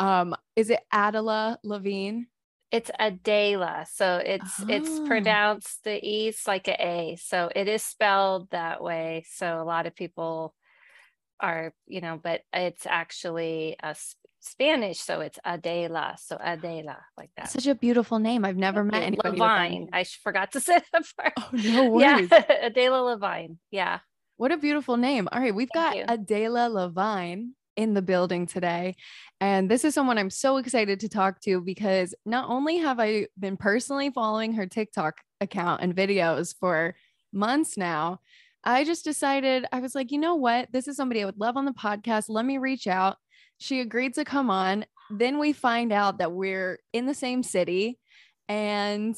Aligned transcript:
Um, 0.00 0.34
is 0.56 0.70
it 0.70 0.80
Adela 0.92 1.58
Lavine? 1.64 2.26
It's 2.72 2.90
Adela. 2.98 3.84
So 3.92 4.16
it's 4.24 4.60
it's 4.68 4.88
Oh. 4.90 5.06
pronounced 5.06 5.84
the 5.84 6.04
E's 6.04 6.46
like 6.46 6.68
a 6.68 6.76
A. 6.80 7.16
So 7.16 7.50
it 7.54 7.68
is 7.68 7.82
spelled 7.82 8.50
that 8.50 8.82
way. 8.82 9.24
So 9.30 9.60
a 9.60 9.64
lot 9.64 9.86
of 9.86 9.94
people 9.94 10.54
are, 11.40 11.72
you 11.86 12.00
know, 12.00 12.20
but 12.22 12.42
it's 12.52 12.86
actually 12.86 13.76
a 13.82 13.96
Spanish. 14.40 14.98
So 15.00 15.20
it's 15.20 15.38
Adela. 15.44 16.14
So 16.18 16.38
Adela 16.40 16.98
like 17.18 17.30
that. 17.36 17.50
Such 17.50 17.66
a 17.66 17.74
beautiful 17.74 18.18
name. 18.20 18.44
I've 18.44 18.56
never 18.56 18.84
met 18.84 19.02
anybody. 19.02 19.38
that 19.38 19.44
Lavine. 19.44 19.88
I 19.92 20.04
forgot 20.04 20.52
to 20.52 20.60
say 20.68 20.78
that 20.92 21.04
part. 21.18 21.32
Oh, 21.38 21.48
no 21.52 21.98
yeah. 22.00 22.18
Adela 22.62 23.16
Lavine. 23.16 23.56
Yeah. 23.70 23.98
What 24.36 24.52
a 24.52 24.56
beautiful 24.56 24.96
name. 24.96 25.28
All 25.32 25.40
right, 25.40 25.54
we've 25.54 25.68
Thank 25.74 25.94
got 25.94 25.96
you. 25.98 26.04
Adela 26.08 26.70
Lavine 26.70 27.50
in 27.76 27.94
the 27.94 28.02
building 28.02 28.46
today. 28.46 28.96
And 29.40 29.70
this 29.70 29.84
is 29.84 29.94
someone 29.94 30.18
I'm 30.18 30.30
so 30.30 30.58
excited 30.58 31.00
to 31.00 31.08
talk 31.08 31.40
to 31.42 31.60
because 31.60 32.14
not 32.26 32.48
only 32.48 32.78
have 32.78 33.00
I 33.00 33.26
been 33.38 33.56
personally 33.56 34.10
following 34.10 34.54
her 34.54 34.66
TikTok 34.66 35.20
account 35.40 35.82
and 35.82 35.94
videos 35.94 36.54
for 36.58 36.94
months 37.32 37.76
now, 37.76 38.20
I 38.62 38.84
just 38.84 39.04
decided, 39.04 39.64
I 39.72 39.80
was 39.80 39.94
like, 39.94 40.12
you 40.12 40.18
know 40.18 40.34
what? 40.34 40.68
This 40.72 40.86
is 40.86 40.96
somebody 40.96 41.22
I 41.22 41.24
would 41.24 41.40
love 41.40 41.56
on 41.56 41.64
the 41.64 41.72
podcast. 41.72 42.26
Let 42.28 42.44
me 42.44 42.58
reach 42.58 42.86
out. 42.86 43.16
She 43.58 43.80
agreed 43.80 44.14
to 44.14 44.24
come 44.24 44.50
on. 44.50 44.84
Then 45.10 45.38
we 45.38 45.52
find 45.52 45.92
out 45.92 46.18
that 46.18 46.32
we're 46.32 46.78
in 46.92 47.06
the 47.06 47.14
same 47.14 47.42
city. 47.42 47.98
And 48.48 49.16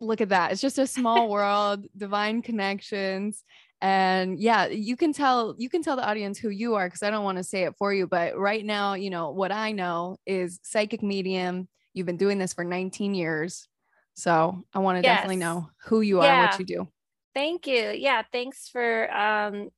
look 0.00 0.20
at 0.20 0.30
that. 0.30 0.52
It's 0.52 0.60
just 0.60 0.78
a 0.78 0.86
small 0.86 1.28
world, 1.30 1.86
divine 1.96 2.42
connections 2.42 3.44
and 3.82 4.38
yeah 4.38 4.66
you 4.66 4.96
can 4.96 5.12
tell 5.12 5.54
you 5.58 5.68
can 5.68 5.82
tell 5.82 5.96
the 5.96 6.06
audience 6.06 6.38
who 6.38 6.50
you 6.50 6.74
are 6.74 6.86
because 6.86 7.02
i 7.02 7.10
don't 7.10 7.24
want 7.24 7.38
to 7.38 7.44
say 7.44 7.64
it 7.64 7.74
for 7.78 7.92
you 7.94 8.06
but 8.06 8.36
right 8.38 8.64
now 8.64 8.94
you 8.94 9.10
know 9.10 9.30
what 9.30 9.50
i 9.52 9.72
know 9.72 10.16
is 10.26 10.60
psychic 10.62 11.02
medium 11.02 11.68
you've 11.94 12.06
been 12.06 12.16
doing 12.16 12.38
this 12.38 12.52
for 12.52 12.64
19 12.64 13.14
years 13.14 13.68
so 14.14 14.62
i 14.74 14.78
want 14.78 14.98
to 14.98 15.02
definitely 15.02 15.36
know 15.36 15.68
who 15.84 16.00
you 16.02 16.20
are 16.20 16.28
and 16.28 16.36
Yeah. 16.36 16.50
what 16.50 16.58
you 16.58 16.64
do 16.66 16.88
Thank 17.32 17.68
you. 17.68 17.90
Yeah, 17.90 18.22
thanks 18.32 18.68
for 18.68 19.08
um 19.14 19.70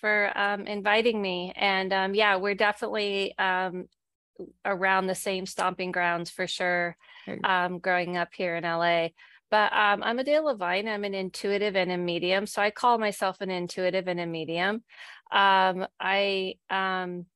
for 0.00 0.30
um 0.36 0.66
inviting 0.66 1.20
me. 1.22 1.52
And 1.56 1.90
um 1.92 2.14
yeah, 2.14 2.36
we're 2.36 2.54
definitely 2.54 3.36
um 3.38 3.88
around 4.64 5.06
the 5.06 5.14
same 5.14 5.46
stomping 5.46 5.90
grounds 5.90 6.30
for 6.30 6.46
sure. 6.46 6.96
Um 7.44 7.78
growing 7.78 8.16
up 8.18 8.28
here 8.34 8.56
in 8.56 8.64
LA. 8.64 9.08
But 9.50 9.72
um 9.72 10.02
I'm 10.02 10.18
Adela 10.18 10.54
Lavine. 10.54 10.88
I'm 10.88 11.04
an 11.04 11.14
intuitive 11.14 11.76
and 11.76 11.90
a 11.90 11.96
medium. 11.98 12.46
So 12.46 12.60
I 12.62 12.70
call 12.70 12.98
myself 12.98 13.40
an 13.40 13.50
intuitive 13.50 14.08
and 14.08 14.20
a 14.20 14.26
medium. 14.26 14.84
Um 15.32 15.86
I 16.00 16.54
um 16.70 17.26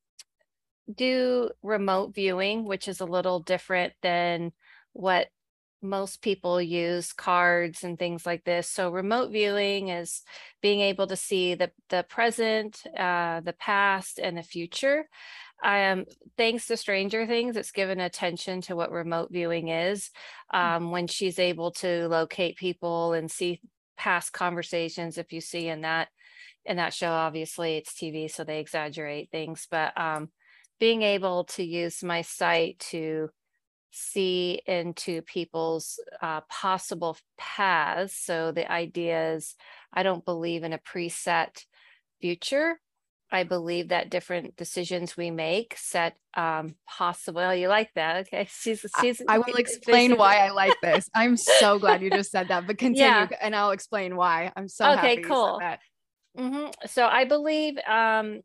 do 0.93 1.51
remote 1.63 2.15
viewing, 2.15 2.65
which 2.65 2.89
is 2.89 3.01
a 3.01 3.05
little 3.07 3.41
different 3.41 3.95
than 4.03 4.53
what 4.93 5.29
most 5.85 6.23
people 6.23 6.63
use 6.63 7.13
cards 7.13 7.83
and 7.83 7.99
things 7.99 8.25
like 8.25 8.45
this. 8.45 8.69
So 8.69 8.91
remote 8.91 9.31
viewing 9.33 9.89
is 9.89 10.23
being 10.61 10.81
able 10.81 11.07
to 11.09 11.17
see 11.17 11.55
the 11.55 11.71
the 11.89 12.05
present, 12.09 12.83
uh, 12.97 13.41
the 13.41 13.55
past, 13.55 14.19
and 14.21 14.37
the 14.37 14.43
future. 14.43 15.09
Um, 15.63 16.07
thanks 16.37 16.67
to 16.67 16.77
Stranger 16.77 17.27
Things, 17.27 17.57
it's 17.57 17.71
given 17.71 18.01
attention 18.01 18.61
to 18.63 18.77
what 18.77 18.91
remote 18.91 19.31
viewing 19.31 19.69
is. 19.69 20.11
Um, 20.53 20.91
when 20.91 21.07
she's 21.07 21.39
able 21.39 21.71
to 21.73 22.09
locate 22.09 22.57
people 22.57 23.13
and 23.13 23.31
see 23.31 23.61
past 23.97 24.33
conversations, 24.33 25.19
if 25.19 25.33
you 25.33 25.41
see 25.41 25.69
in 25.69 25.83
that 25.83 26.09
in 26.65 26.77
that 26.77 26.95
show, 26.95 27.11
obviously 27.11 27.77
it's 27.77 27.93
TV, 27.93 28.31
so 28.31 28.45
they 28.45 28.61
exaggerate 28.61 29.31
things, 29.31 29.67
but 29.71 29.99
um, 30.01 30.31
being 30.79 31.03
able 31.03 31.45
to 31.45 31.65
use 31.65 32.05
my 32.05 32.23
sight 32.23 32.79
to 32.79 33.31
see 33.91 34.61
into 34.67 35.23
people's 35.23 36.01
uh, 36.21 36.41
possible 36.49 37.17
paths. 37.37 38.17
So 38.17 38.53
the 38.53 38.71
idea 38.71 39.35
is, 39.35 39.55
I 39.93 40.03
don't 40.03 40.25
believe 40.25 40.65
in 40.65 40.73
a 40.73 40.79
preset 40.79 41.65
future. 42.21 42.81
I 43.33 43.45
believe 43.45 43.89
that 43.89 44.11
different 44.11 44.57
decisions 44.57 45.17
we 45.17 45.31
make 45.31 45.75
set 45.79 46.17
um, 46.35 46.77
possible. 46.87 47.41
well, 47.41 47.55
You 47.55 47.69
like 47.69 47.91
that? 47.95 48.27
Okay, 48.27 48.47
she's 48.51 48.85
I- 48.95 49.01
she's. 49.01 49.23
i 49.27 49.39
will 49.39 49.57
explain 49.57 50.17
why 50.17 50.37
i 50.39 50.51
like 50.51 50.75
this 50.83 51.09
i'm 51.15 51.37
so 51.37 51.79
glad 51.79 52.03
you 52.03 52.11
just 52.11 52.31
said 52.31 52.49
that 52.49 52.67
but 52.67 52.79
continue 52.79 53.07
Yeah. 53.09 53.29
and 53.41 53.57
i'll 53.57 53.71
explain 53.71 54.17
why 54.17 54.53
i'm 54.57 54.69
so 54.69 54.85
Okay, 54.85 54.97
happy 54.97 55.21
you 55.23 55.25
said 55.25 55.33
cool. 55.35 55.59
that. 55.61 55.81
hmm 56.37 56.67
So 56.87 57.07
I 57.07 57.25
believe 57.25 57.79
um 57.89 58.41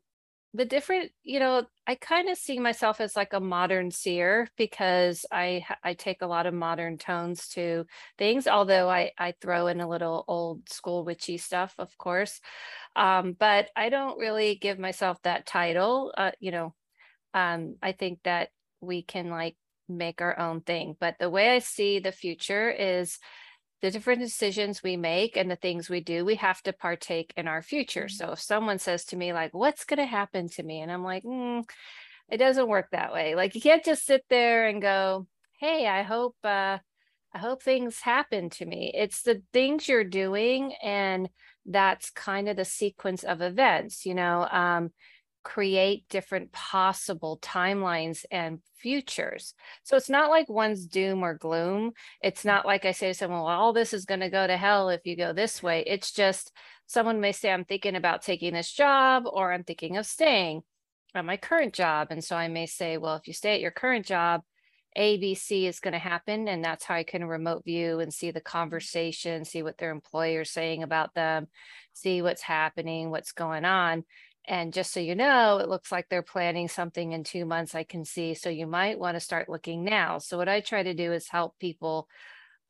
the 0.54 0.64
different, 0.64 1.12
you 1.22 1.40
know, 1.40 1.64
I 1.86 1.94
kind 1.94 2.28
of 2.28 2.38
see 2.38 2.58
myself 2.58 3.00
as 3.00 3.14
like 3.16 3.32
a 3.34 3.40
modern 3.40 3.90
seer 3.90 4.48
because 4.56 5.26
I 5.30 5.64
I 5.84 5.94
take 5.94 6.22
a 6.22 6.26
lot 6.26 6.46
of 6.46 6.54
modern 6.54 6.96
tones 6.98 7.48
to 7.50 7.84
things, 8.16 8.46
although 8.48 8.88
I 8.88 9.12
I 9.18 9.34
throw 9.40 9.66
in 9.66 9.80
a 9.80 9.88
little 9.88 10.24
old 10.26 10.68
school 10.70 11.04
witchy 11.04 11.36
stuff, 11.36 11.74
of 11.78 11.96
course. 11.98 12.40
Um, 12.96 13.34
but 13.38 13.68
I 13.76 13.90
don't 13.90 14.18
really 14.18 14.56
give 14.56 14.78
myself 14.78 15.22
that 15.22 15.46
title. 15.46 16.12
Uh, 16.16 16.32
you 16.40 16.50
know, 16.52 16.74
um, 17.34 17.76
I 17.82 17.92
think 17.92 18.20
that 18.24 18.50
we 18.80 19.02
can 19.02 19.30
like 19.30 19.56
make 19.88 20.20
our 20.20 20.38
own 20.38 20.60
thing. 20.62 20.96
But 21.00 21.16
the 21.18 21.30
way 21.30 21.50
I 21.50 21.58
see 21.60 21.98
the 21.98 22.12
future 22.12 22.70
is 22.70 23.18
the 23.80 23.90
different 23.90 24.20
decisions 24.20 24.82
we 24.82 24.96
make 24.96 25.36
and 25.36 25.50
the 25.50 25.56
things 25.56 25.88
we 25.88 26.00
do, 26.00 26.24
we 26.24 26.34
have 26.36 26.60
to 26.62 26.72
partake 26.72 27.32
in 27.36 27.46
our 27.46 27.62
future. 27.62 28.08
So 28.08 28.32
if 28.32 28.40
someone 28.40 28.78
says 28.78 29.04
to 29.06 29.16
me, 29.16 29.32
like, 29.32 29.54
what's 29.54 29.84
going 29.84 29.98
to 29.98 30.06
happen 30.06 30.48
to 30.50 30.62
me? 30.62 30.80
And 30.80 30.90
I'm 30.90 31.04
like, 31.04 31.22
mm, 31.22 31.68
it 32.28 32.38
doesn't 32.38 32.68
work 32.68 32.88
that 32.90 33.12
way. 33.12 33.34
Like, 33.34 33.54
you 33.54 33.60
can't 33.60 33.84
just 33.84 34.04
sit 34.04 34.24
there 34.28 34.66
and 34.66 34.82
go, 34.82 35.26
hey, 35.60 35.86
I 35.86 36.02
hope, 36.02 36.36
uh, 36.42 36.78
I 37.32 37.38
hope 37.38 37.62
things 37.62 38.00
happen 38.00 38.50
to 38.50 38.66
me. 38.66 38.92
It's 38.94 39.22
the 39.22 39.42
things 39.52 39.88
you're 39.88 40.04
doing. 40.04 40.74
And 40.82 41.28
that's 41.64 42.10
kind 42.10 42.48
of 42.48 42.56
the 42.56 42.64
sequence 42.64 43.22
of 43.22 43.42
events, 43.42 44.06
you 44.06 44.14
know, 44.14 44.48
um, 44.50 44.90
create 45.48 46.06
different 46.10 46.52
possible 46.52 47.38
timelines 47.40 48.26
and 48.30 48.60
futures. 48.76 49.54
So 49.82 49.96
it's 49.96 50.10
not 50.10 50.28
like 50.28 50.46
one's 50.50 50.84
doom 50.84 51.22
or 51.22 51.34
gloom 51.34 51.92
it's 52.22 52.44
not 52.44 52.66
like 52.66 52.84
I 52.84 52.92
say 52.92 53.08
to 53.08 53.14
someone, 53.14 53.40
well, 53.40 53.48
all 53.48 53.72
this 53.72 53.94
is 53.94 54.04
going 54.04 54.20
to 54.20 54.28
go 54.28 54.46
to 54.46 54.58
hell 54.58 54.90
if 54.90 55.00
you 55.04 55.16
go 55.16 55.32
this 55.32 55.62
way. 55.62 55.84
It's 55.86 56.12
just 56.12 56.52
someone 56.86 57.20
may 57.20 57.32
say, 57.32 57.50
I'm 57.50 57.64
thinking 57.64 57.96
about 57.96 58.20
taking 58.20 58.52
this 58.52 58.70
job 58.70 59.24
or 59.26 59.50
I'm 59.50 59.64
thinking 59.64 59.96
of 59.96 60.04
staying 60.04 60.62
at 61.14 61.24
my 61.24 61.38
current 61.38 61.72
job. 61.72 62.08
And 62.10 62.22
so 62.22 62.36
I 62.36 62.48
may 62.48 62.66
say, 62.66 62.98
well, 62.98 63.16
if 63.16 63.26
you 63.26 63.32
stay 63.32 63.54
at 63.54 63.62
your 63.62 63.70
current 63.70 64.04
job, 64.04 64.42
ABC 64.98 65.64
is 65.64 65.80
going 65.80 65.92
to 65.92 65.98
happen. 65.98 66.48
And 66.48 66.62
that's 66.62 66.84
how 66.84 66.94
I 66.94 67.04
can 67.04 67.24
remote 67.24 67.64
view 67.64 68.00
and 68.00 68.12
see 68.12 68.32
the 68.32 68.40
conversation, 68.40 69.44
see 69.44 69.62
what 69.62 69.78
their 69.78 69.92
employer 69.92 70.42
is 70.42 70.50
saying 70.50 70.82
about 70.82 71.14
them, 71.14 71.46
see 71.92 72.20
what's 72.20 72.42
happening, 72.42 73.10
what's 73.10 73.32
going 73.32 73.64
on. 73.64 74.04
And 74.48 74.72
just 74.72 74.94
so 74.94 75.00
you 75.00 75.14
know, 75.14 75.58
it 75.58 75.68
looks 75.68 75.92
like 75.92 76.08
they're 76.08 76.22
planning 76.22 76.68
something 76.68 77.12
in 77.12 77.22
two 77.22 77.44
months, 77.44 77.74
I 77.74 77.84
can 77.84 78.06
see. 78.06 78.32
So 78.32 78.48
you 78.48 78.66
might 78.66 78.98
want 78.98 79.14
to 79.14 79.20
start 79.20 79.50
looking 79.50 79.84
now. 79.84 80.16
So, 80.16 80.38
what 80.38 80.48
I 80.48 80.60
try 80.60 80.82
to 80.82 80.94
do 80.94 81.12
is 81.12 81.28
help 81.28 81.58
people 81.58 82.08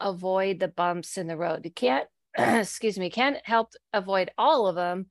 avoid 0.01 0.59
the 0.59 0.67
bumps 0.69 1.17
in 1.17 1.29
the 1.29 1.37
road. 1.37 1.65
You 1.65 1.71
can't, 1.71 2.09
excuse 2.39 2.99
me, 2.99 3.11
can't 3.11 3.39
help 3.45 3.71
avoid 3.93 4.33
all 4.37 4.67
of 4.67 4.75
them, 4.75 5.07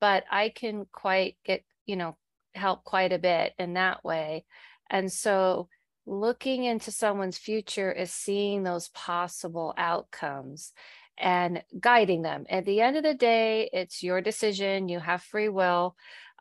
but 0.00 0.22
I 0.30 0.50
can 0.50 0.86
quite 0.92 1.36
get, 1.44 1.64
you 1.86 1.96
know, 1.96 2.16
help 2.54 2.84
quite 2.84 3.12
a 3.12 3.18
bit 3.18 3.52
in 3.58 3.74
that 3.74 4.04
way. 4.04 4.44
And 4.88 5.10
so, 5.10 5.68
looking 6.06 6.64
into 6.64 6.92
someone's 6.92 7.38
future 7.38 7.90
is 7.90 8.12
seeing 8.12 8.62
those 8.62 8.88
possible 8.90 9.74
outcomes 9.76 10.72
and 11.22 11.62
guiding 11.78 12.22
them. 12.22 12.44
At 12.50 12.66
the 12.66 12.80
end 12.80 12.96
of 12.96 13.04
the 13.04 13.14
day, 13.14 13.70
it's 13.72 14.02
your 14.02 14.20
decision. 14.20 14.88
You 14.88 14.98
have 14.98 15.22
free 15.22 15.48
will. 15.48 15.94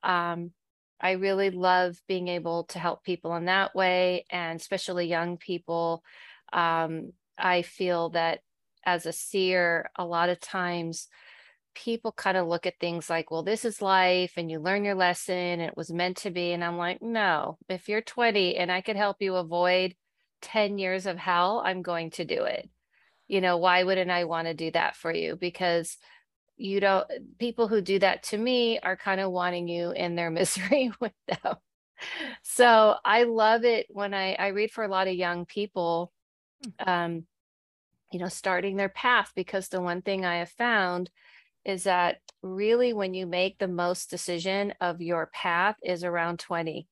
Um, 0.04 0.52
I 1.00 1.12
really 1.12 1.52
love 1.52 2.02
being 2.08 2.28
able 2.28 2.64
to 2.66 2.80
help 2.80 3.04
people 3.04 3.36
in 3.36 3.46
that 3.46 3.76
way, 3.76 4.26
and 4.32 4.60
especially 4.60 5.08
young 5.08 5.38
people. 5.38 6.04
Um, 6.52 7.14
I 7.38 7.62
feel 7.62 8.10
that 8.10 8.40
as 8.84 9.06
a 9.06 9.14
seer, 9.14 9.92
a 9.96 10.06
lot 10.06 10.30
of 10.30 10.40
times 10.40 11.08
people 11.76 12.12
kind 12.12 12.36
of 12.36 12.48
look 12.48 12.66
at 12.66 12.80
things 12.80 13.10
like, 13.10 13.30
well, 13.32 13.44
this 13.44 13.64
is 13.64 13.82
life 13.82 14.34
and 14.36 14.50
you 14.52 14.60
learn 14.60 14.84
your 14.84 14.96
lesson 14.96 15.36
and 15.36 15.62
it 15.62 15.78
was 15.78 15.92
meant 15.92 16.18
to 16.18 16.32
be. 16.32 16.52
And 16.52 16.64
I'm 16.64 16.78
like, 16.78 17.02
no, 17.02 17.58
if 17.70 17.88
you're 17.88 18.02
20 18.02 18.58
and 18.58 18.72
I 18.72 18.82
could 18.82 18.98
help 18.98 19.18
you 19.22 19.36
avoid 19.36 19.96
10 20.42 20.78
years 20.80 21.06
of 21.06 21.18
hell, 21.18 21.62
I'm 21.64 21.82
going 21.82 22.10
to 22.12 22.26
do 22.26 22.44
it. 22.44 22.70
You 23.32 23.40
know, 23.40 23.56
why 23.56 23.84
wouldn't 23.84 24.12
I 24.12 24.26
want 24.26 24.50
to 24.50 24.54
do 24.54 24.72
that 24.72 24.98
for 24.98 25.10
you? 25.10 25.38
Because 25.38 25.98
you 26.58 26.82
don't, 26.82 27.08
people 27.40 27.70
who 27.70 27.80
do 27.80 27.98
that 28.00 28.24
to 28.24 28.38
me 28.38 28.78
are 28.80 28.98
kind 28.98 29.22
of 29.22 29.32
wanting 29.32 29.70
you 29.70 29.92
in 29.92 30.16
their 30.16 30.30
misery 30.40 30.92
with 31.00 31.14
them. 31.28 31.56
So 32.44 32.96
I 33.06 33.24
love 33.24 33.64
it 33.64 33.88
when 33.90 34.14
I, 34.14 34.34
I 34.34 34.48
read 34.48 34.72
for 34.72 34.84
a 34.84 34.90
lot 34.90 35.08
of 35.08 35.14
young 35.16 35.46
people, 35.46 36.12
hmm. 36.62 36.90
um, 36.90 37.24
you 38.12 38.20
know, 38.20 38.28
starting 38.28 38.76
their 38.76 38.90
path, 38.90 39.32
because 39.34 39.70
the 39.70 39.80
one 39.80 40.02
thing 40.02 40.26
I 40.26 40.40
have 40.40 40.50
found 40.50 41.10
is 41.64 41.84
that 41.84 42.18
really 42.42 42.92
when 42.92 43.14
you 43.14 43.26
make 43.26 43.60
the 43.60 43.68
most 43.70 44.10
decision 44.10 44.74
of 44.82 45.02
your 45.02 45.30
path 45.34 45.78
is 45.84 46.04
around 46.04 46.40
20 46.40 46.88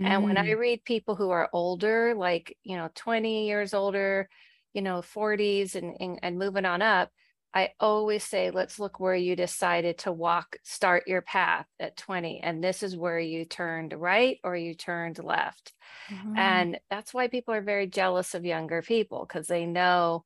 mm. 0.00 0.06
and 0.06 0.22
when 0.22 0.38
i 0.38 0.46
mm. 0.46 0.56
read 0.56 0.84
people 0.84 1.16
who 1.16 1.30
are 1.30 1.50
older 1.52 2.14
like 2.14 2.56
you 2.62 2.76
know 2.76 2.88
20 2.94 3.48
years 3.48 3.74
older 3.74 4.28
you 4.74 4.82
know 4.82 5.00
40s 5.00 5.74
and, 5.74 5.96
and, 6.00 6.18
and 6.22 6.38
moving 6.38 6.64
on 6.64 6.82
up 6.82 7.10
i 7.54 7.70
always 7.80 8.24
say 8.24 8.50
let's 8.50 8.78
look 8.78 8.98
where 9.00 9.14
you 9.14 9.36
decided 9.36 9.98
to 9.98 10.12
walk 10.12 10.56
start 10.62 11.04
your 11.06 11.22
path 11.22 11.66
at 11.80 11.96
20 11.96 12.40
and 12.42 12.62
this 12.62 12.82
is 12.82 12.96
where 12.96 13.20
you 13.20 13.44
turned 13.44 13.92
right 13.92 14.38
or 14.44 14.56
you 14.56 14.74
turned 14.74 15.22
left 15.22 15.72
mm-hmm. 16.10 16.36
and 16.36 16.78
that's 16.90 17.12
why 17.12 17.28
people 17.28 17.54
are 17.54 17.62
very 17.62 17.86
jealous 17.86 18.34
of 18.34 18.44
younger 18.44 18.82
people 18.82 19.26
because 19.26 19.46
they 19.46 19.66
know 19.66 20.24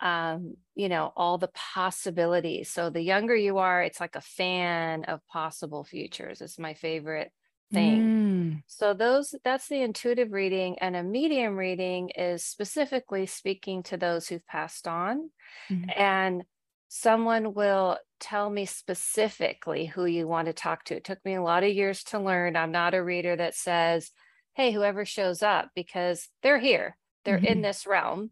um, 0.00 0.56
you 0.74 0.88
know, 0.88 1.12
all 1.16 1.38
the 1.38 1.50
possibilities. 1.54 2.70
So 2.70 2.90
the 2.90 3.00
younger 3.00 3.36
you 3.36 3.58
are, 3.58 3.82
it's 3.82 4.00
like 4.00 4.16
a 4.16 4.20
fan 4.20 5.04
of 5.04 5.24
possible 5.28 5.84
futures. 5.84 6.40
It's 6.40 6.58
my 6.58 6.74
favorite 6.74 7.30
thing. 7.72 8.02
Mm. 8.02 8.62
So 8.66 8.94
those 8.94 9.34
that's 9.44 9.68
the 9.68 9.82
intuitive 9.82 10.32
reading 10.32 10.78
and 10.78 10.96
a 10.96 11.02
medium 11.02 11.56
reading 11.56 12.10
is 12.10 12.44
specifically 12.44 13.26
speaking 13.26 13.82
to 13.84 13.96
those 13.96 14.28
who've 14.28 14.46
passed 14.46 14.86
on 14.86 15.30
mm-hmm. 15.70 15.90
and 15.96 16.44
someone 16.88 17.54
will 17.54 17.98
tell 18.20 18.50
me 18.50 18.66
specifically 18.66 19.86
who 19.86 20.04
you 20.04 20.28
want 20.28 20.46
to 20.46 20.52
talk 20.52 20.84
to. 20.84 20.96
It 20.96 21.04
took 21.04 21.24
me 21.24 21.34
a 21.34 21.42
lot 21.42 21.64
of 21.64 21.72
years 21.72 22.04
to 22.04 22.18
learn. 22.18 22.56
I'm 22.56 22.72
not 22.72 22.94
a 22.94 23.02
reader 23.02 23.34
that 23.34 23.54
says, 23.54 24.10
"Hey, 24.54 24.72
whoever 24.72 25.04
shows 25.04 25.42
up 25.42 25.70
because 25.74 26.28
they're 26.42 26.60
here. 26.60 26.96
They're 27.24 27.38
mm-hmm. 27.38 27.46
in 27.46 27.62
this 27.62 27.86
realm 27.86 28.30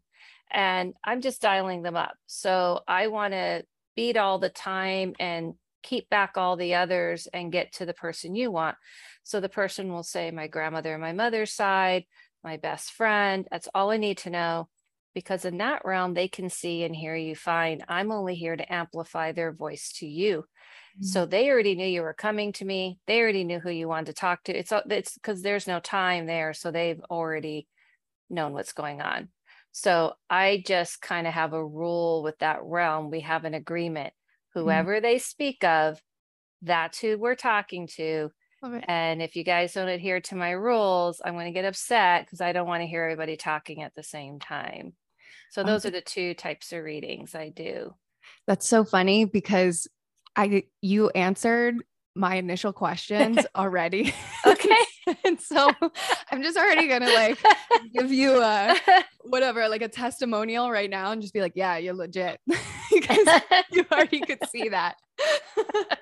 and 0.51 0.95
I'm 1.05 1.21
just 1.21 1.41
dialing 1.41 1.83
them 1.83 1.97
up. 1.97 2.15
So 2.27 2.81
I 2.87 3.07
want 3.07 3.33
to 3.33 3.65
beat 3.97 4.17
all 4.17 4.39
the 4.39 4.49
time 4.49 5.15
and 5.19 5.55
keep 5.83 6.09
back 6.09 6.33
all 6.37 6.57
the 6.57 6.75
others 6.75 7.29
and 7.33 7.53
get 7.53 7.73
to 7.75 7.87
the 7.87 7.95
person 7.95 8.35
you 8.35 8.51
want. 8.51 8.77
So 9.23 9.41
the 9.41 9.49
person 9.49 9.93
will 9.93 10.03
say, 10.03 10.31
My 10.31 10.47
grandmother, 10.47 10.97
my 10.99 11.13
mother's 11.13 11.53
side, 11.53 12.05
my 12.43 12.57
best 12.57 12.93
friend. 12.93 13.47
That's 13.51 13.69
all 13.75 13.91
I 13.91 13.97
need 13.97 14.19
to 14.19 14.31
know. 14.31 14.69
Because 15.13 15.45
in 15.45 15.59
that 15.59 15.85
realm, 15.85 16.15
they 16.15 16.29
can 16.29 16.49
see 16.49 16.85
and 16.85 16.95
hear 16.95 17.17
you 17.17 17.35
fine. 17.35 17.83
I'm 17.89 18.13
only 18.13 18.37
here 18.37 18.57
to 18.57 18.73
amplify 18.73 19.33
their 19.33 19.53
voice 19.53 19.93
to 19.97 20.07
you. 20.07 20.45
Mm-hmm. 20.97 21.05
So 21.05 21.27
they 21.27 21.51
already 21.51 21.75
knew 21.75 21.87
you 21.87 22.03
were 22.03 22.15
coming 22.15 22.53
to 22.55 22.65
me. 22.65 22.99
They 23.07 23.21
already 23.21 23.43
knew 23.43 23.59
who 23.59 23.71
you 23.71 23.89
wanted 23.89 24.07
to 24.07 24.13
talk 24.13 24.45
to. 24.45 24.57
It's 24.57 24.73
it's 24.89 25.15
because 25.15 25.43
there's 25.43 25.67
no 25.67 25.81
time 25.81 26.27
there. 26.27 26.55
So 26.55 26.71
they've 26.71 27.01
already 27.11 27.67
known 28.29 28.53
what's 28.53 28.73
going 28.73 29.01
on. 29.01 29.29
So 29.73 30.15
I 30.29 30.63
just 30.67 31.01
kind 31.01 31.27
of 31.27 31.35
have 31.35 31.53
a 31.53 31.65
rule 31.65 32.23
with 32.23 32.39
that 32.39 32.61
realm. 32.63 33.11
We 33.11 33.21
have 33.21 33.45
an 33.45 33.55
agreement. 33.55 34.13
Mm-hmm. 34.51 34.61
Whoever 34.61 34.95
mm-hmm. 34.95 35.03
they 35.03 35.19
speak 35.19 35.65
of, 35.65 36.01
that's 36.63 36.99
who 36.99 37.19
we're 37.19 37.37
talking 37.37 37.87
to. 37.97 38.31
And 38.87 39.23
if 39.23 39.37
you 39.37 39.45
guys 39.45 39.73
don't 39.73 39.89
adhere 39.89 40.21
to 40.21 40.37
my 40.37 40.51
rules, 40.51 41.23
I'm 41.25 41.33
going 41.33 41.47
to 41.47 41.51
get 41.51 41.65
upset 41.65 42.27
because 42.27 42.43
I 42.43 42.53
don't 42.53 42.67
want 42.67 42.83
to 42.83 42.87
hear 42.87 43.05
everybody 43.05 43.39
talking 43.39 43.83
at 43.83 43.95
the 43.95 44.03
same 44.03 44.39
time. 44.39 44.93
So 45.51 45.65
those 45.65 45.87
are 45.87 45.91
the 45.91 46.03
two 46.03 46.35
types 46.35 46.73
of 46.73 46.85
readings 46.85 47.35
I 47.35 47.49
do. 47.49 47.95
That's 48.47 48.69
so 48.69 48.85
funny 48.85 49.25
because 49.25 49.89
I 50.37 50.65
you 50.81 51.09
answered 51.11 51.77
my 52.15 52.37
initial 52.37 52.73
questions 52.73 53.39
already. 53.57 54.15
Okay. 54.47 54.77
and 55.25 55.41
so 55.41 55.71
I'm 56.31 56.43
just 56.43 56.57
already 56.57 56.87
gonna 56.87 57.13
like 57.13 57.39
give 57.93 58.13
you 58.13 58.41
a 58.41 58.77
whatever, 59.23 59.69
like 59.69 59.83
a 59.83 59.89
testimonial 59.89 60.71
right 60.71 60.91
now 60.91 61.13
and 61.13 61.23
just 61.23 61.35
be 61.35 61.41
like, 61.41 61.53
yeah, 61.55 61.77
you're 61.77 61.95
legit. 61.95 62.41
because 62.93 63.41
you 63.71 63.85
already 63.93 64.21
could 64.21 64.39
see 64.49 64.69
that. 64.69 64.97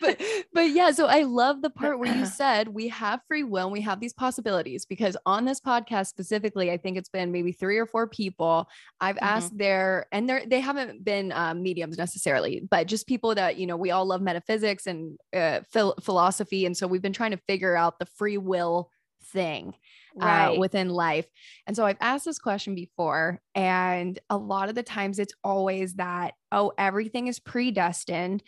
but 0.00 0.20
but 0.52 0.70
yeah, 0.70 0.90
so 0.92 1.06
I 1.06 1.22
love 1.22 1.62
the 1.62 1.70
part 1.70 1.98
where 1.98 2.14
you 2.14 2.26
said 2.38 2.68
we 2.68 2.88
have 2.88 3.20
free 3.26 3.42
will 3.42 3.64
and 3.64 3.72
we 3.72 3.80
have 3.80 4.00
these 4.00 4.12
possibilities 4.12 4.86
because 4.86 5.16
on 5.26 5.44
this 5.44 5.60
podcast 5.60 6.06
specifically, 6.06 6.70
I 6.70 6.76
think 6.76 6.96
it's 6.96 7.08
been 7.08 7.32
maybe 7.32 7.52
three 7.52 7.78
or 7.78 7.86
four 7.86 8.06
people 8.06 8.68
I've 9.00 9.16
mm-hmm. 9.16 9.24
asked 9.24 9.58
their 9.58 10.06
and 10.12 10.28
they 10.28 10.46
they 10.46 10.60
haven't 10.60 11.04
been 11.04 11.32
um, 11.32 11.62
mediums 11.62 11.98
necessarily, 11.98 12.62
but 12.70 12.86
just 12.86 13.06
people 13.06 13.34
that 13.34 13.56
you 13.56 13.66
know 13.66 13.76
we 13.76 13.90
all 13.90 14.06
love 14.06 14.22
metaphysics 14.22 14.86
and 14.86 15.18
uh, 15.34 15.60
phil- 15.72 15.96
philosophy, 16.00 16.66
and 16.66 16.76
so 16.76 16.86
we've 16.86 17.02
been 17.02 17.12
trying 17.12 17.32
to 17.32 17.40
figure 17.48 17.76
out 17.76 17.98
the 17.98 18.06
free 18.06 18.38
will 18.38 18.90
thing 19.32 19.74
right. 20.14 20.56
uh, 20.56 20.58
within 20.58 20.88
life. 20.88 21.26
And 21.66 21.76
so 21.76 21.84
I've 21.84 21.98
asked 22.00 22.24
this 22.24 22.38
question 22.38 22.74
before, 22.74 23.40
and 23.54 24.18
a 24.30 24.36
lot 24.36 24.68
of 24.68 24.74
the 24.74 24.82
times 24.82 25.18
it's 25.18 25.34
always 25.44 25.94
that, 25.94 26.34
oh, 26.50 26.72
everything 26.78 27.28
is 27.28 27.38
predestined 27.38 28.42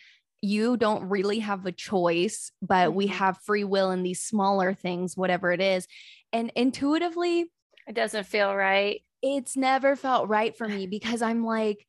you 0.44 0.76
don't 0.76 1.08
really 1.08 1.38
have 1.38 1.64
a 1.64 1.72
choice, 1.72 2.52
but 2.60 2.88
mm-hmm. 2.88 2.96
we 2.96 3.06
have 3.06 3.38
free 3.46 3.64
will 3.64 3.90
in 3.92 4.02
these 4.02 4.20
smaller 4.20 4.74
things, 4.74 5.16
whatever 5.16 5.52
it 5.52 5.60
is. 5.60 5.88
And 6.34 6.52
intuitively, 6.54 7.46
it 7.86 7.94
doesn't 7.94 8.26
feel 8.26 8.54
right. 8.54 9.00
It's 9.22 9.56
never 9.56 9.96
felt 9.96 10.28
right 10.28 10.54
for 10.54 10.68
me 10.68 10.86
because 10.86 11.22
I'm 11.22 11.46
like, 11.46 11.86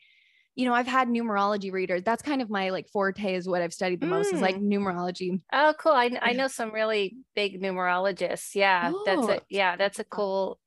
you 0.55 0.65
know, 0.65 0.73
I've 0.73 0.87
had 0.87 1.09
numerology 1.09 1.71
readers. 1.71 2.01
That's 2.03 2.23
kind 2.23 2.41
of 2.41 2.49
my 2.49 2.69
like 2.69 2.87
forte 2.87 3.35
is 3.35 3.47
what 3.47 3.61
I've 3.61 3.73
studied 3.73 3.99
the 3.99 4.07
mm. 4.07 4.11
most 4.11 4.33
is 4.33 4.41
like 4.41 4.55
mm. 4.55 4.67
numerology. 4.67 5.41
Oh, 5.51 5.73
cool. 5.77 5.91
I, 5.91 6.11
I 6.21 6.31
know 6.31 6.47
some 6.47 6.71
really 6.71 7.17
big 7.35 7.61
numerologists. 7.61 8.55
Yeah. 8.55 8.91
Oh, 8.93 9.03
that's 9.05 9.27
a, 9.27 9.41
yeah, 9.49 9.75
that's 9.75 9.99
a 9.99 10.05
cool, 10.05 10.59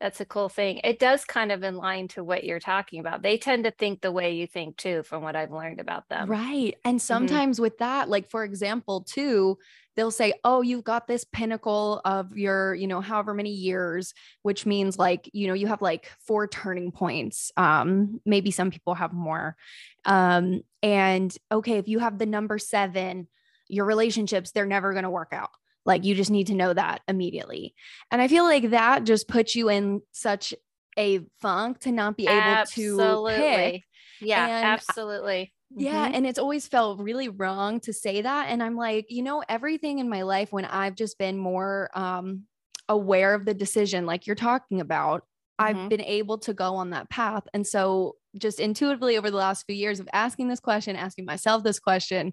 that's 0.00 0.20
a 0.20 0.24
cool 0.24 0.48
thing. 0.48 0.80
It 0.84 0.98
does 0.98 1.24
kind 1.24 1.52
of 1.52 1.62
in 1.62 1.76
line 1.76 2.08
to 2.08 2.24
what 2.24 2.44
you're 2.44 2.60
talking 2.60 3.00
about. 3.00 3.22
They 3.22 3.36
tend 3.36 3.64
to 3.64 3.70
think 3.70 4.00
the 4.00 4.12
way 4.12 4.34
you 4.34 4.46
think 4.46 4.78
too, 4.78 5.02
from 5.02 5.22
what 5.22 5.36
I've 5.36 5.52
learned 5.52 5.80
about 5.80 6.08
them. 6.08 6.30
Right. 6.30 6.76
And 6.84 6.96
mm-hmm. 6.96 6.98
sometimes 6.98 7.56
mm-hmm. 7.56 7.62
with 7.62 7.78
that, 7.78 8.08
like 8.08 8.30
for 8.30 8.42
example, 8.42 9.02
too, 9.02 9.58
they'll 9.96 10.10
say, 10.10 10.34
Oh, 10.44 10.62
you've 10.62 10.84
got 10.84 11.08
this 11.08 11.24
pinnacle 11.24 12.00
of 12.04 12.36
your, 12.36 12.74
you 12.74 12.86
know, 12.86 13.00
however 13.00 13.34
many 13.34 13.50
years, 13.50 14.14
which 14.42 14.66
means 14.66 14.98
like, 14.98 15.28
you 15.32 15.48
know, 15.48 15.54
you 15.54 15.66
have 15.66 15.82
like 15.82 16.10
four 16.20 16.46
turning 16.46 16.92
points. 16.92 17.50
Um, 17.56 18.20
maybe 18.24 18.50
some 18.50 18.70
people 18.70 18.94
have 18.94 19.12
more. 19.12 19.56
Um, 20.04 20.60
and 20.82 21.36
okay, 21.50 21.78
if 21.78 21.88
you 21.88 21.98
have 21.98 22.18
the 22.18 22.26
number 22.26 22.58
seven, 22.58 23.26
your 23.68 23.86
relationships, 23.86 24.52
they're 24.52 24.66
never 24.66 24.92
going 24.92 25.04
to 25.04 25.10
work 25.10 25.32
out. 25.32 25.50
Like 25.84 26.04
you 26.04 26.14
just 26.14 26.30
need 26.30 26.48
to 26.48 26.54
know 26.54 26.74
that 26.74 27.00
immediately. 27.08 27.74
And 28.10 28.20
I 28.20 28.28
feel 28.28 28.44
like 28.44 28.70
that 28.70 29.04
just 29.04 29.28
puts 29.28 29.54
you 29.54 29.70
in 29.70 30.02
such 30.12 30.52
a 30.98 31.20
funk 31.40 31.80
to 31.80 31.92
not 31.92 32.16
be 32.16 32.26
absolutely. 32.26 33.34
able 33.34 33.44
to 33.44 33.56
pick. 33.56 33.82
Yeah, 34.20 34.46
and 34.46 34.66
absolutely. 34.66 35.52
Yeah. 35.74 36.06
Mm-hmm. 36.06 36.14
And 36.14 36.26
it's 36.26 36.38
always 36.38 36.68
felt 36.68 37.00
really 37.00 37.28
wrong 37.28 37.80
to 37.80 37.92
say 37.92 38.22
that. 38.22 38.46
And 38.48 38.62
I'm 38.62 38.76
like, 38.76 39.06
you 39.08 39.22
know, 39.22 39.42
everything 39.48 39.98
in 39.98 40.08
my 40.08 40.22
life 40.22 40.52
when 40.52 40.64
I've 40.64 40.94
just 40.94 41.18
been 41.18 41.36
more 41.36 41.90
um, 41.94 42.44
aware 42.88 43.34
of 43.34 43.44
the 43.44 43.54
decision, 43.54 44.06
like 44.06 44.26
you're 44.26 44.36
talking 44.36 44.80
about, 44.80 45.22
mm-hmm. 45.60 45.64
I've 45.64 45.88
been 45.88 46.02
able 46.02 46.38
to 46.38 46.54
go 46.54 46.76
on 46.76 46.90
that 46.90 47.10
path. 47.10 47.44
And 47.52 47.66
so 47.66 48.16
just 48.38 48.60
intuitively 48.60 49.16
over 49.16 49.30
the 49.30 49.36
last 49.36 49.64
few 49.66 49.74
years 49.74 49.98
of 49.98 50.08
asking 50.12 50.48
this 50.48 50.60
question, 50.60 50.94
asking 50.94 51.24
myself 51.24 51.64
this 51.64 51.80
question, 51.80 52.32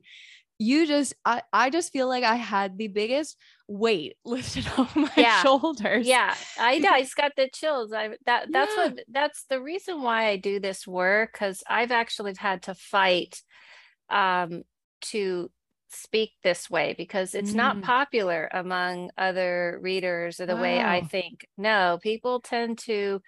you 0.60 0.88
just 0.88 1.14
I, 1.26 1.42
I 1.52 1.70
just 1.70 1.92
feel 1.92 2.08
like 2.08 2.24
I 2.24 2.36
had 2.36 2.78
the 2.78 2.88
biggest 2.88 3.38
weight 3.68 4.16
lifted 4.26 4.68
off 4.78 4.96
my 4.96 5.12
yeah. 5.18 5.42
shoulders. 5.42 6.08
Yeah. 6.08 6.34
I 6.60 6.80
know 6.80 6.90
I 6.94 7.02
just 7.02 7.16
got 7.16 7.32
the 7.36 7.50
chills. 7.54 7.92
I 7.94 8.10
that 8.26 8.48
that's 8.52 8.74
yeah. 8.78 8.84
what 8.84 9.00
that's 9.12 9.46
the 9.50 9.62
reason 9.62 10.02
why 10.02 10.28
I 10.28 10.38
do 10.38 10.60
this 10.60 10.88
work 10.88 11.34
because 11.34 11.64
I've 11.68 11.92
actually 11.92 12.34
had 12.38 12.64
to 12.64 12.76
fight 12.76 13.42
um 14.10 14.64
to 15.02 15.50
speak 15.90 16.32
this 16.44 16.70
way 16.70 16.96
because 16.98 17.36
it's 17.36 17.52
mm. 17.52 17.56
not 17.56 17.82
popular 17.82 18.50
among 18.52 19.12
other 19.18 19.80
readers 19.82 20.40
or 20.40 20.46
the 20.46 20.56
wow. 20.56 20.62
way 20.62 20.82
I 20.82 21.02
think. 21.02 21.48
No, 21.58 22.00
people 22.02 22.40
tend 22.40 22.80
to 22.80 23.22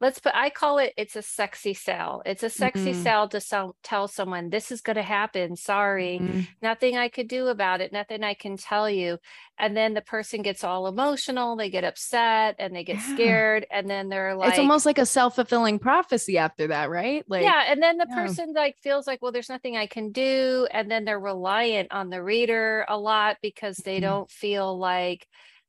let's 0.00 0.18
put 0.18 0.32
i 0.34 0.50
call 0.50 0.78
it 0.78 0.92
it's 0.96 1.16
a 1.16 1.22
sexy 1.22 1.72
sell 1.72 2.22
it's 2.26 2.42
a 2.42 2.50
sexy 2.50 2.92
mm-hmm. 2.92 3.02
sell 3.02 3.28
to 3.28 3.40
sell, 3.40 3.76
tell 3.82 4.06
someone 4.08 4.50
this 4.50 4.70
is 4.70 4.80
going 4.80 4.96
to 4.96 5.02
happen 5.02 5.56
sorry 5.56 6.18
mm-hmm. 6.20 6.40
nothing 6.60 6.96
i 6.96 7.08
could 7.08 7.28
do 7.28 7.46
about 7.46 7.80
it 7.80 7.92
nothing 7.92 8.22
i 8.22 8.34
can 8.34 8.56
tell 8.56 8.90
you 8.90 9.18
and 9.58 9.76
then 9.76 9.94
the 9.94 10.02
person 10.02 10.42
gets 10.42 10.62
all 10.64 10.86
emotional 10.86 11.56
they 11.56 11.70
get 11.70 11.84
upset 11.84 12.56
and 12.58 12.74
they 12.74 12.84
get 12.84 12.96
yeah. 12.96 13.14
scared 13.14 13.66
and 13.70 13.88
then 13.88 14.08
they're 14.08 14.34
like 14.36 14.50
it's 14.50 14.58
almost 14.58 14.86
like 14.86 14.98
a 14.98 15.06
self-fulfilling 15.06 15.78
prophecy 15.78 16.36
after 16.36 16.66
that 16.68 16.90
right 16.90 17.24
like 17.28 17.42
yeah 17.42 17.64
and 17.68 17.82
then 17.82 17.96
the 17.96 18.06
yeah. 18.08 18.16
person 18.16 18.52
like 18.54 18.76
feels 18.82 19.06
like 19.06 19.22
well 19.22 19.32
there's 19.32 19.48
nothing 19.48 19.76
i 19.76 19.86
can 19.86 20.12
do 20.12 20.66
and 20.72 20.90
then 20.90 21.04
they're 21.04 21.18
reliant 21.18 21.90
on 21.90 22.10
the 22.10 22.22
reader 22.22 22.84
a 22.88 22.98
lot 22.98 23.36
because 23.40 23.76
they 23.78 23.96
mm-hmm. 23.96 24.04
don't 24.04 24.30
feel 24.30 24.78
like 24.78 25.26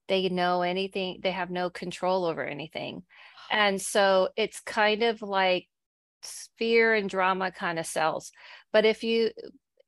they 0.08 0.30
know 0.30 0.62
anything, 0.62 1.20
they 1.22 1.32
have 1.32 1.52
no 1.52 1.70
control 1.70 2.26
over 2.26 2.44
anything. 2.44 3.04
And 3.52 3.82
so 3.82 4.30
it's 4.36 4.60
kind 4.60 5.04
of 5.04 5.22
like 5.22 5.68
fear 6.58 6.94
and 6.94 7.10
drama 7.10 7.52
kind 7.52 7.80
of 7.80 7.86
sells. 7.86 8.32
But 8.74 8.86
if 8.86 9.04
you, 9.04 9.32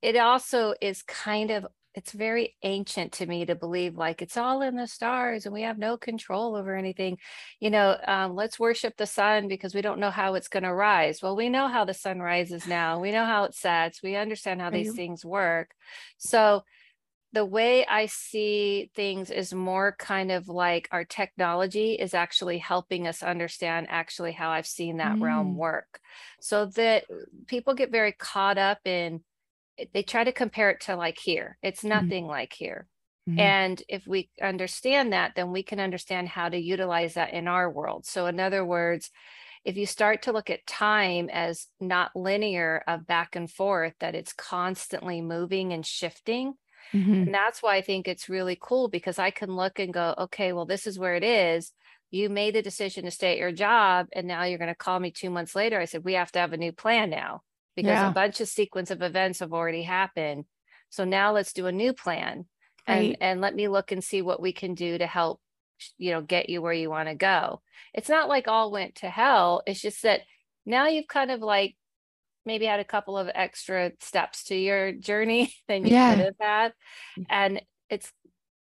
it 0.02 0.16
also 0.16 0.74
is 0.82 1.02
kind 1.02 1.52
of 1.52 1.68
it's 1.96 2.12
very 2.12 2.56
ancient 2.64 3.12
to 3.12 3.26
me 3.26 3.46
to 3.46 3.56
believe 3.56 3.98
like 3.98 4.22
it's 4.22 4.38
all 4.38 4.62
in 4.62 4.76
the 4.76 4.88
stars 4.88 5.46
and 5.46 5.54
we 5.54 5.64
have 5.64 5.78
no 5.78 5.98
control 5.98 6.56
over 6.56 6.76
anything. 6.76 7.18
You 7.60 7.72
know 7.72 7.98
um, 8.08 8.36
let's 8.36 8.60
worship 8.60 8.96
the 8.96 9.08
sun 9.08 9.48
because 9.48 9.74
we 9.74 9.82
don't 9.82 10.00
know 10.00 10.12
how 10.12 10.36
it's 10.36 10.48
going 10.48 10.64
to 10.64 10.74
rise. 10.74 11.22
Well 11.22 11.36
we 11.36 11.50
know 11.50 11.68
how 11.68 11.86
the 11.86 11.94
sun 11.94 12.20
rises 12.20 12.68
now. 12.68 13.00
We 13.00 13.12
know 13.12 13.26
how 13.26 13.46
it 13.46 13.56
sets. 13.56 14.04
We 14.04 14.16
understand 14.16 14.62
how 14.62 14.70
these 14.70 14.94
things 14.94 15.26
work. 15.26 15.72
So 16.18 16.64
the 17.32 17.46
way 17.46 17.86
I 17.86 18.08
see 18.08 18.90
things 18.96 19.30
is 19.30 19.54
more 19.54 19.96
kind 20.00 20.32
of 20.32 20.48
like 20.48 20.88
our 20.92 21.06
technology 21.06 21.94
is 21.94 22.14
actually 22.14 22.58
helping 22.58 23.08
us 23.08 23.22
understand 23.22 23.88
actually 23.90 24.32
how 24.32 24.50
I've 24.50 24.66
seen 24.66 24.98
that 24.98 25.18
mm. 25.18 25.22
realm 25.22 25.56
work. 25.56 26.00
So 26.42 26.66
that 26.66 27.06
people 27.48 27.76
get 27.76 27.92
very 27.92 28.14
caught 28.14 28.58
up 28.58 28.80
in 28.86 29.22
they 29.94 30.04
try 30.04 30.24
to 30.24 30.32
compare 30.32 30.70
it 30.72 30.82
to 30.82 30.96
like 30.96 31.18
here. 31.18 31.58
It's 31.62 31.80
mm-hmm. 31.80 31.90
nothing 31.90 32.24
mm-hmm. 32.24 32.32
like 32.32 32.54
here. 32.54 32.88
Mm-hmm. 33.30 33.40
And 33.40 33.84
if 33.88 34.08
we 34.08 34.30
understand 34.42 35.14
that, 35.14 35.34
then 35.36 35.52
we 35.52 35.64
can 35.64 35.80
understand 35.80 36.28
how 36.30 36.50
to 36.50 36.58
utilize 36.58 37.14
that 37.14 37.34
in 37.34 37.48
our 37.48 37.70
world. 37.70 38.06
So, 38.06 38.26
in 38.26 38.40
other 38.40 38.66
words, 38.66 39.12
if 39.66 39.78
you 39.78 39.86
start 39.86 40.24
to 40.24 40.32
look 40.32 40.50
at 40.50 40.66
time 40.66 41.30
as 41.32 41.68
not 41.80 42.16
linear 42.16 42.84
of 42.88 43.06
back 43.06 43.36
and 43.36 43.50
forth, 43.50 43.94
that 44.00 44.16
it's 44.16 44.34
constantly 44.34 45.22
moving 45.22 45.74
and 45.74 45.86
shifting. 45.86 46.54
Mm-hmm. 46.94 47.14
And 47.14 47.34
that's 47.34 47.62
why 47.62 47.76
I 47.76 47.82
think 47.82 48.08
it's 48.08 48.30
really 48.30 48.58
cool 48.60 48.88
because 48.88 49.20
I 49.20 49.32
can 49.32 49.56
look 49.56 49.80
and 49.80 49.94
go, 49.94 50.16
okay, 50.18 50.54
well, 50.54 50.66
this 50.66 50.88
is 50.88 51.00
where 51.00 51.16
it 51.16 51.24
is. 51.24 51.72
You 52.12 52.30
made 52.30 52.56
the 52.56 52.62
decision 52.62 53.06
to 53.06 53.12
stay 53.12 53.34
at 53.34 53.38
your 53.38 53.52
job, 53.52 54.08
and 54.14 54.28
now 54.28 54.44
you're 54.44 54.58
going 54.58 54.70
to 54.70 54.76
call 54.76 55.00
me 55.00 55.12
two 55.12 55.30
months 55.30 55.56
later. 55.56 55.80
I 55.80 55.86
said, 55.86 56.04
we 56.04 56.14
have 56.14 56.32
to 56.32 56.40
have 56.40 56.54
a 56.54 56.58
new 56.58 56.72
plan 56.72 57.12
now 57.12 57.42
because 57.76 57.92
yeah. 57.92 58.10
a 58.10 58.14
bunch 58.14 58.42
of 58.42 58.48
sequence 58.48 58.90
of 58.90 59.02
events 59.02 59.40
have 59.40 59.54
already 59.54 59.84
happened. 59.84 60.46
So 60.90 61.06
now 61.06 61.34
let's 61.34 61.54
do 61.54 61.68
a 61.68 61.72
new 61.72 61.94
plan 61.94 62.46
and 62.88 63.10
right. 63.10 63.18
and 63.22 63.42
let 63.42 63.56
me 63.56 63.68
look 63.68 63.92
and 63.92 64.04
see 64.04 64.22
what 64.22 64.42
we 64.42 64.52
can 64.52 64.74
do 64.74 64.98
to 64.98 65.06
help 65.06 65.40
you 65.98 66.12
know 66.12 66.22
get 66.22 66.50
you 66.50 66.62
where 66.62 66.74
you 66.74 66.90
want 66.90 67.10
to 67.10 67.16
go. 67.16 67.62
It's 67.94 68.10
not 68.10 68.28
like 68.28 68.48
all 68.48 68.72
went 68.72 68.96
to 68.96 69.10
hell. 69.10 69.62
It's 69.66 69.82
just 69.82 70.04
that 70.04 70.22
now 70.66 70.88
you've 70.88 71.08
kind 71.08 71.32
of 71.32 71.42
like 71.42 71.76
maybe 72.50 72.66
had 72.66 72.80
a 72.80 72.84
couple 72.86 73.16
of 73.16 73.30
extra 73.36 73.92
steps 74.02 74.46
to 74.46 74.56
your 74.56 74.92
journey 74.92 75.54
than 75.68 75.86
you 75.86 75.94
yeah. 75.94 76.16
could 76.16 76.26
have 76.26 76.36
had. 76.40 76.72
Mm-hmm. 76.72 77.24
And 77.30 77.62
it's 77.92 78.12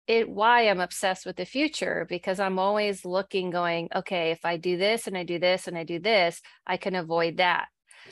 it 0.08 0.28
why 0.28 0.68
I'm 0.68 0.80
obsessed 0.80 1.26
with 1.26 1.36
the 1.36 1.46
future 1.46 2.06
because 2.10 2.40
I'm 2.40 2.58
always 2.60 3.06
looking 3.06 3.52
going, 3.52 3.90
okay, 3.96 4.32
if 4.32 4.44
I 4.44 4.58
do 4.58 4.76
this 4.76 5.08
and 5.08 5.16
I 5.16 5.24
do 5.24 5.38
this 5.40 5.68
and 5.68 5.78
I 5.78 5.84
do 5.84 6.00
this, 6.00 6.42
I 6.66 6.78
can 6.78 6.96
avoid 6.96 7.38
that. 7.38 7.68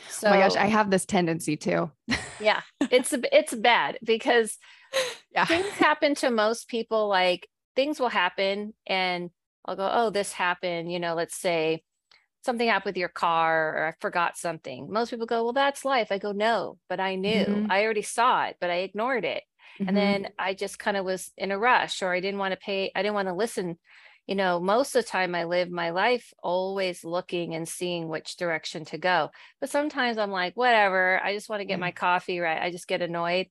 So, 0.10 0.28
oh 0.28 0.32
my 0.32 0.38
gosh, 0.38 0.56
I 0.56 0.68
have 0.68 0.92
this 0.92 1.06
tendency 1.06 1.58
too. 1.58 1.92
yeah, 2.40 2.62
it's 2.92 3.14
it's 3.32 3.56
bad 3.56 3.98
because 4.04 4.58
yeah. 5.32 5.46
things 5.46 5.68
happen 5.70 6.16
to 6.16 6.30
most 6.30 6.68
people. 6.68 7.08
Like 7.08 7.48
things 7.76 8.00
will 8.00 8.10
happen, 8.10 8.74
and 8.86 9.30
I'll 9.66 9.76
go, 9.76 9.90
"Oh, 9.92 10.10
this 10.10 10.34
happened." 10.34 10.92
You 10.92 11.00
know, 11.00 11.14
let's 11.14 11.36
say 11.36 11.84
something 12.44 12.68
happened 12.68 12.92
with 12.92 12.98
your 12.98 13.10
car, 13.10 13.78
or 13.78 13.88
I 13.88 13.94
forgot 14.00 14.38
something. 14.38 14.92
Most 14.92 15.10
people 15.10 15.26
go, 15.26 15.44
"Well, 15.44 15.54
that's 15.54 15.86
life." 15.86 16.12
I 16.12 16.18
go, 16.18 16.32
"No, 16.32 16.78
but 16.90 17.00
I 17.00 17.16
knew. 17.16 17.46
Mm-hmm. 17.46 17.72
I 17.72 17.84
already 17.84 18.02
saw 18.02 18.46
it, 18.46 18.58
but 18.60 18.70
I 18.70 18.78
ignored 18.78 19.26
it." 19.26 19.44
Mm-hmm. 19.80 19.88
And 19.88 19.98
then 19.98 20.28
I 20.38 20.54
just 20.54 20.80
kind 20.80 20.98
of 20.98 21.06
was 21.06 21.32
in 21.38 21.52
a 21.52 21.58
rush, 21.58 22.02
or 22.02 22.14
I 22.14 22.20
didn't 22.20 22.40
want 22.40 22.54
to 22.54 22.60
pay. 22.60 22.92
I 22.96 23.02
didn't 23.02 23.16
want 23.16 23.28
to 23.28 23.34
listen 23.34 23.78
you 24.28 24.36
know, 24.36 24.60
most 24.60 24.96
of 24.96 25.04
the 25.04 25.10
time 25.10 25.36
I 25.36 25.44
live 25.44 25.70
my 25.70 25.90
life 25.90 26.34
always 26.42 27.04
looking 27.04 27.56
and 27.56 27.68
seeing 27.68 28.08
which 28.08 28.38
direction 28.38 28.86
to 28.86 28.98
go. 28.98 29.32
But 29.60 29.70
sometimes 29.70 30.18
I'm 30.18 30.32
like, 30.32 30.56
whatever, 30.56 31.20
I 31.22 31.34
just 31.34 31.50
want 31.50 31.60
to 31.60 31.66
get 31.66 31.80
my 31.80 31.92
coffee 31.92 32.40
right. 32.40 32.62
I 32.62 32.72
just 32.72 32.88
get 32.88 33.02
annoyed. 33.02 33.48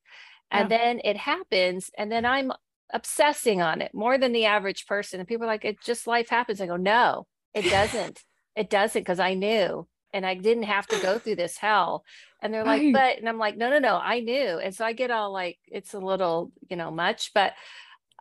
And 0.50 0.70
yeah. 0.70 0.78
then 0.78 1.00
it 1.04 1.16
happens. 1.18 1.90
And 1.96 2.11
then 2.11 2.25
I'm 2.25 2.52
obsessing 2.92 3.61
on 3.61 3.82
it 3.82 3.92
more 3.92 4.16
than 4.16 4.32
the 4.32 4.46
average 4.46 4.87
person. 4.87 5.20
And 5.20 5.28
people 5.28 5.44
are 5.44 5.50
like, 5.50 5.64
it 5.64 5.80
just 5.82 6.06
life 6.06 6.30
happens. 6.30 6.61
I 6.61 6.66
go, 6.66 6.76
no, 6.76 7.26
it 7.52 7.62
doesn't. 7.70 8.22
It 8.56 8.71
doesn't 8.71 9.00
because 9.00 9.21
I 9.21 9.35
knew 9.35 9.87
and 10.12 10.26
I 10.26 10.35
didn't 10.35 10.64
have 10.64 10.87
to 10.88 11.00
go 11.00 11.18
through 11.18 11.37
this 11.37 11.56
hell. 11.56 12.04
And 12.40 12.52
they're 12.52 12.64
like, 12.64 12.82
right. 12.82 12.92
but, 12.92 13.18
and 13.18 13.28
I'm 13.28 13.38
like, 13.38 13.56
no, 13.56 13.71
no, 13.71 13.78
no, 13.78 13.97
I 13.97 14.21
knew. 14.21 14.59
And 14.59 14.75
so 14.75 14.85
I 14.85 14.92
get 14.92 15.11
all 15.11 15.32
like, 15.32 15.59
it's 15.66 15.94
a 15.94 15.99
little, 15.99 16.52
you 16.68 16.76
know, 16.76 16.90
much, 16.90 17.32
but 17.35 17.52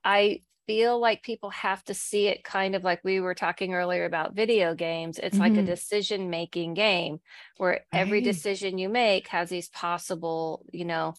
I 0.04 0.42
feel 0.68 1.00
like 1.00 1.24
people 1.24 1.50
have 1.50 1.84
to 1.84 1.94
see 1.94 2.28
it 2.28 2.44
kind 2.44 2.76
of 2.76 2.84
like 2.84 3.04
we 3.04 3.20
were 3.20 3.36
talking 3.36 3.74
earlier 3.74 4.06
about 4.06 4.36
video 4.36 4.74
games. 4.74 5.20
It's 5.20 5.34
mm-hmm. 5.34 5.42
like 5.42 5.54
a 5.54 5.56
mm-hmm. 5.58 5.66
decision 5.66 6.30
making 6.30 6.76
game 6.76 7.20
where 7.58 7.72
right. 7.72 7.82
every 7.92 8.22
decision 8.22 8.78
you 8.78 8.88
make 8.88 9.28
has 9.28 9.50
these 9.50 9.70
possible, 9.70 10.64
you 10.72 10.86
know, 10.86 11.14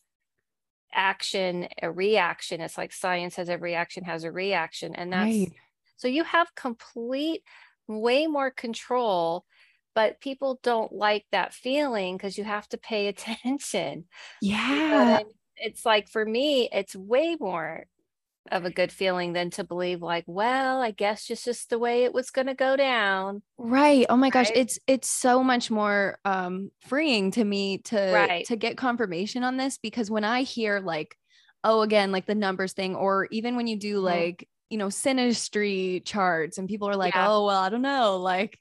action, 0.94 1.68
a 1.82 1.90
reaction. 1.90 2.60
It's 2.60 2.78
like 2.78 2.92
science 2.92 3.36
has 3.36 3.48
every 3.48 3.74
action 3.74 4.04
has 4.04 4.24
a 4.24 4.32
reaction. 4.32 4.94
And 4.94 5.12
that's 5.12 5.26
right. 5.26 5.52
so 5.96 6.08
you 6.08 6.24
have 6.24 6.54
complete, 6.54 7.42
way 7.88 8.26
more 8.26 8.50
control 8.50 9.44
but 9.94 10.20
people 10.20 10.58
don't 10.62 10.92
like 10.92 11.24
that 11.32 11.52
feeling 11.52 12.16
because 12.16 12.38
you 12.38 12.44
have 12.44 12.68
to 12.68 12.78
pay 12.78 13.08
attention. 13.08 14.04
Yeah. 14.40 15.20
it's 15.56 15.84
like 15.84 16.08
for 16.08 16.24
me, 16.24 16.68
it's 16.72 16.96
way 16.96 17.36
more 17.38 17.86
of 18.50 18.64
a 18.64 18.70
good 18.70 18.90
feeling 18.90 19.32
than 19.32 19.50
to 19.50 19.62
believe 19.62 20.02
like 20.02 20.24
well 20.26 20.82
i 20.82 20.90
guess 20.90 21.30
it's 21.30 21.44
just 21.44 21.70
the 21.70 21.78
way 21.78 22.02
it 22.02 22.12
was 22.12 22.32
going 22.32 22.48
to 22.48 22.54
go 22.54 22.74
down 22.74 23.40
right 23.56 24.04
oh 24.08 24.16
my 24.16 24.26
right? 24.26 24.32
gosh 24.32 24.50
it's 24.52 24.80
it's 24.88 25.08
so 25.08 25.44
much 25.44 25.70
more 25.70 26.18
um 26.24 26.68
freeing 26.80 27.30
to 27.30 27.44
me 27.44 27.78
to 27.78 27.96
right. 28.12 28.44
to 28.44 28.56
get 28.56 28.76
confirmation 28.76 29.44
on 29.44 29.58
this 29.58 29.78
because 29.78 30.10
when 30.10 30.24
i 30.24 30.42
hear 30.42 30.80
like 30.80 31.16
oh 31.62 31.82
again 31.82 32.10
like 32.10 32.26
the 32.26 32.34
numbers 32.34 32.72
thing 32.72 32.96
or 32.96 33.28
even 33.30 33.54
when 33.54 33.68
you 33.68 33.76
do 33.76 33.98
mm-hmm. 33.98 34.06
like 34.06 34.48
you 34.72 34.78
know 34.78 34.88
synastry 34.88 36.04
charts 36.04 36.56
and 36.56 36.68
people 36.68 36.88
are 36.88 36.96
like 36.96 37.14
yeah. 37.14 37.28
oh 37.28 37.44
well 37.44 37.60
i 37.60 37.68
don't 37.68 37.82
know 37.82 38.16
like 38.16 38.58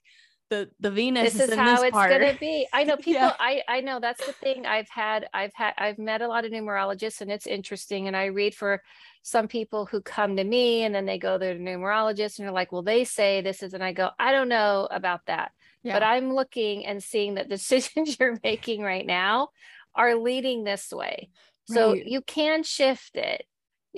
the 0.52 0.68
the 0.80 0.90
Venus. 0.90 1.32
This 1.32 1.48
is, 1.48 1.54
how 1.54 1.76
this 1.76 1.84
it's 1.84 1.92
part. 1.92 2.10
gonna 2.10 2.36
be. 2.38 2.66
I 2.74 2.84
know 2.88 2.96
people. 2.96 3.22
yeah. 3.22 3.32
I 3.40 3.62
I 3.68 3.80
know 3.80 4.00
that's 4.00 4.24
the 4.24 4.34
thing. 4.34 4.66
I've 4.66 4.88
had 4.90 5.26
I've 5.32 5.54
had 5.54 5.72
I've 5.78 5.98
met 5.98 6.20
a 6.20 6.28
lot 6.28 6.44
of 6.44 6.52
numerologists, 6.52 7.22
and 7.22 7.32
it's 7.32 7.46
interesting. 7.46 8.06
And 8.06 8.14
I 8.14 8.26
read 8.26 8.54
for 8.54 8.82
some 9.22 9.48
people 9.48 9.86
who 9.86 10.02
come 10.02 10.36
to 10.36 10.44
me, 10.44 10.84
and 10.84 10.94
then 10.94 11.06
they 11.06 11.16
go 11.16 11.38
to 11.38 11.46
the 11.46 11.54
numerologist, 11.54 12.38
and 12.38 12.46
they're 12.46 12.52
like, 12.52 12.70
"Well, 12.70 12.82
they 12.82 13.04
say 13.04 13.40
this 13.40 13.62
is," 13.62 13.72
and 13.72 13.82
I 13.82 13.92
go, 13.94 14.10
"I 14.18 14.30
don't 14.30 14.50
know 14.50 14.88
about 14.90 15.22
that." 15.26 15.52
Yeah. 15.82 15.94
But 15.94 16.02
I'm 16.02 16.34
looking 16.34 16.84
and 16.84 17.02
seeing 17.02 17.36
that 17.36 17.48
decisions 17.56 18.18
you're 18.20 18.38
making 18.44 18.82
right 18.82 19.06
now 19.06 19.48
are 19.94 20.16
leading 20.16 20.64
this 20.64 20.92
way. 20.92 21.30
Right. 21.70 21.74
So 21.74 21.94
you 21.94 22.20
can 22.20 22.62
shift 22.62 23.16
it. 23.16 23.46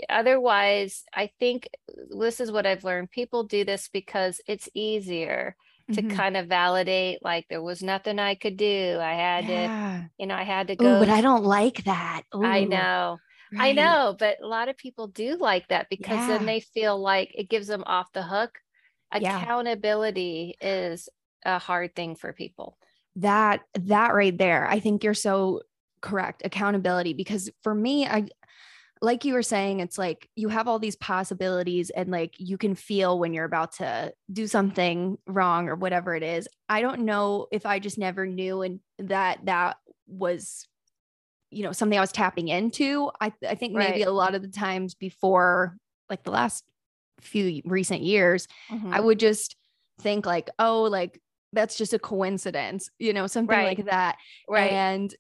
Otherwise, 0.08 1.04
I 1.14 1.30
think 1.38 1.68
this 2.10 2.40
is 2.40 2.50
what 2.50 2.66
I've 2.66 2.84
learned. 2.84 3.10
People 3.10 3.44
do 3.44 3.64
this 3.64 3.88
because 3.92 4.40
it's 4.46 4.68
easier 4.74 5.56
to 5.92 6.02
mm-hmm. 6.02 6.16
kind 6.16 6.36
of 6.36 6.46
validate 6.46 7.18
like 7.22 7.46
there 7.48 7.62
was 7.62 7.82
nothing 7.82 8.18
I 8.18 8.34
could 8.34 8.56
do. 8.56 8.98
I 9.00 9.12
had 9.12 9.44
yeah. 9.44 10.00
to, 10.00 10.10
you 10.18 10.26
know, 10.26 10.34
I 10.34 10.44
had 10.44 10.68
to 10.68 10.76
go. 10.76 10.96
Ooh, 10.96 10.98
but 10.98 11.10
I 11.10 11.20
don't 11.20 11.44
like 11.44 11.84
that. 11.84 12.22
Ooh. 12.34 12.44
I 12.44 12.64
know. 12.64 13.18
Right. 13.52 13.68
I 13.68 13.72
know, 13.72 14.16
but 14.18 14.38
a 14.42 14.46
lot 14.46 14.68
of 14.68 14.76
people 14.76 15.06
do 15.08 15.36
like 15.36 15.68
that 15.68 15.88
because 15.90 16.16
yeah. 16.16 16.26
then 16.28 16.46
they 16.46 16.60
feel 16.60 16.98
like 16.98 17.30
it 17.34 17.48
gives 17.48 17.66
them 17.66 17.84
off 17.86 18.12
the 18.12 18.22
hook. 18.22 18.58
Accountability 19.12 20.56
yeah. 20.60 20.88
is 20.88 21.08
a 21.44 21.58
hard 21.58 21.94
thing 21.94 22.16
for 22.16 22.32
people. 22.32 22.78
That 23.16 23.60
that 23.74 24.14
right 24.14 24.36
there. 24.36 24.66
I 24.66 24.80
think 24.80 25.04
you're 25.04 25.14
so 25.14 25.60
correct. 26.00 26.42
Accountability 26.44 27.12
because 27.12 27.50
for 27.62 27.74
me 27.74 28.06
I 28.06 28.26
like 29.04 29.26
you 29.26 29.34
were 29.34 29.42
saying, 29.42 29.80
it's 29.80 29.98
like 29.98 30.30
you 30.34 30.48
have 30.48 30.66
all 30.66 30.78
these 30.78 30.96
possibilities 30.96 31.90
and 31.90 32.10
like 32.10 32.34
you 32.38 32.56
can 32.56 32.74
feel 32.74 33.18
when 33.18 33.34
you're 33.34 33.44
about 33.44 33.72
to 33.72 34.12
do 34.32 34.46
something 34.46 35.18
wrong 35.26 35.68
or 35.68 35.74
whatever 35.74 36.14
it 36.14 36.22
is. 36.22 36.48
I 36.70 36.80
don't 36.80 37.00
know 37.00 37.46
if 37.52 37.66
I 37.66 37.78
just 37.80 37.98
never 37.98 38.26
knew 38.26 38.62
and 38.62 38.80
that 38.98 39.44
that 39.44 39.76
was 40.06 40.66
you 41.50 41.62
know 41.62 41.72
something 41.72 41.98
I 41.98 42.00
was 42.00 42.12
tapping 42.12 42.48
into. 42.48 43.10
I 43.20 43.32
I 43.46 43.54
think 43.56 43.74
maybe 43.74 43.98
right. 43.98 44.06
a 44.06 44.10
lot 44.10 44.34
of 44.34 44.40
the 44.40 44.48
times 44.48 44.94
before 44.94 45.76
like 46.08 46.24
the 46.24 46.30
last 46.30 46.64
few 47.20 47.60
recent 47.66 48.02
years, 48.02 48.48
mm-hmm. 48.70 48.92
I 48.92 49.00
would 49.00 49.20
just 49.20 49.54
think 50.00 50.24
like, 50.24 50.48
oh, 50.58 50.84
like 50.84 51.20
that's 51.52 51.76
just 51.76 51.92
a 51.92 51.98
coincidence, 51.98 52.90
you 52.98 53.12
know, 53.12 53.26
something 53.26 53.56
right. 53.56 53.76
like 53.78 53.86
that. 53.86 54.16
Right. 54.48 54.72
And 54.72 55.14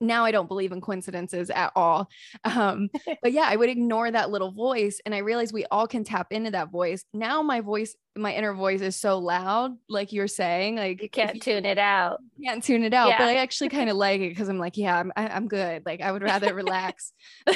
now 0.00 0.24
I 0.24 0.30
don't 0.30 0.48
believe 0.48 0.72
in 0.72 0.80
coincidences 0.80 1.50
at 1.50 1.72
all. 1.74 2.08
Um, 2.44 2.90
but 3.22 3.32
yeah, 3.32 3.46
I 3.46 3.56
would 3.56 3.68
ignore 3.68 4.10
that 4.10 4.30
little 4.30 4.50
voice. 4.50 5.00
And 5.04 5.14
I 5.14 5.18
realized 5.18 5.52
we 5.52 5.66
all 5.70 5.86
can 5.86 6.04
tap 6.04 6.28
into 6.30 6.50
that 6.52 6.70
voice. 6.70 7.04
Now 7.12 7.42
my 7.42 7.60
voice, 7.60 7.96
my 8.16 8.32
inner 8.34 8.54
voice 8.54 8.80
is 8.80 8.96
so 8.96 9.18
loud, 9.18 9.76
like 9.88 10.12
you're 10.12 10.28
saying, 10.28 10.76
like 10.76 11.02
you 11.02 11.08
can't 11.08 11.36
you, 11.36 11.40
tune 11.40 11.64
it 11.64 11.78
out. 11.78 12.20
Can't 12.44 12.62
tune 12.62 12.84
it 12.84 12.94
out. 12.94 13.08
Yeah. 13.08 13.18
But 13.18 13.28
I 13.28 13.36
actually 13.36 13.70
kind 13.70 13.90
of 13.90 13.96
like 13.96 14.20
it 14.20 14.30
because 14.30 14.48
I'm 14.48 14.58
like, 14.58 14.76
yeah, 14.76 14.98
I'm, 14.98 15.12
I'm 15.16 15.48
good. 15.48 15.84
Like 15.86 16.00
I 16.00 16.12
would 16.12 16.22
rather 16.22 16.54
relax. 16.54 17.12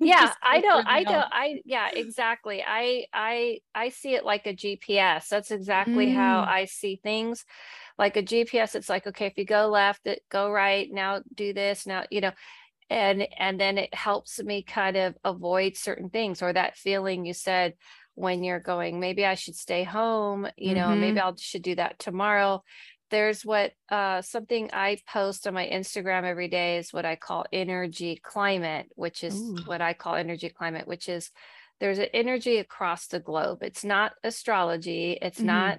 yeah 0.00 0.32
i 0.42 0.60
don't 0.60 0.86
i 0.86 1.02
don't 1.02 1.28
i 1.32 1.60
yeah 1.64 1.88
exactly 1.94 2.62
i 2.66 3.06
i 3.12 3.58
i 3.74 3.88
see 3.88 4.14
it 4.14 4.24
like 4.24 4.46
a 4.46 4.54
gps 4.54 5.28
that's 5.28 5.50
exactly 5.50 6.10
how 6.10 6.42
Mm. 6.42 6.48
i 6.48 6.64
see 6.66 7.00
things 7.02 7.44
like 7.98 8.16
a 8.16 8.22
gps 8.22 8.74
it's 8.74 8.88
like 8.88 9.06
okay 9.06 9.26
if 9.26 9.36
you 9.36 9.44
go 9.44 9.68
left 9.68 10.06
it 10.06 10.22
go 10.30 10.50
right 10.50 10.88
now 10.92 11.20
do 11.34 11.52
this 11.52 11.86
now 11.86 12.04
you 12.10 12.20
know 12.20 12.32
and 12.90 13.26
and 13.38 13.58
then 13.58 13.78
it 13.78 13.92
helps 13.94 14.42
me 14.42 14.62
kind 14.62 14.96
of 14.96 15.16
avoid 15.24 15.76
certain 15.76 16.10
things 16.10 16.42
or 16.42 16.52
that 16.52 16.76
feeling 16.76 17.24
you 17.24 17.32
said 17.32 17.74
when 18.14 18.44
you're 18.44 18.60
going 18.60 19.00
maybe 19.00 19.24
i 19.24 19.34
should 19.34 19.56
stay 19.56 19.82
home 19.82 20.46
you 20.56 20.74
know 20.74 20.94
maybe 20.94 21.18
i'll 21.18 21.36
should 21.36 21.62
do 21.62 21.74
that 21.74 21.98
tomorrow 21.98 22.62
there's 23.10 23.44
what 23.44 23.72
uh 23.90 24.20
something 24.20 24.68
i 24.72 24.98
post 25.08 25.46
on 25.46 25.54
my 25.54 25.66
instagram 25.66 26.24
every 26.24 26.48
day 26.48 26.76
is 26.78 26.92
what 26.92 27.06
i 27.06 27.16
call 27.16 27.44
energy 27.52 28.20
climate 28.22 28.86
which 28.94 29.24
is 29.24 29.34
Ooh. 29.34 29.62
what 29.66 29.80
i 29.80 29.94
call 29.94 30.14
energy 30.14 30.50
climate 30.50 30.86
which 30.86 31.08
is 31.08 31.30
there's 31.80 31.98
an 31.98 32.08
energy 32.12 32.58
across 32.58 33.06
the 33.06 33.20
globe 33.20 33.58
it's 33.62 33.84
not 33.84 34.12
astrology 34.22 35.18
it's 35.22 35.40
Mhm. 35.40 35.46
not 35.46 35.78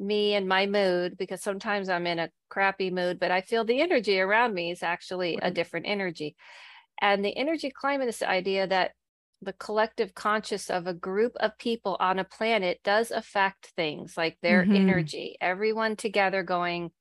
me 0.00 0.34
and 0.34 0.48
my 0.48 0.66
mood 0.66 1.16
because 1.18 1.42
sometimes 1.42 1.88
I'm 1.90 2.06
in 2.06 2.18
a 2.20 2.32
crappy 2.50 2.90
mood, 2.90 3.20
but 3.20 3.30
I 3.30 3.42
feel 3.42 3.64
the 3.64 3.82
energy 3.82 4.20
around 4.20 4.54
me 4.54 4.72
is 4.72 4.82
actually 4.82 5.38
a 5.42 5.50
different 5.52 5.86
energy. 5.88 6.36
And 7.00 7.24
the 7.24 7.36
energy 7.36 7.70
climate 7.70 8.08
is 8.08 8.18
the 8.18 8.28
idea 8.28 8.66
that 8.66 8.92
the 9.42 9.52
collective 9.54 10.14
conscious 10.14 10.68
of 10.70 10.86
a 10.86 10.94
group 10.94 11.32
of 11.36 11.56
people 11.58 11.96
on 12.00 12.18
a 12.18 12.24
planet 12.24 12.80
does 12.84 13.10
affect 13.10 13.68
things 13.68 14.16
like 14.16 14.38
their 14.42 14.68
Mhm. 14.68 14.74
energy, 14.74 15.36
everyone 15.40 15.96
together 15.96 16.42
going, 16.42 16.92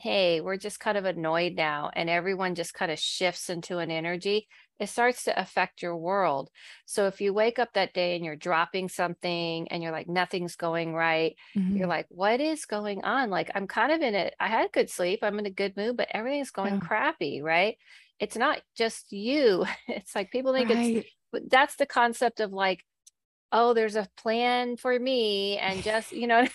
Hey, 0.00 0.40
we're 0.40 0.56
just 0.56 0.80
kind 0.80 0.96
of 0.96 1.04
annoyed 1.04 1.54
now. 1.54 1.90
And 1.94 2.08
everyone 2.08 2.54
just 2.54 2.72
kind 2.72 2.90
of 2.90 2.98
shifts 2.98 3.50
into 3.50 3.78
an 3.78 3.90
energy. 3.90 4.48
It 4.78 4.88
starts 4.88 5.24
to 5.24 5.38
affect 5.38 5.82
your 5.82 5.96
world. 5.96 6.50
So 6.86 7.06
if 7.06 7.20
you 7.20 7.34
wake 7.34 7.58
up 7.58 7.74
that 7.74 7.92
day 7.92 8.16
and 8.16 8.24
you're 8.24 8.36
dropping 8.36 8.88
something 8.88 9.68
and 9.68 9.82
you're 9.82 9.92
like, 9.92 10.08
nothing's 10.08 10.56
going 10.56 10.94
right, 10.94 11.36
you're 11.74 11.86
Mhm. 11.86 11.88
like, 11.88 12.06
what 12.08 12.40
is 12.40 12.64
going 12.64 13.04
on? 13.04 13.28
Like, 13.28 13.50
I'm 13.54 13.66
kind 13.66 13.92
of 13.92 14.00
in 14.00 14.14
it. 14.14 14.34
I 14.40 14.48
had 14.48 14.72
good 14.72 14.88
sleep. 14.88 15.20
I'm 15.22 15.38
in 15.38 15.44
a 15.46 15.50
good 15.50 15.76
mood, 15.76 15.98
but 15.98 16.08
everything's 16.12 16.50
going 16.50 16.78
Yeah. 16.78 16.80
crappy, 16.80 17.42
right? 17.42 17.76
It's 18.18 18.36
not 18.36 18.62
just 18.74 19.12
you. 19.12 19.66
It's 19.88 20.14
like 20.14 20.30
people 20.30 20.54
think 20.54 20.70
it's, 20.70 20.90
Right. 20.92 21.06
but 21.30 21.50
that's 21.50 21.76
the 21.76 21.86
concept 21.86 22.40
of 22.40 22.52
like, 22.52 22.84
oh, 23.52 23.74
there's 23.74 23.96
a 23.96 24.08
plan 24.16 24.76
for 24.76 24.98
me 24.98 25.58
and 25.58 25.82
just, 25.82 26.12
you 26.12 26.26
know, 26.26 26.46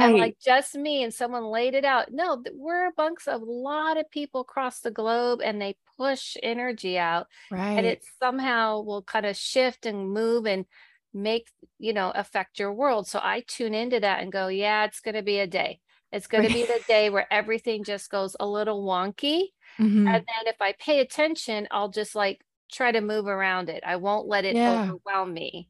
and 0.00 0.16
Right. 0.16 0.16
like 0.16 0.38
just 0.44 0.74
me 0.76 1.02
and 1.02 1.12
someone 1.12 1.44
laid 1.46 1.74
it 1.74 1.84
out. 1.84 2.12
No, 2.12 2.42
we're 2.52 2.90
amongst 2.96 3.26
a 3.26 3.36
lot 3.38 3.96
of 3.98 4.10
people 4.10 4.42
across 4.42 4.80
the 4.80 4.90
globe 4.90 5.40
and 5.42 5.60
they 5.60 5.76
push 5.96 6.36
energy 6.42 6.98
out 6.98 7.26
Right. 7.50 7.58
and 7.76 7.86
it 7.86 8.04
somehow 8.22 8.80
will 8.80 9.02
kind 9.02 9.26
of 9.26 9.36
shift 9.36 9.86
and 9.86 10.10
move 10.12 10.46
and 10.46 10.66
make 11.14 11.50
you 11.78 11.92
know 11.92 12.10
affect 12.14 12.58
your 12.58 12.72
world 12.72 13.08
so 13.08 13.18
i 13.22 13.40
tune 13.48 13.72
into 13.74 13.98
that 13.98 14.20
and 14.22 14.30
go 14.30 14.48
yeah 14.48 14.84
it's 14.84 15.00
going 15.00 15.14
to 15.14 15.22
be 15.22 15.38
a 15.38 15.46
day 15.46 15.80
it's 16.12 16.26
going 16.26 16.42
to 16.44 16.50
be 16.50 16.64
the 16.66 16.82
day 16.86 17.08
where 17.08 17.26
everything 17.32 17.82
just 17.82 18.10
goes 18.10 18.36
a 18.38 18.46
little 18.46 18.84
wonky 18.84 19.48
Mhm. 19.78 20.08
and 20.12 20.24
then 20.26 20.46
if 20.52 20.60
i 20.60 20.72
pay 20.78 21.00
attention 21.00 21.66
i'll 21.70 21.88
just 21.90 22.14
like 22.14 22.44
try 22.70 22.92
to 22.92 23.00
move 23.00 23.26
around 23.26 23.68
it 23.70 23.82
i 23.86 23.96
won't 23.96 24.26
let 24.28 24.44
it 24.44 24.58
Yeah. 24.58 24.92
overwhelm 24.92 25.32
me 25.32 25.68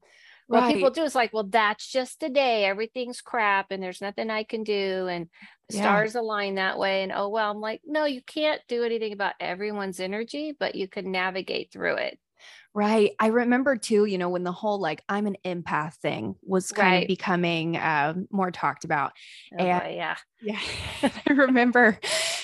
what 0.49 0.73
people 0.73 0.91
do 0.91 1.03
is 1.03 1.15
like 1.15 1.33
well 1.33 1.45
that's 1.45 1.87
just 1.87 2.23
a 2.23 2.29
day 2.29 2.65
everything's 2.65 3.21
crap 3.21 3.67
and 3.71 3.83
there's 3.83 4.01
nothing 4.01 4.31
i 4.31 4.43
can 4.43 4.65
do 4.65 5.07
and 5.07 5.29
the 5.69 5.77
Yeah. 5.77 5.83
stars 5.83 6.15
align 6.15 6.57
that 6.57 6.79
way 6.79 7.03
and 7.03 7.13
oh 7.15 7.29
well 7.29 7.51
i'm 7.51 7.61
like 7.61 7.83
no 7.87 8.05
you 8.07 8.23
can't 8.23 8.61
do 8.69 8.83
anything 8.83 9.13
about 9.13 9.35
everyone's 9.41 10.01
energy 10.01 10.55
but 10.59 10.75
you 10.75 10.89
can 10.89 11.13
navigate 11.13 11.71
through 11.73 11.97
it 11.97 12.19
Right. 12.75 13.13
I 13.19 13.29
remember 13.29 13.75
too, 13.77 14.05
you 14.05 14.19
know, 14.19 14.29
when 14.29 14.45
the 14.45 14.53
whole 14.53 14.79
like 14.81 15.03
I'm 15.09 15.27
an 15.27 15.37
empath 15.45 15.95
thing 15.95 16.37
was 16.43 16.71
kind 16.71 16.93
Right. 16.93 17.03
of 17.03 17.09
becoming 17.09 17.77
um, 17.77 18.29
more 18.31 18.53
talked 18.53 18.85
about. 18.85 19.11
Oh 19.59 19.65
And- 19.65 19.95
yeah. 19.97 20.17
Yeah. 20.41 20.61
I 21.03 21.33
remember 21.33 21.99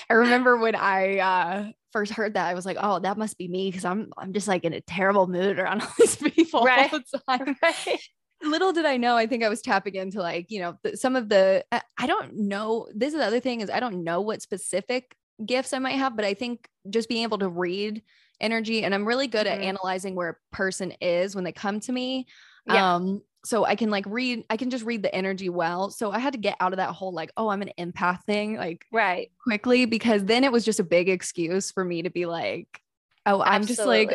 I 0.09 0.13
remember 0.13 0.57
when 0.57 0.75
I 0.75 1.19
uh 1.19 1.71
first 1.95 2.11
heard 2.11 2.33
that 2.33 2.47
I 2.49 2.53
was 2.53 2.65
like, 2.65 2.75
oh, 2.79 2.99
that 2.99 3.17
must 3.17 3.37
be 3.37 3.47
me 3.47 3.69
because 3.71 3.85
I'm 3.85 4.11
I'm 4.17 4.33
just 4.33 4.49
like 4.49 4.65
in 4.65 4.73
a 4.73 4.81
terrible 4.81 5.27
mood 5.27 5.57
around 5.59 5.81
all 5.83 5.93
these 5.97 6.17
people 6.17 6.63
Right. 6.63 6.91
all 6.91 6.99
the 6.99 7.21
time. 7.29 7.55
Right. 7.63 7.99
Little 8.43 8.73
did 8.73 8.85
I 8.85 8.97
know, 8.97 9.15
I 9.15 9.27
think 9.27 9.43
I 9.43 9.49
was 9.49 9.61
tapping 9.61 9.95
into 9.95 10.19
like, 10.21 10.47
you 10.51 10.59
know, 10.59 10.77
some 10.95 11.15
of 11.15 11.29
the 11.29 11.63
I 11.97 12.05
don't 12.05 12.35
know. 12.35 12.87
This 12.93 13.13
is 13.13 13.19
the 13.19 13.25
other 13.25 13.39
thing 13.39 13.61
is 13.61 13.69
I 13.69 13.79
don't 13.79 14.03
know 14.03 14.19
what 14.19 14.41
specific 14.41 15.15
gifts 15.45 15.71
I 15.71 15.79
might 15.79 15.97
have, 15.97 16.17
but 16.17 16.25
I 16.25 16.33
think 16.33 16.67
just 16.89 17.07
being 17.07 17.23
able 17.23 17.37
to 17.37 17.47
read 17.49 18.03
energy 18.41 18.83
and 18.83 18.93
I'm 18.93 19.07
really 19.07 19.27
good 19.27 19.47
at 19.47 19.59
Mhm. 19.59 19.63
analyzing 19.63 20.15
where 20.15 20.29
a 20.29 20.55
person 20.55 20.91
is 20.99 21.33
when 21.33 21.45
they 21.45 21.53
come 21.53 21.79
to 21.79 21.91
me. 21.93 22.27
Yeah. 22.67 22.95
Um 22.95 23.21
so 23.45 23.63
I 23.65 23.75
can 23.75 23.89
like 23.89 24.05
read 24.07 24.43
I 24.49 24.57
can 24.57 24.69
just 24.69 24.83
read 24.83 25.03
the 25.03 25.13
energy 25.13 25.49
well. 25.49 25.89
So 25.89 26.11
I 26.11 26.19
had 26.19 26.33
to 26.33 26.39
get 26.39 26.57
out 26.59 26.73
of 26.73 26.77
that 26.77 26.89
whole 26.89 27.13
like 27.13 27.31
oh 27.37 27.47
I'm 27.49 27.61
an 27.61 27.71
empath 27.79 28.23
thing 28.23 28.57
like 28.57 28.85
Right. 28.91 29.31
quickly 29.43 29.85
because 29.85 30.25
then 30.25 30.43
it 30.43 30.51
was 30.51 30.65
just 30.65 30.79
a 30.79 30.83
big 30.83 31.09
excuse 31.09 31.71
for 31.71 31.85
me 31.85 32.01
to 32.03 32.09
be 32.09 32.25
like 32.25 32.81
oh 33.25 33.41
I'm 33.41 33.65
just 33.65 33.85
like 33.85 34.09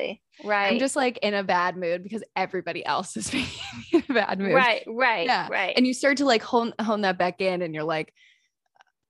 right. 0.44 0.72
I'm 0.72 0.78
just 0.78 0.96
like 0.96 1.18
in 1.18 1.34
a 1.34 1.42
bad 1.44 1.76
mood 1.76 2.02
because 2.02 2.22
everybody 2.36 2.84
else 2.84 3.16
is 3.16 3.30
being 3.32 3.46
in 3.92 4.04
a 4.08 4.12
bad 4.14 4.38
mood. 4.38 4.52
right. 4.54 4.82
Right. 4.86 5.26
Yeah. 5.26 5.48
Right. 5.50 5.74
And 5.76 5.86
you 5.86 5.94
start 5.94 6.18
to 6.18 6.24
like 6.24 6.42
hone 6.42 6.74
hone 6.80 7.02
that 7.02 7.18
back 7.18 7.40
in 7.40 7.62
and 7.62 7.74
you're 7.74 7.84
like, 7.84 8.12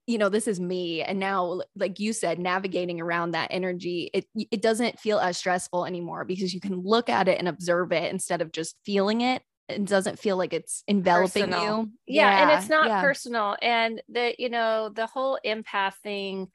you 0.07 0.17
know, 0.17 0.29
this 0.29 0.47
is 0.47 0.59
me. 0.59 1.03
And 1.03 1.19
now, 1.19 1.61
like 1.75 1.99
you 1.99 2.11
said, 2.11 2.39
navigating 2.39 2.99
around 2.99 3.31
that 3.31 3.49
energy, 3.51 4.09
it 4.13 4.25
it 4.35 4.61
doesn't 4.61 4.99
feel 4.99 5.19
as 5.19 5.37
stressful 5.37 5.85
anymore 5.85 6.25
because 6.25 6.53
you 6.53 6.59
can 6.59 6.81
look 6.81 7.07
at 7.09 7.27
it 7.27 7.39
and 7.39 7.47
observe 7.47 7.91
it 7.91 8.11
instead 8.11 8.41
of 8.41 8.51
just 8.51 8.75
feeling 8.83 9.21
it. 9.21 9.41
It 9.71 9.85
doesn't 9.85 10.19
feel 10.19 10.37
like 10.37 10.53
it's 10.53 10.83
enveloping 10.87 11.47
Personal. 11.47 11.83
you. 11.83 11.91
yeah, 12.07 12.41
and 12.41 12.51
it's 12.51 12.69
not 12.69 12.87
yeah. 12.87 13.01
personal 13.01 13.57
and 13.61 14.01
the 14.09 14.35
you 14.37 14.49
know 14.49 14.89
the 14.89 15.07
whole 15.07 15.39
empath 15.45 15.95
thing 16.03 16.51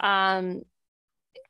um 0.00 0.62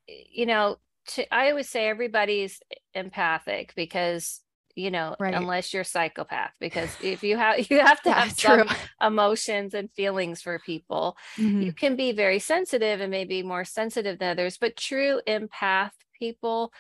you 0.08 0.46
know 0.46 0.76
to, 1.06 1.34
i 1.34 1.50
always 1.50 1.68
say 1.68 1.88
everybody's 1.88 2.60
empathic 2.94 3.72
because 3.74 4.40
you 4.74 4.90
know 4.90 5.16
Right. 5.18 5.34
unless 5.34 5.72
you're 5.74 5.84
psychopath 5.84 6.52
because 6.60 6.96
if 7.00 7.22
you 7.22 7.36
have 7.36 7.58
you 7.70 7.80
have 7.80 8.02
to 8.02 8.10
Yeah, 8.10 8.14
have 8.14 8.32
some 8.32 8.64
true. 8.64 8.64
emotions 9.00 9.74
and 9.74 9.90
feelings 9.92 10.42
for 10.42 10.58
people 10.60 11.16
Mhm. 11.38 11.66
you 11.66 11.72
can 11.72 11.96
be 11.96 12.12
very 12.12 12.38
sensitive 12.38 13.00
and 13.00 13.10
maybe 13.10 13.42
more 13.42 13.64
sensitive 13.64 14.18
than 14.18 14.30
others 14.30 14.58
but 14.58 14.76
true 14.76 15.20
empath 15.26 15.92
people 16.18 16.72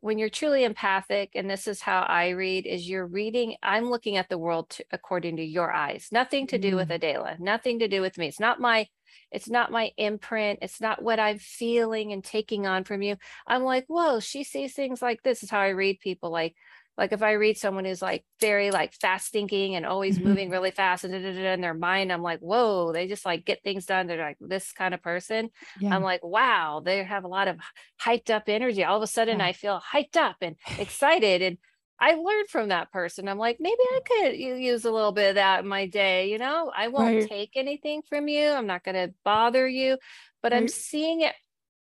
when 0.00 0.18
you're 0.18 0.28
truly 0.28 0.64
empathic 0.64 1.30
and 1.34 1.50
this 1.50 1.66
is 1.66 1.80
how 1.80 2.00
i 2.02 2.28
read 2.30 2.66
is 2.66 2.88
you're 2.88 3.06
reading 3.06 3.56
i'm 3.62 3.90
looking 3.90 4.16
at 4.16 4.28
the 4.28 4.38
world 4.38 4.70
to, 4.70 4.84
according 4.92 5.36
to 5.36 5.44
your 5.44 5.72
eyes. 5.72 6.08
Nothing 6.12 6.46
to 6.48 6.58
do 6.58 6.76
with 6.76 6.88
Mm. 6.88 6.94
adela 6.96 7.36
nothing 7.38 7.78
to 7.80 7.88
do 7.88 8.00
with 8.00 8.18
me. 8.18 8.28
It's 8.28 8.40
not 8.40 8.60
my 8.60 8.86
it's 9.32 9.48
not 9.48 9.70
my 9.72 9.90
imprint 9.96 10.58
it's 10.62 10.80
not 10.80 11.02
what 11.02 11.18
i'm 11.20 11.38
feeling 11.38 12.12
and 12.12 12.22
taking 12.24 12.66
on 12.66 12.84
from 12.84 13.02
you. 13.02 13.16
I'm 13.46 13.62
like 13.64 13.86
whoa 13.88 14.20
she 14.20 14.44
sees 14.44 14.74
things 14.74 15.02
like 15.02 15.22
this 15.22 15.42
is 15.42 15.50
how 15.50 15.60
i 15.60 15.68
read 15.68 16.00
people 16.00 16.30
like 16.30 16.54
like 16.98 17.12
if 17.12 17.22
I 17.22 17.32
read 17.32 17.56
someone 17.56 17.84
who's 17.86 18.02
like 18.02 18.24
very 18.40 18.70
like 18.72 18.92
fast 18.94 19.32
thinking 19.32 19.76
and 19.76 19.86
always 19.86 20.18
Mhm. 20.18 20.24
moving 20.24 20.50
really 20.50 20.72
fast 20.72 21.04
and 21.04 21.14
in 21.14 21.60
their 21.62 21.74
mind, 21.74 22.12
I'm 22.12 22.22
like, 22.22 22.40
whoa, 22.40 22.92
they 22.92 23.06
just 23.08 23.24
like 23.24 23.46
get 23.46 23.62
things 23.62 23.86
done. 23.86 24.08
They're 24.08 24.18
like 24.18 24.38
this 24.40 24.72
kind 24.72 24.94
of 24.94 25.02
person. 25.02 25.50
Yeah. 25.74 25.94
I'm 25.94 26.02
like, 26.02 26.24
wow, 26.24 26.82
they 26.84 27.02
have 27.04 27.24
a 27.24 27.28
lot 27.28 27.48
of 27.48 27.58
hyped 28.02 28.30
up 28.30 28.44
energy. 28.48 28.84
All 28.84 28.96
of 28.98 29.02
a 29.02 29.06
sudden 29.06 29.40
Yeah. 29.40 29.46
I 29.46 29.52
feel 29.52 29.80
hyped 29.80 30.16
up 30.16 30.36
and 30.42 30.56
excited. 30.76 31.40
And 31.42 31.58
I 32.00 32.14
learned 32.14 32.48
from 32.48 32.68
that 32.68 32.92
person. 32.92 33.28
I'm 33.28 33.38
like, 33.38 33.58
maybe 33.60 33.80
I 33.80 34.00
could 34.06 34.36
use 34.36 34.84
a 34.84 34.90
little 34.92 35.12
bit 35.12 35.30
of 35.30 35.34
that 35.36 35.60
in 35.60 35.68
my 35.68 35.86
day. 35.86 36.30
You 36.30 36.38
know, 36.38 36.70
I 36.76 36.88
won't 36.88 37.20
Right. 37.20 37.28
take 37.28 37.52
anything 37.56 38.02
from 38.08 38.28
you. 38.28 38.48
I'm 38.50 38.66
not 38.66 38.84
going 38.84 38.94
to 38.94 39.14
bother 39.24 39.66
you, 39.68 39.98
but 40.42 40.52
I'm 40.52 40.68
seeing 40.68 41.22
it 41.22 41.34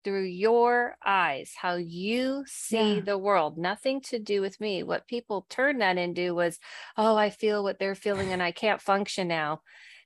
through 0.04 0.26
your 0.26 0.98
eyes, 1.06 1.54
how 1.58 1.76
you 1.76 2.44
see 2.48 3.00
Yeah. 3.00 3.02
the 3.02 3.18
world, 3.18 3.58
nothing 3.58 4.02
to 4.02 4.20
do 4.20 4.42
with 4.42 4.60
me. 4.62 4.84
What 4.84 5.08
people 5.08 5.46
turned 5.50 5.82
that 5.82 5.98
into 5.98 6.34
was, 6.36 6.60
oh, 6.98 7.16
I 7.18 7.30
feel 7.30 7.64
what 7.64 7.80
they're 7.80 7.96
feeling 7.96 8.32
and 8.34 8.42
I 8.44 8.52
can't 8.52 8.82
function 8.82 9.28
now. 9.28 9.62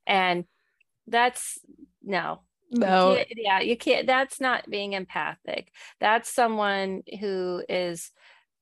And 0.07 0.45
that's 1.07 1.59
no, 2.01 2.43
no. 2.71 3.17
can't- 3.17 3.27
yeah, 3.35 3.59
you 3.59 3.77
can't. 3.77 4.07
That's 4.07 4.39
not 4.39 4.69
being 4.69 4.93
empathic. 4.93 5.71
That's 5.99 6.33
someone 6.33 7.03
who 7.19 7.63
is 7.69 8.11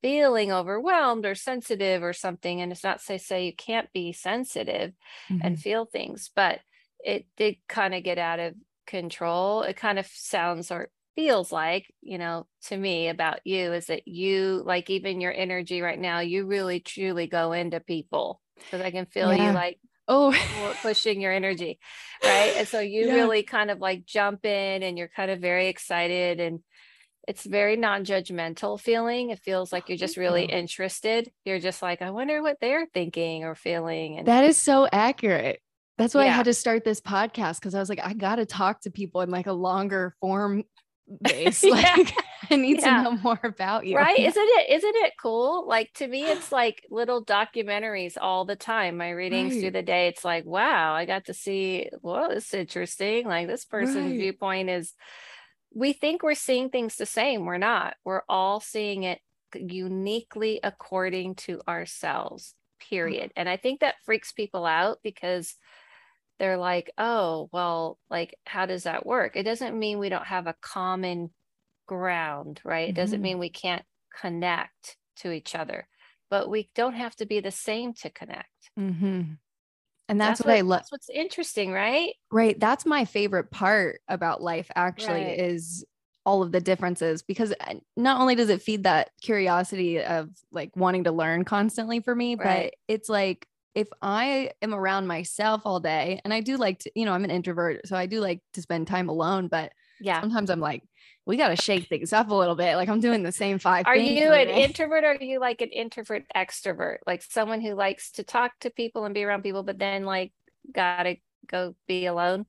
feeling 0.01 0.51
overwhelmed 0.51 1.25
or 1.25 1.35
sensitive 1.35 2.03
or 2.03 2.13
something. 2.13 2.61
And 2.61 2.71
it's 2.71 2.83
not 2.83 3.01
to 3.03 3.19
say 3.19 3.45
you 3.45 3.55
can't 3.55 3.91
be 3.93 4.11
sensitive 4.13 4.93
and 5.39 5.57
Mhm. 5.57 5.59
feel 5.59 5.85
things, 5.85 6.29
but 6.35 6.61
it 7.03 7.27
did 7.37 7.57
kind 7.69 7.93
of 7.95 8.03
get 8.03 8.17
out 8.17 8.39
of 8.39 8.55
control. 8.87 9.63
It 9.63 9.77
kind 9.77 9.99
of 9.99 10.07
sounds 10.07 10.71
or 10.71 10.91
feels 11.15 11.51
like, 11.51 11.91
you 12.01 12.17
know, 12.17 12.47
to 12.63 12.77
me 12.77 13.09
about 13.09 13.39
you 13.45 13.73
is 13.73 13.87
that 13.87 14.07
you, 14.07 14.61
like 14.65 14.89
even 14.89 15.21
your 15.21 15.33
energy 15.33 15.81
right 15.81 15.99
now, 15.99 16.19
you 16.19 16.45
really 16.45 16.79
truly 16.79 17.27
go 17.27 17.51
into 17.51 17.79
people 17.79 18.41
because 18.57 18.81
I 18.81 18.91
can 18.91 19.05
feel 19.05 19.33
Yeah. 19.33 19.47
you 19.49 19.53
like 19.53 19.79
Oh, 20.05 20.33
pushing 20.81 21.21
your 21.21 21.31
energy 21.31 21.79
right 22.25 22.51
and 22.57 22.67
so 22.67 22.81
you 22.81 23.07
Yeah. 23.07 23.13
really 23.15 23.43
kind 23.43 23.71
of 23.71 23.79
like 23.79 24.05
jump 24.05 24.45
in 24.45 24.83
and 24.83 24.97
you're 24.97 25.07
kind 25.07 25.31
of 25.31 25.39
very 25.39 25.67
excited 25.67 26.41
and 26.41 26.59
it's 27.25 27.45
very 27.45 27.77
non-judgmental 27.77 28.79
feeling. 28.79 29.29
It 29.29 29.39
feels 29.39 29.71
like 29.71 29.87
you're 29.87 29.97
just 29.97 30.17
really 30.17 30.43
interested. 30.43 31.31
You're 31.45 31.59
just 31.59 31.81
like, 31.81 32.01
I 32.01 32.09
wonder 32.11 32.41
what 32.41 32.57
they're 32.59 32.85
thinking 32.93 33.45
or 33.45 33.55
feeling. 33.55 34.17
And 34.17 34.27
That 34.27 34.43
is 34.43 34.57
so 34.57 34.87
accurate. 34.91 35.61
That's 35.97 36.13
why 36.13 36.23
I 36.23 36.29
had 36.29 36.45
to 36.45 36.53
start 36.53 36.83
this 36.83 36.99
podcast 36.99 37.59
because 37.59 37.75
I 37.75 37.79
was 37.79 37.87
like, 37.87 38.01
I 38.03 38.13
got 38.13 38.37
to 38.37 38.45
talk 38.45 38.81
to 38.81 38.91
people 38.91 39.21
in 39.21 39.29
like 39.29 39.47
a 39.47 39.53
longer 39.53 40.15
form 40.19 40.63
base. 41.21 41.67
Yeah. 41.67 41.97
Like, 41.97 42.13
I 42.51 42.55
need 42.57 42.79
Yeah. 42.79 42.81
to 42.81 42.91
know 42.91 43.17
more 43.17 43.39
about 43.43 43.85
you. 43.85 43.97
right 43.97 44.17
isn't 44.23 44.47
it 44.49 44.69
isn't 44.71 44.95
it 44.97 45.13
cool 45.21 45.67
like 45.67 45.91
to 45.95 46.07
me 46.07 46.29
it's 46.29 46.51
like 46.53 46.83
little 46.89 47.23
documentaries 47.25 48.17
all 48.21 48.45
the 48.45 48.55
time 48.55 48.97
my 48.97 49.09
readings 49.11 49.57
through 49.57 49.71
the 49.71 49.81
day 49.83 50.07
it's 50.07 50.25
like 50.25 50.45
wow 50.45 50.93
i 50.93 51.05
got 51.05 51.25
to 51.25 51.33
see 51.33 51.89
well 52.01 52.31
it's 52.31 52.53
interesting 52.53 53.27
like 53.27 53.47
this 53.47 53.65
person's 53.65 54.13
Right. 54.13 54.17
viewpoint 54.17 54.69
is 54.69 54.93
we 55.75 55.93
think 55.93 56.23
we're 56.23 56.35
seeing 56.35 56.69
things 56.69 56.95
the 56.97 57.05
same 57.05 57.45
we're 57.45 57.57
not 57.57 57.95
we're 58.05 58.23
all 58.29 58.59
seeing 58.59 59.03
it 59.03 59.19
uniquely 59.55 60.59
according 60.63 61.35
to 61.35 61.61
ourselves 61.67 62.55
uh 63.05 63.13
period 63.19 63.31
and 63.35 63.49
i 63.49 63.57
think 63.57 63.79
that 63.81 63.95
freaks 64.05 64.31
people 64.31 64.65
out 64.65 64.99
because 65.03 65.55
they're 66.39 66.57
like 66.57 66.91
oh 66.97 67.49
well 67.53 67.99
like 68.09 68.35
how 68.45 68.65
does 68.65 68.83
that 68.83 69.05
work 69.05 69.35
it 69.35 69.43
doesn't 69.43 69.77
mean 69.77 69.99
we 69.99 70.09
don't 70.09 70.25
have 70.27 70.47
a 70.47 70.55
common 70.61 71.31
ground 71.87 72.61
right 72.65 72.89
it 72.89 72.95
doesn't 72.95 73.21
Mhm. 73.21 73.23
mean 73.23 73.39
we 73.39 73.49
can't 73.49 73.85
connect 74.19 74.97
to 75.17 75.31
each 75.31 75.55
other 75.55 75.87
but 76.29 76.49
we 76.49 76.71
don't 76.75 76.95
have 76.95 77.15
to 77.15 77.25
be 77.25 77.39
the 77.39 77.51
same 77.51 77.93
to 77.93 78.09
connect 78.09 78.71
Mhm. 78.77 79.39
And 80.09 80.21
that's, 80.21 80.41
what, 80.41 80.49
I 80.51 80.61
love. 80.61 80.81
that's 80.81 80.91
what's 80.91 81.09
interesting 81.09 81.71
right 81.71 82.15
Right. 82.31 82.59
That's 82.59 82.85
my 82.85 83.05
favorite 83.05 83.51
part 83.51 84.01
about 84.07 84.41
life, 84.41 84.71
actually, 84.75 85.29
Right. 85.29 85.37
is 85.37 85.85
all 86.25 86.41
of 86.41 86.51
the 86.51 86.61
differences 86.61 87.21
because 87.21 87.53
uh, 87.59 87.75
not 87.97 88.19
only 88.21 88.33
does 88.33 88.49
it 88.49 88.61
feed 88.61 88.83
that 88.83 89.11
curiosity 89.21 90.01
of 90.01 90.29
like 90.51 90.75
wanting 90.75 91.03
to 91.03 91.11
learn 91.11 91.43
constantly 91.43 91.99
for 91.99 92.15
me, 92.15 92.35
but 92.35 92.73
it's 92.87 93.09
like 93.09 93.47
if 93.75 93.87
I 94.01 94.51
am 94.61 94.73
around 94.73 95.07
myself 95.07 95.61
all 95.65 95.79
day, 95.79 96.21
and 96.23 96.33
I 96.33 96.41
do 96.41 96.57
like 96.57 96.79
to, 96.79 96.91
you 96.95 97.05
know, 97.05 97.13
I'm 97.13 97.23
an 97.23 97.31
introvert, 97.31 97.87
so 97.87 97.95
I 97.95 98.05
do 98.05 98.19
like 98.19 98.41
to 98.53 98.61
spend 98.61 98.87
time 98.87 99.09
alone, 99.09 99.47
but 99.47 99.71
yeah. 99.99 100.21
sometimes 100.21 100.49
I'm 100.49 100.59
like, 100.59 100.83
we 101.25 101.37
got 101.37 101.49
to 101.49 101.55
shake 101.55 101.87
things 101.87 102.11
up 102.11 102.29
a 102.29 102.35
little 102.35 102.55
bit. 102.55 102.75
Like 102.75 102.89
I'm 102.89 102.99
doing 102.99 103.23
the 103.23 103.31
same 103.31 103.57
five 103.57 103.85
are 103.85 103.95
you 103.95 104.31
an 104.33 104.49
introvert 104.49 105.03
or 105.05 105.11
are 105.11 105.23
you 105.23 105.39
like 105.39 105.61
an 105.61 105.69
introvert 105.69 106.25
extrovert? 106.35 106.97
Like 107.07 107.23
someone 107.23 107.61
who 107.61 107.75
likes 107.75 108.11
to 108.13 108.23
talk 108.23 108.51
to 108.61 108.69
people 108.69 109.05
and 109.05 109.13
be 109.13 109.23
around 109.23 109.43
people 109.43 109.63
but 109.63 109.79
then 109.79 110.03
like 110.03 110.33
gotta 110.71 111.15
go 111.47 111.75
be 111.87 112.07
alone? 112.07 112.45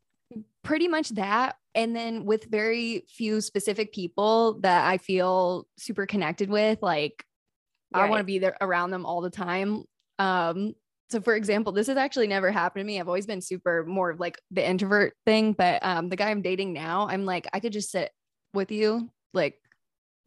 Pretty 0.65 0.89
much 0.89 1.11
that 1.11 1.55
and 1.75 1.95
then 1.95 2.25
with 2.25 2.45
very 2.45 3.05
few 3.09 3.41
specific 3.41 3.93
people 3.93 4.61
that 4.61 4.87
i 4.87 4.99
feel 4.99 5.67
super 5.77 6.07
connected 6.07 6.49
with 6.49 6.81
like 6.83 7.25
i 7.93 8.09
want 8.09 8.21
to 8.21 8.25
be 8.25 8.39
there 8.39 8.57
around 8.61 8.91
them 8.91 9.07
all 9.07 9.21
the 9.21 9.31
time 9.31 9.85
um 10.19 10.75
so 11.15 11.21
for 11.21 11.37
example 11.37 11.73
this 11.73 11.87
has 11.87 11.97
actually 11.97 12.27
never 12.27 12.51
happened 12.51 12.81
to 12.81 12.85
me 12.85 12.99
i've 12.99 13.07
always 13.07 13.25
been 13.27 13.41
super 13.41 13.85
more 13.87 14.11
of 14.11 14.19
like 14.19 14.37
the 14.51 14.69
introvert 14.69 15.15
thing 15.25 15.53
but 15.53 15.79
um 15.85 16.09
the 16.09 16.17
guy 16.17 16.29
i'm 16.29 16.43
dating 16.43 16.73
now 16.73 17.07
i'm 17.09 17.25
like 17.25 17.47
i 17.53 17.61
could 17.61 17.73
just 17.73 17.93
sit 17.93 18.11
with 18.53 18.73
you 18.73 19.09
like 19.33 19.55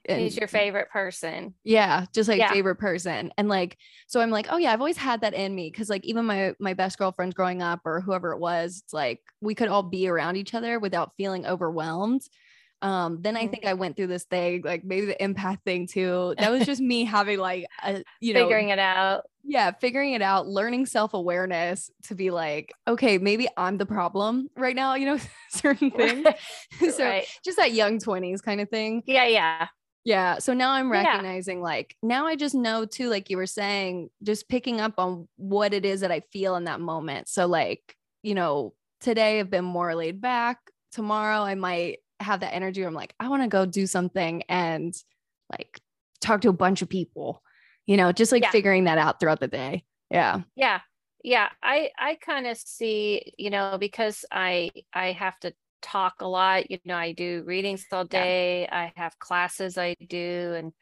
and- 0.08 0.34
your 0.38 0.48
favorite 0.48 0.90
person? 0.90 1.54
yeah 1.66 2.06
just 2.14 2.30
like 2.30 2.40
Yeah. 2.40 2.54
favorite 2.54 2.78
person 2.78 3.34
and 3.38 3.50
like 3.50 3.78
so 4.08 4.22
i'm 4.22 4.32
like 4.32 4.48
oh 4.50 4.56
yeah 4.56 4.72
i've 4.72 4.80
always 4.80 4.96
had 4.96 5.20
that 5.22 5.34
in 5.34 5.54
me 5.54 5.70
because 5.70 5.90
like 5.90 6.06
even 6.06 6.24
my 6.24 6.54
my 6.58 6.74
best 6.74 6.98
girlfriends 6.98 7.36
growing 7.36 7.62
up 7.62 7.82
or 7.84 8.00
whoever 8.00 8.32
it 8.32 8.40
was 8.40 8.82
it's 8.86 8.94
like 8.94 9.20
we 9.42 9.54
could 9.54 9.68
all 9.68 9.84
be 9.84 10.08
around 10.08 10.38
each 10.38 10.54
other 10.54 10.80
without 10.80 11.12
feeling 11.18 11.46
overwhelmed 11.46 12.22
um 12.82 13.22
then 13.22 13.36
i 13.36 13.46
Mhm. 13.48 13.52
think 13.52 13.66
i 13.66 13.74
went 13.74 13.96
through 13.96 14.08
this 14.08 14.26
thing 14.26 14.62
like 14.64 14.84
maybe 14.84 15.06
the 15.08 15.16
empath 15.20 15.62
thing 15.64 15.88
too 15.88 16.36
that 16.38 16.52
was 16.52 16.66
just 16.66 16.82
me 16.82 17.04
having 17.06 17.40
like 17.40 17.66
a 17.84 18.04
you 18.22 18.34
know 18.34 18.44
Figuring 18.44 18.70
it 18.70 18.80
out. 18.80 19.24
yeah 19.44 19.72
figuring 19.72 20.14
it 20.14 20.22
out 20.22 20.48
learning 20.48 20.86
self-awareness 20.86 21.90
to 22.04 22.16
be 22.16 22.30
like 22.30 22.74
okay 22.88 23.18
maybe 23.18 23.48
i'm 23.58 23.78
the 23.78 23.86
problem 23.86 24.50
right 24.56 24.76
now 24.76 24.94
you 24.96 25.06
know 25.06 25.18
certain 25.50 25.90
things 25.92 26.28
so 26.96 27.04
right. 27.04 27.26
just 27.44 27.58
that 27.58 27.72
young 27.74 28.00
20s 28.00 28.42
kind 28.42 28.62
of 28.62 28.70
thing 28.70 29.02
Yeah, 29.08 29.26
yeah. 29.26 29.68
yeah. 30.04 30.38
So 30.40 30.54
now 30.54 30.72
I'm 30.72 30.92
Yeah. 30.92 31.04
recognizing 31.04 31.62
like 31.62 31.96
now 32.04 32.28
I 32.28 32.36
just 32.36 32.56
know 32.56 32.86
too, 32.86 33.10
like 33.10 33.30
you 33.30 33.38
were 33.38 33.48
saying, 33.48 34.10
just 34.24 34.48
picking 34.48 34.80
up 34.80 34.94
on 34.98 35.28
what 35.38 35.74
it 35.74 35.84
is 35.86 36.02
that 36.02 36.12
I 36.12 36.22
feel 36.32 36.56
in 36.56 36.64
that 36.66 36.80
moment. 36.80 37.28
So 37.28 37.46
like, 37.48 37.96
you 38.24 38.34
know, 38.36 38.74
today 39.02 39.40
I've 39.40 39.50
been 39.50 39.66
more 39.66 39.96
laid 39.96 40.22
back. 40.22 40.60
Tomorrow 40.94 41.42
I 41.42 41.56
might 41.56 41.98
have 42.20 42.40
that 42.42 42.54
energy 42.54 42.82
where 42.82 42.88
I'm 42.88 42.94
like, 42.94 43.14
I 43.20 43.30
want 43.30 43.44
to 43.44 43.48
go 43.48 43.66
do 43.66 43.86
something 43.88 44.44
and 44.50 44.94
like 45.52 45.80
talk 46.22 46.42
to 46.42 46.50
a 46.50 46.54
bunch 46.54 46.82
of 46.82 46.90
people, 46.90 47.42
you 47.86 47.98
know, 47.98 48.12
just 48.12 48.32
like 48.32 48.44
Yeah. 48.44 48.52
figuring 48.52 48.86
that 48.86 48.98
out 48.98 49.20
throughout 49.20 49.40
the 49.40 49.48
day. 49.48 49.84
Yeah. 50.10 50.42
Yeah. 50.56 50.82
Yeah. 51.24 51.50
I 51.62 51.92
I 51.98 52.16
kind 52.16 52.48
of 52.48 52.58
see, 52.58 53.34
you 53.38 53.50
know, 53.50 53.78
because 53.78 54.26
I 54.32 54.72
I 54.94 55.12
have 55.12 55.40
to 55.42 55.54
talk 55.82 56.16
a 56.22 56.28
lot, 56.28 56.72
you 56.72 56.80
know, 56.86 56.96
I 56.96 57.12
do 57.12 57.44
readings 57.46 57.86
all 57.92 58.08
Yeah. 58.12 58.24
day. 58.24 58.68
I 58.68 58.92
have 58.96 59.20
classes 59.20 59.78
I 59.78 59.96
do 60.08 60.54
and 60.58 60.74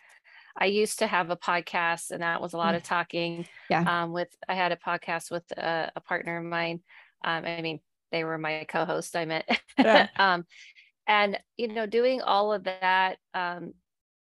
I 0.57 0.67
used 0.67 0.99
to 0.99 1.07
have 1.07 1.29
a 1.31 1.35
podcast 1.35 2.11
and 2.11 2.21
that 2.21 2.41
was 2.41 2.53
a 2.53 2.57
lot 2.57 2.73
Mm. 2.73 2.77
of 2.77 2.83
talking. 2.83 3.47
Yeah. 3.69 4.03
Um 4.03 4.13
with 4.13 4.29
I 4.47 4.55
had 4.55 4.71
a 4.71 4.77
podcast 4.77 5.31
with 5.31 5.43
a, 5.51 5.91
a 5.95 6.01
partner 6.01 6.37
of 6.37 6.45
mine. 6.45 6.81
Um 7.25 7.45
I 7.45 7.61
mean, 7.61 7.79
they 8.11 8.23
were 8.23 8.37
my 8.37 8.65
co-host 8.69 9.15
I 9.15 9.25
met. 9.25 9.59
Yeah. 9.77 10.07
um 10.17 10.45
and 11.07 11.39
you 11.57 11.67
know, 11.69 11.85
doing 11.85 12.21
all 12.21 12.53
of 12.53 12.63
that 12.65 13.17
um 13.33 13.73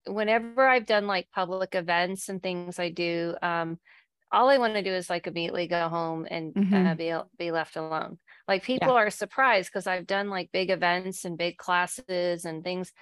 whenever 0.06 0.66
I've 0.68 0.86
done 0.86 1.06
like 1.06 1.30
public 1.32 1.74
events 1.74 2.28
and 2.28 2.42
things 2.42 2.78
I 2.78 2.90
do, 2.90 3.36
um, 3.42 3.78
all 4.32 4.48
I 4.48 4.58
want 4.58 4.74
to 4.74 4.82
do 4.82 4.92
is 4.92 5.10
like 5.10 5.26
immediately 5.26 5.66
go 5.68 5.88
home 5.88 6.26
and 6.30 6.56
uh, 6.72 6.94
Mhm. 6.94 6.96
be 6.96 7.14
be 7.38 7.50
left 7.52 7.76
alone. 7.76 8.18
Like 8.48 8.62
people 8.64 8.92
are 8.92 9.10
surprised 9.10 9.70
because 9.72 9.86
I've 9.88 10.06
done 10.06 10.30
like 10.30 10.52
big 10.52 10.70
events 10.70 11.24
and 11.24 11.38
big 11.38 11.58
classes 11.58 12.44
and 12.46 12.64
things, 12.64 12.92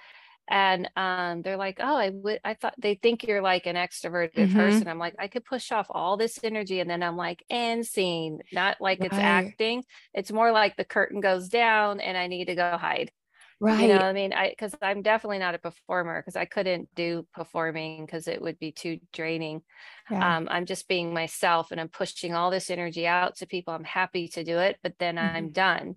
and 0.49 0.89
um, 0.95 1.41
they're 1.43 1.57
like, 1.57 1.77
"Oh, 1.79 1.95
I 1.97 2.09
would." 2.09 2.39
I 2.43 2.55
thought 2.55 2.75
they 2.79 2.95
think 2.95 3.23
you're 3.27 3.41
like 3.41 3.65
an 3.67 3.75
extroverted 3.75 4.49
Mhm. 4.49 4.49
person. 4.53 4.87
I'm 4.87 4.99
like, 4.99 5.15
I 5.19 5.27
could 5.27 5.45
push 5.45 5.71
off 5.71 5.87
all 5.91 6.17
this 6.17 6.39
energy, 6.43 6.79
and 6.79 6.89
then 6.89 7.03
I'm 7.03 7.17
like, 7.17 7.43
and 7.49 7.85
scene. 7.85 8.41
Not 8.51 8.77
like 8.81 9.03
it's 9.03 9.19
acting. 9.19 9.85
It's 10.13 10.31
more 10.31 10.51
like 10.51 10.77
the 10.77 10.85
curtain 10.85 11.21
goes 11.21 11.49
down, 11.49 11.99
and 12.01 12.17
I 12.17 12.27
need 12.27 12.45
to 12.47 12.55
go 12.55 12.77
hide. 12.77 13.11
Right. 13.61 13.81
You 13.81 13.95
know, 13.95 13.99
I 13.99 14.13
mean, 14.13 14.31
I 14.31 14.49
because 14.49 14.73
I'm 14.81 15.01
definitely 15.01 15.39
not 15.39 15.53
a 15.53 15.59
performer 15.59 16.21
because 16.21 16.37
I 16.37 16.45
couldn't 16.45 16.87
do 16.95 17.27
performing 17.33 18.05
because 18.05 18.29
it 18.29 18.41
would 18.41 18.57
be 18.57 18.71
too 18.71 18.99
draining. 19.11 19.61
yeah. 20.09 20.37
Um, 20.37 20.47
I'm 20.49 20.65
just 20.65 20.87
being 20.87 21.13
myself 21.13 21.71
and 21.71 21.81
I'm 21.81 21.89
pushing 21.89 22.33
all 22.33 22.51
this 22.51 22.69
energy 22.69 23.05
out 23.05 23.35
to 23.37 23.47
people. 23.47 23.73
I'm 23.73 23.83
happy 23.83 24.29
to 24.29 24.45
do 24.45 24.59
it, 24.59 24.77
but 24.81 24.93
then 24.97 25.17
I'm 25.17 25.49
done. 25.49 25.95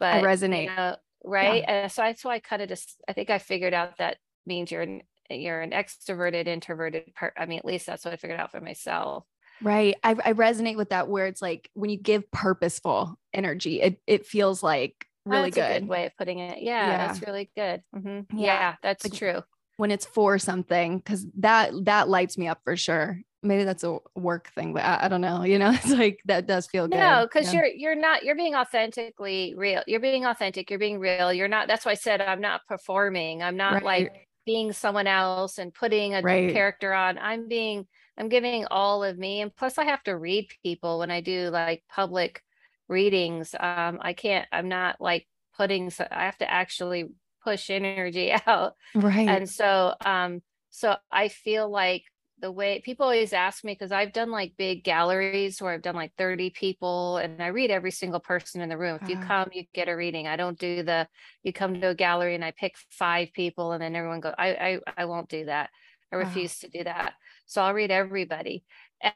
But 0.00 0.14
I 0.14 0.20
you 0.20 0.26
resonate. 0.26 0.74
know, 0.74 0.96
right? 1.22 1.64
And 1.66 1.92
so 1.92 2.02
that's 2.02 2.24
why 2.24 2.36
I 2.36 2.40
cut 2.40 2.62
it. 2.62 2.72
I 3.06 3.12
think 3.12 3.28
I 3.28 3.38
figured 3.38 3.74
out 3.74 3.98
that 3.98 4.16
means 4.46 4.70
you're 4.70 4.82
an 4.82 5.02
you're 5.28 5.60
an 5.60 5.72
extroverted, 5.72 6.46
introverted 6.46 7.14
part. 7.14 7.34
I 7.36 7.46
mean, 7.46 7.58
at 7.58 7.64
least 7.64 7.84
that's 7.86 8.04
what 8.04 8.14
I 8.14 8.16
figured 8.16 8.40
out 8.40 8.52
for 8.52 8.60
myself. 8.60 9.24
Right. 9.62 9.96
I, 10.02 10.10
I 10.12 10.32
resonate 10.32 10.76
with 10.76 10.90
that 10.90 11.08
where 11.08 11.26
it's 11.26 11.42
like 11.42 11.70
when 11.74 11.90
you 11.90 11.96
give 11.96 12.30
purposeful 12.30 13.18
energy, 13.32 13.80
it, 13.80 14.00
it 14.06 14.26
feels 14.26 14.62
like 14.62 15.06
really 15.26 15.50
good. 15.50 15.80
good 15.82 15.88
way 15.88 16.06
of 16.06 16.16
putting 16.16 16.38
it. 16.38 16.62
Yeah, 16.62 16.96
that's 16.96 17.22
really 17.22 17.50
good. 17.56 17.82
hmm 17.94 18.20
Yeah. 18.32 18.44
Yeah. 18.44 18.76
that's 18.82 19.04
Like, 19.04 19.12
true. 19.14 19.42
when 19.76 19.90
it's 19.90 20.06
for 20.06 20.38
something 20.38 20.98
because 20.98 21.26
that 21.38 21.72
that 21.84 22.08
lights 22.08 22.38
me 22.38 22.48
up 22.48 22.60
for 22.64 22.76
sure 22.76 23.20
maybe 23.42 23.62
that's 23.64 23.84
a 23.84 23.98
work 24.16 24.48
thing 24.54 24.72
but 24.72 24.82
i, 24.82 25.04
I 25.04 25.08
don't 25.08 25.20
know 25.20 25.44
you 25.44 25.58
know 25.58 25.70
it's 25.74 25.90
like 25.90 26.18
that 26.24 26.46
does 26.46 26.66
feel 26.66 26.88
good 26.88 26.96
No, 26.98 27.26
because 27.26 27.52
Yeah. 27.52 27.60
you're 27.60 27.66
you're 27.66 27.94
not 27.94 28.24
you're 28.24 28.34
being 28.36 28.54
authentically 28.54 29.54
real. 29.56 29.82
You're 29.86 30.00
being 30.00 30.24
authentic. 30.24 30.70
You're 30.70 30.78
being 30.78 30.98
real. 30.98 31.32
You're 31.32 31.48
not. 31.48 31.68
That's 31.68 31.84
why 31.84 31.92
I 31.92 31.94
said 31.94 32.20
I'm 32.20 32.40
not 32.40 32.62
performing. 32.66 33.42
I'm 33.42 33.56
not 33.56 33.74
Right. 33.74 33.84
like 33.84 34.28
being 34.46 34.72
someone 34.72 35.06
else 35.06 35.58
and 35.58 35.74
putting 35.74 36.14
a 36.14 36.22
Right. 36.22 36.52
character 36.52 36.92
on. 36.92 37.18
I'm 37.18 37.48
being 37.48 37.86
I'm 38.18 38.28
giving 38.28 38.66
all 38.70 39.04
of 39.04 39.18
me. 39.18 39.40
And 39.42 39.54
plus, 39.54 39.78
I 39.78 39.84
have 39.84 40.02
to 40.04 40.16
read 40.16 40.48
people 40.62 40.98
when 41.00 41.10
I 41.10 41.20
do 41.20 41.50
like 41.50 41.82
public 41.90 42.42
readings. 42.88 43.54
Um, 43.58 43.98
I 44.00 44.12
can't. 44.12 44.48
I'm 44.52 44.68
not 44.68 45.00
like 45.00 45.26
putting. 45.56 45.90
So 45.90 46.06
I 46.10 46.24
have 46.24 46.38
to 46.38 46.50
actually 46.50 47.06
push 47.42 47.70
energy 47.70 48.32
out 48.46 48.74
right 48.94 49.26
and 49.26 49.48
so 49.48 49.94
um 50.04 50.42
so 50.70 50.96
i 51.10 51.28
feel 51.28 51.68
like 51.70 52.04
the 52.38 52.52
way 52.52 52.80
people 52.80 53.04
always 53.04 53.32
ask 53.32 53.64
me 53.64 53.72
because 53.72 53.92
i've 53.92 54.12
done 54.12 54.30
like 54.30 54.56
big 54.56 54.84
galleries 54.84 55.60
where 55.60 55.72
i've 55.72 55.82
done 55.82 55.94
like 55.94 56.12
30 56.18 56.50
people 56.50 57.16
and 57.18 57.42
i 57.42 57.46
read 57.46 57.70
every 57.70 57.90
single 57.90 58.20
person 58.20 58.60
in 58.60 58.68
the 58.68 58.76
room 58.78 58.96
if 58.96 59.08
you 59.08 59.16
Wow. 59.16 59.18
come 59.18 59.48
you 59.52 59.64
get 59.74 59.88
a 59.88 59.96
reading 59.96 60.26
i 60.28 60.36
don't 60.36 60.58
do 60.58 60.82
the 60.82 61.08
you 61.42 61.52
come 61.52 61.80
to 61.80 61.88
a 61.88 61.94
gallery 61.94 62.34
and 62.34 62.44
i 62.44 62.50
pick 62.50 62.76
five 62.90 63.28
people 63.32 63.72
and 63.72 63.82
then 63.82 63.96
everyone 63.96 64.20
go 64.20 64.34
i 64.38 64.54
i, 64.54 64.80
I 64.98 65.04
won't 65.06 65.28
do 65.28 65.46
that 65.46 65.70
i 66.12 66.16
refuse 66.16 66.58
to 66.60 66.68
do 66.68 66.84
that 66.84 67.14
so 67.46 67.62
i'll 67.62 67.74
read 67.74 67.90
everybody 67.90 68.64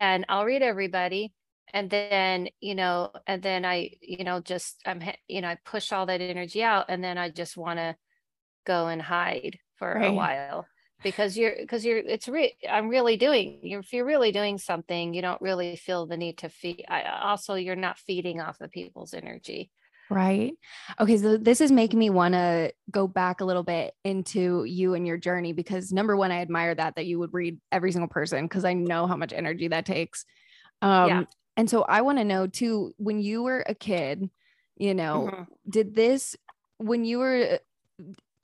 and 0.00 0.24
i'll 0.28 0.44
read 0.44 0.62
everybody 0.62 1.34
and 1.72 1.90
then 1.90 2.48
you 2.60 2.74
know 2.74 3.12
and 3.26 3.42
then 3.42 3.64
i 3.64 3.90
you 4.00 4.24
know 4.24 4.40
just 4.40 4.80
i'm 4.86 5.02
you 5.28 5.40
know 5.40 5.48
i 5.48 5.56
push 5.64 5.92
all 5.92 6.06
that 6.06 6.20
energy 6.20 6.62
out 6.62 6.86
and 6.88 7.02
then 7.04 7.18
i 7.18 7.28
just 7.30 7.56
want 7.56 7.78
to 7.78 7.96
go 8.66 8.88
and 8.88 9.02
hide 9.02 9.58
for 9.76 9.94
Right. 9.94 10.00
a 10.00 10.12
while 10.14 10.70
because 11.02 11.36
you're 11.38 11.56
because 11.58 11.84
you're 11.84 11.98
it's 11.98 12.28
re- 12.28 12.56
i'm 12.68 12.88
really 12.88 13.16
doing 13.16 13.60
you're, 13.64 13.80
if 13.80 13.92
you're 13.92 14.06
really 14.06 14.32
doing 14.32 14.58
something 14.58 15.14
you 15.14 15.22
don't 15.22 15.42
really 15.42 15.76
feel 15.76 16.06
the 16.06 16.16
need 16.16 16.38
to 16.38 16.48
feed 16.48 16.84
I, 16.88 17.04
also 17.04 17.54
you're 17.54 17.76
not 17.76 17.98
feeding 17.98 18.40
off 18.40 18.60
of 18.60 18.70
people's 18.70 19.14
energy 19.14 19.72
Right. 20.12 20.54
Okay. 20.98 21.16
So 21.18 21.36
this 21.36 21.60
is 21.60 21.70
making 21.70 22.00
me 22.00 22.10
want 22.10 22.34
to 22.34 22.72
go 22.90 23.06
back 23.06 23.40
a 23.40 23.44
little 23.44 23.62
bit 23.62 23.94
into 24.02 24.64
you 24.64 24.94
and 24.94 25.06
your 25.06 25.16
journey 25.16 25.52
because 25.52 25.92
number 25.92 26.16
one, 26.16 26.32
I 26.32 26.40
admire 26.40 26.74
that 26.74 26.96
that 26.96 27.06
you 27.06 27.20
would 27.20 27.32
read 27.32 27.60
every 27.70 27.92
single 27.92 28.08
person 28.08 28.46
because 28.46 28.64
I 28.64 28.72
know 28.74 29.06
how 29.06 29.16
much 29.16 29.32
energy 29.32 29.68
that 29.68 29.86
takes. 29.86 30.24
Um, 30.82 31.26
Yeah. 31.26 31.26
And 31.60 31.68
so 31.68 31.82
I 31.82 32.00
want 32.00 32.16
to 32.18 32.24
know 32.24 32.46
too, 32.46 32.94
when 32.96 33.20
you 33.20 33.42
were 33.42 33.60
a 33.68 33.74
kid, 33.74 34.30
you 34.76 34.94
know, 34.94 35.32
Mhm. 35.32 35.46
did 35.68 35.94
this 35.94 36.34
when 36.78 37.04
you 37.04 37.18
were 37.18 37.60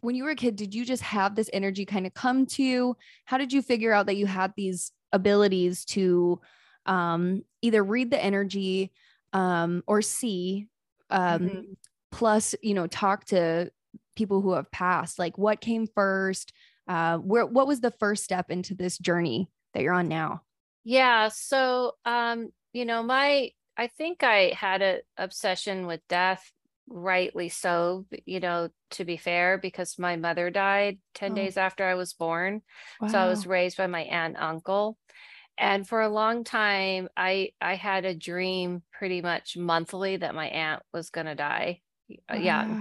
when 0.00 0.14
you 0.14 0.24
were 0.24 0.30
a 0.30 0.36
kid, 0.36 0.56
did 0.56 0.74
you 0.74 0.84
just 0.84 1.02
have 1.02 1.34
this 1.34 1.48
energy 1.54 1.86
kind 1.86 2.06
of 2.06 2.12
come 2.14 2.44
to 2.46 2.62
you? 2.62 2.96
How 3.24 3.38
did 3.38 3.52
you 3.52 3.62
figure 3.62 3.92
out 3.92 4.04
that 4.06 4.16
you 4.16 4.26
had 4.26 4.52
these 4.56 4.92
abilities 5.12 5.86
to 5.86 6.40
um, 6.84 7.42
either 7.62 7.82
read 7.82 8.10
the 8.10 8.22
energy 8.22 8.92
um, 9.32 9.82
or 9.86 10.02
see 10.02 10.68
um, 11.10 11.48
Mhm. 11.48 11.76
plus 12.12 12.54
you 12.62 12.74
know 12.74 12.86
talk 12.88 13.24
to 13.26 13.72
people 14.16 14.42
who 14.42 14.52
have 14.52 14.70
passed 14.72 15.18
like 15.18 15.38
what 15.38 15.60
came 15.60 15.86
first 15.86 16.52
uh 16.88 17.18
where 17.18 17.46
what 17.46 17.66
was 17.68 17.80
the 17.80 17.90
first 17.92 18.24
step 18.24 18.50
into 18.50 18.74
this 18.74 18.98
journey 18.98 19.50
that 19.74 19.82
you're 19.82 19.94
on 19.94 20.08
now 20.08 20.42
Yeah, 20.84 21.28
so 21.28 21.94
um, 22.04 22.52
you 22.76 22.84
know, 22.84 23.02
my 23.02 23.50
I 23.76 23.88
think 23.88 24.22
I 24.22 24.52
had 24.54 24.82
an 24.82 25.00
obsession 25.18 25.86
with 25.86 26.00
death, 26.08 26.52
rightly 26.88 27.48
so, 27.50 28.06
you 28.26 28.40
know, 28.40 28.70
to 28.92 29.04
be 29.04 29.16
fair, 29.18 29.58
because 29.58 29.98
my 29.98 30.16
mother 30.16 30.50
died 30.50 30.98
10 31.14 31.34
Oh. 31.34 31.34
days 31.34 31.56
after 31.56 31.84
I 31.84 31.94
was 31.94 32.14
born. 32.14 32.62
So 33.06 33.18
I 33.20 33.26
was 33.28 33.46
raised 33.46 33.76
by 33.78 33.86
my 33.86 34.02
aunt 34.02 34.36
and 34.36 34.44
uncle. 34.44 34.98
And 35.58 35.88
for 35.88 36.02
a 36.02 36.08
long 36.10 36.44
time, 36.44 37.08
I 37.16 37.52
I 37.60 37.76
had 37.76 38.04
a 38.04 38.14
dream 38.14 38.82
pretty 38.92 39.22
much 39.22 39.56
monthly 39.56 40.16
that 40.18 40.34
my 40.34 40.48
aunt 40.48 40.82
was 40.92 41.10
going 41.10 41.26
to 41.26 41.34
die 41.34 41.82
uh, 42.32 42.36
young. 42.36 42.78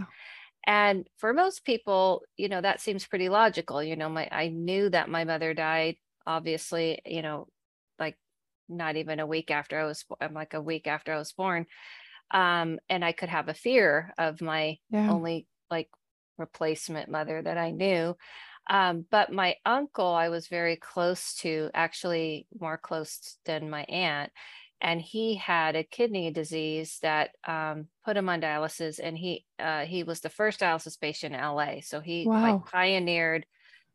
And 0.68 1.08
for 1.18 1.34
most 1.34 1.64
people, 1.66 2.24
you 2.38 2.50
know, 2.50 2.62
that 2.62 2.82
seems 2.82 3.06
pretty 3.08 3.30
logical. 3.30 3.84
You 3.84 3.96
know, 3.96 4.10
my 4.10 4.28
I 4.32 4.50
knew 4.50 4.90
that 4.90 5.10
my 5.10 5.24
mother 5.24 5.54
died, 5.54 5.98
obviously, 6.26 7.02
you 7.06 7.22
know, 7.22 7.48
not 8.70 8.96
even 8.98 9.20
a 9.20 9.28
week 9.28 9.52
after 9.52 9.80
I 9.80 9.86
was 9.86 10.06
I'm 10.22 10.34
like 10.34 10.54
a 10.54 10.62
week 10.62 10.88
after 10.88 11.14
I 11.14 11.18
was 11.18 11.34
born. 11.34 11.68
Um, 12.32 12.80
and 12.90 13.04
I 13.06 13.12
could 13.12 13.30
have 13.30 13.50
a 13.50 13.54
fear 13.54 14.14
of 14.18 14.42
my 14.42 14.78
yeah 14.90 15.10
only 15.10 15.48
like 15.70 15.90
replacement 16.38 17.10
mother 17.10 17.42
that 17.42 17.58
I 17.58 17.72
knew. 17.72 18.16
Um, 18.70 19.06
but 19.12 19.32
my 19.32 19.58
uncle, 19.66 20.08
I 20.08 20.30
was 20.30 20.48
very 20.48 20.76
close 20.76 21.36
to, 21.38 21.70
actually 21.74 22.48
more 22.60 22.78
close 22.78 23.38
than 23.46 23.70
my 23.70 23.84
aunt. 23.84 24.32
And 24.82 25.02
he 25.02 25.36
had 25.36 25.76
a 25.76 25.84
kidney 25.84 26.32
disease 26.32 27.00
that 27.02 27.32
um, 27.48 27.90
put 28.04 28.18
him 28.18 28.28
on 28.30 28.42
dialysis, 28.42 29.00
and 29.02 29.18
he 29.18 29.46
uh, 29.58 29.86
he 29.86 30.04
was 30.04 30.20
the 30.22 30.30
first 30.30 30.60
dialysis 30.60 31.00
patient 31.00 31.34
in 31.34 31.40
LA. 31.40 31.82
So 31.82 32.02
he 32.02 32.32
Wow. 32.32 32.36
like 32.44 32.64
pioneered 32.66 33.46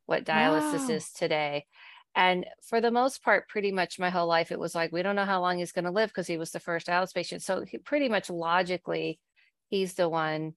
what 0.07 0.25
dialysis 0.25 0.89
Wow. 0.89 0.91
is 0.91 1.13
today. 1.13 1.67
And 2.15 2.47
for 2.63 2.81
the 2.81 2.91
most 2.91 3.23
part, 3.23 3.49
pretty 3.49 3.73
much 3.73 3.99
my 3.99 4.11
whole 4.11 4.27
life, 4.27 4.51
it 4.53 4.59
was 4.59 4.75
like 4.75 4.93
we 4.93 5.03
don't 5.03 5.17
know 5.17 5.25
how 5.25 5.41
long 5.41 5.59
he's 5.59 5.73
going 5.73 5.85
to 5.85 5.91
live 5.91 6.11
because 6.11 6.27
he 6.27 6.39
was 6.39 6.51
the 6.51 6.61
first 6.61 6.87
dialysis 6.89 7.15
patient. 7.15 7.43
So 7.43 7.65
he 7.65 7.79
pretty 7.79 8.09
much 8.09 8.31
logically, 8.31 9.21
he's 9.69 9.95
the 9.95 10.09
one 10.09 10.55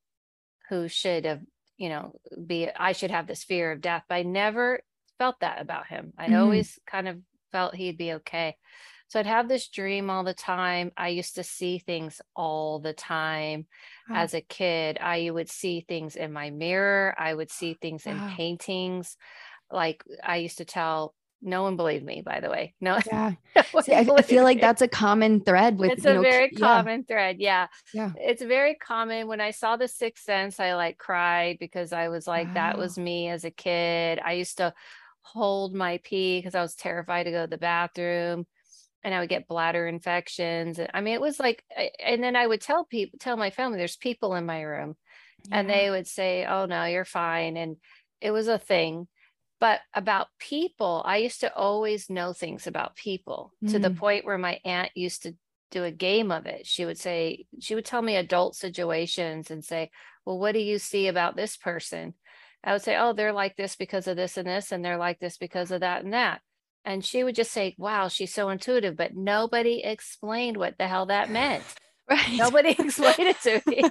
who 0.69 0.87
should 0.87 1.25
have, 1.25 1.41
you 1.77 1.89
know, 1.89 2.19
be 2.45 2.69
I 2.69 2.91
should 2.93 3.11
have 3.11 3.27
this 3.27 3.43
fear 3.43 3.71
of 3.71 3.81
death. 3.81 4.03
But 4.07 4.15
I 4.15 4.23
never 4.23 4.81
felt 5.17 5.39
that 5.41 5.61
about 5.61 5.87
him. 5.87 6.13
I 6.17 6.33
Mhm. 6.33 6.35
always 6.35 6.79
kind 6.87 7.07
of 7.07 7.21
felt 7.51 7.75
he'd 7.75 7.97
be 7.97 8.13
okay. 8.13 8.57
So 9.07 9.19
I'd 9.19 9.27
have 9.27 9.47
this 9.47 9.69
dream 9.69 10.09
all 10.09 10.23
the 10.23 10.33
time. 10.33 10.91
I 10.97 11.09
used 11.09 11.35
to 11.35 11.43
see 11.43 11.77
things 11.77 12.21
all 12.35 12.79
the 12.79 12.93
time 12.93 13.67
Wow. 14.07 14.27
as 14.27 14.33
a 14.33 14.41
kid. 14.41 14.97
I 14.99 15.29
would 15.29 15.49
see 15.49 15.81
things 15.81 16.15
in 16.15 16.33
my 16.33 16.49
mirror. 16.49 17.13
I 17.17 17.33
would 17.33 17.51
see 17.51 17.75
things 17.75 18.07
in 18.07 18.21
Wow. 18.21 18.23
paintings. 18.23 19.17
Like 19.71 20.03
I 20.23 20.37
used 20.37 20.59
to 20.59 20.65
tell, 20.65 21.15
no 21.43 21.63
one 21.63 21.75
believed 21.75 22.05
me, 22.05 22.21
by 22.21 22.39
the 22.39 22.49
way. 22.49 22.73
No, 22.81 22.99
yeah 23.05 23.33
no 23.55 23.81
See, 23.81 23.93
I, 23.93 24.21
feel 24.21 24.43
like 24.43 24.57
me. 24.57 24.61
that's 24.61 24.81
a 24.81 24.87
common 24.87 25.41
thread 25.41 25.77
with 25.77 25.91
It's 25.91 26.05
a 26.05 26.13
know 26.13 26.21
very 26.21 26.51
yeah, 26.53 26.59
common 26.59 27.03
thread. 27.03 27.37
Yeah. 27.39 27.67
Yeah. 27.93 28.11
It's 28.17 28.41
very 28.41 28.75
common. 28.75 29.27
When 29.27 29.41
I 29.41 29.51
saw 29.51 29.75
The 29.75 29.87
Sixth 29.87 30.23
Sense, 30.23 30.59
I 30.59 30.75
like 30.75 30.97
cried 30.97 31.57
because 31.59 31.93
I 31.93 32.09
was 32.09 32.27
like, 32.27 32.53
that 32.53 32.77
was 32.77 32.97
me 32.97 33.29
as 33.29 33.43
a 33.45 33.51
kid. 33.51 34.19
I 34.23 34.33
used 34.33 34.57
to 34.57 34.73
hold 35.21 35.73
my 35.73 35.99
pee 36.03 36.39
because 36.39 36.55
I 36.55 36.61
was 36.61 36.75
terrified 36.75 37.23
to 37.23 37.31
go 37.31 37.41
to 37.43 37.49
the 37.49 37.57
bathroom 37.57 38.45
and 39.03 39.13
I 39.13 39.19
would 39.19 39.29
get 39.29 39.47
bladder 39.47 39.87
infections. 39.87 40.79
And 40.79 40.89
I 40.93 41.01
mean, 41.01 41.13
it 41.13 41.21
was 41.21 41.39
like, 41.39 41.63
and 42.03 42.23
then 42.23 42.35
I 42.35 42.47
would 42.47 42.61
tell 42.61 42.85
people, 42.85 43.19
tell 43.19 43.37
my 43.37 43.49
family, 43.49 43.77
there's 43.77 43.97
people 43.97 44.35
in 44.35 44.45
my 44.45 44.61
room 44.61 44.95
and 45.51 45.69
they 45.69 45.89
would 45.89 46.07
say, 46.07 46.45
"Oh 46.45 46.65
no, 46.65 46.85
you're 46.85 47.05
fine." 47.05 47.57
And 47.57 47.77
it 48.21 48.31
was 48.31 48.47
a 48.47 48.57
thing. 48.57 49.07
But 49.63 49.79
about 49.93 50.27
people, 50.39 51.01
I 51.05 51.19
used 51.19 51.39
to 51.39 51.55
always 51.55 52.09
know 52.09 52.33
things 52.33 52.67
about 52.67 52.97
people 52.97 53.53
to 53.67 53.79
the 53.79 53.91
Mm. 53.91 53.95
point 53.95 54.25
where 54.25 54.37
my 54.37 54.59
aunt 54.65 54.91
used 54.93 55.23
to 55.23 55.37
do 55.71 55.85
a 55.85 55.91
game 55.91 56.33
of 56.33 56.45
it. 56.47 56.67
She 56.67 56.83
would 56.83 56.97
say, 56.99 57.45
she 57.61 57.73
would 57.73 57.85
tell 57.85 58.01
me 58.01 58.17
adult 58.17 58.57
situations 58.57 59.49
and 59.49 59.63
say, 59.63 59.89
"Well, 60.25 60.37
what 60.37 60.51
do 60.51 60.59
you 60.59 60.79
see 60.79 61.07
about 61.07 61.37
this 61.37 61.55
person?" 61.55 62.13
I 62.61 62.73
would 62.73 62.81
say, 62.81 62.97
"Oh, 62.97 63.13
they're 63.13 63.31
like 63.31 63.55
this 63.55 63.77
because 63.77 64.05
of 64.09 64.17
this 64.17 64.35
and 64.35 64.45
this, 64.49 64.73
and 64.73 64.83
they're 64.83 64.97
like 64.97 65.19
this 65.19 65.37
because 65.37 65.71
of 65.71 65.79
that 65.79 66.03
and 66.03 66.11
that." 66.11 66.41
And 66.83 67.05
she 67.05 67.23
would 67.23 67.35
just 67.35 67.51
say, 67.53 67.73
"Wow, 67.77 68.09
she's 68.09 68.33
so 68.33 68.49
intuitive," 68.49 68.97
but 68.97 69.15
nobody 69.15 69.81
explained 69.81 70.57
what 70.57 70.77
the 70.77 70.89
hell 70.89 71.05
that 71.05 71.31
meant. 71.31 71.63
right 72.09 72.37
Nobody 72.37 72.71
explained 72.79 73.29
it 73.29 73.39
to 73.43 73.61
me. 73.65 73.83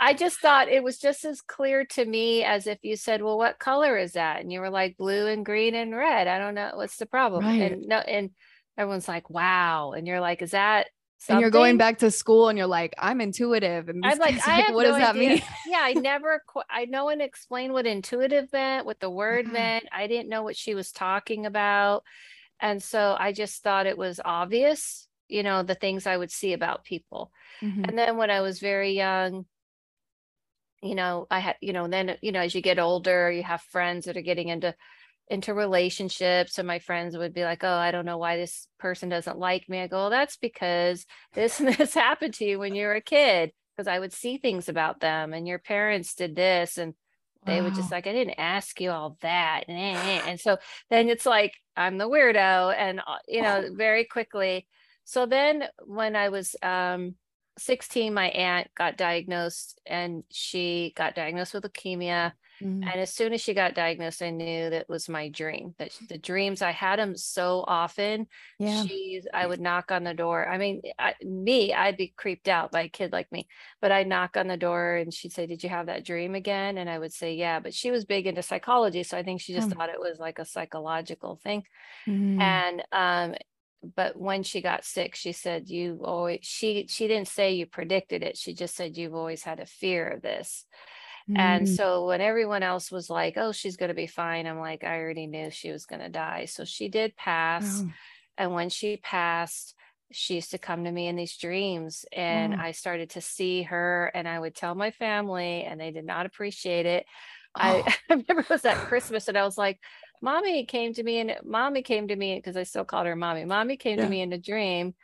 I 0.00 0.12
just 0.14 0.40
thought 0.40 0.68
it 0.68 0.82
was 0.82 0.98
just 0.98 1.24
as 1.24 1.40
clear 1.40 1.84
to 1.86 2.04
me 2.04 2.44
as 2.44 2.66
if 2.66 2.78
you 2.82 2.96
said, 2.96 3.22
"Well, 3.22 3.38
what 3.38 3.58
color 3.58 3.96
is 3.96 4.12
that?" 4.12 4.40
And 4.40 4.52
you 4.52 4.60
were 4.60 4.70
like, 4.70 4.96
"Blue 4.96 5.26
and 5.28 5.44
green 5.44 5.74
and 5.74 5.94
red." 5.96 6.26
I 6.26 6.38
don't 6.38 6.54
know 6.54 6.72
what's 6.74 6.96
the 6.96 7.06
problem. 7.06 7.44
Right. 7.44 7.72
And 7.72 7.86
no, 7.86 7.98
and 7.98 8.30
everyone's 8.76 9.08
like, 9.08 9.30
"Wow!" 9.30 9.92
And 9.92 10.06
you're 10.06 10.20
like, 10.20 10.42
"Is 10.42 10.50
that?" 10.52 10.88
and 11.28 11.40
you're 11.40 11.48
going 11.48 11.78
back 11.78 11.98
to 12.00 12.10
school 12.10 12.50
and 12.50 12.58
you're 12.58 12.66
like 12.66 12.92
i'm 12.98 13.18
intuitive 13.20 13.88
and 13.88 14.04
I'm 14.04 14.18
like, 14.18 14.34
have 14.34 14.74
what 14.74 14.82
no 14.82 14.90
does 14.90 14.98
that 14.98 15.16
idea. 15.16 15.28
mean 15.30 15.42
yeah, 15.66 15.78
I 15.80 15.94
never. 15.94 16.42
qu- 16.46 16.60
I 16.68 16.84
no 16.84 17.06
one 17.06 17.22
explained 17.22 17.72
what 17.72 17.86
intuitive 17.86 18.52
meant, 18.52 18.84
what 18.84 19.00
the 19.00 19.08
word 19.08 19.46
Yeah. 19.46 19.52
meant. 19.52 19.86
I 19.90 20.06
didn't 20.06 20.28
know 20.28 20.42
what 20.42 20.56
she 20.56 20.74
was 20.74 20.92
talking 20.92 21.46
about, 21.46 22.04
and 22.60 22.82
so 22.82 23.16
I 23.18 23.32
just 23.32 23.62
thought 23.62 23.86
it 23.86 23.96
was 23.96 24.20
obvious. 24.24 25.08
You 25.28 25.42
know, 25.42 25.62
the 25.62 25.74
things 25.74 26.06
I 26.06 26.16
would 26.18 26.30
see 26.30 26.52
about 26.52 26.84
people. 26.84 27.32
Mhm. 27.62 27.88
And 27.88 27.98
then 27.98 28.18
when 28.18 28.30
I 28.30 28.42
was 28.42 28.60
very 28.60 28.92
young, 28.92 29.46
you 30.84 30.94
know, 30.94 31.26
I 31.30 31.40
had, 31.40 31.56
you 31.60 31.72
know, 31.72 31.88
then, 31.88 32.16
you 32.22 32.32
know, 32.32 32.40
as 32.40 32.54
you 32.54 32.60
get 32.60 32.78
older, 32.78 33.30
you 33.30 33.42
have 33.42 33.62
friends 33.62 34.06
that 34.06 34.16
are 34.16 34.22
getting 34.22 34.48
into 34.48 34.74
into 35.28 35.54
relationships 35.54 36.58
and 36.58 36.66
my 36.68 36.78
friends 36.78 37.16
would 37.16 37.32
be 37.32 37.44
like, 37.44 37.64
"Oh, 37.64 37.68
I 37.68 37.90
don't 37.90 38.04
know 38.04 38.18
why 38.18 38.36
this 38.36 38.68
person 38.78 39.08
doesn't 39.08 39.38
like 39.38 39.68
me." 39.68 39.80
I 39.80 39.86
go, 39.86 39.96
well, 39.96 40.10
"That's 40.10 40.36
because 40.36 41.06
this 41.32 41.60
and 41.60 41.68
this 41.76 41.94
happened 41.94 42.34
to 42.34 42.44
you 42.44 42.58
when 42.58 42.74
you 42.74 42.86
were 42.86 42.94
a 42.94 43.00
kid." 43.00 43.52
Because 43.76 43.88
I 43.88 43.98
would 43.98 44.12
see 44.12 44.38
things 44.38 44.68
about 44.68 45.00
them 45.00 45.32
and 45.32 45.48
your 45.48 45.58
parents 45.58 46.14
did 46.14 46.36
this 46.36 46.78
and 46.78 46.94
they 47.46 47.60
would 47.60 47.74
just 47.74 47.90
like, 47.90 48.06
I 48.06 48.12
didn't 48.12 48.38
ask 48.38 48.80
you 48.80 48.90
all 48.90 49.18
that. 49.20 49.64
And 49.68 50.40
so 50.40 50.58
then 50.90 51.08
it's 51.08 51.26
like, 51.26 51.52
I'm 51.76 51.98
the 51.98 52.08
weirdo. 52.08 52.74
And, 52.74 53.00
uh, 53.00 53.18
you 53.28 53.42
know, 53.42 53.68
very 53.74 54.04
quickly. 54.04 54.66
So 55.04 55.26
then 55.26 55.64
when 55.84 56.16
I 56.16 56.30
was 56.30 56.56
um, 56.62 57.16
16, 57.58 58.14
my 58.14 58.28
aunt 58.30 58.68
got 58.74 58.96
diagnosed 58.96 59.80
and 59.86 60.24
she 60.30 60.92
got 60.96 61.14
diagnosed 61.14 61.54
with 61.54 61.64
leukemia. 61.64 62.32
Mhm. 62.60 62.92
And 62.92 63.00
as 63.00 63.12
soon 63.14 63.32
as 63.32 63.40
she 63.40 63.54
got 63.54 63.74
diagnosed, 63.74 64.22
I 64.22 64.30
knew 64.30 64.68
that 64.70 64.88
was 64.90 65.08
my 65.08 65.28
dream. 65.30 65.74
That 65.78 65.92
the 66.08 66.18
dreams 66.18 66.60
I 66.62 66.70
had 66.72 66.98
them 66.98 67.16
so 67.16 67.64
often. 67.66 68.26
yeah 68.58 68.88
She's, 68.88 69.26
I 69.32 69.46
would 69.46 69.60
knock 69.60 69.90
on 69.90 70.04
the 70.04 70.12
door. 70.14 70.46
I 70.48 70.58
mean, 70.58 70.82
I, 70.98 71.14
me, 71.22 71.72
I'd 71.72 71.96
be 71.96 72.08
creeped 72.08 72.48
out 72.48 72.70
by 72.72 72.82
a 72.82 72.88
kid 72.88 73.12
like 73.12 73.30
me, 73.32 73.48
but 73.80 73.90
I'd 73.92 74.06
knock 74.06 74.36
on 74.36 74.48
the 74.48 74.56
door 74.58 74.96
and 74.96 75.12
she'd 75.14 75.32
say, 75.32 75.46
Did 75.46 75.62
you 75.62 75.70
have 75.70 75.86
that 75.86 76.04
dream 76.04 76.34
again? 76.34 76.76
And 76.78 76.90
I 76.90 76.98
would 76.98 77.12
say, 77.12 77.34
Yeah. 77.34 77.60
But 77.60 77.74
she 77.74 77.90
was 77.90 78.04
big 78.04 78.26
into 78.26 78.42
psychology. 78.42 79.02
So 79.02 79.16
I 79.18 79.22
think 79.22 79.40
she 79.40 79.54
just 79.54 79.68
Hmm. 79.68 79.78
thought 79.78 79.88
it 79.90 80.00
was 80.00 80.18
like 80.18 80.38
a 80.38 80.44
psychological 80.44 81.36
thing. 81.36 81.64
Mhm. 82.06 82.64
And, 82.64 82.82
um, 82.92 83.34
but 83.96 84.16
when 84.18 84.42
she 84.42 84.60
got 84.62 84.84
sick, 84.84 85.14
she 85.14 85.32
said, 85.32 85.68
You 85.68 86.00
always, 86.04 86.40
she, 86.42 86.86
she 86.88 87.08
didn't 87.08 87.28
say 87.28 87.54
you 87.54 87.66
predicted 87.66 88.22
it. 88.22 88.36
She 88.36 88.54
just 88.54 88.74
said, 88.76 88.96
You've 88.96 89.14
always 89.14 89.42
had 89.44 89.60
a 89.60 89.66
fear 89.66 90.08
of 90.08 90.22
this. 90.22 90.66
And 91.34 91.68
Mhm. 91.68 91.68
so 91.68 92.06
when 92.06 92.20
everyone 92.20 92.62
else 92.62 92.90
was 92.92 93.10
like, 93.10 93.36
oh, 93.36 93.52
she's 93.52 93.76
going 93.76 93.88
to 93.88 93.94
be 93.94 94.06
fine, 94.06 94.46
I'm 94.46 94.58
like, 94.60 94.84
I 94.84 94.98
already 94.98 95.26
knew 95.26 95.50
she 95.50 95.70
was 95.72 95.86
going 95.86 96.00
to 96.00 96.08
die. 96.08 96.44
So 96.44 96.64
she 96.64 96.88
did 96.88 97.16
pass. 97.16 97.84
Wow. 97.84 97.94
And 98.38 98.52
when 98.54 98.68
she 98.68 98.96
passed, 98.98 99.74
she 100.12 100.36
used 100.36 100.52
to 100.52 100.58
come 100.58 100.84
to 100.84 100.92
me 100.92 101.08
in 101.08 101.16
these 101.16 101.36
dreams. 101.36 102.04
And 102.12 102.54
Wow. 102.54 102.60
I 102.60 102.72
started 102.72 103.10
to 103.10 103.20
see 103.20 103.62
her, 103.64 104.10
and 104.14 104.28
I 104.28 104.38
would 104.38 104.54
tell 104.54 104.74
my 104.74 104.90
family, 104.92 105.64
and 105.64 105.80
they 105.80 105.90
did 105.90 106.04
not 106.04 106.26
appreciate 106.26 106.86
it. 106.86 107.06
I, 107.58 107.82
Oh. 107.84 107.84
I 108.10 108.14
remember 108.14 108.40
it 108.40 108.48
was 108.50 108.64
at 108.64 108.84
Christmas 108.84 109.28
and 109.28 109.38
I 109.38 109.44
was 109.44 109.58
like, 109.58 109.80
Mommy 110.20 110.64
came 110.66 110.92
to 110.94 111.02
me 111.02 111.18
and 111.20 111.36
mommy 111.44 111.82
came 111.82 112.08
to 112.08 112.16
me 112.16 112.36
because 112.36 112.56
I 112.56 112.62
still 112.64 112.84
called 112.84 113.06
her 113.06 113.16
mommy. 113.16 113.44
Mommy 113.44 113.76
came 113.76 113.98
Yeah. 113.98 114.04
to 114.04 114.08
me 114.08 114.22
in 114.22 114.32
a 114.32 114.38
dream 114.38 114.94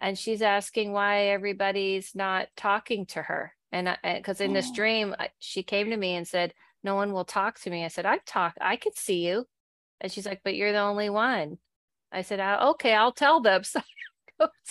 and 0.00 0.18
she's 0.18 0.42
asking 0.42 0.92
why 0.92 1.26
everybody's 1.28 2.14
not 2.14 2.48
talking 2.56 3.06
to 3.06 3.22
her. 3.22 3.54
And 3.72 3.96
because 4.02 4.40
in 4.40 4.52
this 4.52 4.70
Oh. 4.70 4.74
dream, 4.74 5.14
she 5.38 5.62
came 5.62 5.90
to 5.90 5.96
me 5.96 6.14
and 6.16 6.26
said, 6.26 6.54
No 6.82 6.94
one 6.94 7.12
will 7.12 7.24
talk 7.24 7.60
to 7.60 7.70
me. 7.70 7.84
I 7.84 7.88
said, 7.88 8.06
I 8.06 8.18
talk, 8.26 8.54
I 8.60 8.76
could 8.76 8.96
see 8.96 9.26
you. 9.26 9.46
And 10.00 10.10
she's 10.12 10.26
like, 10.26 10.40
But 10.44 10.56
you're 10.56 10.72
the 10.72 10.78
only 10.80 11.10
one. 11.10 11.58
I 12.12 12.22
said, 12.22 12.40
"Uh, 12.40 12.70
Okay, 12.72 12.94
I'll 12.94 13.12
tell 13.12 13.40
them. 13.40 13.62
So 13.72 13.80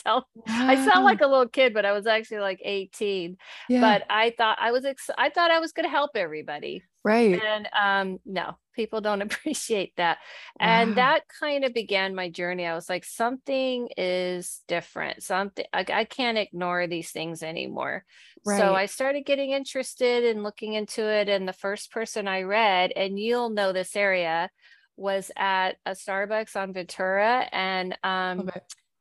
tell 0.03 0.27
I 0.67 0.75
sound 0.75 1.05
like 1.05 1.21
a 1.21 1.27
little 1.27 1.47
kid, 1.47 1.73
but 1.73 1.85
I 1.85 1.91
was 1.93 2.07
actually 2.07 2.39
like 2.39 2.61
18. 2.63 3.37
Yeah, 3.67 3.79
But 3.81 4.03
I 4.09 4.31
thought 4.37 4.57
I 4.59 4.71
was 4.71 4.85
ex- 4.85 5.09
I 5.17 5.29
thought 5.29 5.51
I 5.51 5.59
was 5.59 5.73
going 5.73 5.85
to 5.85 5.89
help 5.91 6.11
everybody. 6.15 6.83
Right. 7.03 7.41
And 7.41 7.69
um 7.79 8.19
no, 8.25 8.57
people 8.75 9.01
don't 9.01 9.21
appreciate 9.27 9.93
that. 9.97 10.17
And 10.59 10.91
Wow. 10.91 10.95
that 10.95 11.21
kind 11.39 11.63
of 11.63 11.73
began 11.73 12.15
my 12.15 12.29
journey. 12.29 12.65
I 12.65 12.75
was 12.75 12.89
like 12.89 13.05
something 13.05 13.89
is 13.97 14.61
different. 14.67 15.23
Something 15.23 15.65
I, 15.73 15.85
I 15.91 16.03
can't 16.05 16.37
ignore 16.37 16.87
these 16.87 17.11
things 17.11 17.43
anymore. 17.43 18.05
So 18.43 18.73
I 18.75 18.85
started 18.87 19.25
getting 19.25 19.51
interested 19.51 20.23
and 20.25 20.43
looking 20.43 20.73
into 20.73 21.03
it 21.05 21.29
and 21.29 21.47
the 21.47 21.53
first 21.53 21.91
person 21.91 22.27
I 22.27 22.41
read 22.43 22.91
and 22.95 23.19
you'll 23.19 23.49
know 23.49 23.73
this 23.73 23.95
area 23.95 24.49
was 24.97 25.31
at 25.37 25.77
a 25.85 25.91
Starbucks 25.91 26.55
on 26.55 26.73
Ventura 26.73 27.47
and 27.51 27.97
um. 28.03 28.49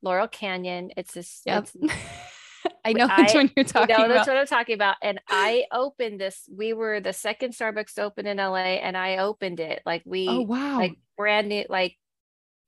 Laurel 0.00 0.28
Canyon. 0.28 0.90
It's 0.96 1.14
this 1.14 1.42
Yep. 1.44 1.68
it's 1.74 1.76
I 2.88 2.92
know 2.92 3.08
which 3.18 3.34
one 3.34 3.50
you're 3.56 3.64
you 3.64 3.64
talking 3.64 3.96
know, 3.96 4.04
about. 4.04 4.14
that's 4.14 4.28
what 4.28 4.36
I'm 4.36 4.46
talking 4.46 4.74
about. 4.74 4.96
And 5.02 5.20
I 5.28 5.64
opened 5.72 6.20
this. 6.20 6.48
We 6.54 6.72
were 6.72 7.00
the 7.00 7.12
second 7.12 7.52
Starbucks 7.52 7.94
to 7.94 8.02
open 8.02 8.26
in 8.26 8.38
LA, 8.38 8.78
and 8.80 8.96
I 8.96 9.18
opened 9.18 9.60
it. 9.60 9.82
Like 9.84 10.02
we, 10.04 10.28
oh 10.28 10.42
wow. 10.42 10.78
like 10.78 10.96
brand 11.16 11.48
new, 11.48 11.64
like 11.68 11.96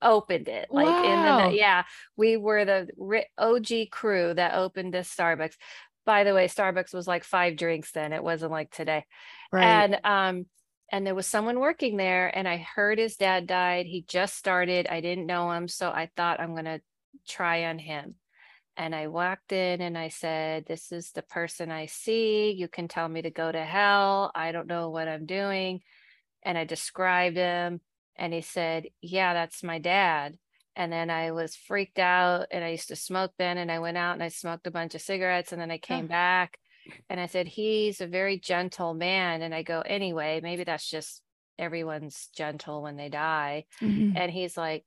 opened 0.03 0.49
it. 0.49 0.69
Like 0.71 0.87
in 0.87 1.23
the 1.23 1.57
yeah, 1.57 1.85
we 2.17 2.37
were 2.37 2.65
the 2.65 2.89
OG 3.39 3.91
crew 3.91 4.35
that 4.35 4.55
opened 4.55 4.95
this 4.95 5.15
Starbucks. 5.15 5.55
By 6.07 6.25
the 6.25 6.35
way, 6.35 6.49
Starbucks 6.49 6.95
was 6.95 7.07
like 7.07 7.25
five 7.25 7.57
drinks 7.57 7.93
then. 7.93 8.13
It 8.13 8.23
wasn't 8.23 8.53
like 8.53 8.71
today. 8.71 9.05
right. 9.53 9.65
And 9.65 10.01
um, 10.05 10.47
and 10.93 11.07
there 11.07 11.15
was 11.15 11.27
someone 11.27 11.61
working 11.61 11.97
there, 11.97 12.37
and 12.37 12.49
I 12.49 12.57
heard 12.57 12.99
his 12.99 13.17
dad 13.17 13.47
died. 13.47 13.87
He 13.87 14.05
just 14.07 14.37
started. 14.37 14.89
I 14.89 15.01
didn't 15.01 15.27
know 15.27 15.51
him, 15.53 15.69
so 15.69 15.89
I 15.89 16.11
thought 16.17 16.41
I'm 16.41 16.55
gonna 16.55 16.81
try 17.29 17.67
on 17.67 17.79
him. 17.79 18.17
And 18.77 18.95
I 18.95 19.09
walked 19.09 19.53
in 19.53 19.81
and 19.81 19.99
I 19.99 20.09
said, 20.09 20.65
This 20.67 20.93
is 20.93 21.13
the 21.13 21.23
person 21.23 21.71
I 21.71 21.87
see. 21.87 22.53
You 22.53 22.69
can 22.69 22.89
tell 22.89 23.09
me 23.09 23.23
to 23.23 23.31
go 23.31 23.51
to 23.51 23.65
hell. 23.65 24.31
I 24.35 24.53
don't 24.53 24.67
know 24.67 24.91
what 24.91 25.09
I'm 25.09 25.27
doing. 25.27 25.81
And 26.43 26.57
I 26.57 26.65
described 26.65 27.37
him, 27.37 27.81
and 28.17 28.33
he 28.33 28.41
said, 28.41 28.87
Yeah, 29.03 29.35
that's 29.35 29.63
my 29.63 29.79
dad. 29.79 30.39
And 30.77 30.91
then 30.91 31.11
I 31.11 31.33
was 31.33 31.57
freaked 31.57 31.99
out, 31.99 32.47
and 32.51 32.65
I 32.65 32.71
used 32.71 32.89
to 32.89 32.97
smoke 32.97 33.33
then. 33.39 33.59
And 33.59 33.71
I 33.71 33.81
went 33.81 33.99
out 33.99 34.15
and 34.15 34.23
I 34.23 34.29
smoked 34.29 34.67
a 34.67 34.71
bunch 34.71 34.95
of 34.95 35.03
cigarettes, 35.03 35.53
and 35.53 35.61
then 35.61 35.71
I 35.71 35.79
came 35.79 36.07
back 36.07 36.59
and 37.11 37.21
I 37.21 37.27
said, 37.27 37.49
He's 37.49 38.01
a 38.01 38.07
very 38.07 38.39
gentle 38.39 38.95
man. 38.95 39.43
And 39.43 39.55
I 39.55 39.63
go, 39.63 39.83
Anyway, 39.83 40.41
maybe 40.43 40.65
that's 40.65 40.89
just 40.89 41.23
everyone's 41.59 42.29
gentle 42.35 42.83
when 42.83 42.97
they 42.97 43.11
die. 43.11 43.67
Mhm. 43.83 44.17
And 44.17 44.33
he's 44.33 44.57
like, 44.57 44.85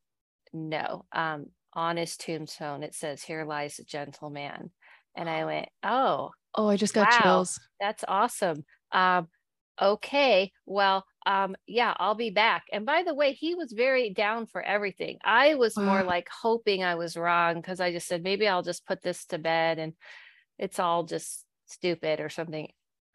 No. 0.51 1.05
Um, 1.11 1.47
on 1.75 1.97
his 1.97 2.17
tombstone, 2.17 2.83
it 2.83 2.95
says, 2.95 3.23
Here 3.23 3.45
lies 3.45 3.79
a 3.79 3.85
gentleman. 3.85 4.71
And 5.15 5.29
I 5.29 5.45
went, 5.45 5.69
Oh, 5.83 6.31
Oh, 6.55 6.67
I 6.69 6.77
just 6.77 6.93
got 6.93 7.09
wow. 7.09 7.09
chills. 7.09 7.59
that's 7.79 8.03
awesome. 8.07 8.65
Um, 8.91 9.29
okay, 9.81 10.51
well, 10.65 11.05
um, 11.25 11.55
yeah, 11.67 11.93
I'll 11.97 12.15
be 12.15 12.29
back. 12.29 12.65
And 12.71 12.85
by 12.85 13.03
the 13.03 13.15
way, 13.15 13.33
he 13.33 13.55
was 13.55 13.71
very 13.73 14.11
down 14.13 14.45
for 14.47 14.61
everything. 14.61 15.17
I 15.23 15.55
was 15.55 15.79
more 15.79 16.03
like 16.03 16.29
hoping 16.29 16.83
I 16.83 16.95
was 16.95 17.17
wrong 17.17 17.55
because 17.55 17.79
I 17.79 17.91
just 17.91 18.07
said 18.07 18.23
maybe 18.23 18.47
I'll 18.47 18.63
just 18.63 18.85
put 18.85 19.01
this 19.01 19.25
to 19.27 19.39
bed 19.39 19.79
and 19.79 19.93
it's 20.57 20.79
all 20.79 21.03
just 21.03 21.45
stupid 21.65 22.19
or 22.19 22.29
something. 22.29 22.69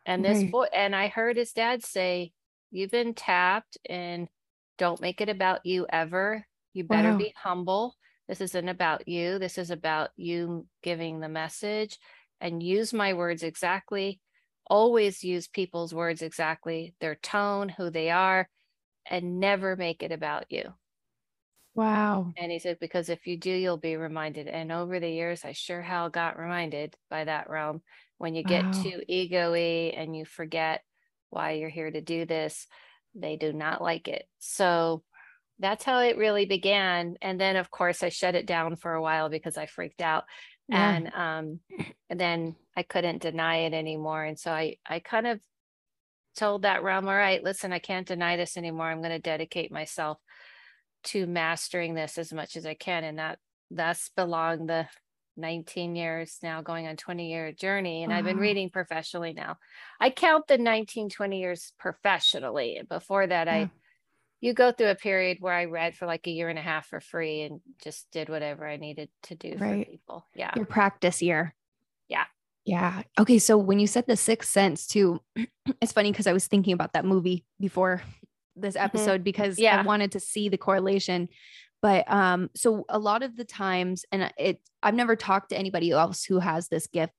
And 0.06 0.24
this 0.24 0.42
Right. 0.42 0.44
boy, 0.44 0.66
and 0.74 0.94
I 0.96 1.08
heard 1.08 1.36
his 1.36 1.52
dad 1.52 1.84
say, 1.84 2.32
You've 2.70 2.90
been 2.90 3.14
tapped 3.14 3.78
and 3.88 4.28
don't 4.76 5.00
make 5.00 5.20
it 5.22 5.28
about 5.30 5.64
you 5.64 5.86
ever. 5.90 6.46
You 6.74 6.84
better 6.84 7.14
Wow. 7.14 7.14
be 7.14 7.32
humble. 7.36 7.94
This 8.28 8.40
isn't 8.40 8.68
about 8.68 9.08
you. 9.08 9.38
This 9.38 9.58
is 9.58 9.70
about 9.70 10.10
you 10.16 10.68
giving 10.82 11.20
the 11.20 11.28
message 11.28 11.98
and 12.40 12.62
use 12.62 12.92
my 12.92 13.14
words 13.14 13.42
exactly. 13.42 14.20
Always 14.68 15.24
use 15.24 15.48
people's 15.48 15.94
words 15.94 16.22
exactly, 16.22 16.94
their 17.00 17.16
tone, 17.16 17.70
who 17.70 17.90
they 17.90 18.10
are, 18.10 18.48
and 19.06 19.40
never 19.40 19.76
make 19.76 20.02
it 20.02 20.12
about 20.12 20.46
you. 20.50 20.74
Wow. 21.74 22.34
And 22.36 22.52
he 22.52 22.58
said, 22.58 22.78
because 22.78 23.08
if 23.08 23.26
you 23.26 23.36
do, 23.36 23.50
you'll 23.50 23.76
be 23.78 23.96
reminded. 23.96 24.46
And 24.46 24.70
over 24.70 25.00
the 25.00 25.10
years, 25.10 25.44
I 25.44 25.52
sure 25.52 25.82
hell 25.82 26.08
got 26.08 26.38
reminded 26.38 26.96
by 27.10 27.24
that 27.24 27.50
realm. 27.50 27.82
When 28.18 28.34
you 28.34 28.44
get 28.44 28.70
Wow. 28.70 28.72
too 28.72 29.02
ego-y 29.08 29.92
and 29.96 30.16
you 30.16 30.24
forget 30.24 30.84
why 31.30 31.52
you're 31.52 31.68
here 31.68 31.90
to 31.90 32.00
do 32.00 32.24
this, 32.26 32.66
they 33.14 33.36
do 33.36 33.52
not 33.52 33.82
like 33.82 34.06
it. 34.08 34.28
So 34.38 35.04
that's 35.58 35.84
how 35.84 36.00
it 36.00 36.16
really 36.16 36.46
began. 36.46 37.16
And 37.22 37.40
then 37.40 37.56
of 37.56 37.70
course 37.70 38.02
I 38.02 38.08
shut 38.10 38.34
it 38.34 38.46
down 38.46 38.76
for 38.76 38.94
a 38.94 39.02
while 39.02 39.28
because 39.28 39.56
I 39.56 39.66
freaked 39.66 40.00
out. 40.02 40.24
Yeah. 40.68 40.94
And 40.94 41.12
um 41.14 41.60
and 42.10 42.20
then 42.20 42.56
I 42.76 42.82
couldn't 42.82 43.22
deny 43.22 43.58
it 43.58 43.72
anymore. 43.74 44.24
And 44.24 44.38
so 44.38 44.52
I 44.52 44.76
I 44.86 45.00
kind 45.00 45.26
of 45.26 45.40
told 46.36 46.62
that 46.62 46.82
realm, 46.82 47.08
all 47.08 47.14
right, 47.14 47.42
listen, 47.42 47.72
I 47.72 47.80
can't 47.80 48.06
deny 48.06 48.36
this 48.36 48.56
anymore. 48.56 48.86
I'm 48.86 49.00
going 49.00 49.10
to 49.10 49.18
dedicate 49.18 49.72
myself 49.72 50.18
to 51.04 51.26
mastering 51.26 51.94
this 51.94 52.16
as 52.18 52.32
much 52.32 52.56
as 52.56 52.64
I 52.64 52.74
can. 52.74 53.04
And 53.04 53.18
that 53.18 53.38
that's 53.70 54.10
belong 54.16 54.66
the 54.66 54.86
19 55.36 55.96
years 55.96 56.38
now 56.42 56.62
going 56.62 56.86
on 56.86 56.96
20 56.96 57.30
year 57.30 57.52
journey. 57.52 58.02
And 58.04 58.12
I've 58.12 58.24
been 58.24 58.38
reading 58.38 58.70
professionally 58.70 59.32
now. 59.32 59.56
I 60.00 60.10
count 60.10 60.46
the 60.48 60.58
19, 60.58 61.10
20 61.10 61.38
years 61.40 61.72
professionally. 61.78 62.80
Before 62.88 63.26
that, 63.26 63.46
Yeah. 63.46 63.52
I 63.54 63.70
you 64.40 64.54
go 64.54 64.70
through 64.72 64.90
a 64.90 64.94
period 64.94 65.38
where 65.40 65.52
I 65.54 65.64
read 65.64 65.96
for 65.96 66.06
like 66.06 66.26
a 66.26 66.30
year 66.30 66.48
and 66.48 66.58
a 66.58 66.62
half 66.62 66.86
for 66.86 67.00
free 67.00 67.42
and 67.42 67.60
just 67.82 68.06
did 68.12 68.28
whatever 68.28 68.66
I 68.66 68.76
needed 68.76 69.08
to 69.24 69.34
do 69.34 69.56
Right. 69.58 69.84
for 69.86 69.90
people. 69.90 70.26
Yeah. 70.34 70.52
Your 70.54 70.64
practice 70.66 71.20
year. 71.20 71.54
Yeah. 72.08 72.24
Yeah. 72.64 73.02
Okay. 73.18 73.38
So 73.38 73.56
when 73.58 73.78
you 73.80 73.86
said 73.86 74.04
the 74.06 74.16
sixth 74.16 74.50
sense 74.50 74.86
too, 74.86 75.20
it's 75.82 75.92
funny 75.92 76.12
because 76.12 76.26
I 76.26 76.32
was 76.32 76.46
thinking 76.46 76.72
about 76.72 76.92
that 76.92 77.04
movie 77.04 77.44
before 77.58 78.02
this 78.54 78.76
episode 78.76 79.24
because 79.24 79.54
I 79.58 79.62
Mm-hmm. 79.62 79.62
Yeah. 79.62 79.82
wanted 79.84 80.12
to 80.12 80.20
see 80.20 80.48
the 80.48 80.58
correlation. 80.58 81.28
But 81.80 82.10
um, 82.10 82.50
so 82.56 82.84
a 82.88 82.98
lot 82.98 83.22
of 83.22 83.36
the 83.36 83.44
times, 83.44 84.04
and 84.10 84.32
it 84.36 84.60
I've 84.82 84.94
never 84.94 85.14
talked 85.16 85.50
to 85.50 85.58
anybody 85.58 85.90
else 85.92 86.24
who 86.24 86.38
has 86.40 86.68
this 86.68 86.86
gift. 86.88 87.12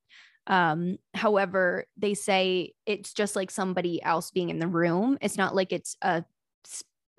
Um, 0.46 0.98
however, 1.14 1.84
they 1.96 2.14
say 2.14 2.72
it's 2.86 3.12
just 3.12 3.36
like 3.36 3.50
somebody 3.50 4.02
else 4.02 4.30
being 4.30 4.50
in 4.50 4.58
the 4.58 4.66
room. 4.68 5.16
It's 5.20 5.36
not 5.38 5.54
like 5.54 5.72
it's 5.72 5.96
a 6.02 6.24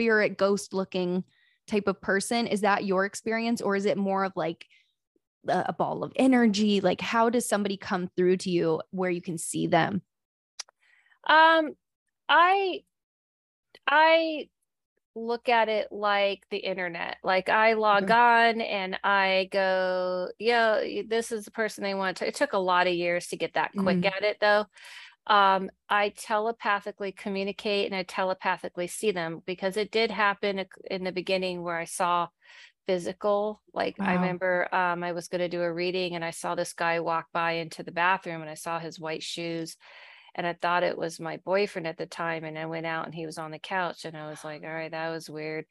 spirit 0.02 0.36
ghost 0.36 0.74
looking 0.74 1.24
type 1.68 1.88
of 1.88 2.02
person. 2.02 2.48
Is 2.48 2.62
that 2.62 2.86
your 2.86 3.06
experience, 3.06 3.62
or 3.62 3.76
is 3.76 3.86
it 3.86 3.98
more 3.98 4.24
of 4.24 4.34
like 4.36 4.66
a, 5.48 5.74
ball 5.74 6.04
of 6.04 6.12
energy? 6.16 6.82
Like, 6.82 7.02
how 7.02 7.30
does 7.30 7.48
somebody 7.48 7.78
come 7.78 8.10
through 8.18 8.38
to 8.38 8.50
you 8.50 8.82
where 8.90 9.12
you 9.12 9.22
can 9.22 9.38
see 9.38 9.68
them? 9.68 10.02
Um, 11.28 11.76
I 12.28 12.82
I 13.88 14.50
look 15.14 15.50
at 15.50 15.70
it 15.70 15.92
like 15.92 16.46
the 16.50 16.58
internet. 16.58 17.18
Like 17.24 17.48
I 17.50 17.74
log 17.74 18.06
Okay. 18.06 18.14
on 18.14 18.62
and 18.62 18.98
I 19.04 19.50
go, 19.52 20.30
yeah, 20.40 20.82
this 21.08 21.32
is 21.32 21.46
the 21.46 21.52
person 21.52 21.84
they 21.84 21.94
want 21.94 22.18
to. 22.18 22.28
It 22.28 22.36
took 22.36 22.54
a 22.54 22.58
lot 22.58 22.88
of 22.88 22.94
years 22.94 23.28
to 23.28 23.38
get 23.38 23.54
that 23.54 23.72
quick 23.78 23.98
Mm. 23.98 24.16
at 24.16 24.24
it 24.24 24.38
though. 24.40 24.66
Um, 25.28 25.70
I 25.90 26.10
telepathically 26.10 27.12
communicate 27.12 27.86
and 27.86 27.96
I 27.96 28.04
telepathically 28.04 28.88
see 28.88 29.12
them 29.12 29.42
because 29.46 29.78
it 29.78 29.92
did 29.92 30.12
happen 30.12 30.66
in 30.90 31.04
the 31.04 31.12
beginning 31.12 31.62
where 31.62 31.78
I 31.78 31.86
saw 31.86 32.28
physical. 32.88 33.62
Like 33.74 33.96
I 34.00 34.14
remember 34.14 34.68
um, 34.74 35.04
I 35.04 35.12
was 35.12 35.28
going 35.28 35.40
to 35.40 35.48
do 35.50 35.62
a 35.62 35.72
reading 35.72 36.16
and 36.16 36.26
I 36.26 36.32
saw 36.32 36.56
this 36.56 36.74
guy 36.74 37.00
walk 37.00 37.28
by 37.32 37.54
into 37.54 37.84
the 37.84 37.92
bathroom 37.92 38.42
and 38.42 38.50
I 38.50 38.56
saw 38.56 38.80
his 38.80 39.00
white 39.00 39.24
shoes 39.24 39.78
and 40.36 40.48
I 40.48 40.54
thought 40.54 40.84
it 40.84 40.98
was 40.98 41.20
my 41.20 41.38
boyfriend 41.38 41.88
at 41.88 41.98
the 41.98 42.06
time. 42.06 42.44
And 42.44 42.58
I 42.58 42.66
went 42.66 42.86
out 42.86 43.06
and 43.06 43.14
he 43.14 43.26
was 43.26 43.38
on 43.38 43.52
the 43.52 43.60
couch 43.60 44.06
and 44.06 44.18
I 44.18 44.30
was 44.30 44.44
like, 44.44 44.64
all 44.64 44.74
right, 44.74 44.92
that 44.92 45.10
was 45.10 45.30
weird. 45.30 45.66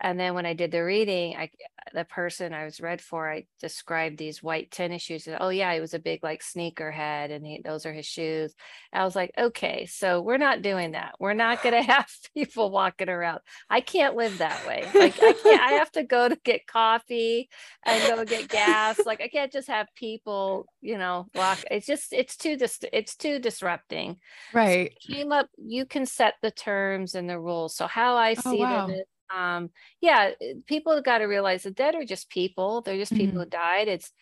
And 0.00 0.18
then 0.20 0.34
when 0.34 0.44
I 0.44 0.54
did 0.54 0.70
the 0.72 0.84
reading, 0.84 1.36
I 1.36 1.50
the 1.92 2.04
person 2.04 2.52
I 2.52 2.64
was 2.64 2.80
read 2.80 3.00
for, 3.00 3.30
I 3.30 3.46
described 3.60 4.18
these 4.18 4.42
white 4.42 4.70
tennis 4.70 5.02
shoes. 5.02 5.26
And, 5.26 5.36
oh 5.40 5.50
yeah, 5.50 5.72
he 5.74 5.80
was 5.80 5.94
a 5.94 5.98
big 5.98 6.22
like 6.22 6.42
sneaker 6.42 6.90
head, 6.90 7.30
and 7.30 7.46
he, 7.46 7.60
those 7.64 7.86
are 7.86 7.92
his 7.92 8.06
shoes. 8.06 8.54
I 8.92 9.04
was 9.04 9.14
like, 9.16 9.32
okay, 9.38 9.86
so 9.86 10.20
we're 10.20 10.36
not 10.38 10.62
doing 10.62 10.92
that. 10.92 11.14
We're 11.20 11.34
not 11.34 11.62
going 11.62 11.74
to 11.82 11.82
have 11.82 12.08
people 12.34 12.70
walking 12.70 13.08
around. 13.08 13.40
I 13.70 13.80
can't 13.80 14.16
live 14.16 14.38
that 14.38 14.64
way. 14.64 14.92
Like 14.96 15.18
I 15.22 15.32
can't. 15.32 15.62
I 15.62 15.72
have 15.72 15.92
to 15.92 16.02
go 16.04 16.28
to 16.28 16.36
get 16.44 16.66
coffee 16.66 17.48
and 17.84 18.04
go 18.06 18.24
get 18.24 18.50
gas. 18.50 19.06
Like 19.06 19.20
I 19.20 19.28
can't 19.28 19.52
just 19.52 19.68
have 19.68 19.88
people, 19.94 20.68
you 20.80 20.98
know, 20.98 21.28
walk. 21.34 21.64
It's 21.70 21.86
just 21.86 22.12
it's 22.12 22.36
too 22.36 22.56
just 22.56 22.84
it's 22.92 23.16
too 23.16 23.38
disrupting. 23.38 24.18
Right. 24.52 24.92
So 25.06 25.14
came 25.14 25.32
up. 25.32 25.48
You 25.58 25.86
can 25.86 26.06
set 26.06 26.34
the 26.42 26.50
terms 26.50 27.14
and 27.14 27.28
the 27.28 27.38
rules. 27.40 27.76
So 27.76 27.86
how 27.86 28.16
I 28.16 28.34
Oh, 28.44 28.54
see 28.54 28.58
wow. 28.58 28.86
them 28.86 28.90
is 28.90 29.04
um 29.32 29.70
yeah 30.00 30.32
people 30.66 31.00
got 31.02 31.18
to 31.18 31.24
realize 31.24 31.62
the 31.62 31.70
dead 31.70 31.94
are 31.94 32.04
just 32.04 32.30
people 32.30 32.82
they're 32.82 32.96
just 32.98 33.14
people 33.14 33.34
Mhm. 33.34 33.40
who 33.40 33.46
died 33.46 33.88
it's 33.88 34.12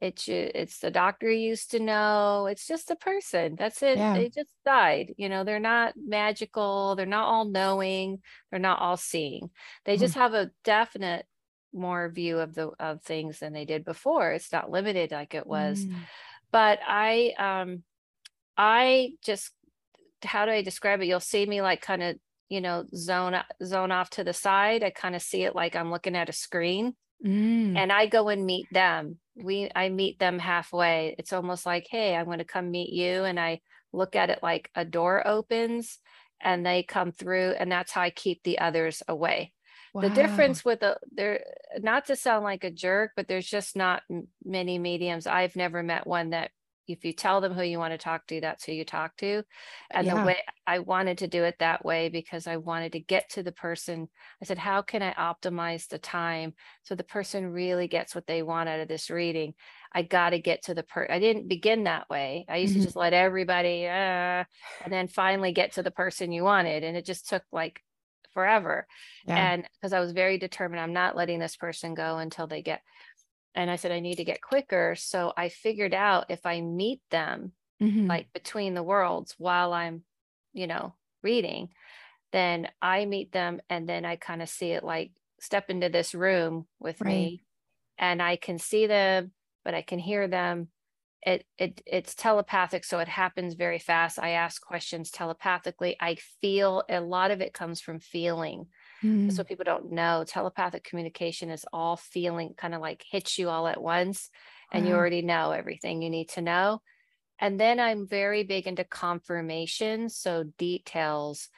it's 0.00 0.28
it's 0.28 0.80
the 0.80 0.90
doctor 0.90 1.30
you 1.30 1.48
used 1.50 1.70
to 1.70 1.78
know 1.80 2.46
it's 2.46 2.66
just 2.66 2.90
a 2.90 2.96
person 2.96 3.54
that's 3.56 3.82
it 3.82 4.02
Yeah. 4.02 4.12
they 4.12 4.28
just 4.28 4.52
died 4.64 5.14
you 5.16 5.28
know 5.28 5.44
they're 5.44 5.60
not 5.60 5.94
magical 5.96 6.96
they're 6.96 7.06
not 7.06 7.28
all 7.28 7.44
knowing 7.44 8.20
they're 8.50 8.60
not 8.60 8.80
all 8.80 8.96
seeing 8.96 9.50
they 9.84 9.96
Mhm. 9.96 9.96
just 9.96 10.14
have 10.14 10.34
a 10.34 10.50
definite 10.64 11.26
more 11.72 12.10
view 12.10 12.38
of 12.40 12.54
the 12.54 12.68
of 12.80 13.02
things 13.02 13.38
than 13.40 13.52
they 13.52 13.64
did 13.64 13.84
before 13.84 14.32
it's 14.32 14.52
not 14.52 14.70
limited 14.70 15.12
like 15.12 15.34
it 15.34 15.46
was 15.46 15.86
Mm. 15.86 16.06
but 16.52 16.78
I 16.86 17.34
um 17.38 17.84
I 18.56 19.12
just 19.22 19.52
how 20.24 20.46
do 20.46 20.52
I 20.52 20.62
describe 20.62 21.00
it? 21.02 21.06
You'll 21.06 21.20
see 21.20 21.44
me 21.46 21.62
like 21.62 21.82
kind 21.82 22.02
of, 22.02 22.16
you 22.48 22.60
know, 22.60 22.84
zone 22.94 23.36
zone 23.64 23.92
off 23.92 24.10
to 24.10 24.24
the 24.24 24.32
side. 24.32 24.82
I 24.82 24.90
kind 24.90 25.14
of 25.14 25.22
see 25.22 25.42
it 25.44 25.54
like 25.54 25.76
I'm 25.76 25.90
looking 25.90 26.16
at 26.16 26.28
a 26.28 26.32
screen 26.32 26.94
Mm. 27.24 27.76
and 27.76 27.90
I 27.90 28.06
go 28.06 28.28
and 28.28 28.44
meet 28.44 28.66
them. 28.70 29.18
We 29.36 29.70
I 29.74 29.88
meet 29.88 30.18
them 30.18 30.38
halfway. 30.38 31.14
It's 31.18 31.32
almost 31.32 31.64
like, 31.64 31.86
hey, 31.90 32.14
I'm 32.16 32.26
going 32.26 32.38
to 32.38 32.44
come 32.44 32.70
meet 32.70 32.92
you 32.92 33.24
and 33.24 33.40
I 33.40 33.60
look 33.92 34.14
at 34.14 34.28
it 34.30 34.40
like 34.42 34.70
a 34.74 34.84
door 34.84 35.26
opens 35.26 36.00
and 36.40 36.66
they 36.66 36.82
come 36.82 37.12
through 37.12 37.52
and 37.52 37.70
that's 37.72 37.92
how 37.92 38.02
I 38.02 38.10
keep 38.10 38.42
the 38.42 38.58
others 38.58 39.02
away 39.08 39.52
the 39.94 40.10
difference 40.10 40.64
with 40.64 40.82
a 40.82 40.96
there 41.12 41.44
not 41.78 42.06
to 42.06 42.16
sound 42.16 42.42
like 42.44 42.64
a 42.64 42.70
jerk 42.70 43.12
but 43.14 43.28
there's 43.28 43.46
just 43.46 43.76
not 43.76 44.02
many 44.44 44.76
mediums 44.76 45.26
i've 45.26 45.54
never 45.54 45.82
met 45.84 46.04
one 46.06 46.30
that 46.30 46.50
if 46.86 47.04
you 47.04 47.12
tell 47.12 47.40
them 47.40 47.52
who 47.54 47.62
you 47.62 47.78
want 47.78 47.92
to 47.92 47.98
talk 47.98 48.26
to 48.26 48.40
that's 48.40 48.64
who 48.64 48.72
you 48.72 48.84
talk 48.84 49.16
to 49.16 49.42
and 49.90 50.06
Yeah. 50.06 50.12
the 50.12 50.26
way 50.26 50.36
i 50.66 50.78
wanted 50.78 51.18
to 51.18 51.26
do 51.28 51.44
it 51.44 51.56
that 51.58 51.84
way 51.84 52.08
because 52.08 52.46
i 52.46 52.56
wanted 52.56 52.92
to 52.92 53.00
get 53.00 53.28
to 53.30 53.42
the 53.42 53.52
person 53.52 54.08
i 54.42 54.44
said 54.44 54.58
how 54.58 54.82
can 54.82 55.02
i 55.02 55.12
optimize 55.14 55.88
the 55.88 55.98
time 55.98 56.54
so 56.82 56.94
the 56.94 57.04
person 57.04 57.46
really 57.46 57.88
gets 57.88 58.14
what 58.14 58.26
they 58.26 58.42
want 58.42 58.68
out 58.68 58.80
of 58.80 58.88
this 58.88 59.10
reading 59.10 59.54
i 59.92 60.02
got 60.02 60.30
to 60.30 60.38
get 60.38 60.62
to 60.62 60.74
the 60.74 60.82
per 60.82 61.06
i 61.10 61.18
didn't 61.18 61.48
begin 61.48 61.84
that 61.84 62.08
way 62.10 62.44
i 62.48 62.56
used 62.56 62.72
Mhm. 62.72 62.74
to 62.74 62.80
just 62.80 62.96
let 62.96 63.12
everybody 63.12 63.86
uh, 63.86 64.44
and 64.80 64.92
then 64.92 65.08
finally 65.08 65.52
get 65.52 65.72
to 65.72 65.82
the 65.82 65.90
person 65.90 66.32
you 66.32 66.44
wanted 66.44 66.84
and 66.84 66.96
it 66.96 67.04
just 67.04 67.28
took 67.28 67.42
like 67.52 67.82
forever 68.32 68.86
Yeah. 69.24 69.36
and 69.36 69.64
because 69.74 69.92
I 69.92 70.00
was 70.00 70.12
very 70.12 70.38
determined, 70.38 70.80
I'm 70.80 70.92
not 70.92 71.16
letting 71.16 71.38
this 71.38 71.56
person 71.56 71.94
go 71.94 72.18
until 72.18 72.46
they 72.46 72.62
get. 72.62 72.82
And 73.54 73.70
I 73.70 73.76
said, 73.76 73.92
I 73.92 74.00
need 74.00 74.16
to 74.16 74.24
get 74.24 74.42
quicker. 74.42 74.94
So 74.96 75.32
I 75.36 75.48
figured 75.48 75.94
out 75.94 76.30
if 76.30 76.44
I 76.46 76.60
meet 76.60 77.02
them 77.10 77.52
Mhm. 77.80 78.10
like 78.10 78.32
between 78.32 78.74
the 78.74 78.82
worlds 78.82 79.34
while 79.38 79.72
I'm, 79.72 80.04
you 80.52 80.66
know, 80.66 80.96
reading, 81.22 81.74
then 82.32 82.70
I 82.82 83.06
meet 83.06 83.32
them 83.32 83.60
and 83.70 83.88
then 83.88 84.04
I 84.04 84.16
kind 84.16 84.42
of 84.42 84.48
see 84.48 84.70
it 84.72 84.84
like 84.84 85.12
step 85.40 85.70
into 85.70 85.88
this 85.88 86.14
room 86.14 86.66
with 86.78 87.04
Right. 87.04 87.04
me 87.04 87.44
and 87.98 88.22
I 88.22 88.36
can 88.36 88.58
see 88.58 88.86
them, 88.86 89.32
but 89.64 89.74
I 89.74 89.82
can 89.82 89.98
hear 89.98 90.28
them. 90.28 90.70
It, 91.22 91.46
it 91.58 91.82
it's 91.86 92.14
telepathic, 92.14 92.84
so 92.84 92.98
it 93.00 93.08
happens 93.08 93.54
very 93.54 93.78
fast. 93.78 94.18
I 94.18 94.30
ask 94.30 94.62
questions 94.62 95.10
telepathically. 95.10 95.96
I 96.00 96.16
feel 96.16 96.84
a 96.88 97.00
lot 97.00 97.30
of 97.30 97.40
it 97.40 97.54
comes 97.54 97.80
from 97.80 97.98
feeling. 98.00 98.68
That's 99.26 99.38
Mm. 99.38 99.38
what 99.38 99.48
people 99.48 99.64
don't 99.64 99.92
know. 99.92 100.24
Telepathic 100.26 100.84
communication 100.84 101.50
is 101.50 101.66
all 101.72 101.96
feeling, 101.96 102.54
kind 102.56 102.74
of 102.74 102.80
like 102.80 103.04
hits 103.08 103.38
you 103.38 103.48
all 103.48 103.66
at 103.66 103.82
once, 103.82 104.30
and 104.72 104.86
you 104.86 104.94
already 104.94 105.22
know 105.22 105.52
everything 105.52 106.02
you 106.02 106.10
need 106.10 106.28
to 106.30 106.42
know. 106.42 106.82
And 107.40 107.60
then 107.60 107.80
I'm 107.80 108.08
very 108.08 108.44
big 108.44 108.66
into 108.66 108.84
confirmation. 108.84 110.08
So 110.10 110.44
details, 110.58 111.50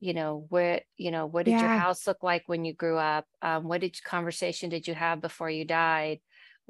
you 0.00 0.14
know, 0.14 0.46
where, 0.48 0.82
you 0.96 1.10
know, 1.10 1.26
what 1.26 1.44
did 1.46 1.60
your 1.60 1.70
house 1.70 2.06
look 2.06 2.22
like 2.22 2.44
when 2.46 2.64
you 2.64 2.74
grew 2.74 2.96
up? 2.98 3.26
Um, 3.42 3.64
what 3.64 3.82
did 3.82 4.02
conversation 4.04 4.70
did 4.70 4.88
you 4.88 4.94
have 4.94 5.20
before 5.20 5.50
you 5.50 5.64
died? 5.64 6.20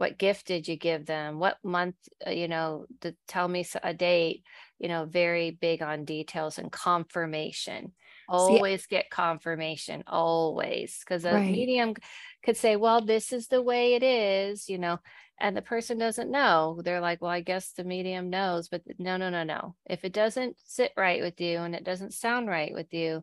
What 0.01 0.17
gift 0.17 0.47
did 0.47 0.67
you 0.67 0.77
give 0.77 1.05
them? 1.05 1.39
What 1.39 1.59
month, 1.63 1.95
uh, 2.27 2.31
you 2.31 2.49
know, 2.49 2.87
to 3.03 3.15
tell 3.29 3.47
me 3.47 3.67
a 3.83 3.93
date, 3.93 4.45
you 4.79 4.89
know, 4.89 5.05
very 5.05 5.51
big 5.51 5.83
on 5.83 6.07
details 6.07 6.57
and 6.59 6.73
confirmation. 6.73 7.93
Always 8.27 8.87
get 8.87 9.11
confirmation, 9.11 10.03
always. 10.07 11.01
Because 11.01 11.27
a 11.27 11.35
Right. 11.35 11.53
medium 11.53 11.95
could 12.43 12.57
say, 12.57 12.77
well, 12.77 13.03
this 13.03 13.31
is 13.31 13.49
the 13.49 13.61
way 13.61 13.93
it 13.93 14.03
is, 14.03 14.71
you 14.71 14.79
know, 14.79 15.01
and 15.39 15.55
the 15.55 15.61
person 15.61 15.99
doesn't 15.99 16.31
know. 16.31 16.81
They're 16.83 17.03
like, 17.03 17.21
well, 17.21 17.31
I 17.31 17.43
guess 17.43 17.73
the 17.73 17.85
medium 17.85 18.31
knows, 18.31 18.71
but 18.71 18.81
no, 18.99 19.19
no, 19.19 19.29
no, 19.29 19.43
no. 19.45 19.77
If 19.85 20.07
it 20.07 20.15
doesn't 20.15 20.57
sit 20.65 20.93
right 20.97 21.21
with 21.21 21.39
you 21.43 21.59
and 21.59 21.75
it 21.75 21.85
doesn't 21.85 22.15
sound 22.15 22.49
right 22.49 22.73
with 22.73 22.95
you, 22.95 23.23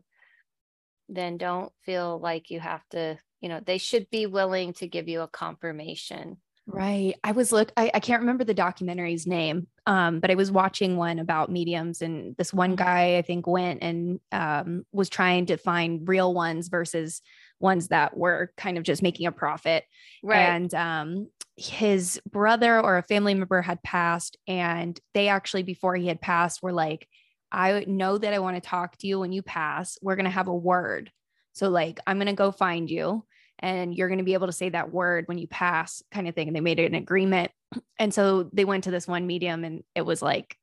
then 1.08 1.38
don't 1.38 1.72
feel 1.82 2.20
like 2.20 2.50
you 2.50 2.60
have 2.60 2.88
to, 2.90 3.18
you 3.40 3.48
know, 3.48 3.58
they 3.58 3.78
should 3.78 4.08
be 4.10 4.26
willing 4.26 4.74
to 4.74 4.86
give 4.86 5.08
you 5.08 5.22
a 5.22 5.28
confirmation. 5.28 6.36
Right. 6.70 7.14
I 7.24 7.32
was 7.32 7.50
look 7.50 7.72
I, 7.78 7.90
I 7.94 8.00
can't 8.00 8.20
remember 8.20 8.44
the 8.44 8.54
documentary's 8.54 9.26
name. 9.26 9.68
Um, 9.86 10.20
but 10.20 10.30
I 10.30 10.34
was 10.34 10.52
watching 10.52 10.98
one 10.98 11.18
about 11.18 11.50
mediums 11.50 12.02
and 12.02 12.36
this 12.36 12.52
one 12.52 12.74
Mhm. 12.74 12.76
guy 12.76 13.16
I 13.16 13.22
think 13.22 13.46
went 13.46 13.82
and 13.82 14.20
um 14.32 14.84
was 14.92 15.08
trying 15.08 15.46
to 15.46 15.56
find 15.56 16.06
real 16.06 16.34
ones 16.34 16.68
versus 16.68 17.22
ones 17.58 17.88
that 17.88 18.18
were 18.18 18.52
kind 18.58 18.76
of 18.76 18.84
just 18.84 19.02
making 19.02 19.26
a 19.26 19.32
profit. 19.32 19.84
Right. 20.22 20.58
And 20.58 20.74
um 20.74 21.30
his 21.56 22.20
brother 22.30 22.78
or 22.80 22.98
a 22.98 23.02
family 23.02 23.34
member 23.34 23.62
had 23.62 23.82
passed 23.82 24.36
and 24.46 25.00
they 25.14 25.28
actually 25.28 25.62
before 25.62 25.96
he 25.96 26.06
had 26.06 26.20
passed 26.20 26.62
were 26.62 26.72
like, 26.72 27.08
I 27.50 27.84
know 27.88 28.18
that 28.18 28.34
I 28.34 28.40
want 28.40 28.56
to 28.62 28.68
talk 28.68 28.98
to 28.98 29.06
you 29.06 29.20
when 29.20 29.32
you 29.32 29.42
pass. 29.42 29.96
We're 30.02 30.16
gonna 30.16 30.28
have 30.30 30.48
a 30.48 30.54
word. 30.54 31.10
So 31.54 31.70
like 31.70 31.98
I'm 32.06 32.18
gonna 32.18 32.34
go 32.34 32.52
find 32.52 32.90
you 32.90 33.24
and 33.60 33.94
you're 33.94 34.08
going 34.08 34.18
to 34.18 34.24
be 34.24 34.34
able 34.34 34.46
to 34.46 34.52
say 34.52 34.68
that 34.68 34.92
word 34.92 35.26
when 35.26 35.38
you 35.38 35.46
pass 35.46 36.02
kind 36.10 36.28
of 36.28 36.34
thing 36.34 36.48
and 36.48 36.56
they 36.56 36.60
made 36.60 36.78
an 36.78 36.94
agreement 36.94 37.50
and 37.98 38.12
so 38.12 38.48
they 38.52 38.64
went 38.64 38.84
to 38.84 38.90
this 38.90 39.08
one 39.08 39.26
medium 39.26 39.64
and 39.64 39.82
it 39.94 40.02
was 40.02 40.22
like 40.22 40.56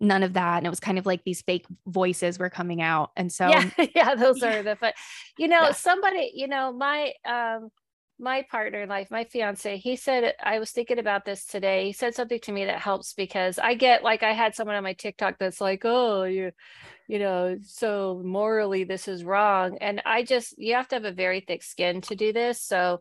none 0.00 0.22
of 0.22 0.32
that 0.32 0.58
and 0.58 0.66
it 0.66 0.70
was 0.70 0.80
kind 0.80 0.98
of 0.98 1.04
like 1.06 1.22
these 1.24 1.42
fake 1.42 1.66
voices 1.86 2.38
were 2.38 2.48
coming 2.50 2.80
out 2.80 3.10
and 3.16 3.30
so 3.30 3.48
yeah, 3.48 3.70
yeah, 3.94 4.14
those 4.14 4.42
are 4.42 4.62
the 4.62 4.76
fun. 4.76 4.92
You 5.36 5.48
know, 5.48 5.64
Yeah. 5.64 5.72
somebody, 5.72 6.32
you 6.34 6.48
know, 6.48 6.72
my 6.72 7.12
um 7.26 7.70
my 8.20 8.42
partner 8.50 8.82
in 8.82 8.88
life, 8.88 9.10
my 9.10 9.24
fiance, 9.24 9.78
he 9.78 9.96
said 9.96 10.34
I 10.42 10.58
was 10.58 10.70
thinking 10.70 10.98
about 10.98 11.24
this 11.24 11.44
today. 11.46 11.86
He 11.86 11.92
said 11.92 12.14
something 12.14 12.40
to 12.40 12.52
me 12.52 12.66
that 12.66 12.78
helps 12.80 13.14
because 13.14 13.58
I 13.58 13.74
get 13.74 14.04
like 14.04 14.22
I 14.22 14.32
had 14.32 14.54
someone 14.54 14.76
on 14.76 14.84
my 14.84 14.92
TikTok 14.92 15.38
that's 15.38 15.60
like, 15.60 15.82
"Oh, 15.84 16.24
you 16.24 16.52
you 17.08 17.18
know, 17.18 17.58
so 17.62 18.22
morally 18.24 18.84
this 18.84 19.08
is 19.08 19.24
wrong." 19.24 19.78
And 19.80 20.02
I 20.06 20.22
just 20.22 20.58
you 20.58 20.74
have 20.74 20.88
to 20.88 20.96
have 20.96 21.04
a 21.04 21.12
very 21.12 21.40
thick 21.40 21.62
skin 21.62 22.00
to 22.02 22.14
do 22.14 22.32
this. 22.32 22.60
So 22.62 23.00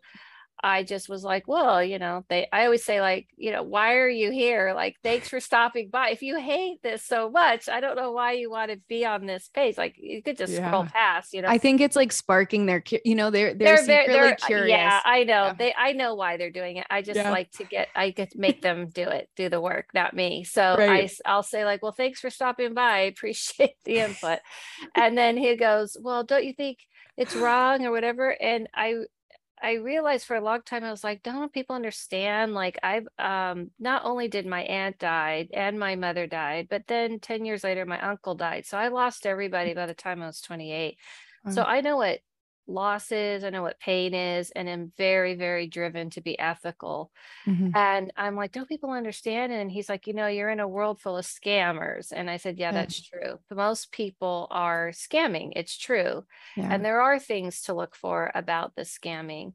I 0.61 0.83
just 0.83 1.07
was 1.09 1.23
like, 1.23 1.47
well, 1.47 1.81
you 1.83 1.99
know, 1.99 2.25
they, 2.29 2.47
I 2.51 2.65
always 2.65 2.83
say, 2.83 2.99
like, 3.01 3.27
you 3.37 3.51
know, 3.51 3.63
why 3.63 3.95
are 3.95 4.09
you 4.09 4.31
here? 4.31 4.73
Like, 4.75 4.97
thanks 5.03 5.29
for 5.29 5.39
stopping 5.39 5.89
by. 5.89 6.09
If 6.09 6.21
you 6.21 6.37
hate 6.39 6.81
this 6.83 7.03
so 7.03 7.29
much, 7.29 7.69
I 7.69 7.79
don't 7.79 7.95
know 7.95 8.11
why 8.11 8.33
you 8.33 8.49
want 8.51 8.71
to 8.71 8.77
be 8.89 9.05
on 9.05 9.25
this 9.25 9.49
page. 9.53 9.77
Like, 9.77 9.95
you 9.97 10.21
could 10.21 10.37
just 10.37 10.55
scroll 10.55 10.85
past, 10.85 11.33
you 11.33 11.41
know. 11.41 11.47
i 11.49 11.57
think 11.57 11.79
it's 11.81 11.95
like 11.95 12.11
sparking 12.11 12.65
their 12.65 12.83
you 13.05 13.15
know 13.15 13.29
they're 13.31 13.53
they're, 13.53 13.83
very- 13.85 14.03
secretly 14.05 14.31
uh, 14.33 14.35
curious 14.47 14.69
Yeah, 14.69 14.99
I 15.05 15.19
know. 15.23 15.45
Yeah. 15.45 15.53
They, 15.53 15.73
I 15.77 15.93
know 15.93 16.15
why 16.15 16.37
they're 16.37 16.51
doing 16.51 16.77
it. 16.77 16.87
I 16.89 17.01
just 17.01 17.15
Yeah. 17.17 17.31
like 17.31 17.51
to 17.51 17.63
get, 17.63 17.87
I 17.95 18.09
get 18.11 18.33
make 18.35 18.61
them 18.61 18.89
do 18.89 19.03
it, 19.03 19.29
do 19.35 19.49
the 19.49 19.61
work, 19.61 19.87
not 19.93 20.13
me. 20.15 20.43
So 20.43 20.61
I, 20.61 20.87
Right. 20.87 21.03
s- 21.05 21.21
I'll 21.25 21.43
say 21.43 21.65
like, 21.65 21.81
well, 21.81 21.91
thanks 21.93 22.19
for 22.19 22.29
stopping 22.29 22.73
by. 22.73 22.81
I 22.81 22.99
appreciate 23.01 23.75
the 23.85 23.99
input. 23.99 24.39
and 24.95 25.17
then 25.17 25.37
he 25.37 25.55
goes, 25.55 25.95
well, 26.01 26.23
don't 26.23 26.43
you 26.45 26.53
think 26.53 26.79
it's 27.17 27.35
wrong 27.35 27.85
or 27.85 27.91
whatever? 27.91 28.29
And 28.41 28.67
I, 28.73 28.95
I 29.61 29.73
realized 29.73 30.25
for 30.25 30.35
a 30.35 30.41
long 30.41 30.61
time 30.61 30.83
I 30.83 30.91
was 30.91 31.03
like, 31.03 31.23
don't 31.23 31.51
people 31.51 31.75
understand? 31.75 32.53
Like 32.53 32.79
I've 32.83 33.07
um 33.17 33.71
not 33.79 34.05
only 34.05 34.27
did 34.27 34.45
my 34.45 34.61
aunt 34.63 34.99
died 34.99 35.49
and 35.53 35.79
my 35.79 35.95
mother 35.95 36.27
died, 36.27 36.67
but 36.69 36.87
then 36.87 37.19
10 37.19 37.45
years 37.45 37.63
later 37.63 37.85
my 37.85 37.99
uncle 37.99 38.35
died. 38.35 38.65
So 38.65 38.77
I 38.77 38.87
lost 38.89 39.25
everybody 39.25 39.73
by 39.73 39.85
the 39.85 39.93
time 39.93 40.21
I 40.21 40.27
was 40.27 40.41
28. 40.41 40.97
So 41.49 41.63
I 41.63 41.81
know 41.81 41.97
what 41.97 42.19
loss 42.69 43.11
is, 43.11 43.43
I 43.43 43.49
know 43.49 43.63
what 43.63 43.79
pain 43.79 44.13
is, 44.13 44.51
and 44.51 44.69
am 44.69 44.93
very, 44.97 45.35
very 45.35 45.67
driven 45.67 46.09
to 46.11 46.21
be 46.21 46.37
ethical. 46.39 47.11
Mhm. 47.45 47.75
And 47.75 48.13
I'm 48.17 48.35
like, 48.35 48.51
don't 48.53 48.69
people 48.69 48.91
understand? 48.91 49.53
And 49.53 49.71
he's 49.71 49.89
like, 49.89 50.07
you 50.07 50.13
know, 50.13 50.27
you're 50.27 50.49
in 50.49 50.59
a 50.61 50.67
world 50.67 51.01
full 51.01 51.17
of 51.17 51.25
scammers. 51.25 52.11
And 52.15 52.29
I 52.29 52.37
said, 52.37 52.59
yeah, 52.59 52.71
Yeah. 52.71 52.71
that's 52.73 53.01
true. 53.01 53.39
But 53.49 53.57
most 53.57 53.91
people 53.91 54.47
are 54.51 54.89
scamming. 54.89 55.53
It's 55.55 55.77
true. 55.77 56.25
Yeah. 56.55 56.69
And 56.69 56.85
there 56.85 57.01
are 57.01 57.19
things 57.19 57.61
to 57.63 57.73
look 57.75 57.95
for 57.95 58.31
about 58.35 58.75
the 58.75 58.83
scamming. 58.83 59.53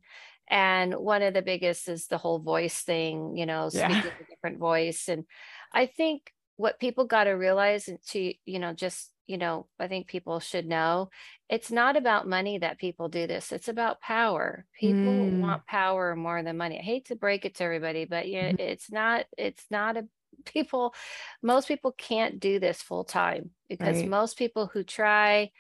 And 0.49 0.95
one 0.97 1.23
of 1.23 1.35
the 1.35 1.43
biggest 1.43 1.89
is 1.89 2.07
the 2.09 2.19
whole 2.19 2.39
voice 2.39 2.83
thing, 2.83 3.37
you 3.37 3.47
know, 3.47 3.69
Yeah. 3.73 3.91
speaking 3.93 4.13
a 4.21 4.25
different 4.25 4.59
voice. 4.59 5.09
And 5.09 5.25
I 5.73 5.87
think 5.87 6.33
what 6.57 6.79
people 6.81 7.07
got 7.07 7.25
to 7.25 7.33
realize 7.33 7.89
and 7.89 8.01
to, 8.09 8.35
you 8.45 8.59
know, 8.61 8.75
just, 8.75 9.14
you 9.27 9.39
know, 9.39 9.69
I 9.79 9.89
think 9.89 10.07
people 10.07 10.41
should 10.41 10.67
know 10.67 11.11
it's 11.49 11.71
not 11.71 11.97
about 11.97 12.29
money 12.29 12.59
that 12.59 12.79
people 12.79 13.09
do 13.09 13.27
this. 13.27 13.53
It's 13.53 13.69
about 13.69 14.01
power. 14.01 14.67
People 14.79 15.31
Mm. 15.31 15.41
want 15.41 15.67
power 15.67 16.15
more 16.17 16.43
than 16.43 16.57
money. 16.57 16.79
I 16.79 16.83
hate 16.83 17.07
to 17.07 17.17
break 17.17 17.45
it 17.45 17.55
to 17.57 17.65
everybody, 17.65 18.05
but 18.05 18.29
yeah, 18.29 18.53
Mhm. 18.53 18.61
it's 18.61 18.91
not, 18.93 19.27
it's 19.39 19.67
not 19.71 19.97
a 19.97 20.09
people, 20.45 20.95
most 21.43 21.69
people 21.69 21.93
can't 21.93 22.41
do 22.41 22.59
this 22.59 22.83
full 22.83 23.05
time 23.05 23.51
because 23.69 24.03
Right. 24.03 24.09
most 24.09 24.37
people 24.37 24.67
who 24.67 24.83
try 24.85 25.51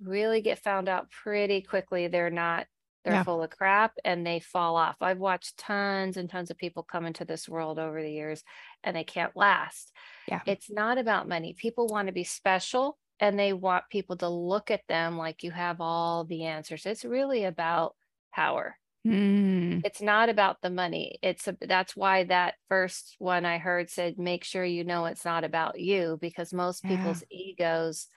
really 0.00 0.40
get 0.40 0.58
found 0.58 0.88
out 0.88 1.10
pretty 1.10 1.62
quickly. 1.62 2.08
They're 2.08 2.30
not, 2.30 2.66
they're 3.04 3.14
Yeah. 3.14 3.22
full 3.22 3.42
of 3.42 3.50
crap 3.50 3.94
and 4.04 4.26
they 4.26 4.40
fall 4.40 4.76
off. 4.76 4.96
I've 5.00 5.18
watched 5.18 5.58
tons 5.58 6.16
and 6.16 6.28
tons 6.28 6.50
of 6.50 6.58
people 6.58 6.82
come 6.82 7.06
into 7.06 7.24
this 7.24 7.48
world 7.48 7.78
over 7.78 8.02
the 8.02 8.12
years 8.12 8.44
and 8.84 8.96
they 8.96 9.04
can't 9.04 9.34
last. 9.36 9.92
Yeah. 10.28 10.42
It's 10.46 10.70
not 10.70 10.98
about 10.98 11.28
money. 11.28 11.54
People 11.54 11.86
want 11.88 12.06
to 12.08 12.12
be 12.12 12.24
special 12.24 12.98
and 13.20 13.38
they 13.38 13.52
want 13.52 13.90
people 13.90 14.16
to 14.18 14.28
look 14.28 14.70
at 14.70 14.86
them 14.88 15.18
like 15.18 15.42
you 15.44 15.50
have 15.52 15.80
all 15.80 16.24
the 16.24 16.44
answers. 16.46 16.86
It's 16.86 17.04
really 17.04 17.44
about 17.44 17.96
power. 18.34 18.76
Mm. 19.06 19.82
It's 19.82 20.02
not 20.02 20.28
about 20.28 20.60
the 20.60 20.68
money. 20.70 21.18
It's 21.22 21.48
a, 21.48 21.56
that's 21.60 21.96
why 21.96 22.24
that 22.24 22.56
first 22.68 23.16
one 23.18 23.46
I 23.46 23.56
heard 23.58 23.88
said, 23.88 24.18
make 24.18 24.44
sure 24.44 24.64
you 24.64 24.84
know 24.84 25.06
it's 25.06 25.24
not 25.24 25.42
about 25.42 25.80
you 25.80 26.18
because 26.20 26.52
most 26.52 26.84
Yeah. 26.84 26.86
people's 26.86 27.22
egos 27.30 28.08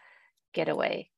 get 0.53 0.69
away. 0.69 1.11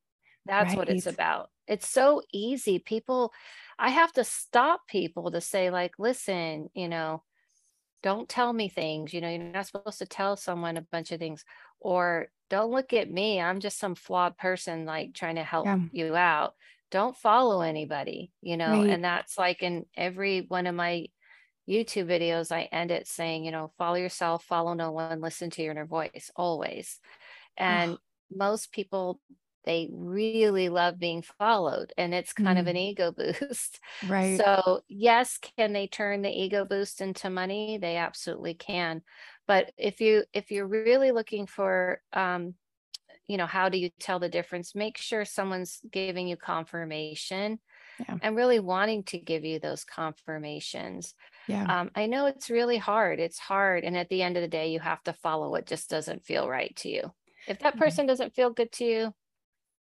That's 0.45 0.75
what 0.75 0.89
it's 0.89 1.07
about. 1.07 1.51
It's 1.67 1.89
so 1.89 2.23
easy. 2.33 2.79
People, 2.79 3.33
I 3.79 3.89
have 3.91 4.13
to 4.13 4.23
stop 4.25 4.87
people 4.87 5.31
to 5.31 5.41
say, 5.41 5.71
like, 5.71 5.99
listen, 5.99 6.69
you 6.75 6.89
know, 6.89 7.23
don't 8.03 8.29
tell 8.29 8.53
me 8.53 8.69
things. 8.69 9.13
You 9.13 9.21
know, 9.21 9.29
you're 9.29 9.39
not 9.39 9.67
supposed 9.67 9.99
to 9.99 10.05
tell 10.05 10.37
someone 10.37 10.77
a 10.77 10.81
bunch 10.81 11.11
of 11.11 11.19
things, 11.19 11.45
or 11.79 12.29
don't 12.49 12.71
look 12.71 12.93
at 12.93 13.09
me. 13.11 13.41
I'm 13.41 13.59
just 13.59 13.79
some 13.79 13.95
flawed 13.95 14.37
person, 14.37 14.85
like 14.85 15.13
trying 15.13 15.35
to 15.35 15.43
help 15.43 15.65
Yeah. 15.65 15.79
you 15.91 16.15
out. 16.15 16.55
Don't 16.91 17.17
follow 17.17 17.61
anybody, 17.61 18.31
you 18.41 18.57
know, 18.57 18.81
Right. 18.83 18.89
and 18.91 19.03
that's 19.03 19.37
like 19.37 19.63
in 19.63 19.85
every 19.95 20.41
one 20.41 20.67
of 20.67 20.75
my 20.75 21.07
YouTube 21.67 22.05
videos, 22.05 22.51
I 22.51 22.63
end 22.71 22.91
it 22.91 23.07
saying, 23.07 23.43
you 23.43 23.51
know, 23.51 23.71
follow 23.77 23.95
yourself, 23.95 24.43
follow 24.45 24.73
no 24.73 24.91
one, 24.91 25.19
listen 25.21 25.49
to 25.51 25.63
your 25.63 25.71
inner 25.71 25.85
voice 25.85 26.29
always. 26.35 26.99
And 27.57 27.97
most 28.31 28.71
people, 28.71 29.19
they 29.63 29.89
really 29.91 30.69
love 30.69 30.99
being 30.99 31.23
followed, 31.23 31.91
and 31.97 32.13
it's 32.13 32.33
kind 32.33 32.59
of 32.59 32.67
an 32.67 32.75
mm. 32.75 32.91
ego 32.91 33.11
boost. 33.17 33.79
Right. 34.07 34.37
So, 34.37 34.81
yes, 34.87 35.39
can 35.57 35.73
they 35.73 35.87
turn 35.87 36.21
the 36.21 36.29
ego 36.29 36.65
boost 36.65 37.01
into 37.01 37.31
money? 37.31 37.79
They 37.79 37.97
absolutely 37.97 38.53
can. 38.53 39.01
But 39.47 39.73
if 39.77 40.01
you 40.01 40.25
if 40.33 40.51
you're 40.51 40.67
really 40.67 41.11
looking 41.11 41.47
for 41.47 42.01
um 42.13 42.55
you 43.27 43.37
know, 43.37 43.45
how 43.47 43.69
do 43.69 43.77
you 43.77 43.89
tell 43.99 44.19
the 44.19 44.29
difference? 44.29 44.75
Make 44.75 44.97
sure 44.97 45.25
someone's 45.25 45.81
giving 45.91 46.27
you 46.27 46.37
confirmation 46.37 47.59
Yeah. 47.97 48.17
and 48.21 48.35
really 48.35 48.59
wanting 48.59 49.03
to 49.05 49.19
give 49.19 49.45
you 49.45 49.59
those 49.59 49.83
confirmations. 49.85 51.15
yeah. 51.47 51.69
Um, 51.69 51.91
I 51.95 52.07
know 52.07 52.27
it's 52.27 52.49
really 52.49 52.77
hard. 52.77 53.19
It's 53.19 53.39
hard. 53.39 53.83
And 53.85 53.97
at 53.97 54.09
the 54.09 54.23
end 54.23 54.37
of 54.37 54.41
the 54.41 54.49
day, 54.49 54.69
you 54.71 54.79
have 54.81 55.03
to 55.05 55.13
follow 55.13 55.49
what 55.51 55.67
just 55.67 55.89
doesn't 55.89 56.25
feel 56.25 56.49
right 56.49 56.75
to 56.77 56.89
you. 56.89 57.13
If 57.47 57.59
that 57.59 57.75
Mhm. 57.75 57.79
person 57.79 58.07
doesn't 58.07 58.35
feel 58.35 58.51
good 58.51 58.71
to 58.73 58.85
you, 58.85 59.15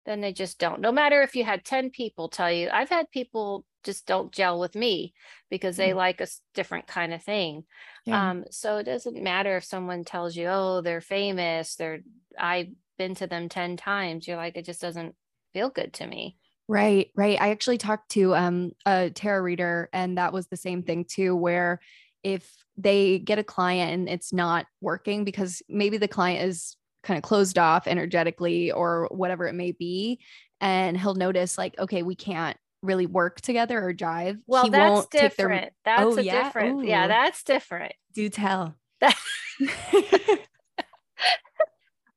then 0.05 0.21
they 0.21 0.33
just 0.33 0.59
don't. 0.59 0.81
No 0.81 0.91
matter 0.91 1.21
if 1.21 1.35
you 1.35 1.43
had 1.43 1.65
10 1.65 1.89
people 1.89 2.29
tell 2.29 2.51
you, 2.51 2.69
I've 2.71 2.89
had 2.89 3.09
people 3.11 3.65
just 3.85 4.05
don't 4.05 4.31
gel 4.33 4.59
with 4.59 4.75
me 4.75 5.13
because 5.49 5.77
they 5.77 5.91
Mm. 5.91 5.95
like 5.95 6.21
a 6.21 6.27
different 6.53 6.87
kind 6.87 7.13
of 7.13 7.23
thing. 7.23 7.63
yeah. 8.05 8.31
Um, 8.31 8.45
so 8.51 8.77
it 8.77 8.83
doesn't 8.83 9.21
matter 9.21 9.57
if 9.57 9.63
someone 9.63 10.03
tells 10.03 10.35
you, 10.35 10.47
oh, 10.47 10.81
they're 10.81 11.01
famous, 11.01 11.75
they're 11.75 12.01
I've 12.37 12.69
been 12.97 13.15
to 13.15 13.27
them 13.27 13.49
10 13.49 13.77
times. 13.77 14.27
You're 14.27 14.37
like, 14.37 14.57
it 14.57 14.65
just 14.65 14.81
doesn't 14.81 15.15
feel 15.53 15.69
good 15.69 15.93
to 15.93 16.07
me. 16.07 16.37
Right, 16.67 17.11
right. 17.15 17.39
I 17.39 17.49
actually 17.49 17.77
talked 17.77 18.09
to 18.11 18.35
um 18.35 18.71
a 18.85 19.11
tarot 19.11 19.41
reader 19.43 19.89
and 19.93 20.17
that 20.17 20.33
was 20.33 20.47
the 20.47 20.57
same 20.57 20.81
thing 20.83 21.05
too 21.05 21.35
where 21.35 21.79
if 22.23 22.51
they 22.75 23.19
get 23.19 23.37
a 23.37 23.43
client 23.43 23.93
and 23.93 24.09
it's 24.09 24.33
not 24.33 24.65
working 24.81 25.23
because 25.25 25.61
maybe 25.69 25.97
the 25.97 26.07
client 26.07 26.43
is 26.49 26.75
kind 27.03 27.17
of 27.19 27.23
closed 27.23 27.59
off 27.59 27.85
energetically 27.85 28.71
or 28.71 29.07
whatever 29.11 29.45
it 29.45 29.53
may 29.53 29.71
be 29.73 30.19
and 30.59 30.99
he'll 30.99 31.13
notice 31.13 31.55
like 31.57 31.77
okay, 31.77 32.01
we 32.01 32.15
can't 32.15 32.57
really 32.85 33.05
work 33.05 33.41
together 33.41 33.83
or 33.83 33.93
jive. 33.93 34.39
Well, 34.47 34.69
that's 34.69 35.07
take 35.07 35.11
their 35.11 35.29
different. 35.29 35.73
That's 35.83 36.03
Oh, 36.03 36.17
a 36.17 36.23
yeah? 36.23 36.43
different. 36.43 36.87
Yeah, 36.87 37.07
that's 37.07 37.43
different. 37.43 37.93
do 38.13 38.29
tell. 38.29 38.75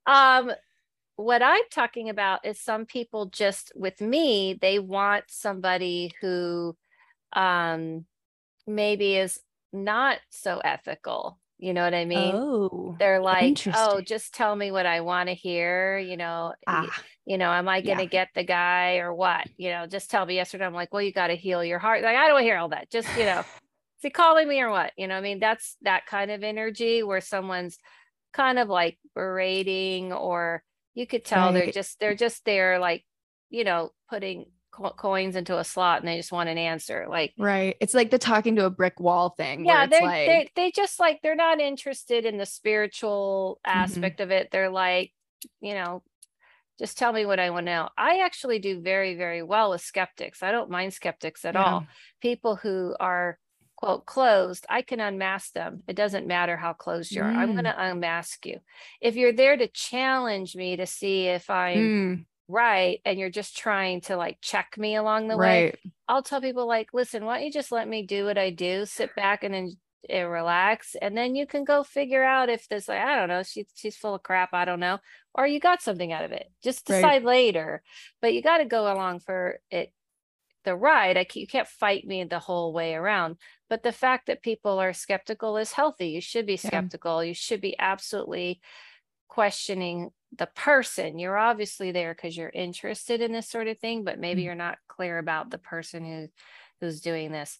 Um, 0.08 0.50
what 1.16 1.42
I'm 1.42 1.62
talking 1.70 2.08
about 2.08 2.46
is 2.46 2.58
some 2.58 2.86
people 2.86 3.26
just 3.26 3.72
with 3.76 4.00
me, 4.00 4.56
they 4.58 4.78
want 4.78 5.24
somebody 5.28 6.12
who 6.20 6.74
um 7.34 8.06
maybe 8.66 9.16
is 9.16 9.38
not 9.72 10.18
so 10.30 10.58
ethical. 10.58 11.38
You 11.58 11.74
know 11.74 11.84
what 11.84 11.94
I 11.94 12.04
mean? 12.04 12.34
oh. 12.34 12.96
They're 12.98 13.20
like, 13.20 13.60
oh, 13.74 14.00
just 14.00 14.34
tell 14.34 14.56
me 14.56 14.70
what 14.70 14.86
I 14.86 15.02
want 15.02 15.28
to 15.28 15.34
hear. 15.34 15.98
You 15.98 16.16
know, 16.16 16.54
Ah, 16.66 17.02
you 17.28 17.38
know, 17.38 17.52
am 17.52 17.68
I 17.68 17.82
going 17.82 17.98
to 18.00 18.06
Yeah. 18.06 18.08
get 18.08 18.30
the 18.34 18.44
guy 18.44 18.98
or 18.98 19.14
what? 19.14 19.46
You 19.58 19.70
know, 19.70 19.86
just 19.86 20.10
tell 20.10 20.26
me 20.26 20.36
yesterday. 20.36 20.66
I'm 20.66 20.74
like, 20.74 20.92
well, 20.94 21.02
you 21.02 21.12
got 21.12 21.28
to 21.28 21.36
heal 21.36 21.64
your 21.64 21.78
heart. 21.80 22.02
Like, 22.02 22.16
I 22.16 22.28
don't 22.28 22.42
hear 22.42 22.58
all 22.58 22.70
that. 22.70 22.90
Just, 22.90 23.16
you 23.16 23.26
know, 23.26 23.40
is 23.98 24.02
he 24.02 24.10
calling 24.10 24.48
me 24.48 24.60
or 24.62 24.70
what? 24.70 24.92
You 24.98 25.08
know, 25.08 25.16
I 25.16 25.22
mean, 25.22 25.40
that's 25.40 25.76
that 25.82 26.06
kind 26.06 26.32
of 26.32 26.44
energy 26.44 27.04
where 27.04 27.22
someone's 27.22 27.78
kind 28.32 28.58
of 28.58 28.68
like 28.68 28.98
berating, 29.14 30.12
or 30.12 30.64
you 30.94 31.06
could 31.06 31.24
tell 31.24 31.52
they're 31.52 31.68
just, 31.68 32.00
they're 32.00 32.16
just 32.16 32.44
there, 32.46 32.78
like, 32.80 33.04
you 33.50 33.64
know, 33.64 33.92
putting 34.10 34.52
co- 34.72 34.92
coins 34.92 35.36
into 35.36 35.58
a 35.58 35.64
slot 35.64 36.00
and 36.00 36.08
they 36.08 36.18
just 36.18 36.32
want 36.32 36.50
an 36.50 36.58
answer. 36.58 37.06
Like, 37.10 37.34
right. 37.38 37.76
It's 37.80 37.94
like 37.94 38.10
the 38.10 38.18
talking 38.18 38.56
to 38.56 38.66
a 38.66 38.70
brick 38.70 39.00
wall 39.00 39.30
thing 39.30 39.64
yeah 39.64 39.86
they're 39.86 40.02
like 40.02 40.16
they 40.26 40.48
they 40.54 40.70
just 40.70 41.00
like 41.00 41.20
they're 41.22 41.34
not 41.34 41.60
interested 41.60 42.24
in 42.24 42.38
the 42.38 42.46
spiritual 42.46 43.60
Mhm. 43.66 43.70
aspect 43.72 44.20
of 44.20 44.30
it 44.30 44.50
they're 44.50 44.70
like 44.70 45.12
you 45.60 45.74
know 45.74 46.02
just 46.78 46.98
tell 46.98 47.12
me 47.12 47.26
what 47.26 47.40
i 47.40 47.50
want 47.50 47.66
to 47.66 47.72
know. 47.72 47.88
I 47.96 48.20
actually 48.20 48.58
do 48.58 48.80
very 48.80 49.14
very 49.16 49.42
well 49.42 49.70
with 49.70 49.80
skeptics. 49.80 50.42
I 50.42 50.52
don't 50.52 50.70
mind 50.70 50.94
skeptics 50.94 51.44
at 51.44 51.54
Yeah. 51.54 51.62
all. 51.62 51.86
People 52.20 52.56
who 52.56 52.94
are 53.00 53.38
quote 53.76 54.06
closed 54.06 54.66
i 54.68 54.82
can 54.82 55.00
unmask 55.00 55.52
them. 55.52 55.82
It 55.88 55.94
doesn't 55.96 56.26
matter 56.26 56.56
how 56.56 56.72
closed 56.72 57.14
you 57.14 57.22
are. 57.22 57.32
I'm 57.36 57.50
Mm. 57.50 57.54
going 57.54 57.64
to 57.64 57.82
unmask 57.90 58.44
you. 58.46 58.60
If 59.00 59.16
you're 59.16 59.32
there 59.32 59.56
to 59.56 59.68
challenge 59.68 60.56
me 60.56 60.76
to 60.76 60.86
see 60.86 61.26
if 61.26 61.48
i'm 61.50 61.92
Mm, 61.92 62.26
right 62.48 63.00
and 63.04 63.18
you're 63.18 63.30
just 63.30 63.56
trying 63.56 64.00
to 64.02 64.16
like 64.16 64.38
check 64.40 64.76
me 64.78 64.96
along 64.96 65.28
the 65.28 65.36
way. 65.36 65.72
I'll 66.08 66.22
tell 66.22 66.40
people 66.40 66.66
like, 66.66 66.94
listen, 66.94 67.24
why 67.24 67.36
don't 67.36 67.46
you 67.46 67.52
just 67.52 67.72
let 67.72 67.86
me 67.88 68.06
do 68.06 68.24
what 68.24 68.38
I 68.38 68.50
do, 68.50 68.86
sit 68.86 69.14
back 69.14 69.44
and 69.44 69.52
then 69.54 69.72
uh, 70.12 70.24
relax, 70.26 70.96
and 71.00 71.16
then 71.16 71.34
you 71.34 71.46
can 71.46 71.64
go 71.64 71.82
figure 71.84 72.24
out 72.24 72.48
if 72.48 72.66
this 72.68 72.88
like 72.88 73.00
I 73.00 73.16
don't 73.16 73.28
know, 73.28 73.42
she's 73.42 73.66
she's 73.74 73.96
full 73.96 74.14
of 74.14 74.22
crap, 74.22 74.54
I 74.54 74.64
don't 74.64 74.80
know, 74.80 74.98
or 75.38 75.48
you 75.48 75.60
got 75.60 75.82
something 75.82 76.12
out 76.12 76.26
of 76.26 76.32
it. 76.32 76.52
Just 76.64 76.86
Right. 76.88 77.14
decide 77.14 77.24
later, 77.24 77.84
but 78.22 78.34
you 78.34 78.42
got 78.42 78.58
to 78.58 78.66
go 78.66 78.92
along 78.92 79.20
for 79.20 79.60
it. 79.70 79.94
The 80.64 80.76
ride, 80.76 81.16
I 81.16 81.26
you 81.34 81.46
can't 81.46 81.68
fight 81.68 82.06
me 82.06 82.24
the 82.24 82.40
whole 82.40 82.72
way 82.74 82.94
around. 82.94 83.38
But 83.70 83.82
the 83.84 83.92
fact 83.92 84.26
that 84.26 84.42
people 84.42 84.78
are 84.78 84.92
skeptical 84.92 85.56
is 85.56 85.72
healthy. 85.72 86.08
You 86.10 86.20
should 86.20 86.46
be 86.46 86.56
Yeah. 86.62 86.82
skeptical. 86.82 87.24
You 87.24 87.34
should 87.34 87.60
be 87.60 87.78
absolutely 87.78 88.60
questioning 89.28 90.10
the 90.36 90.46
person. 90.46 91.18
You're 91.18 91.38
obviously 91.38 91.92
there 91.92 92.14
because 92.14 92.36
you're 92.36 92.50
interested 92.50 93.20
in 93.22 93.32
this 93.32 93.48
sort 93.48 93.68
of 93.68 93.78
thing, 93.78 94.04
but 94.04 94.18
maybe 94.18 94.42
Mm. 94.42 94.44
you're 94.44 94.54
not 94.54 94.78
clear 94.88 95.18
about 95.18 95.50
the 95.50 95.58
person 95.58 96.04
who 96.04 96.28
who's 96.80 97.00
doing 97.00 97.32
this. 97.32 97.58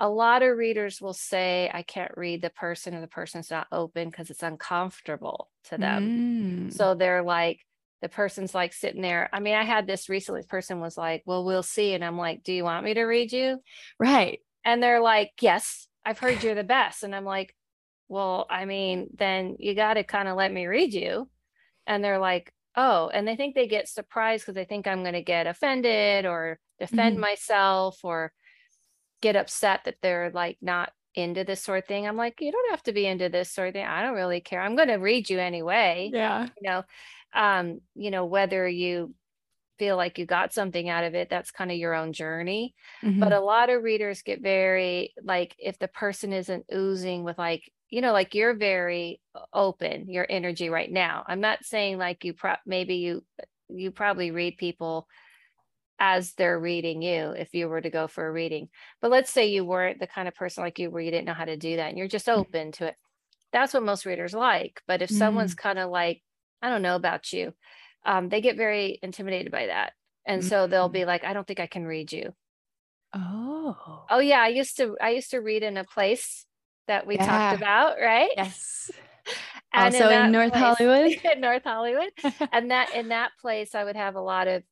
A 0.00 0.08
lot 0.10 0.42
of 0.42 0.56
readers 0.58 1.00
will 1.00 1.14
say, 1.14 1.70
I 1.74 1.82
can't 1.84 2.16
read 2.16 2.42
the 2.42 2.50
person 2.50 2.94
or 2.94 3.02
the 3.02 3.08
person's 3.08 3.50
not 3.50 3.68
open 3.72 4.10
because 4.10 4.30
it's 4.30 4.42
uncomfortable 4.42 5.50
to 5.64 5.78
them. 5.78 6.12
Mm, 6.12 6.70
So 6.70 6.94
they're 6.94 7.22
like, 7.22 7.60
the 8.02 8.08
person's 8.10 8.54
like 8.54 8.72
sitting 8.74 9.02
there. 9.02 9.28
I 9.32 9.40
mean, 9.40 9.54
I 9.56 9.64
had 9.64 9.86
this 9.86 10.08
recently. 10.10 10.42
Person 10.44 10.80
was 10.80 10.98
like, 10.98 11.22
Well, 11.26 11.44
we'll 11.44 11.62
see. 11.64 11.94
And 11.94 12.04
I'm 12.04 12.18
like, 12.18 12.44
Do 12.44 12.52
you 12.54 12.64
want 12.64 12.84
me 12.84 12.94
to 12.94 13.04
read 13.04 13.32
you? 13.32 13.62
right. 13.98 14.40
And 14.64 14.82
they're 14.82 15.00
like, 15.00 15.32
Yes, 15.40 15.88
I've 16.04 16.18
heard 16.18 16.42
you're 16.42 16.54
the 16.54 16.64
best. 16.64 17.02
And 17.02 17.14
I'm 17.14 17.24
like, 17.24 17.54
Well, 18.08 18.46
I 18.50 18.64
mean, 18.66 19.08
then 19.16 19.56
you 19.60 19.74
got 19.74 19.94
to 19.94 20.04
kind 20.04 20.28
of 20.28 20.36
let 20.36 20.52
me 20.52 20.66
read 20.66 20.94
you. 20.94 21.30
And 21.86 22.04
they're 22.04 22.18
like, 22.20 22.52
oh, 22.76 23.08
and 23.12 23.26
they 23.28 23.36
think 23.36 23.54
they 23.54 23.66
get 23.68 23.88
surprised 23.88 24.44
because 24.44 24.54
they 24.56 24.64
think 24.64 24.86
I'm 24.86 25.02
going 25.02 25.14
to 25.14 25.22
get 25.22 25.46
offended 25.46 26.26
or 26.26 26.58
defend 26.78 27.16
Mhm. 27.16 27.20
myself 27.20 27.98
or 28.04 28.32
get 29.20 29.36
upset 29.36 29.84
that 29.84 29.96
they're 30.02 30.30
like 30.30 30.58
not 30.60 30.92
into 31.14 31.44
this 31.44 31.62
sort 31.62 31.80
of 31.80 31.86
thing. 31.88 32.06
I'm 32.06 32.16
like, 32.16 32.40
you 32.40 32.52
don't 32.52 32.70
have 32.70 32.82
to 32.84 32.92
be 32.92 33.06
into 33.06 33.28
this 33.28 33.50
sort 33.50 33.68
of 33.68 33.74
thing. 33.74 33.86
I 33.86 34.02
don't 34.02 34.14
really 34.14 34.40
care. 34.40 34.60
I'm 34.62 34.76
going 34.76 34.88
to 34.88 34.94
read 34.96 35.28
you 35.30 35.38
anyway. 35.40 36.12
Yeah. 36.12 36.50
You 36.60 36.68
know, 36.70 36.84
um, 37.34 37.80
you 37.94 38.10
know, 38.10 38.26
whether 38.26 38.68
you 38.68 39.14
feel 39.78 39.96
like 39.96 40.18
you 40.18 40.26
got 40.26 40.52
something 40.52 40.88
out 40.88 41.04
of 41.04 41.14
it, 41.14 41.30
that's 41.30 41.50
kind 41.50 41.70
of 41.70 41.76
your 41.78 41.94
own 41.94 42.12
journey. 42.12 42.74
But 43.18 43.32
Mhm. 43.32 43.32
a 43.32 43.40
lot 43.40 43.70
of 43.70 43.82
readers 43.82 44.22
get 44.22 44.40
very 44.42 45.14
like 45.22 45.54
if 45.58 45.78
the 45.78 45.88
person 45.88 46.32
isn't 46.32 46.66
oozing 46.74 47.24
with 47.24 47.38
like, 47.38 47.70
you 47.88 48.00
know, 48.00 48.12
like 48.12 48.34
you're 48.34 48.54
very 48.54 49.20
open, 49.52 50.10
your 50.10 50.26
energy 50.28 50.68
right 50.70 50.90
now. 50.90 51.24
I'm 51.26 51.40
not 51.40 51.64
saying 51.64 51.98
like 51.98 52.24
you 52.24 52.34
pro 52.34 52.54
maybe 52.66 52.96
you 52.96 53.24
you 53.68 53.90
probably 53.90 54.30
read 54.30 54.56
people 54.58 55.08
as 56.02 56.32
they're 56.32 56.58
reading 56.58 57.02
you 57.02 57.30
if 57.32 57.52
you 57.54 57.68
were 57.68 57.80
to 57.80 57.90
go 57.90 58.08
for 58.08 58.26
a 58.26 58.32
reading. 58.32 58.68
But 59.02 59.10
let's 59.10 59.30
say 59.30 59.48
you 59.48 59.64
weren't 59.66 60.00
the 60.00 60.06
kind 60.06 60.26
of 60.26 60.34
person 60.34 60.64
like 60.64 60.78
you 60.78 60.90
where 60.90 61.02
you 61.02 61.10
didn't 61.10 61.26
know 61.26 61.34
how 61.34 61.44
to 61.44 61.58
do 61.58 61.76
that 61.76 61.90
and 61.90 61.98
you're 61.98 62.08
just 62.08 62.28
open 62.28 62.72
to 62.72 62.86
it. 62.86 62.96
That's 63.52 63.74
what 63.74 63.82
most 63.82 64.06
readers 64.06 64.32
like. 64.32 64.80
But 64.88 65.02
if 65.02 65.10
someone's 65.10 65.54
kind 65.54 65.78
of 65.78 65.90
like, 65.90 66.22
I 66.62 66.70
don't 66.70 66.82
know 66.82 66.96
about 66.96 67.32
you, 67.34 67.52
um, 68.06 68.30
they 68.30 68.40
get 68.40 68.56
very 68.56 68.98
intimidated 69.02 69.52
by 69.52 69.66
that. 69.66 69.92
And 70.26 70.42
so 70.42 70.66
they'll 70.66 70.88
Mm. 70.88 70.92
be 70.94 71.04
like, 71.04 71.24
I 71.24 71.32
don't 71.34 71.46
think 71.46 71.60
I 71.60 71.66
can 71.66 71.84
read 71.86 72.12
you. 72.12 72.32
oh. 73.14 74.06
Oh 74.08 74.18
yeah, 74.20 74.40
I 74.40 74.48
used 74.48 74.76
to 74.78 74.96
I 75.00 75.10
used 75.10 75.30
to 75.32 75.38
read 75.40 75.62
in 75.62 75.76
a 75.76 75.84
place 75.84 76.46
that 76.86 77.06
we 77.06 77.16
Yeah. 77.16 77.26
talked 77.26 77.60
about, 77.62 77.96
right? 78.00 78.30
Yes. 78.36 78.90
And 79.72 79.94
Also 79.94 80.04
in 80.06 80.10
that 80.10 80.30
North 80.30 80.50
place- 80.52 80.62
Hollywood? 80.78 81.12
in 81.34 81.40
North 81.40 81.62
Hollywood. 81.64 82.10
and 82.52 82.70
that 82.70 82.94
in 82.94 83.08
that 83.08 83.32
place 83.40 83.74
I 83.74 83.84
would 83.84 83.96
have 83.96 84.14
a 84.16 84.20
lot 84.20 84.48
of 84.48 84.62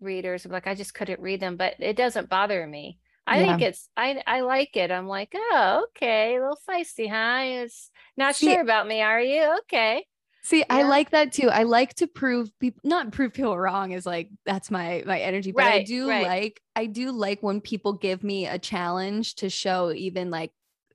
readers 0.00 0.46
like 0.46 0.66
I 0.66 0.74
just 0.74 0.94
couldn't 0.94 1.20
read 1.20 1.40
them, 1.40 1.56
but 1.56 1.74
it 1.78 1.96
doesn't 1.96 2.28
bother 2.28 2.66
me. 2.66 2.98
I 3.26 3.38
think 3.38 3.62
it's 3.62 3.88
I 3.96 4.20
I 4.26 4.40
like 4.40 4.76
it. 4.76 4.90
I'm 4.90 5.06
like, 5.06 5.32
oh, 5.34 5.86
okay, 5.90 6.36
a 6.36 6.40
little 6.40 6.58
feisty, 6.68 7.08
huh? 7.08 7.62
It's 7.62 7.90
not 8.16 8.34
See- 8.34 8.52
sure 8.52 8.60
about 8.60 8.88
me, 8.88 9.02
are 9.02 9.20
you? 9.20 9.56
Okay. 9.60 10.04
See, 10.42 10.64
I 10.70 10.82
like 10.84 11.10
that 11.10 11.32
too. 11.32 11.50
I 11.50 11.64
like 11.64 11.94
to 11.96 12.06
prove 12.06 12.50
people 12.58 12.80
not 12.82 13.12
prove 13.12 13.34
people 13.34 13.56
wrong 13.56 13.92
is 13.92 14.06
like 14.06 14.30
that's 14.46 14.70
my 14.70 15.02
my 15.06 15.20
energy, 15.20 15.52
but 15.52 15.64
I 15.64 15.82
do 15.82 16.08
right. 16.08 16.26
like 16.26 16.62
I 16.74 16.86
do 16.86 17.12
like 17.12 17.42
when 17.42 17.60
people 17.60 17.92
give 17.92 18.24
me 18.24 18.46
a 18.46 18.58
challenge 18.58 19.34
to 19.36 19.50
show 19.50 19.92
even 19.92 20.30
like 20.30 20.52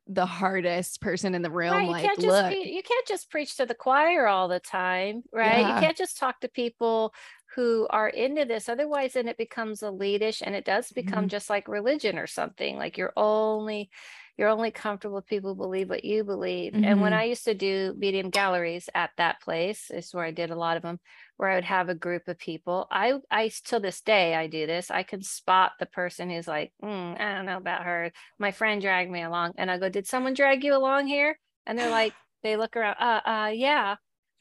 the 0.08 0.26
hardest 0.26 1.02
person 1.02 1.34
in 1.36 1.42
the 1.42 1.50
room 1.50 1.72
right. 1.72 1.86
You 1.86 1.92
like 1.92 2.06
can't 2.06 2.20
just 2.20 2.28
look. 2.28 2.54
you 2.54 2.82
can't 2.84 3.08
just 3.08 3.30
preach 3.30 3.58
to 3.58 3.66
the 3.66 3.76
choir 3.76 4.28
all 4.28 4.48
the 4.48 4.60
time, 4.60 5.24
right? 5.32 5.62
Yeah. 5.62 5.76
You 5.76 5.82
can't 5.82 5.98
just 5.98 6.18
talk 6.18 6.40
to 6.42 6.48
people 6.48 7.14
who 7.56 7.88
are 7.90 8.10
into 8.10 8.46
this. 8.46 8.70
Otherwise, 8.70 9.14
then 9.14 9.28
it 9.28 9.38
becomes 9.38 9.82
elitish 9.84 10.42
and 10.42 10.56
it 10.56 10.66
does 10.66 10.92
become 10.92 11.28
Mm-hmm. 11.28 11.30
just 11.30 11.50
like 11.50 11.68
religion 11.68 12.18
or 12.20 12.28
something. 12.28 12.78
Like 12.78 12.98
you're 12.98 13.14
only 13.18 13.90
you're 14.38 14.50
only 14.50 14.72
comfortable 14.72 15.16
with 15.16 15.26
people 15.28 15.52
who 15.52 15.56
believe 15.56 15.90
what 15.90 16.04
you 16.04 16.24
believe. 16.24 16.78
And 16.84 17.00
when 17.02 17.14
Mhm. 17.14 17.14
I 17.14 17.24
used 17.24 17.46
to 17.46 17.54
do 17.54 17.94
medium 17.98 18.30
galleries 18.30 18.90
at 18.94 19.12
that 19.18 19.42
place, 19.42 19.90
is 19.92 20.14
where 20.14 20.26
I 20.26 20.32
did 20.32 20.52
a 20.52 20.56
lot 20.56 20.76
of 20.78 20.84
them, 20.84 21.00
where 21.38 21.50
I 21.50 21.56
would 21.56 21.64
have 21.64 21.90
a 21.90 21.96
group 21.96 22.28
of 22.28 22.38
people. 22.38 22.88
I 22.92 23.20
I 23.32 23.50
till 23.64 23.80
this 23.80 24.02
day 24.02 24.36
I 24.36 24.48
do 24.48 24.66
this. 24.68 24.92
I 24.92 25.04
can 25.04 25.22
spot 25.22 25.74
the 25.80 25.86
person 25.86 26.30
who's 26.30 26.48
like, 26.48 26.74
"Hmm, 26.82 27.14
I 27.18 27.36
don't 27.36 27.46
know 27.46 27.58
about 27.58 27.84
her. 27.86 28.12
My 28.40 28.52
friend 28.52 28.82
dragged 28.82 29.12
me 29.12 29.22
along, 29.24 29.54
and 29.58 29.72
I 29.72 29.78
go, 29.80 29.90
"Did 29.90 30.08
someone 30.08 30.34
drag 30.34 30.64
you 30.64 30.76
along 30.76 31.08
here?" 31.08 31.40
And 31.66 31.78
they're 31.80 31.90
like, 31.90 32.18
they 32.44 32.58
look 32.58 32.76
around, 32.76 32.98
uh, 33.00 33.22
uh, 33.26 33.52
yeah. 33.56 33.96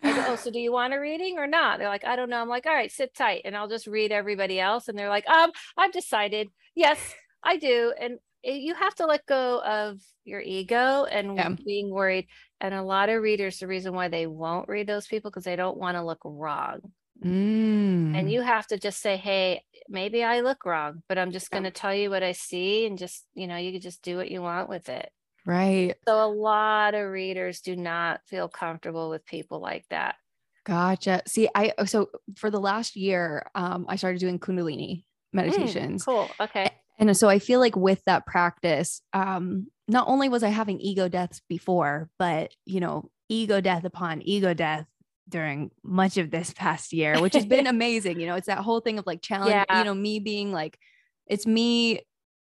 I 0.05 0.13
go, 0.15 0.33
oh, 0.33 0.37
so 0.37 0.51
do 0.51 0.59
you 0.59 0.73
want 0.73 0.95
a 0.95 0.99
reading 0.99 1.39
or 1.39 1.47
not? 1.47 1.79
They're 1.79 1.89
like, 1.89 2.05
I 2.05 2.17
don't 2.17 2.31
know. 2.31 2.41
I'm 2.41 2.49
like, 2.49 2.67
all 2.67 2.75
right, 2.75 2.93
sit 2.93 3.15
tight. 3.15 3.43
And 3.45 3.57
I'll 3.57 3.69
just 3.69 3.87
read 3.87 4.13
everybody 4.13 4.61
else. 4.61 4.89
And 4.89 4.99
they're 4.99 5.09
like, 5.09 5.29
um, 5.29 5.51
I've 5.77 5.93
decided. 5.93 6.49
Yes, 6.75 7.15
I 7.43 7.57
do. 7.57 7.93
And 8.01 8.19
you 8.43 8.75
have 8.75 8.95
to 8.97 9.07
let 9.07 9.25
go 9.27 9.63
of 9.63 10.01
your 10.25 10.41
ego 10.41 11.05
and 11.05 11.37
Yeah. 11.37 11.55
being 11.65 11.91
worried. 11.91 12.27
And 12.61 12.75
a 12.75 12.83
lot 12.83 13.09
of 13.09 13.23
readers, 13.23 13.59
the 13.59 13.67
reason 13.67 13.95
why 13.95 14.09
they 14.09 14.27
won't 14.27 14.69
read 14.69 14.87
those 14.87 15.07
people 15.07 15.31
because 15.31 15.45
they 15.45 15.57
don't 15.57 15.79
want 15.79 15.97
to 15.97 16.05
look 16.05 16.21
wrong. 16.25 16.81
Mm. 17.23 18.15
And 18.17 18.31
you 18.31 18.43
have 18.43 18.67
to 18.69 18.79
just 18.79 19.01
say, 19.01 19.17
hey, 19.17 19.63
maybe 19.89 20.23
I 20.23 20.41
look 20.41 20.65
wrong, 20.67 21.03
but 21.09 21.17
I'm 21.19 21.31
just 21.31 21.49
Yeah. 21.51 21.61
going 21.61 21.65
to 21.65 21.71
tell 21.71 21.95
you 21.95 22.11
what 22.11 22.23
I 22.23 22.33
see 22.33 22.87
and 22.87 22.99
just, 22.99 23.25
you 23.35 23.47
know, 23.47 23.57
you 23.57 23.73
can 23.73 23.81
just 23.81 24.03
do 24.03 24.17
what 24.17 24.31
you 24.31 24.43
want 24.43 24.69
with 24.69 24.89
it. 24.89 25.11
Right. 25.47 25.95
So 26.07 26.25
a 26.25 26.29
lot 26.31 26.95
of 26.95 27.11
readers 27.11 27.61
do 27.61 27.77
not 27.77 28.21
feel 28.27 28.49
comfortable 28.49 29.11
with 29.11 29.25
people 29.27 29.61
like 29.61 29.85
that. 29.91 30.17
Gotcha. 30.65 31.23
See, 31.27 31.49
I 31.55 31.75
oh, 31.79 31.85
so 31.85 32.09
for 32.37 32.51
the 32.51 32.61
last 32.61 32.97
year, 32.97 33.47
um, 33.55 33.85
I 33.89 33.97
started 33.97 34.21
doing 34.21 34.39
Kundalini 34.39 35.05
Mm, 35.35 35.37
meditations. 35.37 36.05
cool. 36.05 36.31
Okay. 36.41 36.71
And 36.99 37.17
so 37.17 37.29
I 37.29 37.41
feel 37.41 37.59
like 37.59 37.75
with 37.75 38.01
that 38.07 38.25
practice, 38.25 39.03
um, 39.13 39.67
not 39.89 40.07
only 40.07 40.29
was 40.29 40.45
I 40.45 40.49
having 40.51 40.79
ego 40.81 41.09
deaths 41.09 41.43
before, 41.49 42.09
but 42.21 42.53
you 42.65 42.79
know, 42.81 43.11
ego 43.29 43.61
death 43.61 43.85
upon 43.85 44.23
ego 44.23 44.55
death 44.55 44.87
during 45.29 45.71
much 45.83 46.19
of 46.19 46.31
this 46.31 46.53
past 46.55 46.93
year, 46.93 47.21
which 47.21 47.35
has 47.35 47.47
been 47.47 47.67
amazing. 47.77 48.21
You 48.21 48.29
know, 48.29 48.37
it's 48.37 48.47
that 48.47 48.59
whole 48.59 48.81
thing 48.81 48.99
of 49.01 49.07
like 49.07 49.23
challenge, 49.23 49.51
Yeah. 49.69 49.79
you 49.79 49.85
know, 49.85 49.95
me 49.95 50.21
being 50.21 50.53
like, 50.53 50.79
it's 51.27 51.47
me 51.47 52.01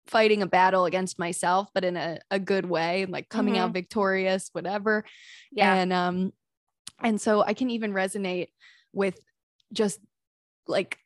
fighting 0.07 0.41
a 0.41 0.47
battle 0.47 0.85
against 0.85 1.19
myself, 1.19 1.69
but 1.73 1.83
in 1.83 1.95
a, 1.97 2.19
a 2.29 2.39
good 2.39 2.65
way, 2.65 3.05
like 3.05 3.29
coming 3.29 3.57
out 3.57 3.71
victorious, 3.73 4.49
whatever. 4.53 5.05
Yeah. 5.51 5.73
And 5.75 5.93
um, 5.93 6.33
and 7.01 7.19
so 7.19 7.43
I 7.43 7.53
can 7.53 7.69
even 7.69 7.93
resonate 7.93 8.47
with 8.93 9.19
just 9.73 9.99
like 10.67 10.97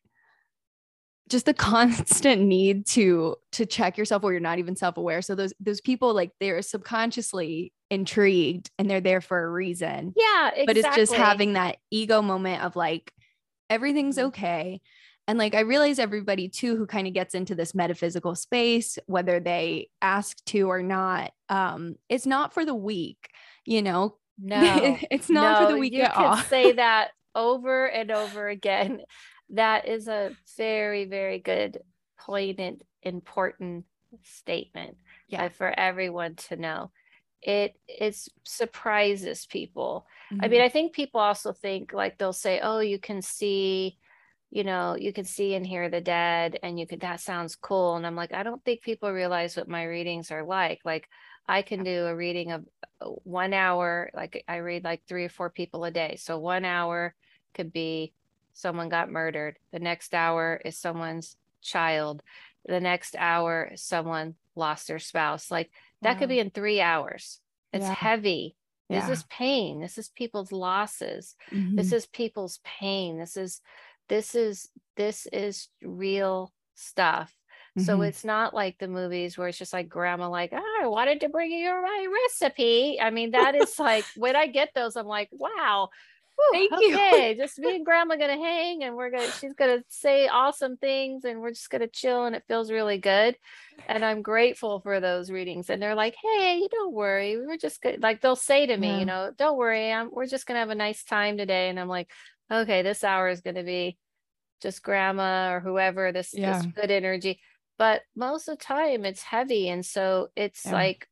just 1.29 1.45
the 1.45 1.53
constant 1.71 2.41
need 2.41 2.85
to 2.87 3.35
to 3.53 3.65
check 3.65 3.97
yourself 3.97 4.23
where 4.23 4.33
you're 4.33 4.39
not 4.39 4.59
even 4.59 4.75
self-aware 4.75 5.21
so 5.21 5.35
those 5.35 5.53
those 5.59 5.81
people 5.81 6.13
like 6.13 6.31
they're 6.39 6.61
subconsciously 6.61 7.71
intrigued 7.89 8.69
and 8.77 8.89
they're 8.89 9.01
there 9.01 9.21
for 9.21 9.43
a 9.43 9.49
reason 9.49 10.13
yeah. 10.15 10.49
Exactly. 10.49 10.65
but 10.65 10.77
it's 10.77 10.95
just 10.95 11.13
having 11.13 11.53
that 11.53 11.77
ego 11.91 12.21
moment 12.21 12.63
of 12.63 12.75
like 12.75 13.11
everything's 13.69 14.17
Mhm. 14.17 14.25
okay 14.25 14.81
and 15.28 15.38
like 15.39 15.55
i 15.55 15.61
realize 15.61 15.99
everybody 15.99 16.47
too 16.49 16.76
who 16.76 16.86
kind 16.86 17.07
of 17.07 17.13
gets 17.13 17.36
into 17.36 17.55
this 17.55 17.73
metaphysical 17.76 18.36
space 18.36 18.97
whether 19.07 19.39
they 19.39 19.89
ask 20.01 20.43
to 20.45 20.69
or 20.69 20.82
not 20.84 21.32
um 21.49 21.95
it's 22.09 22.26
not 22.26 22.53
for 22.53 22.65
the 22.65 22.76
weak 22.76 23.30
you 23.65 23.82
know 23.82 24.17
no, 24.38 24.97
it's 25.11 25.30
not 25.30 25.57
for 25.57 25.65
the 25.65 25.73
no, 25.73 25.80
weak 25.80 25.93
you 25.93 26.03
at 26.03 26.13
can 26.13 26.26
all 26.26 26.38
say 26.38 26.71
that 26.73 27.11
over 27.34 27.86
and 27.86 28.11
over 28.11 28.49
again. 28.49 29.01
That 29.51 29.88
is 29.88 30.07
a 30.09 30.32
very, 30.57 31.05
very 31.05 31.39
good, 31.39 31.80
poignant, 32.19 32.82
important 33.03 33.86
statement 34.23 34.97
Yeah. 35.30 35.45
uh, 35.45 35.49
for 35.49 35.67
everyone 35.80 36.36
to 36.49 36.57
know. 36.57 36.91
It 37.41 37.76
it 37.88 38.17
surprises 38.43 39.45
people. 39.45 40.05
I 40.32 40.34
Mm-hmm. 40.36 40.51
mean, 40.51 40.61
I 40.61 40.69
think 40.69 40.93
people 40.93 41.21
also 41.21 41.53
think 41.53 41.93
like 41.93 42.17
they'll 42.17 42.34
say, 42.34 42.59
"Oh, 42.61 42.80
you 42.80 42.99
can 42.99 43.21
see, 43.21 43.97
you 44.56 44.64
know, 44.64 44.95
you 44.97 45.12
can 45.14 45.26
see 45.26 45.56
and 45.56 45.68
hear 45.68 45.89
the 45.89 46.01
dead, 46.01 46.60
and 46.64 46.80
you 46.80 46.88
could 46.88 47.01
that 47.01 47.20
sounds 47.22 47.56
cool." 47.58 47.95
And 47.97 48.06
I'm 48.08 48.16
like, 48.16 48.34
I 48.34 48.43
don't 48.43 48.64
think 48.64 48.82
people 48.82 49.12
realize 49.12 49.58
what 49.58 49.68
my 49.70 49.84
readings 49.84 50.32
are 50.32 50.43
like. 50.45 50.80
Like, 50.86 51.08
I 51.47 51.62
can 51.62 51.84
do 51.84 52.06
a 52.08 52.16
reading 52.16 52.51
of 52.51 52.66
uh, 53.01 53.08
one 53.24 53.53
hour. 53.53 54.10
Like, 54.14 54.43
I 54.47 54.58
read 54.58 54.84
like 54.84 55.03
three 55.08 55.26
or 55.26 55.30
four 55.30 55.49
people 55.49 55.84
a 55.86 55.91
day, 55.91 56.16
so 56.18 56.39
one 56.39 56.66
hour 56.66 57.16
could 57.53 57.72
be 57.74 58.14
someone 58.53 58.89
got 58.89 59.12
murdered. 59.12 59.58
The 59.74 59.80
next 59.80 60.14
hour 60.14 60.62
is 60.64 60.78
someone's 60.78 61.38
child. 61.62 62.24
The 62.66 62.80
next 62.80 63.16
hour, 63.18 63.72
someone 63.76 64.36
lost 64.56 64.88
their 64.88 64.99
spouse. 64.99 65.51
Like 65.51 65.72
that 66.01 66.18
could 66.18 66.30
be 66.30 66.39
in 66.39 66.49
three 66.51 66.80
hours. 66.82 67.41
It's 67.74 67.86
Yeah. 67.86 67.93
heavy. 67.93 68.56
This 68.89 69.10
is 69.10 69.24
pain. 69.24 69.82
This 69.82 69.97
is 69.97 70.10
people's 70.10 70.51
losses. 70.51 71.36
Mhm. 71.51 71.76
This 71.76 71.91
is 71.91 72.06
people's 72.06 72.60
pain. 72.64 73.18
This 73.18 73.36
is 73.36 73.62
this 74.10 74.36
is 74.36 74.70
this 74.97 75.28
is 75.32 75.70
real 75.82 76.53
stuff. 76.76 77.36
So 77.78 78.01
Mhm. 78.01 78.01
it's 78.01 78.24
not 78.24 78.53
like 78.53 78.78
the 78.80 78.88
movies 78.88 79.38
where 79.38 79.47
it's 79.49 79.58
just 79.58 79.74
like 79.74 79.89
grandma 79.89 80.30
like, 80.30 80.51
"Ah, 80.53 80.82
I 80.84 80.88
wanted 80.88 81.20
to 81.22 81.30
bring 81.30 81.51
you 81.51 81.70
my 81.70 82.08
recipe. 82.24 82.99
I 83.01 83.10
mean, 83.10 83.32
that 83.32 83.56
is 83.56 83.78
like 83.80 84.10
when 84.16 84.36
I 84.36 84.47
get 84.47 84.70
those, 84.76 84.95
I'm 84.95 85.08
like, 85.08 85.30
wow. 85.32 85.89
whew, 86.38 86.53
Thank 86.53 86.80
you. 86.80 86.99
okay, 87.01 87.36
just 87.38 87.60
me 87.60 87.76
and 87.76 87.86
grandma 87.86 88.16
gonna 88.16 88.34
hang 88.38 88.84
and 88.84 88.95
we're 88.95 89.10
gonna 89.12 89.32
she's 89.32 89.53
gonna 89.53 89.84
say 89.89 90.28
awesome 90.28 90.78
things 90.78 91.24
and 91.26 91.41
we're 91.41 91.51
just 91.51 91.70
gonna 91.70 91.88
chill 91.88 92.26
and 92.26 92.36
it 92.36 92.43
feels 92.47 92.72
really 92.72 92.97
good. 92.97 93.38
And 93.88 94.03
I'm 94.03 94.24
grateful 94.24 94.80
for 94.80 94.99
those 94.99 95.30
readings. 95.30 95.70
And 95.70 95.80
they're 95.82 95.93
like, 95.95 96.16
hey, 96.22 96.58
you 96.60 96.68
don't 96.70 96.93
worry. 96.93 97.38
We 97.38 97.45
were 97.45 97.58
just 97.58 97.82
good. 97.82 98.01
Like 98.01 98.20
they'll 98.22 98.36
say 98.36 98.66
to 98.66 98.76
me, 98.78 98.97
Yeah. 98.97 98.99
you 98.99 99.06
know, 99.06 99.32
don't 99.38 99.58
worry, 99.58 99.91
I'm 99.91 100.10
we're 100.12 100.26
just 100.28 100.45
gonna 100.47 100.60
have 100.60 100.72
a 100.72 100.76
nice 100.76 101.03
time 101.03 101.38
today. 101.38 101.70
And 101.70 101.80
I'm 101.80 101.88
like, 101.88 102.12
okay, 102.51 102.81
this 102.81 103.03
hour 103.03 103.29
is 103.29 103.41
gonna 103.41 103.63
be 103.63 103.97
just 104.61 104.83
grandma 104.83 105.53
or 105.53 105.59
whoever, 105.59 106.11
this, 106.11 106.33
Yeah. 106.33 106.43
this 106.43 106.67
good 106.75 106.91
energy. 106.91 107.41
But 107.77 108.03
most 108.15 108.47
of 108.47 108.57
the 108.57 108.63
time 108.63 109.05
it's 109.05 109.23
heavy. 109.23 109.69
And 109.69 109.85
so 109.85 110.29
it's 110.35 110.71
Yeah. 110.71 110.71
like 110.71 111.07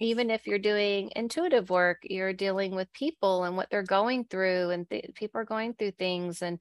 even 0.00 0.30
if 0.30 0.46
you're 0.46 0.58
doing 0.58 1.10
intuitive 1.16 1.70
work, 1.70 1.98
you're 2.04 2.32
dealing 2.32 2.74
with 2.74 2.92
people 2.92 3.44
and 3.44 3.56
what 3.56 3.70
they're 3.70 3.82
going 3.82 4.24
through, 4.26 4.70
and 4.70 4.88
th- 4.90 5.14
people 5.14 5.40
are 5.40 5.44
going 5.44 5.74
through 5.74 5.92
things 5.92 6.42
and 6.42 6.60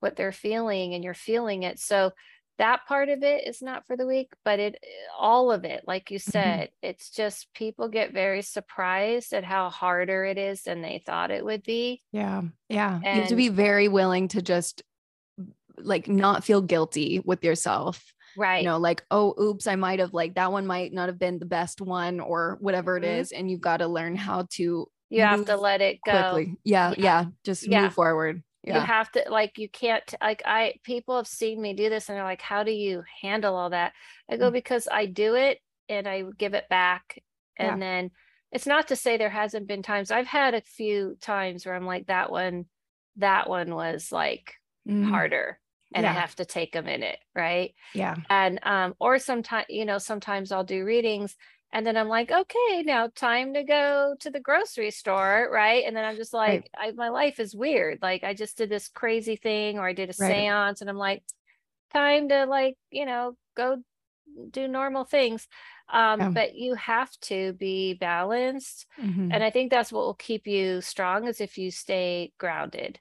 what 0.00 0.16
they're 0.16 0.32
feeling, 0.32 0.94
and 0.94 1.02
you're 1.04 1.14
feeling 1.14 1.62
it. 1.64 1.78
So 1.78 2.12
that 2.58 2.86
part 2.86 3.08
of 3.08 3.22
it 3.22 3.46
is 3.46 3.60
not 3.62 3.86
for 3.86 3.96
the 3.96 4.06
weak, 4.06 4.32
but 4.44 4.60
it 4.60 4.82
all 5.18 5.50
of 5.50 5.64
it, 5.64 5.84
like 5.86 6.10
you 6.10 6.18
Mhm. 6.18 6.30
said, 6.30 6.70
it's 6.82 7.10
just 7.10 7.52
people 7.54 7.88
get 7.88 8.12
very 8.12 8.42
surprised 8.42 9.32
at 9.32 9.44
how 9.44 9.70
harder 9.70 10.24
it 10.24 10.38
is 10.38 10.62
than 10.62 10.80
they 10.82 11.02
thought 11.04 11.30
it 11.30 11.44
would 11.44 11.62
be. 11.64 12.02
Yeah. 12.12 12.42
Yeah. 12.68 12.98
you 13.00 13.20
have 13.20 13.28
to 13.28 13.36
be 13.36 13.48
very 13.48 13.88
willing 13.88 14.28
to 14.28 14.42
just 14.42 14.82
like 15.78 16.06
not 16.08 16.44
feel 16.44 16.62
guilty 16.62 17.20
with 17.24 17.42
yourself. 17.42 18.12
Right. 18.36 18.62
You 18.62 18.68
know, 18.68 18.78
like, 18.78 19.04
oh, 19.10 19.34
oops, 19.40 19.66
I 19.66 19.74
might 19.76 19.98
have 19.98 20.14
like 20.14 20.34
that 20.34 20.52
one 20.52 20.66
might 20.66 20.92
not 20.92 21.08
have 21.08 21.18
been 21.18 21.38
the 21.38 21.46
best 21.46 21.80
one 21.80 22.20
or 22.20 22.58
whatever 22.60 22.96
it 22.96 23.02
Mhm. 23.04 23.18
is. 23.18 23.32
And 23.32 23.50
you've 23.50 23.60
got 23.60 23.78
to 23.78 23.88
learn 23.88 24.14
how 24.16 24.46
to 24.52 24.88
you 25.10 25.20
have 25.20 25.44
to 25.46 25.56
let 25.56 25.80
it 25.80 25.98
go. 26.06 26.12
quickly. 26.12 26.56
Yeah. 26.64 26.90
Yeah. 26.90 27.02
Yeah. 27.02 27.24
Just 27.44 27.66
Yeah. 27.66 27.82
move 27.82 27.94
forward. 27.94 28.42
You 28.70 28.72
Yeah. 28.72 28.80
have 28.80 29.10
to 29.12 29.24
like 29.30 29.58
you 29.58 29.68
can't 29.68 30.14
like 30.20 30.42
i 30.46 30.74
people 30.84 31.16
have 31.16 31.26
seen 31.26 31.60
me 31.60 31.74
do 31.74 31.88
this 31.90 32.08
and 32.08 32.16
they're 32.16 32.24
like 32.24 32.42
how 32.42 32.62
do 32.62 32.72
you 32.72 33.02
handle 33.22 33.54
all 33.56 33.70
that 33.70 33.92
i 34.30 34.36
go 34.36 34.50
Mm. 34.50 34.52
because 34.52 34.88
i 34.90 35.06
do 35.06 35.34
it 35.34 35.58
and 35.88 36.08
i 36.08 36.22
give 36.38 36.54
it 36.54 36.68
back 36.68 37.18
Yeah. 37.58 37.76
and 37.76 37.82
then 37.82 38.10
it's 38.52 38.66
not 38.66 38.88
to 38.88 38.96
say 38.96 39.16
there 39.16 39.30
hasn't 39.30 39.66
been 39.66 39.82
times 39.82 40.10
i've 40.10 40.26
had 40.26 40.54
a 40.54 40.60
few 40.62 41.16
times 41.20 41.66
where 41.66 41.74
i'm 41.74 41.86
like 41.86 42.06
that 42.06 42.30
one 42.30 42.66
that 43.16 43.48
one 43.48 43.74
was 43.74 44.10
like 44.12 44.54
Mhm. 44.88 45.08
harder 45.10 45.60
and 45.94 46.06
i 46.06 46.12
have 46.12 46.34
to 46.36 46.44
take 46.44 46.74
a 46.74 46.82
minute 46.82 47.18
right 47.34 47.74
Yeah. 47.94 48.16
and 48.28 48.58
um 48.64 48.94
or 48.98 49.18
sometimes 49.18 49.66
you 49.68 49.84
know 49.84 49.98
sometimes 49.98 50.50
i'll 50.52 50.64
do 50.64 50.84
readings 50.84 51.36
and 51.74 51.86
then 51.86 51.96
i'm 51.98 52.08
like 52.08 52.32
okay 52.32 52.84
now 52.84 53.08
time 53.08 53.54
to 53.54 53.64
go 53.64 54.16
to 54.20 54.30
the 54.30 54.40
grocery 54.40 54.92
store 54.92 55.50
right 55.52 55.84
and 55.86 55.96
then 55.96 56.06
i'm 56.06 56.16
just 56.16 56.34
like 56.34 56.62
Right. 56.62 56.70
I, 56.78 56.92
my 56.92 57.10
life 57.10 57.40
is 57.40 57.56
weird 57.56 58.00
like 58.02 58.24
i 58.24 58.34
just 58.34 58.58
did 58.58 58.70
this 58.70 58.88
crazy 58.88 59.36
thing 59.36 59.78
or 59.78 59.88
i 59.88 59.94
did 59.94 60.10
a 60.10 60.14
Right. 60.16 60.46
seance 60.46 60.82
and 60.82 60.90
i'm 60.90 60.96
like 60.98 61.24
time 61.92 62.28
to 62.30 62.46
like 62.46 62.76
you 62.90 63.06
know 63.06 63.36
go 63.56 63.82
do 64.50 64.68
normal 64.68 65.04
things 65.04 65.48
um 65.92 66.28
Yeah. 66.28 66.34
but 66.34 66.54
you 66.54 66.74
have 66.74 67.10
to 67.20 67.52
be 67.54 67.94
balanced 67.94 68.86
Mhm. 68.96 69.34
and 69.34 69.44
i 69.44 69.50
think 69.50 69.70
that's 69.70 69.92
what 69.92 70.04
will 70.04 70.14
keep 70.14 70.46
you 70.46 70.80
strong 70.80 71.28
is 71.28 71.40
if 71.40 71.58
you 71.58 71.70
stay 71.70 72.32
grounded 72.38 73.00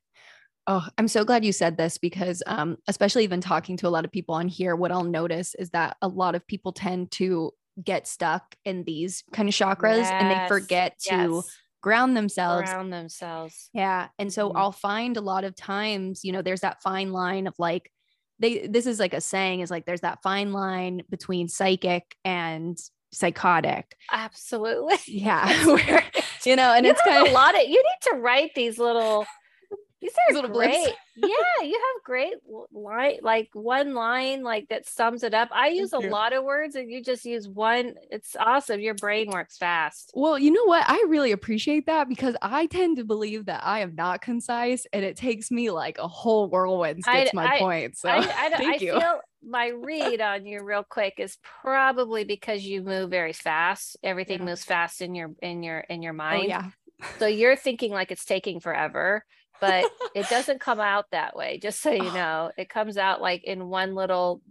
Oh, 0.66 0.88
I'm 0.98 1.10
so 1.10 1.26
glad 1.26 1.44
you 1.44 1.52
said 1.52 1.76
this 1.76 1.98
because, 1.98 2.42
um, 2.48 2.78
especially 2.88 3.26
even 3.26 3.42
talking 3.42 3.76
to 3.78 3.88
a 3.88 3.90
lot 3.90 4.06
of 4.06 4.12
people 4.12 4.34
on 4.34 4.48
here, 4.48 4.78
what 4.78 4.94
I'll 4.94 5.04
notice 5.04 5.56
is 5.56 5.72
that 5.72 5.98
a 6.02 6.08
lot 6.08 6.36
of 6.36 6.48
people 6.48 6.72
tend 6.72 7.12
to 7.14 7.52
get 7.84 8.08
stuck 8.08 8.56
in 8.66 8.84
these 8.84 9.24
kind 9.34 9.50
of 9.50 9.56
chakras 9.56 10.14
and 10.20 10.30
they 10.30 10.48
forget 10.48 10.98
to 11.00 11.44
yes, 11.44 11.58
ground 11.82 12.16
themselves. 12.16 12.70
ground 12.70 12.94
themselves 12.94 13.70
Yeah. 13.74 14.10
And 14.20 14.32
so 14.32 14.50
Mhm. 14.50 14.54
I'll 14.56 14.72
find 14.72 15.18
a 15.18 15.22
lot 15.22 15.44
of 15.44 15.56
times, 15.56 16.24
you 16.24 16.32
know, 16.32 16.42
there's 16.42 16.62
that 16.62 16.82
fine 16.82 17.12
line 17.12 17.48
of 17.48 17.56
like, 17.58 17.92
they, 18.40 18.68
this 18.68 18.86
is 18.86 19.00
like 19.00 19.14
a 19.14 19.22
saying 19.22 19.62
is 19.62 19.72
like, 19.72 19.86
there's 19.86 20.02
that 20.02 20.22
fine 20.24 20.52
line 20.52 21.04
between 21.10 21.48
psychic 21.48 22.16
and 22.26 22.78
psychotic. 23.12 23.96
absolutely 24.12 24.98
Yeah. 25.08 25.66
Where, 25.68 26.04
you 26.46 26.56
know, 26.56 26.74
and 26.74 26.86
you 26.86 26.92
it's 26.92 27.02
kind 27.02 27.26
of 27.26 27.32
a 27.32 27.34
lot 27.34 27.56
of 27.56 27.62
you 27.62 27.76
need 27.78 28.12
to 28.12 28.16
write 28.18 28.52
these 28.56 28.78
little 28.80 29.26
these 30.04 30.14
are 30.30 30.34
little 30.36 30.50
blips. 30.52 30.76
great 30.76 30.96
yeah 31.16 31.64
you 31.66 31.74
have 31.74 32.04
great 32.04 32.34
line 32.72 33.18
like 33.22 33.50
one 33.54 33.94
line 33.94 34.44
like 34.44 34.68
that 34.70 34.86
sums 34.88 35.24
it 35.24 35.34
up 35.34 35.50
i 35.52 35.68
use 35.70 35.94
a 35.94 36.02
you. 36.02 36.10
lot 36.10 36.34
of 36.34 36.44
words 36.44 36.76
and 36.76 36.92
you 36.92 37.02
just 37.04 37.26
use 37.26 37.48
one 37.48 37.94
it's 38.12 38.36
awesome 38.40 38.80
your 38.80 38.94
brain 38.96 39.30
works 39.32 39.58
fast 39.58 40.12
well, 40.16 40.38
you 40.38 40.52
know 40.52 40.66
what? 40.66 40.86
I 40.88 41.06
really 41.08 41.32
appreciate 41.32 41.86
that 41.88 42.08
because 42.08 42.36
I 42.42 42.68
tend 42.68 42.98
to 42.98 43.04
believe 43.04 43.46
that 43.46 43.64
I 43.66 43.80
am 43.80 43.96
not 43.96 44.22
concise 44.22 44.86
and 44.94 45.04
it 45.04 45.16
takes 45.18 45.50
me 45.50 45.72
like 45.72 45.98
a 45.98 46.08
whole 46.08 46.50
whirlwind 46.50 47.04
I- 47.08 47.24
gets 47.24 47.34
my 47.34 47.56
I- 47.56 47.60
point. 47.60 47.98
So 47.98 48.10
I, 48.10 48.18
I, 48.18 48.50
don't- 48.50 48.58
thank 48.60 48.82
I 48.82 48.86
you. 48.86 49.00
feel 49.00 49.20
my 49.46 49.68
read 49.68 50.22
on 50.22 50.46
you 50.46 50.64
real 50.64 50.84
quick 50.84 51.16
is 51.18 51.38
probably 51.62 52.24
because 52.24 52.64
you 52.64 52.82
move 52.82 53.10
very 53.10 53.34
fast 53.34 53.98
everything 54.04 54.40
Yeah. 54.40 54.46
moves 54.46 54.64
fast 54.64 55.02
in 55.02 55.16
your 55.16 55.32
in 55.42 55.64
your 55.64 55.80
in 55.80 56.02
your 56.02 56.14
oh, 56.14 56.18
mind 56.18 56.48
yeah. 56.48 56.70
so 57.20 57.26
you're 57.28 57.56
thinking 57.58 57.92
like 57.92 58.12
it's 58.12 58.24
taking 58.26 58.60
forever 58.60 59.26
but 59.60 59.90
it 60.14 60.28
doesn't 60.28 60.62
come 60.62 60.80
out 60.80 61.06
that 61.12 61.36
way 61.36 61.58
just 61.60 61.82
so 61.82 61.92
you 61.92 62.00
Oh. 62.02 62.12
know 62.12 62.52
it 62.58 62.70
comes 62.70 62.98
out 62.98 63.22
like 63.22 63.44
in 63.44 63.68
one 63.70 63.96
little 63.96 64.42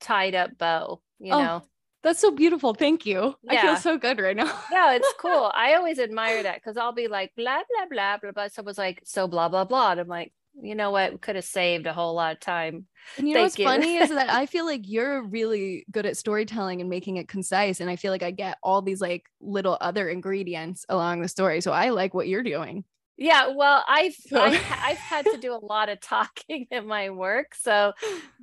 tied 0.00 0.34
up 0.34 0.56
bow 0.58 1.00
you 1.18 1.32
Oh, 1.32 1.36
know 1.36 1.62
That's 2.02 2.18
so 2.18 2.30
beautiful. 2.30 2.74
Thank 2.74 3.04
you. 3.06 3.36
I 3.48 3.56
feel 3.56 3.76
so 3.76 3.98
good 3.98 4.18
right 4.20 4.36
now. 4.36 4.52
no 4.70 4.90
it's 4.92 5.12
cool 5.18 5.50
i 5.54 5.74
always 5.74 5.98
admire 5.98 6.42
that 6.42 6.56
because 6.56 6.76
i'll 6.76 6.92
be 6.92 7.08
like 7.08 7.32
blah 7.36 7.60
blah 7.68 7.86
blah 7.90 8.18
blah 8.18 8.32
blah 8.32 8.48
someone's 8.48 8.78
like 8.78 9.00
so 9.04 9.26
blah 9.26 9.48
blah 9.48 9.64
blah 9.64 9.92
and 9.92 10.00
i'm 10.00 10.08
like 10.08 10.32
you 10.62 10.74
know 10.74 10.90
what 10.90 11.20
could 11.20 11.36
have 11.36 11.44
saved 11.44 11.86
a 11.86 11.92
whole 11.92 12.14
lot 12.14 12.32
of 12.32 12.40
time 12.40 12.86
And 13.16 13.28
you 13.28 13.34
know 13.34 13.42
what's 13.42 13.58
you. 13.58 13.64
funny 13.64 13.96
is 13.96 14.08
that 14.10 14.30
I 14.32 14.46
feel 14.46 14.64
like 14.64 14.82
you're 14.88 15.22
really 15.22 15.84
good 15.90 16.06
at 16.06 16.16
storytelling 16.16 16.80
and 16.80 16.88
making 16.88 17.16
it 17.16 17.28
concise. 17.28 17.80
And 17.80 17.90
I 17.90 17.96
feel 17.96 18.12
like 18.12 18.22
I 18.22 18.30
get 18.30 18.58
all 18.62 18.82
these 18.82 19.00
like 19.00 19.24
little 19.40 19.76
other 19.80 20.08
ingredients 20.08 20.86
along 20.88 21.20
the 21.20 21.28
story. 21.28 21.60
So 21.60 21.72
I 21.72 21.90
like 21.90 22.14
what 22.14 22.28
you're 22.28 22.42
doing. 22.42 22.84
Yeah, 23.20 23.48
well, 23.54 23.84
I've 23.86 24.14
So- 24.28 24.40
I've, 24.40 24.54
I've 24.82 24.96
had 24.98 25.26
to 25.26 25.36
do 25.36 25.52
a 25.54 25.62
lot 25.64 25.88
of 25.90 26.00
talking 26.00 26.66
in 26.72 26.86
my 26.86 27.10
work, 27.10 27.54
so 27.54 27.92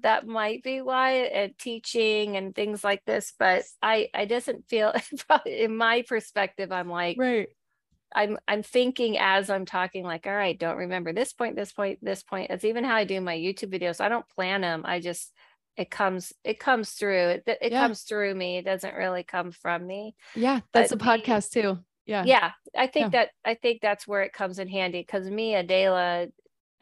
that 0.03 0.25
might 0.27 0.63
be 0.63 0.81
why 0.81 1.13
and 1.13 1.57
teaching 1.57 2.37
and 2.37 2.53
things 2.55 2.83
like 2.83 3.03
this. 3.05 3.33
But 3.37 3.63
I 3.81 4.09
I 4.13 4.25
doesn't 4.25 4.69
feel 4.69 4.93
in 5.45 5.75
my 5.75 6.03
perspective, 6.07 6.71
I'm 6.71 6.89
like 6.89 7.17
Right. 7.19 7.47
I'm 8.15 8.37
I'm 8.47 8.63
thinking 8.63 9.17
as 9.17 9.49
I'm 9.49 9.65
talking, 9.65 10.05
like, 10.05 10.27
all 10.27 10.33
right, 10.35 10.57
don't 10.57 10.77
remember 10.77 11.11
this 11.11 11.33
point, 11.33 11.55
this 11.57 11.73
point, 11.73 11.99
this 12.01 12.23
point. 12.23 12.51
It's 12.51 12.63
even 12.63 12.83
how 12.85 12.95
I 12.95 13.03
do 13.03 13.19
my 13.19 13.35
YouTube 13.35 13.73
videos. 13.73 13.99
I 13.99 14.07
don't 14.09 14.29
plan 14.29 14.61
them. 14.61 14.83
I 14.85 14.99
just 15.01 15.33
it 15.75 15.89
comes 15.91 16.33
it 16.43 16.59
comes 16.59 16.91
through. 16.91 17.27
It 17.29 17.43
it 17.61 17.71
Yeah. 17.71 17.81
comes 17.81 18.03
through 18.03 18.33
me. 18.35 18.57
It 18.59 18.65
doesn't 18.65 18.95
really 18.95 19.23
come 19.23 19.51
from 19.51 19.85
me. 19.85 20.15
Yeah. 20.35 20.61
That's 20.71 20.91
But 20.95 21.01
me- 21.01 21.23
podcast 21.23 21.51
too. 21.51 21.79
Yeah. 22.07 22.23
yeah 22.25 22.51
i 22.75 22.87
think 22.87 23.13
Yeah. 23.13 23.25
that 23.25 23.29
i 23.45 23.53
think 23.53 23.81
that's 23.81 24.07
where 24.07 24.23
it 24.23 24.33
comes 24.33 24.59
in 24.59 24.67
handy 24.67 25.01
because 25.01 25.29
me 25.29 25.55
adela 25.55 26.27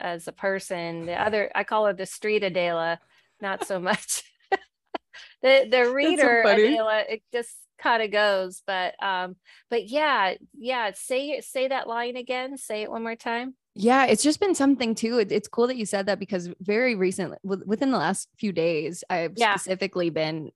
as 0.00 0.28
a 0.28 0.32
person 0.32 1.06
the 1.06 1.20
other 1.20 1.50
i 1.54 1.64
call 1.64 1.86
her 1.86 1.92
the 1.92 2.06
street 2.06 2.42
adela 2.44 2.98
not 3.40 3.66
so 3.66 3.78
much 3.80 4.22
the 5.42 5.66
the 5.70 5.90
reader 5.92 6.42
funny. 6.44 6.64
adela 6.66 7.02
it 7.08 7.22
just 7.32 7.54
kind 7.78 8.02
of 8.02 8.10
goes 8.10 8.62
but 8.66 8.94
um 9.02 9.36
but 9.68 9.88
yeah 9.88 10.34
yeah 10.58 10.90
say 10.94 11.40
say 11.40 11.68
that 11.68 11.86
line 11.88 12.16
again 12.16 12.56
say 12.56 12.82
it 12.82 12.90
one 12.90 13.02
more 13.02 13.16
time 13.16 13.54
Yeah, 13.78 14.06
it's 14.06 14.22
just 14.22 14.40
been 14.40 14.54
something 14.54 14.94
too. 14.94 15.18
It- 15.18 15.30
It's 15.30 15.48
cool 15.48 15.66
that 15.66 15.76
you 15.76 15.84
said 15.84 16.06
that 16.06 16.18
because 16.18 16.48
very 16.60 16.94
recently, 16.96 17.36
with- 17.42 17.66
within 17.66 17.90
the 17.92 17.98
last 17.98 18.30
few 18.40 18.50
days, 18.50 19.04
I've 19.10 19.34
Yeah. 19.36 19.52
specifically 19.56 20.08
been 20.08 20.50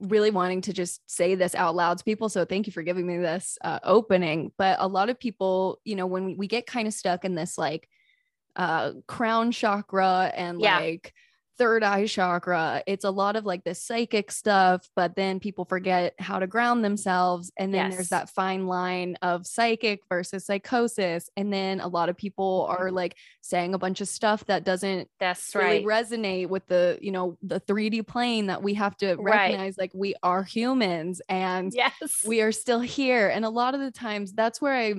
really 0.00 0.30
wanting 0.30 0.60
to 0.62 0.72
just 0.72 1.00
say 1.10 1.34
this 1.34 1.54
out 1.54 1.74
loud 1.74 1.98
to 1.98 2.04
people. 2.04 2.28
So 2.28 2.44
thank 2.44 2.66
you 2.66 2.72
for 2.72 2.82
giving 2.82 3.06
me 3.06 3.18
this 3.18 3.58
uh, 3.62 3.78
opening. 3.82 4.52
But 4.58 4.76
a 4.80 4.86
lot 4.86 5.08
of 5.08 5.18
people, 5.18 5.80
you 5.84 5.96
know, 5.96 6.06
when 6.06 6.24
we, 6.24 6.34
we 6.34 6.46
get 6.46 6.66
kind 6.66 6.86
of 6.86 6.94
stuck 6.94 7.24
in 7.24 7.34
this 7.34 7.56
like 7.56 7.88
uh, 8.56 8.92
crown 9.06 9.52
chakra 9.52 10.30
and 10.34 10.60
Yeah. 10.60 10.78
like 10.78 11.14
third 11.58 11.82
eye 11.82 12.06
chakra, 12.06 12.82
it's 12.86 13.04
a 13.04 13.10
lot 13.10 13.36
of 13.36 13.44
like 13.44 13.64
the 13.64 13.74
psychic 13.74 14.30
stuff. 14.30 14.88
But 14.96 15.16
then 15.16 15.40
people 15.40 15.64
forget 15.64 16.14
how 16.18 16.38
to 16.38 16.46
ground 16.46 16.84
themselves. 16.84 17.50
And 17.56 17.74
then 17.74 17.88
Yes. 17.88 17.90
there's 17.90 18.08
that 18.10 18.30
fine 18.30 18.66
line 18.66 19.16
of 19.22 19.46
psychic 19.46 20.00
versus 20.08 20.46
psychosis. 20.46 21.28
And 21.36 21.52
then 21.52 21.80
a 21.80 21.88
lot 21.88 22.08
of 22.08 22.16
people 22.16 22.66
are 22.68 22.90
like 22.90 23.16
saying 23.40 23.74
a 23.74 23.78
bunch 23.78 24.00
of 24.00 24.08
stuff 24.08 24.44
that 24.46 24.64
doesn't 24.64 25.08
that's 25.18 25.54
really 25.54 25.80
right 25.80 25.80
resonate 25.80 26.48
with 26.48 26.66
the 26.66 26.98
you 27.00 27.10
know 27.10 27.38
the 27.42 27.60
3d 27.60 28.02
plane 28.06 28.46
that 28.46 28.62
we 28.62 28.74
have 28.74 28.96
to 28.98 29.16
Right. 29.18 29.58
recognize 29.58 29.76
like 29.78 29.90
we 29.94 30.14
are 30.22 30.42
humans 30.44 31.22
and 31.28 31.74
yes 31.74 32.22
we 32.22 32.40
are 32.40 32.52
still 32.52 32.80
here 32.80 33.28
and 33.28 33.44
a 33.44 33.48
lot 33.50 33.74
of 33.74 33.80
the 33.80 33.90
times 33.90 34.32
that's 34.34 34.60
where 34.60 34.74
i 34.74 34.94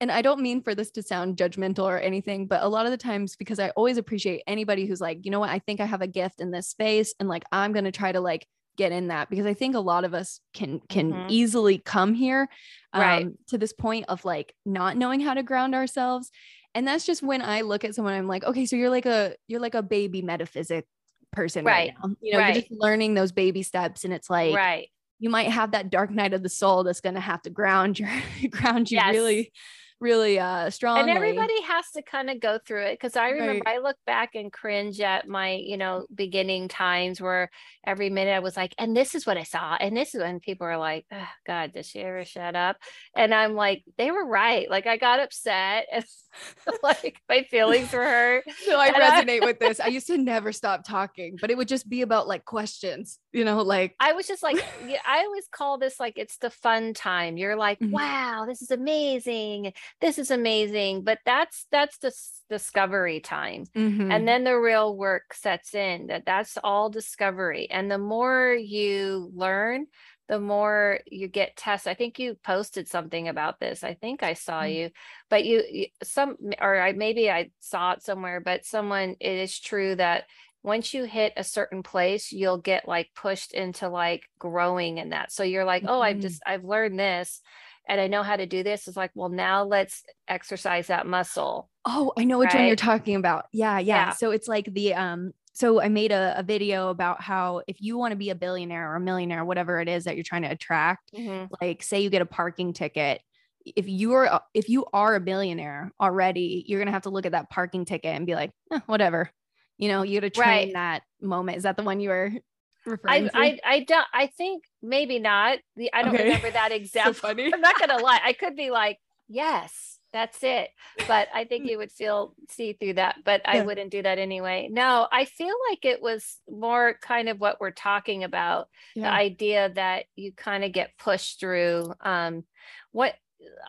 and 0.00 0.10
i 0.12 0.22
don't 0.22 0.40
mean 0.40 0.62
for 0.62 0.74
this 0.74 0.90
to 0.90 1.02
sound 1.02 1.36
judgmental 1.36 1.84
or 1.84 1.98
anything 1.98 2.46
but 2.46 2.62
a 2.62 2.68
lot 2.68 2.86
of 2.86 2.90
the 2.92 2.96
times 2.98 3.36
because 3.36 3.58
i 3.58 3.70
always 3.70 3.96
appreciate 3.98 4.42
anybody 4.46 4.86
who's 4.86 5.00
like 5.00 5.18
you 5.24 5.30
know 5.30 5.40
what 5.40 5.50
i 5.50 5.58
think 5.58 5.80
i 5.80 5.84
have 5.84 6.02
a 6.02 6.06
gift 6.06 6.40
in 6.40 6.50
this 6.50 6.68
space 6.68 7.14
and 7.20 7.28
like 7.28 7.44
i'm 7.52 7.72
going 7.72 7.84
to 7.84 7.92
try 7.92 8.12
to 8.12 8.20
like 8.20 8.46
get 8.76 8.92
in 8.92 9.08
that 9.08 9.28
because 9.28 9.46
i 9.46 9.54
think 9.54 9.74
a 9.74 9.80
lot 9.80 10.04
of 10.04 10.14
us 10.14 10.40
can 10.54 10.80
can 10.88 11.12
Mhm. 11.12 11.24
easily 11.28 11.78
come 11.78 12.14
here 12.14 12.48
um, 12.92 13.00
Right. 13.02 13.26
to 13.48 13.58
this 13.58 13.72
point 13.72 14.04
of 14.08 14.24
like 14.24 14.54
not 14.64 14.96
knowing 14.96 15.20
how 15.20 15.34
to 15.34 15.42
ground 15.42 15.74
ourselves 15.74 16.30
and 16.74 16.86
that's 16.86 17.04
just 17.04 17.22
when 17.22 17.42
i 17.42 17.62
look 17.62 17.84
at 17.84 17.94
someone 17.94 18.14
i'm 18.14 18.28
like 18.28 18.44
okay 18.44 18.66
so 18.66 18.76
you're 18.76 18.90
like 18.90 19.06
a 19.06 19.34
you're 19.48 19.60
like 19.60 19.74
a 19.74 19.82
baby 19.82 20.22
metaphysic 20.22 20.86
person 21.32 21.64
right, 21.64 21.90
Right. 21.90 21.94
now 22.02 22.14
you 22.20 22.32
know 22.32 22.38
Right. 22.38 22.54
you're 22.54 22.62
just 22.62 22.70
learning 22.72 23.14
those 23.14 23.32
baby 23.32 23.62
steps 23.64 24.04
and 24.04 24.12
it's 24.14 24.30
like 24.30 24.54
right 24.54 24.88
you 25.18 25.28
might 25.28 25.48
have 25.50 25.72
that 25.72 25.90
dark 25.90 26.12
night 26.12 26.32
of 26.32 26.44
the 26.44 26.48
soul 26.48 26.84
that's 26.84 27.00
going 27.00 27.16
to 27.16 27.20
have 27.20 27.42
to 27.42 27.50
ground 27.50 27.98
your 27.98 28.08
ground 28.50 28.90
you 28.92 28.96
Yes. 28.98 29.12
really 29.12 29.52
really 30.00 30.38
uh 30.38 30.70
strong. 30.70 30.98
And 30.98 31.10
everybody 31.10 31.60
has 31.62 31.90
to 31.92 32.02
kind 32.02 32.30
of 32.30 32.40
go 32.40 32.58
through 32.64 32.84
it 32.84 32.94
because 33.00 33.16
I 33.16 33.30
remember 33.30 33.62
right. 33.64 33.76
I 33.76 33.78
look 33.78 33.96
back 34.06 34.34
and 34.34 34.52
cringe 34.52 35.00
at 35.00 35.28
my, 35.28 35.52
you 35.52 35.76
know, 35.76 36.06
beginning 36.14 36.68
times 36.68 37.20
where 37.20 37.50
every 37.86 38.10
minute 38.10 38.32
I 38.32 38.40
was 38.40 38.56
like, 38.56 38.74
and 38.78 38.96
this 38.96 39.14
is 39.14 39.26
what 39.26 39.36
I 39.36 39.42
saw, 39.42 39.76
and 39.76 39.96
this 39.96 40.14
is 40.14 40.20
when 40.22 40.40
people 40.40 40.66
are 40.66 40.78
like, 40.78 41.06
oh, 41.12 41.28
God, 41.46 41.72
does 41.72 41.86
she 41.86 42.00
ever 42.00 42.24
shut 42.24 42.54
up? 42.54 42.76
And 43.16 43.34
I'm 43.34 43.54
like, 43.54 43.84
they 43.96 44.10
were 44.10 44.26
right. 44.26 44.70
Like 44.70 44.86
I 44.86 44.96
got 44.96 45.20
upset 45.20 45.86
and 45.92 46.04
like 46.82 47.20
my 47.28 47.42
feelings 47.50 47.92
were 47.92 48.04
hurt. 48.04 48.44
So 48.68 48.78
I 48.78 48.90
resonate 48.90 49.42
I- 49.42 49.46
with 49.46 49.58
this. 49.58 49.80
I 49.80 49.86
used 49.86 50.08
to 50.08 50.18
never 50.18 50.52
stop 50.52 50.84
talking, 50.84 51.36
but 51.40 51.50
it 51.50 51.56
would 51.56 51.68
just 51.68 51.88
be 51.88 52.02
about 52.02 52.28
like 52.28 52.44
questions, 52.44 53.18
you 53.32 53.44
know, 53.44 53.62
like 53.62 53.94
I 54.00 54.12
was 54.12 54.26
just 54.26 54.42
like, 54.42 54.56
I 55.06 55.24
always 55.24 55.46
call 55.50 55.78
this 55.78 56.00
like 56.00 56.14
it's 56.16 56.38
the 56.38 56.50
fun 56.50 56.94
time. 56.94 57.36
You're 57.36 57.56
like, 57.56 57.78
mm-hmm. 57.78 57.92
wow, 57.92 58.44
this 58.46 58.62
is 58.62 58.70
amazing. 58.70 59.72
This 60.00 60.18
is 60.18 60.30
amazing. 60.30 61.02
But 61.02 61.18
that's 61.24 61.66
that's 61.70 61.98
the 61.98 62.12
discovery 62.48 63.20
time. 63.20 63.64
Mm-hmm. 63.76 64.10
And 64.10 64.26
then 64.26 64.44
the 64.44 64.58
real 64.58 64.96
work 64.96 65.34
sets 65.34 65.74
in. 65.74 66.06
That 66.06 66.24
that's 66.24 66.56
all 66.62 66.90
discovery. 66.90 67.68
And 67.70 67.90
the 67.90 67.98
more 67.98 68.52
you 68.52 69.30
learn, 69.34 69.86
the 70.28 70.38
more 70.38 71.00
you 71.06 71.26
get 71.26 71.56
tests. 71.56 71.86
I 71.86 71.94
think 71.94 72.18
you 72.18 72.34
posted 72.42 72.86
something 72.86 73.28
about 73.28 73.60
this. 73.60 73.82
I 73.82 73.94
think 73.94 74.22
I 74.22 74.34
saw 74.34 74.60
mm-hmm. 74.60 74.72
you, 74.72 74.90
but 75.30 75.44
you, 75.44 75.62
you 75.70 75.86
some 76.02 76.36
or 76.60 76.80
I 76.80 76.92
maybe 76.92 77.30
I 77.30 77.50
saw 77.60 77.92
it 77.92 78.02
somewhere, 78.02 78.40
but 78.40 78.64
someone 78.64 79.16
it 79.20 79.38
is 79.38 79.58
true 79.58 79.96
that 79.96 80.24
once 80.62 80.92
you 80.92 81.04
hit 81.04 81.32
a 81.36 81.44
certain 81.44 81.82
place, 81.82 82.32
you'll 82.32 82.58
get 82.58 82.88
like 82.88 83.08
pushed 83.14 83.52
into 83.52 83.88
like 83.88 84.24
growing 84.38 84.98
in 84.98 85.10
that. 85.10 85.32
So 85.32 85.42
you're 85.42 85.64
like, 85.64 85.82
mm-hmm. 85.82 85.92
oh, 85.92 86.00
I've 86.00 86.20
just 86.20 86.42
I've 86.46 86.64
learned 86.64 86.98
this 86.98 87.40
and 87.88 88.00
I 88.00 88.06
know 88.06 88.22
how 88.22 88.36
to 88.36 88.46
do 88.46 88.62
this. 88.62 88.86
It's 88.86 88.96
like, 88.96 89.10
well, 89.14 89.30
now 89.30 89.64
let's 89.64 90.02
exercise 90.28 90.88
that 90.88 91.06
muscle. 91.06 91.70
Oh, 91.86 92.12
I 92.16 92.24
know 92.24 92.38
which 92.38 92.48
right? 92.48 92.60
one 92.60 92.66
you're 92.66 92.76
talking 92.76 93.16
about. 93.16 93.46
Yeah, 93.52 93.78
yeah, 93.78 93.96
yeah. 93.96 94.10
So 94.10 94.30
it's 94.30 94.48
like 94.48 94.72
the 94.72 94.94
um 94.94 95.32
so 95.52 95.80
I 95.80 95.88
made 95.88 96.12
a, 96.12 96.38
a, 96.38 96.44
video 96.44 96.88
about 96.88 97.20
how 97.20 97.62
if 97.66 97.82
you 97.82 97.98
want 97.98 98.12
to 98.12 98.16
be 98.16 98.30
a 98.30 98.36
billionaire 98.36 98.92
or 98.92 98.94
a 98.94 99.00
millionaire, 99.00 99.44
whatever 99.44 99.80
it 99.80 99.88
is 99.88 100.04
that 100.04 100.14
you're 100.14 100.22
trying 100.22 100.42
to 100.42 100.52
attract, 100.52 101.12
mm-hmm. 101.12 101.52
like 101.60 101.82
say 101.82 101.98
you 102.00 102.10
get 102.10 102.22
a 102.22 102.26
parking 102.26 102.72
ticket, 102.72 103.22
if 103.64 103.88
you 103.88 104.12
are 104.12 104.40
if 104.54 104.68
you 104.68 104.86
are 104.92 105.16
a 105.16 105.20
billionaire 105.20 105.92
already, 106.00 106.64
you're 106.68 106.78
gonna 106.78 106.92
have 106.92 107.02
to 107.02 107.10
look 107.10 107.26
at 107.26 107.32
that 107.32 107.50
parking 107.50 107.84
ticket 107.84 108.14
and 108.14 108.26
be 108.26 108.34
like, 108.34 108.52
eh, 108.72 108.80
whatever. 108.86 109.30
You 109.78 109.88
know, 109.88 110.02
you 110.02 110.20
got 110.20 110.26
to 110.26 110.30
train 110.30 110.48
right. 110.48 110.72
that 110.74 111.02
moment. 111.20 111.58
Is 111.58 111.62
that 111.62 111.76
the 111.76 111.82
one 111.82 112.00
you 112.00 112.10
were 112.10 112.32
referring 112.86 113.28
to? 113.28 113.36
I, 113.36 113.40
I, 113.42 113.58
I 113.64 113.80
don't 113.84 114.06
I 114.12 114.26
think 114.26 114.64
maybe 114.82 115.18
not. 115.18 115.58
The 115.76 115.92
I 115.92 116.02
don't 116.02 116.14
okay. 116.14 116.24
remember 116.24 116.50
that 116.50 116.72
example. 116.72 117.14
so 117.14 117.20
funny. 117.20 117.52
I'm 117.52 117.60
not 117.60 117.78
gonna 117.78 117.98
lie. 117.98 118.20
I 118.22 118.32
could 118.32 118.56
be 118.56 118.70
like, 118.70 118.98
yes, 119.28 119.98
that's 120.12 120.42
it 120.42 120.70
but 121.06 121.28
i 121.34 121.44
think 121.44 121.68
you 121.68 121.76
would 121.76 121.92
feel 121.92 122.34
see 122.48 122.72
through 122.72 122.94
that 122.94 123.16
but 123.24 123.42
yeah. 123.44 123.52
i 123.52 123.60
wouldn't 123.62 123.90
do 123.90 124.02
that 124.02 124.18
anyway 124.18 124.68
no 124.70 125.06
i 125.12 125.24
feel 125.24 125.54
like 125.68 125.84
it 125.84 126.00
was 126.00 126.38
more 126.48 126.96
kind 127.02 127.28
of 127.28 127.40
what 127.40 127.60
we're 127.60 127.70
talking 127.70 128.24
about 128.24 128.68
yeah. 128.94 129.02
the 129.02 129.12
idea 129.12 129.70
that 129.74 130.04
you 130.16 130.32
kind 130.32 130.64
of 130.64 130.72
get 130.72 130.96
pushed 130.98 131.40
through 131.40 131.92
um 132.00 132.44
what 132.92 133.14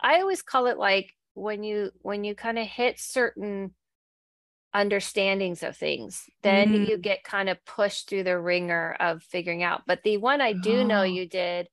i 0.02 0.20
always 0.20 0.42
call 0.42 0.66
it 0.66 0.78
like 0.78 1.14
when 1.34 1.62
you 1.62 1.90
when 2.00 2.24
you 2.24 2.34
kind 2.34 2.58
of 2.58 2.66
hit 2.66 2.98
certain 2.98 3.74
understandings 4.72 5.62
of 5.62 5.76
things 5.76 6.24
then 6.42 6.72
mm. 6.72 6.88
you 6.88 6.96
get 6.96 7.24
kind 7.24 7.48
of 7.48 7.64
pushed 7.64 8.08
through 8.08 8.22
the 8.22 8.38
wringer 8.38 8.96
of 9.00 9.22
figuring 9.22 9.62
out 9.62 9.82
but 9.86 10.02
the 10.04 10.16
one 10.16 10.40
i 10.40 10.52
do 10.52 10.80
oh. 10.80 10.86
know 10.86 11.02
you 11.02 11.26
did 11.26 11.68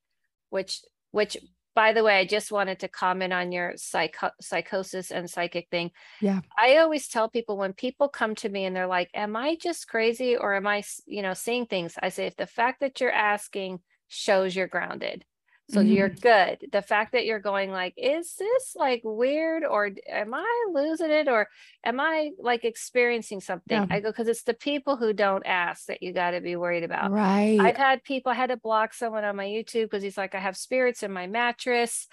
which 0.50 0.82
which 1.10 1.36
by 1.78 1.92
the 1.92 2.02
way, 2.02 2.18
I 2.18 2.24
just 2.24 2.50
wanted 2.50 2.80
to 2.80 2.88
comment 2.88 3.32
on 3.32 3.52
your 3.52 3.74
psycho- 3.76 4.32
psychosis 4.40 5.12
and 5.12 5.30
psychic 5.30 5.68
thing. 5.70 5.92
Yeah. 6.20 6.40
I 6.58 6.78
always 6.78 7.06
tell 7.06 7.28
people 7.28 7.56
when 7.56 7.72
people 7.72 8.08
come 8.08 8.34
to 8.34 8.48
me 8.48 8.64
and 8.64 8.74
they're 8.74 8.88
like, 8.88 9.10
Am 9.14 9.36
I 9.36 9.54
just 9.54 9.86
crazy 9.86 10.36
or 10.36 10.54
am 10.56 10.66
I, 10.66 10.82
you 11.06 11.22
know, 11.22 11.34
seeing 11.34 11.66
things? 11.66 11.94
I 12.02 12.08
say, 12.08 12.26
if 12.26 12.34
the 12.34 12.48
fact 12.48 12.80
that 12.80 13.00
you're 13.00 13.12
asking 13.12 13.78
shows 14.08 14.56
you're 14.56 14.66
grounded, 14.66 15.24
so 15.70 15.80
mm-hmm. 15.80 15.92
you're 15.92 16.08
good. 16.08 16.66
The 16.72 16.80
fact 16.80 17.12
that 17.12 17.26
you're 17.26 17.40
going 17.40 17.70
like, 17.70 17.92
is 17.98 18.34
this 18.36 18.74
like 18.74 19.02
weird 19.04 19.64
or 19.64 19.90
am 20.08 20.32
I 20.32 20.66
losing 20.72 21.10
it 21.10 21.28
or 21.28 21.48
am 21.84 22.00
I 22.00 22.30
like 22.38 22.64
experiencing 22.64 23.42
something? 23.42 23.76
Yeah. 23.76 23.86
I 23.90 24.00
go, 24.00 24.10
because 24.10 24.28
it's 24.28 24.44
the 24.44 24.54
people 24.54 24.96
who 24.96 25.12
don't 25.12 25.44
ask 25.44 25.86
that 25.86 26.02
you 26.02 26.14
got 26.14 26.30
to 26.30 26.40
be 26.40 26.56
worried 26.56 26.84
about. 26.84 27.10
Right. 27.10 27.58
I've 27.60 27.76
had 27.76 28.02
people, 28.02 28.32
I 28.32 28.36
had 28.36 28.48
to 28.48 28.56
block 28.56 28.94
someone 28.94 29.24
on 29.24 29.36
my 29.36 29.44
YouTube 29.44 29.84
because 29.84 30.02
he's 30.02 30.16
like, 30.16 30.34
I 30.34 30.40
have 30.40 30.56
spirits 30.56 31.02
in 31.02 31.12
my 31.12 31.26
mattress. 31.26 32.08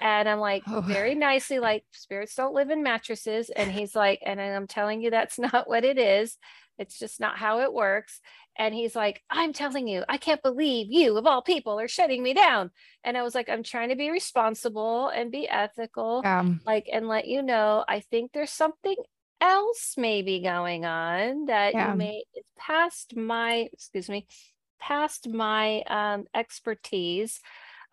And 0.00 0.28
I'm 0.28 0.38
like, 0.38 0.62
oh. 0.68 0.80
very 0.80 1.16
nicely, 1.16 1.58
like, 1.58 1.84
spirits 1.92 2.34
don't 2.34 2.54
live 2.54 2.70
in 2.70 2.82
mattresses. 2.82 3.50
And 3.50 3.70
he's 3.70 3.94
like, 3.94 4.20
and 4.24 4.40
I'm 4.40 4.68
telling 4.68 5.02
you, 5.02 5.10
that's 5.10 5.38
not 5.52 5.68
what 5.68 5.84
it 5.84 5.98
is. 5.98 6.38
It's 6.78 6.98
just 6.98 7.20
not 7.20 7.36
how 7.36 7.60
it 7.60 7.72
works. 7.74 8.20
And 8.60 8.74
he's 8.74 8.94
like, 8.94 9.22
I'm 9.30 9.54
telling 9.54 9.88
you, 9.88 10.04
I 10.06 10.18
can't 10.18 10.42
believe 10.42 10.88
you, 10.90 11.16
of 11.16 11.26
all 11.26 11.40
people, 11.40 11.80
are 11.80 11.88
shutting 11.88 12.22
me 12.22 12.34
down. 12.34 12.70
And 13.02 13.16
I 13.16 13.22
was 13.22 13.34
like, 13.34 13.48
I'm 13.48 13.62
trying 13.62 13.88
to 13.88 13.96
be 13.96 14.10
responsible 14.10 15.08
and 15.08 15.32
be 15.32 15.48
ethical, 15.48 16.20
um, 16.26 16.60
like, 16.66 16.86
and 16.92 17.08
let 17.08 17.26
you 17.26 17.40
know, 17.40 17.86
I 17.88 18.00
think 18.00 18.32
there's 18.32 18.50
something 18.50 18.96
else 19.40 19.94
maybe 19.96 20.40
going 20.40 20.84
on 20.84 21.46
that 21.46 21.72
yeah. 21.72 21.90
you 21.90 21.96
may, 21.96 22.22
it's 22.34 22.46
past 22.58 23.16
my, 23.16 23.70
excuse 23.72 24.10
me, 24.10 24.26
past 24.78 25.26
my 25.26 25.80
um, 25.88 26.26
expertise. 26.34 27.40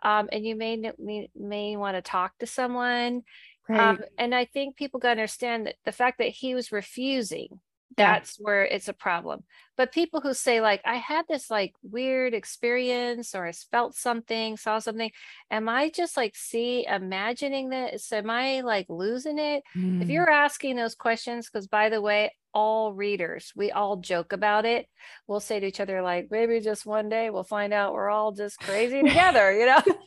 Um, 0.04 0.28
and 0.34 0.46
you 0.46 0.58
may, 0.58 0.76
may, 1.00 1.30
may 1.34 1.78
want 1.78 1.96
to 1.96 2.02
talk 2.02 2.38
to 2.40 2.46
someone. 2.46 3.22
Right. 3.70 3.80
Um, 3.80 4.00
and 4.18 4.36
I 4.36 4.44
think 4.44 4.76
people 4.76 5.00
got 5.00 5.14
to 5.14 5.22
understand 5.22 5.68
that 5.68 5.76
the 5.86 5.94
fact 5.94 6.18
that 6.18 6.28
he 6.28 6.56
was 6.56 6.74
refusing 6.74 7.62
that's 7.96 8.38
where 8.38 8.66
it's 8.66 8.88
a 8.88 8.94
problem. 8.94 9.44
But 9.78 9.92
people 9.92 10.22
who 10.22 10.34
say 10.34 10.60
like 10.60 10.82
i 10.86 10.96
had 10.96 11.26
this 11.30 11.50
like 11.50 11.74
weird 11.84 12.34
experience 12.34 13.36
or 13.36 13.46
i 13.46 13.52
felt 13.52 13.96
something 13.96 14.58
saw 14.58 14.80
something 14.80 15.12
am 15.52 15.70
i 15.70 15.90
just 15.90 16.18
like 16.18 16.36
see 16.36 16.86
imagining 16.88 17.70
this? 17.70 18.12
Am 18.12 18.30
i 18.30 18.62
like 18.62 18.88
losing 18.90 19.38
it? 19.40 19.64
Mm. 19.76 20.02
if 20.02 20.10
you're 20.10 20.30
asking 20.30 20.76
those 20.76 20.96
questions 20.96 21.48
because 21.48 21.68
by 21.68 21.90
the 21.90 22.02
way 22.02 22.34
all 22.54 22.94
readers 22.94 23.54
we 23.56 23.72
all 23.72 23.98
joke 23.98 24.34
about 24.34 24.66
it 24.66 24.88
we'll 25.28 25.40
say 25.40 25.60
to 25.60 25.68
each 25.68 25.80
other 25.80 26.02
like 26.02 26.28
maybe 26.32 26.60
just 26.60 26.86
one 26.86 27.08
day 27.08 27.30
we'll 27.30 27.44
find 27.44 27.72
out 27.72 27.94
we're 27.94 28.10
all 28.10 28.32
just 28.32 28.60
crazy 28.60 29.04
together 29.08 29.54
you 29.54 29.66
know? 29.68 29.82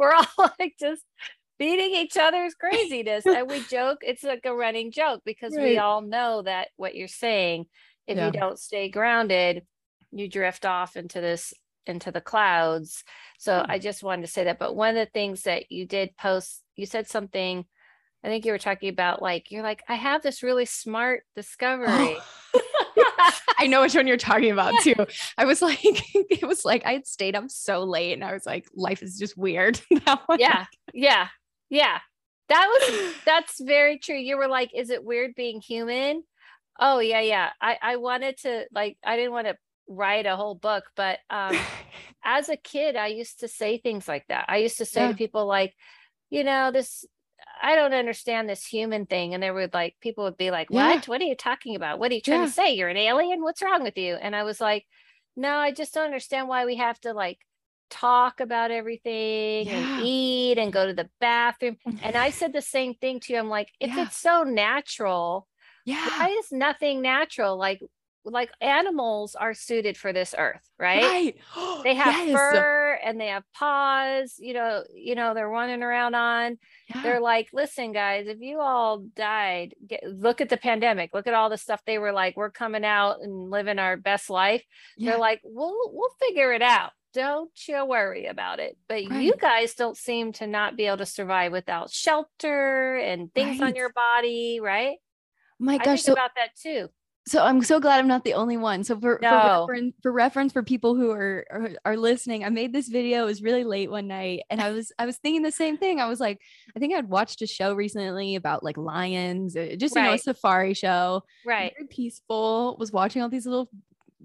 We're 0.00 0.14
all 0.14 0.50
like 0.58 0.76
just 0.80 1.04
beating 1.60 1.94
each 1.94 2.16
other's 2.16 2.54
craziness 2.54 3.26
and 3.26 3.48
we 3.48 3.62
joke 3.64 3.98
it's 4.00 4.24
like 4.24 4.40
a 4.46 4.54
running 4.54 4.90
joke 4.90 5.20
because 5.26 5.54
right. 5.54 5.62
we 5.62 5.78
all 5.78 6.00
know 6.00 6.40
that 6.40 6.68
what 6.76 6.94
you're 6.94 7.06
saying 7.06 7.66
if 8.06 8.16
yeah. 8.16 8.26
you 8.26 8.32
don't 8.32 8.58
stay 8.58 8.88
grounded 8.88 9.62
you 10.10 10.26
drift 10.26 10.64
off 10.64 10.96
into 10.96 11.20
this 11.20 11.52
into 11.86 12.10
the 12.10 12.20
clouds 12.20 13.04
so 13.38 13.52
mm-hmm. 13.52 13.70
i 13.70 13.78
just 13.78 14.02
wanted 14.02 14.22
to 14.22 14.32
say 14.32 14.44
that 14.44 14.58
but 14.58 14.74
one 14.74 14.96
of 14.96 15.06
the 15.06 15.12
things 15.12 15.42
that 15.42 15.70
you 15.70 15.86
did 15.86 16.16
post 16.16 16.62
you 16.76 16.86
said 16.86 17.06
something 17.06 17.66
i 18.24 18.28
think 18.28 18.46
you 18.46 18.52
were 18.52 18.58
talking 18.58 18.88
about 18.88 19.20
like 19.20 19.50
you're 19.50 19.62
like 19.62 19.82
i 19.86 19.96
have 19.96 20.22
this 20.22 20.42
really 20.42 20.64
smart 20.64 21.24
discovery 21.36 22.16
I 23.58 23.66
know 23.66 23.82
which 23.82 23.94
one 23.94 24.06
you're 24.06 24.16
talking 24.16 24.50
about 24.50 24.72
too. 24.80 24.94
I 25.38 25.44
was 25.44 25.60
like, 25.60 25.78
it 25.84 26.46
was 26.46 26.64
like 26.64 26.86
I 26.86 26.94
had 26.94 27.06
stayed 27.06 27.36
up 27.36 27.50
so 27.50 27.84
late 27.84 28.14
and 28.14 28.24
I 28.24 28.32
was 28.32 28.46
like, 28.46 28.66
life 28.74 29.02
is 29.02 29.18
just 29.18 29.36
weird. 29.36 29.78
yeah. 30.38 30.64
Yeah. 30.94 31.28
Yeah. 31.70 31.98
That 32.48 32.66
was 32.68 33.14
that's 33.24 33.60
very 33.60 33.98
true. 33.98 34.16
You 34.16 34.36
were 34.36 34.48
like, 34.48 34.72
is 34.74 34.90
it 34.90 35.04
weird 35.04 35.34
being 35.34 35.60
human? 35.60 36.24
Oh 36.78 36.98
yeah, 36.98 37.20
yeah. 37.20 37.50
I 37.60 37.78
I 37.80 37.96
wanted 37.96 38.38
to 38.38 38.66
like 38.72 38.98
I 39.04 39.16
didn't 39.16 39.32
want 39.32 39.46
to 39.46 39.56
write 39.88 40.26
a 40.26 40.36
whole 40.36 40.54
book, 40.54 40.84
but 40.96 41.18
um 41.30 41.56
as 42.24 42.48
a 42.48 42.56
kid 42.56 42.96
I 42.96 43.08
used 43.08 43.40
to 43.40 43.48
say 43.48 43.78
things 43.78 44.06
like 44.06 44.26
that. 44.28 44.46
I 44.48 44.58
used 44.58 44.78
to 44.78 44.84
say 44.84 45.02
yeah. 45.02 45.08
to 45.12 45.16
people 45.16 45.46
like, 45.46 45.74
you 46.28 46.44
know, 46.44 46.70
this 46.70 47.04
I 47.62 47.74
don't 47.74 47.94
understand 47.94 48.48
this 48.48 48.64
human 48.64 49.06
thing. 49.06 49.34
And 49.34 49.42
there 49.42 49.54
would 49.54 49.74
like 49.74 49.96
people 50.00 50.24
would 50.24 50.36
be 50.36 50.50
like, 50.50 50.70
What? 50.70 50.94
Yeah. 50.94 51.00
What 51.06 51.20
are 51.20 51.24
you 51.24 51.36
talking 51.36 51.76
about? 51.76 51.98
What 51.98 52.10
are 52.10 52.14
you 52.14 52.20
trying 52.20 52.40
yeah. 52.40 52.46
to 52.46 52.52
say? 52.52 52.72
You're 52.72 52.88
an 52.88 52.96
alien? 52.96 53.42
What's 53.42 53.62
wrong 53.62 53.82
with 53.82 53.98
you? 53.98 54.14
And 54.14 54.34
I 54.34 54.42
was 54.42 54.60
like, 54.60 54.86
No, 55.36 55.56
I 55.56 55.72
just 55.72 55.94
don't 55.94 56.06
understand 56.06 56.48
why 56.48 56.66
we 56.66 56.76
have 56.76 57.00
to 57.02 57.12
like 57.12 57.38
talk 57.90 58.40
about 58.40 58.70
everything 58.70 59.66
yeah. 59.66 59.96
and 59.96 60.02
eat 60.04 60.58
and 60.58 60.72
go 60.72 60.86
to 60.86 60.94
the 60.94 61.08
bathroom. 61.20 61.76
And 62.02 62.16
I 62.16 62.30
said 62.30 62.52
the 62.52 62.62
same 62.62 62.94
thing 62.94 63.20
to 63.20 63.32
you. 63.32 63.38
I'm 63.38 63.48
like, 63.48 63.68
if 63.80 63.90
yeah. 63.90 64.04
it's 64.04 64.16
so 64.16 64.42
natural, 64.42 65.46
yeah, 65.84 66.06
why 66.18 66.28
is 66.28 66.52
nothing 66.52 67.02
natural? 67.02 67.58
Like 67.58 67.80
like 68.24 68.50
animals 68.60 69.34
are 69.34 69.54
suited 69.54 69.96
for 69.96 70.12
this 70.12 70.34
earth, 70.36 70.68
right? 70.78 71.02
Right. 71.02 71.36
they 71.84 71.94
have 71.94 72.28
yes. 72.28 72.36
fur 72.36 72.98
and 73.02 73.20
they 73.20 73.28
have 73.28 73.44
paws, 73.54 74.34
you 74.38 74.54
know, 74.54 74.84
you 74.94 75.14
know, 75.14 75.34
they're 75.34 75.48
running 75.48 75.82
around 75.82 76.14
on. 76.14 76.58
Yeah. 76.88 77.02
They're 77.02 77.20
like, 77.20 77.48
listen, 77.52 77.92
guys, 77.92 78.26
if 78.26 78.38
you 78.40 78.60
all 78.60 78.98
died, 79.16 79.74
get, 79.86 80.02
look 80.04 80.40
at 80.40 80.48
the 80.48 80.56
pandemic, 80.56 81.14
look 81.14 81.26
at 81.26 81.34
all 81.34 81.50
the 81.50 81.56
stuff 81.56 81.82
they 81.86 81.98
were 81.98 82.12
like, 82.12 82.36
we're 82.36 82.50
coming 82.50 82.84
out 82.84 83.20
and 83.22 83.50
living 83.50 83.78
our 83.78 83.96
best 83.96 84.28
life. 84.28 84.64
Yeah. 84.96 85.12
They're 85.12 85.20
like, 85.20 85.40
we'll 85.44 85.90
we'll 85.92 86.14
figure 86.20 86.52
it 86.52 86.62
out 86.62 86.92
don't 87.12 87.50
you 87.68 87.84
worry 87.84 88.26
about 88.26 88.60
it. 88.60 88.76
But 88.88 89.04
you 89.04 89.34
guys 89.40 89.74
don't 89.74 89.96
seem 89.96 90.32
to 90.34 90.46
not 90.46 90.76
be 90.76 90.86
able 90.86 90.98
to 90.98 91.06
survive 91.06 91.52
without 91.52 91.90
shelter 91.90 92.96
and 92.96 93.32
things 93.34 93.60
on 93.60 93.74
your 93.74 93.92
body, 93.92 94.60
right? 94.60 94.96
My 95.58 95.74
I 95.74 95.78
gosh, 95.78 95.86
think 95.86 95.98
so 96.00 96.12
about 96.12 96.30
that 96.36 96.50
too. 96.56 96.88
so 97.28 97.44
I'm 97.44 97.62
so 97.62 97.80
glad 97.80 97.98
I'm 97.98 98.08
not 98.08 98.24
the 98.24 98.34
only 98.34 98.56
one. 98.56 98.82
So 98.82 98.98
for 98.98 99.18
No. 99.22 99.28
for, 99.28 99.36
reference, 99.74 99.94
for 100.02 100.12
reference 100.12 100.52
for 100.52 100.62
people 100.62 100.94
who 100.94 101.10
are, 101.10 101.44
are 101.50 101.70
are 101.84 101.96
listening, 101.96 102.44
I 102.44 102.48
made 102.48 102.72
this 102.72 102.88
video. 102.88 103.22
It 103.24 103.26
was 103.26 103.42
really 103.42 103.64
late 103.64 103.90
one 103.90 104.06
night, 104.08 104.40
and 104.48 104.60
I 104.60 104.70
was 104.70 104.90
I 104.98 105.04
was 105.04 105.18
thinking 105.18 105.42
the 105.42 105.52
same 105.52 105.76
thing. 105.76 106.00
I 106.00 106.08
was 106.08 106.18
like, 106.18 106.38
I 106.74 106.78
think 106.78 106.94
I'd 106.94 107.08
watched 107.10 107.42
a 107.42 107.46
show 107.46 107.74
recently 107.74 108.36
about 108.36 108.62
like 108.64 108.78
lions, 108.78 109.54
uh, 109.54 109.74
just 109.76 109.94
you 109.94 110.02
know 110.02 110.12
a 110.14 110.18
safari 110.18 110.72
show. 110.74 111.22
Right. 111.44 111.74
Very 111.76 111.88
peaceful. 111.88 112.76
Was 112.80 112.90
watching 112.90 113.20
all 113.20 113.28
these 113.28 113.46
little 113.46 113.68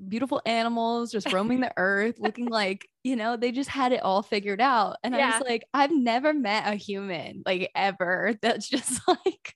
beautiful 0.08 0.42
animals 0.46 1.12
just 1.12 1.32
roaming 1.32 1.62
the 1.62 1.72
earth, 1.78 2.16
looking 2.20 2.48
like 2.48 2.88
you 3.04 3.16
know 3.16 3.38
they 3.38 3.52
just 3.52 3.70
had 3.70 3.92
it 3.92 4.02
all 4.04 4.22
figured 4.22 4.62
out. 4.62 4.98
And 5.04 5.16
I 5.16 5.20
was 5.38 5.42
like, 5.48 5.66
I've 5.74 5.92
never 5.92 6.34
met 6.34 6.68
a 6.72 6.76
human 6.76 7.44
like 7.46 7.72
ever 7.76 8.34
that's 8.42 8.68
just 8.68 9.02
like. 9.08 9.54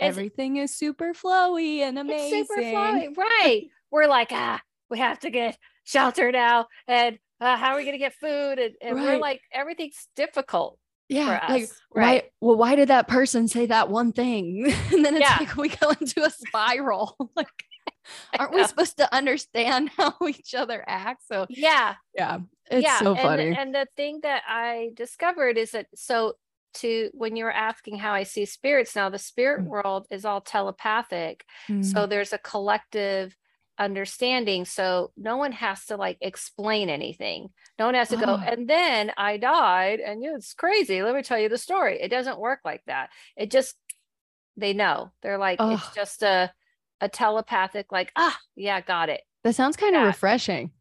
Everything 0.00 0.58
is 0.58 0.72
super 0.76 1.12
flowy 1.12 1.80
and 1.80 1.98
amazing. 1.98 2.38
It's 2.38 2.48
super 2.48 2.62
flowy. 2.62 3.16
Right. 3.16 3.64
We're 3.90 4.06
like, 4.06 4.28
ah, 4.30 4.60
we 4.90 4.98
have 5.00 5.18
to 5.20 5.30
get 5.30 5.58
shelter 5.82 6.30
now. 6.30 6.66
And 6.86 7.18
uh, 7.40 7.56
how 7.56 7.72
are 7.72 7.76
we 7.78 7.82
going 7.82 7.94
to 7.94 7.98
get 7.98 8.14
food? 8.14 8.60
And, 8.60 8.74
and 8.80 8.94
we're 8.94 9.18
like, 9.18 9.40
everything's 9.52 10.06
difficult 10.14 10.78
Yeah, 11.08 11.26
like 11.48 11.62
us. 11.62 11.72
why? 11.90 12.00
right. 12.02 12.24
Well, 12.40 12.56
why 12.56 12.76
did 12.76 12.90
that 12.90 13.08
person 13.08 13.48
say 13.48 13.66
that 13.66 13.88
one 13.90 14.12
thing? 14.12 14.72
and 14.92 15.04
then 15.04 15.16
it's 15.16 15.28
Yeah. 15.28 15.36
like 15.40 15.56
we 15.56 15.68
go 15.70 15.90
into 15.90 16.22
a 16.24 16.30
spiral. 16.30 17.16
like, 17.34 17.48
aren't 18.38 18.54
we 18.54 18.64
supposed 18.64 18.96
to 18.98 19.14
understand 19.14 19.90
how 19.96 20.14
each 20.26 20.54
other 20.54 20.84
act? 20.86 21.22
So 21.26 21.46
Yeah. 21.48 21.94
yeah, 22.14 22.38
it's 22.70 22.84
yeah. 22.84 22.98
so 23.00 23.14
and, 23.14 23.20
funny. 23.22 23.56
And 23.56 23.74
the 23.74 23.86
thing 23.96 24.20
that 24.22 24.42
I 24.48 24.90
discovered 24.94 25.56
is 25.58 25.72
that 25.72 25.86
so 25.94 26.34
to 26.74 27.10
when 27.14 27.34
you 27.34 27.44
were 27.44 27.52
asking 27.52 27.98
how 27.98 28.12
I 28.12 28.24
see 28.24 28.44
spirits 28.44 28.94
now, 28.94 29.08
the 29.08 29.18
spirit 29.18 29.62
Mm. 29.64 29.68
world 29.68 30.06
is 30.10 30.24
all 30.24 30.40
telepathic. 30.40 31.44
Mm, 31.68 31.84
So 31.84 32.06
there's 32.06 32.32
a 32.32 32.38
collective 32.38 33.34
understanding. 33.78 34.64
So 34.64 35.12
no 35.16 35.36
one 35.36 35.52
has 35.52 35.86
to 35.86 35.96
like 35.96 36.18
explain 36.20 36.90
anything. 36.90 37.48
No 37.78 37.86
one 37.86 37.94
has 37.94 38.08
to 38.10 38.16
go, 38.16 38.26
Oh. 38.26 38.42
and 38.44 38.68
then 38.68 39.12
I 39.16 39.36
died, 39.38 40.00
and 40.00 40.22
you 40.22 40.34
it's 40.34 40.52
crazy. 40.52 41.00
Let 41.02 41.14
me 41.14 41.22
tell 41.22 41.38
you 41.38 41.48
the 41.48 41.58
story. 41.58 42.00
It 42.00 42.08
doesn't 42.08 42.38
work 42.40 42.60
like 42.64 42.82
that. 42.86 43.10
It 43.36 43.50
just 43.50 43.76
they 44.56 44.72
know. 44.74 45.12
They're 45.22 45.38
like, 45.38 45.58
it's 45.60 45.94
just 45.94 46.22
a 46.24 46.52
a 47.00 47.08
telepathic, 47.08 47.92
like, 47.92 48.12
ah, 48.16 48.38
yeah, 48.56 48.80
got 48.80 49.08
it. 49.08 49.22
that 49.44 49.54
sounds 49.54 49.76
kind 49.76 49.96
of 49.96 50.02
refreshing. 50.04 50.72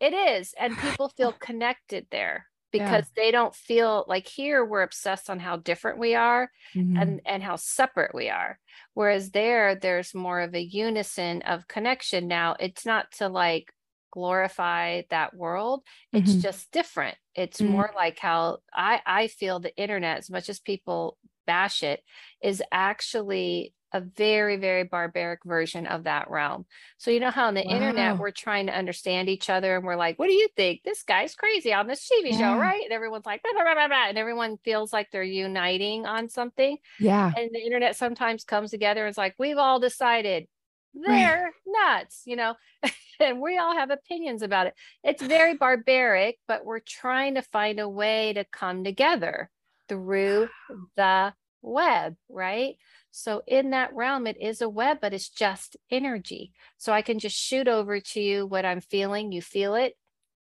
It 0.00 0.12
is. 0.14 0.54
And 0.58 0.78
people 0.78 1.08
feel 1.16 1.32
connected 1.32 2.06
there 2.10 2.46
Yeah. 2.76 3.00
because 3.00 3.10
they 3.16 3.30
don't 3.30 3.54
feel 3.54 4.04
like 4.08 4.28
here 4.28 4.64
we're 4.64 4.82
obsessed 4.82 5.28
on 5.30 5.40
how 5.40 5.56
different 5.56 5.98
we 5.98 6.14
are 6.14 6.50
Mhm. 6.74 6.98
and 7.00 7.20
and 7.24 7.42
how 7.42 7.56
separate 7.56 8.14
we 8.14 8.28
are 8.28 8.58
whereas 8.94 9.30
there 9.30 9.74
there's 9.74 10.14
more 10.14 10.40
of 10.40 10.54
a 10.54 10.60
unison 10.62 11.40
of 11.42 11.66
connection 11.68 12.28
now 12.28 12.54
it's 12.60 12.84
not 12.84 13.10
to 13.12 13.28
like 13.28 13.72
glorify 14.10 15.02
that 15.10 15.34
world 15.34 15.82
it's 16.12 16.36
Mhm. 16.36 16.42
just 16.42 16.70
different 16.72 17.16
it's 17.34 17.62
Mhm. 17.62 17.64
more 17.64 17.90
like 17.94 18.18
how 18.18 18.58
i 18.74 19.00
i 19.06 19.28
feel 19.28 19.60
the 19.60 19.74
internet 19.78 20.18
as 20.18 20.28
much 20.30 20.48
as 20.50 20.60
people 20.60 21.16
bash 21.46 21.82
it 21.82 22.02
is 22.42 22.62
actually 22.72 23.74
a 23.92 24.00
very 24.00 24.56
very 24.56 24.84
barbaric 24.84 25.40
version 25.44 25.86
of 25.86 26.04
that 26.04 26.30
realm. 26.30 26.66
So 26.98 27.10
you 27.10 27.20
know 27.20 27.30
how 27.30 27.46
on 27.46 27.54
the 27.54 27.62
internet 27.62 28.18
we're 28.18 28.30
trying 28.30 28.66
to 28.66 28.76
understand 28.76 29.28
each 29.28 29.48
other 29.48 29.76
and 29.76 29.84
we're 29.84 29.96
like 29.96 30.18
what 30.18 30.28
do 30.28 30.34
you 30.34 30.48
think? 30.56 30.82
This 30.84 31.02
guy's 31.02 31.34
crazy 31.34 31.72
on 31.72 31.86
this 31.86 32.08
tv 32.08 32.36
show 32.36 32.56
right? 32.58 32.82
And 32.82 32.92
everyone's 32.92 33.26
like 33.26 33.42
blah, 33.42 33.52
blah, 33.52 33.74
blah, 33.74 33.88
blah, 33.88 34.08
and 34.08 34.18
everyone 34.18 34.58
feels 34.64 34.92
like 34.92 35.08
they're 35.10 35.22
uniting 35.22 36.06
on 36.06 36.28
something. 36.28 36.76
Yeah, 36.98 37.32
and 37.36 37.50
the 37.52 37.60
internet 37.60 37.96
sometimes 37.96 38.44
comes 38.44 38.70
together 38.70 39.02
and 39.02 39.08
it's 39.08 39.18
like 39.18 39.34
we've 39.38 39.58
all 39.58 39.80
decided 39.80 40.46
they're 40.94 41.52
nuts 41.66 42.22
you 42.26 42.36
know? 42.36 42.54
And 43.20 43.40
we 43.40 43.58
all 43.58 43.74
have 43.74 43.90
opinions 43.90 44.42
about 44.42 44.68
it. 44.68 44.74
It's 45.02 45.20
very 45.20 45.56
barbaric 45.56 46.38
but 46.46 46.64
we're 46.64 46.78
trying 46.78 47.34
to 47.34 47.42
find 47.42 47.80
a 47.80 47.88
way 47.88 48.32
to 48.34 48.44
come 48.44 48.84
together 48.84 49.50
through 49.88 50.48
the 50.96 51.32
web 51.62 52.14
right 52.28 52.76
so 53.18 53.42
in 53.46 53.70
that 53.70 53.94
realm 53.94 54.26
it 54.26 54.36
is 54.40 54.60
a 54.62 54.68
web 54.68 54.98
but 55.00 55.12
it's 55.14 55.28
just 55.28 55.76
energy 55.90 56.52
so 56.76 56.92
i 56.92 57.02
can 57.02 57.18
just 57.18 57.36
shoot 57.36 57.68
over 57.68 58.00
to 58.00 58.20
you 58.20 58.46
what 58.46 58.64
i'm 58.64 58.80
feeling 58.80 59.32
you 59.32 59.42
feel 59.42 59.74
it 59.74 59.94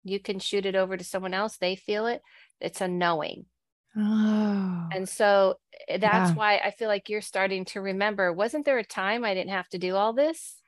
you 0.05 0.21
can 0.21 0.39
shoot 0.39 0.67
it 0.67 0.77
over 0.77 0.97
to 0.97 1.05
someone 1.05 1.35
else 1.35 1.59
they 1.59 1.77
feel 1.77 2.07
it 2.07 2.23
it's 2.61 2.81
a 2.81 2.89
knowing 2.89 3.47
oh, 3.97 4.95
and 4.95 5.09
so 5.09 5.59
eh, 5.89 5.99
that's 5.99 6.35
Yeah. 6.35 6.37
why 6.37 6.57
I 6.59 6.71
feel 6.71 6.89
like 6.89 7.09
you're 7.09 7.21
starting 7.21 7.65
to 7.67 7.81
remember. 7.81 8.33
Wasn't 8.33 8.65
there 8.65 8.79
a 8.79 8.85
time 8.85 9.25
I 9.25 9.35
didn't 9.35 9.51
have 9.51 9.69
to 9.71 9.79
do 9.79 9.97
all 9.97 10.13
this? 10.13 10.63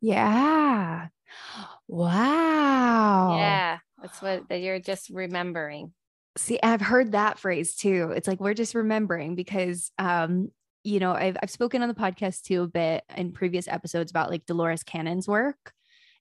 yeah. 0.00 1.08
Wow. 1.88 3.62
Yeah, 3.62 3.80
that's 3.98 4.20
what 4.20 4.48
that 4.48 4.60
you're 4.60 4.80
just 4.80 5.08
remembering. 5.10 5.94
See, 6.38 6.58
I've 6.62 6.80
heard 6.80 7.12
that 7.12 7.38
phrase 7.38 7.76
too. 7.76 8.10
It's 8.16 8.26
like 8.26 8.40
we're 8.40 8.54
just 8.54 8.74
remembering 8.74 9.34
because 9.34 9.92
um, 9.98 10.50
you 10.84 10.98
know, 11.00 11.12
I've 11.12 11.36
I've 11.42 11.50
spoken 11.50 11.82
on 11.82 11.88
the 11.88 11.94
podcast 11.94 12.42
too 12.42 12.62
a 12.62 12.66
bit 12.68 13.04
in 13.16 13.32
previous 13.32 13.68
episodes 13.68 14.10
about 14.10 14.30
like 14.30 14.46
Dolores 14.46 14.82
Cannon's 14.82 15.28
work. 15.28 15.72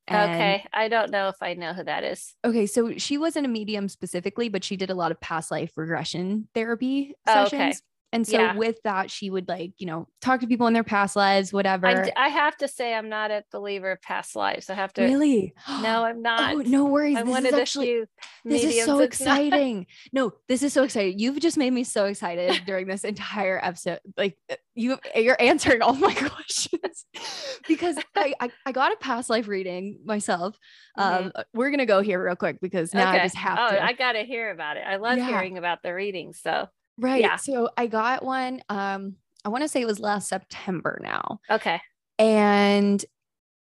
And- 0.07 0.31
okay, 0.31 0.65
I 0.73 0.87
don't 0.87 1.11
know 1.11 1.27
if 1.29 1.35
I 1.41 1.53
know 1.53 1.73
who 1.73 1.83
that 1.83 2.03
is. 2.03 2.33
Okay, 2.43 2.65
so 2.65 2.97
she 2.97 3.17
wasn't 3.17 3.45
a 3.45 3.49
medium 3.49 3.87
specifically, 3.87 4.49
but 4.49 4.63
she 4.63 4.75
did 4.75 4.89
a 4.89 4.95
lot 4.95 5.11
of 5.11 5.19
past 5.21 5.51
life 5.51 5.71
regression 5.77 6.47
therapy 6.55 7.13
Oh, 7.27 7.45
sessions. 7.45 7.53
okay. 7.53 7.73
And 8.13 8.27
so 8.27 8.37
Yeah. 8.37 8.55
with 8.55 8.77
that, 8.83 9.09
she 9.09 9.29
would 9.29 9.47
like, 9.47 9.71
you 9.77 9.87
know, 9.87 10.07
talk 10.19 10.41
to 10.41 10.47
people 10.47 10.67
in 10.67 10.73
their 10.73 10.83
past 10.83 11.15
lives, 11.15 11.53
whatever. 11.53 11.87
I 12.15 12.27
have 12.27 12.57
to 12.57 12.67
say 12.67 12.93
I'm 12.93 13.07
not 13.09 13.31
a 13.31 13.43
believer 13.51 13.91
of 13.91 14.01
past 14.01 14.35
lives. 14.35 14.69
I 14.69 14.73
have 14.75 14.91
to. 14.93 15.03
really? 15.03 15.53
No, 15.81 16.03
I'm 16.03 16.21
not. 16.21 16.55
Oh, 16.55 16.57
no 16.65 16.85
worries. 16.85 17.17
I'm 17.17 17.25
this 17.25 17.31
one 17.31 17.45
is 17.45 17.51
of 17.53 17.55
the 17.55 17.61
actually 17.61 17.85
few 17.85 18.05
this 18.43 18.63
is 18.63 18.85
so 18.85 18.99
exciting. 19.09 19.85
no, 20.11 20.33
this 20.47 20.61
is 20.63 20.73
so 20.73 20.83
exciting. 20.83 21.19
You've 21.19 21.39
just 21.39 21.57
made 21.57 21.71
me 21.71 21.83
so 21.83 22.05
excited 22.05 22.61
during 22.65 22.87
this 22.87 23.03
entire 23.03 23.59
episode. 23.63 23.99
Like 24.17 24.37
uh, 24.51 24.55
you 24.75 24.97
you're 25.15 25.41
answering 25.41 25.81
all 25.81 25.93
my 25.93 26.13
questions 26.15 27.05
because 27.67 27.97
I, 28.15 28.33
I 28.39 28.49
I 28.65 28.71
got 28.71 28.91
a 28.91 28.97
past 28.97 29.29
life 29.29 29.47
reading 29.47 29.99
myself. 30.05 30.57
Um 30.97 31.31
we're 31.53 31.71
gonna 31.71 31.85
go 31.85 32.01
here 32.01 32.23
real 32.23 32.35
quick 32.35 32.59
because 32.61 32.93
now 32.93 33.09
I 33.11 33.15
Mm-hmm. 33.15 33.25
Just 33.25 33.35
have 33.37 33.57
oh, 33.59 33.75
to. 33.75 33.83
I 33.83 33.93
got 33.93 34.13
to 34.13 34.23
hear 34.23 34.49
about 34.51 34.77
it. 34.77 34.83
I 34.85 34.95
love 34.97 35.17
Yeah. 35.17 35.27
hearing 35.27 35.57
about 35.57 35.83
the 35.83 35.93
readings. 35.93 36.39
So, 36.41 36.67
right. 36.97 37.21
yeah. 37.21 37.35
So 37.37 37.69
I 37.77 37.87
got 37.87 38.23
one 38.23 38.61
um 38.69 39.15
I 39.43 39.49
want 39.49 39.63
to 39.63 39.67
say 39.67 39.81
it 39.81 39.87
was 39.87 39.99
last 39.99 40.29
September 40.29 40.99
now. 41.01 41.39
okay. 41.49 41.81
And 42.19 43.03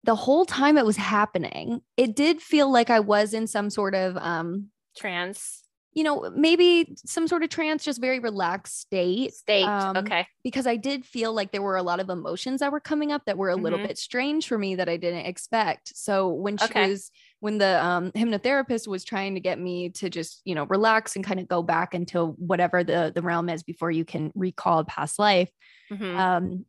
the 0.04 0.16
whole 0.16 0.46
time 0.46 0.78
it 0.78 0.86
was 0.86 0.96
happening, 0.98 1.82
it 1.98 2.16
did 2.16 2.42
feel 2.42 2.72
like 2.72 2.90
I 2.90 3.02
was 3.02 3.34
in 3.34 3.48
some 3.48 3.70
sort 3.70 3.96
of 3.96 4.18
um 4.18 4.70
Trans 4.96 5.64
you 5.94 6.04
know, 6.04 6.32
maybe 6.36 6.96
some 7.06 7.28
sort 7.28 7.42
of 7.42 7.50
trance, 7.50 7.84
just 7.84 8.00
very 8.00 8.20
relaxed 8.20 8.80
state. 8.82 9.34
state. 9.34 9.66
um, 9.66 9.98
okay. 9.98 10.28
Because 10.44 10.68
I 10.68 10.76
did 10.76 11.04
feel 11.06 11.34
like 11.34 11.52
there 11.52 11.62
were 11.64 11.76
a 11.76 11.82
lot 11.82 12.00
of 12.00 12.10
emotions 12.12 12.60
that 12.60 12.72
were 12.72 12.80
coming 12.80 13.12
up 13.12 13.24
that 13.26 13.36
were 13.38 13.50
a 13.50 13.56
little 13.56 13.80
Mhm. 13.80 13.88
bit 13.88 13.98
strange 13.98 14.48
for 14.48 14.60
me 14.60 14.76
that 14.76 14.88
I 14.88 14.98
didn't 14.98 15.26
expect. 15.26 15.98
So 15.98 16.30
when 16.30 16.58
she 16.58 16.66
Okay. 16.66 16.88
was, 16.90 17.10
when 17.40 17.58
the 17.60 17.84
um, 17.86 18.12
hypnotherapist 18.14 18.88
was 18.88 19.04
trying 19.04 19.36
to 19.36 19.40
get 19.40 19.60
me 19.60 19.90
to 19.90 20.10
just, 20.10 20.42
you 20.46 20.56
know, 20.56 20.66
relax 20.66 21.16
and 21.16 21.24
kind 21.26 21.40
of 21.40 21.48
go 21.48 21.62
back 21.62 21.94
into 21.94 22.28
whatever 22.38 22.84
the 22.84 23.12
the 23.14 23.22
realm 23.22 23.48
is 23.50 23.64
before 23.64 23.92
you 23.92 24.04
can 24.06 24.32
recall 24.36 24.80
a 24.80 24.86
past 24.86 25.20
life, 25.20 25.50
Mhm. 25.92 26.16
um, 26.18 26.66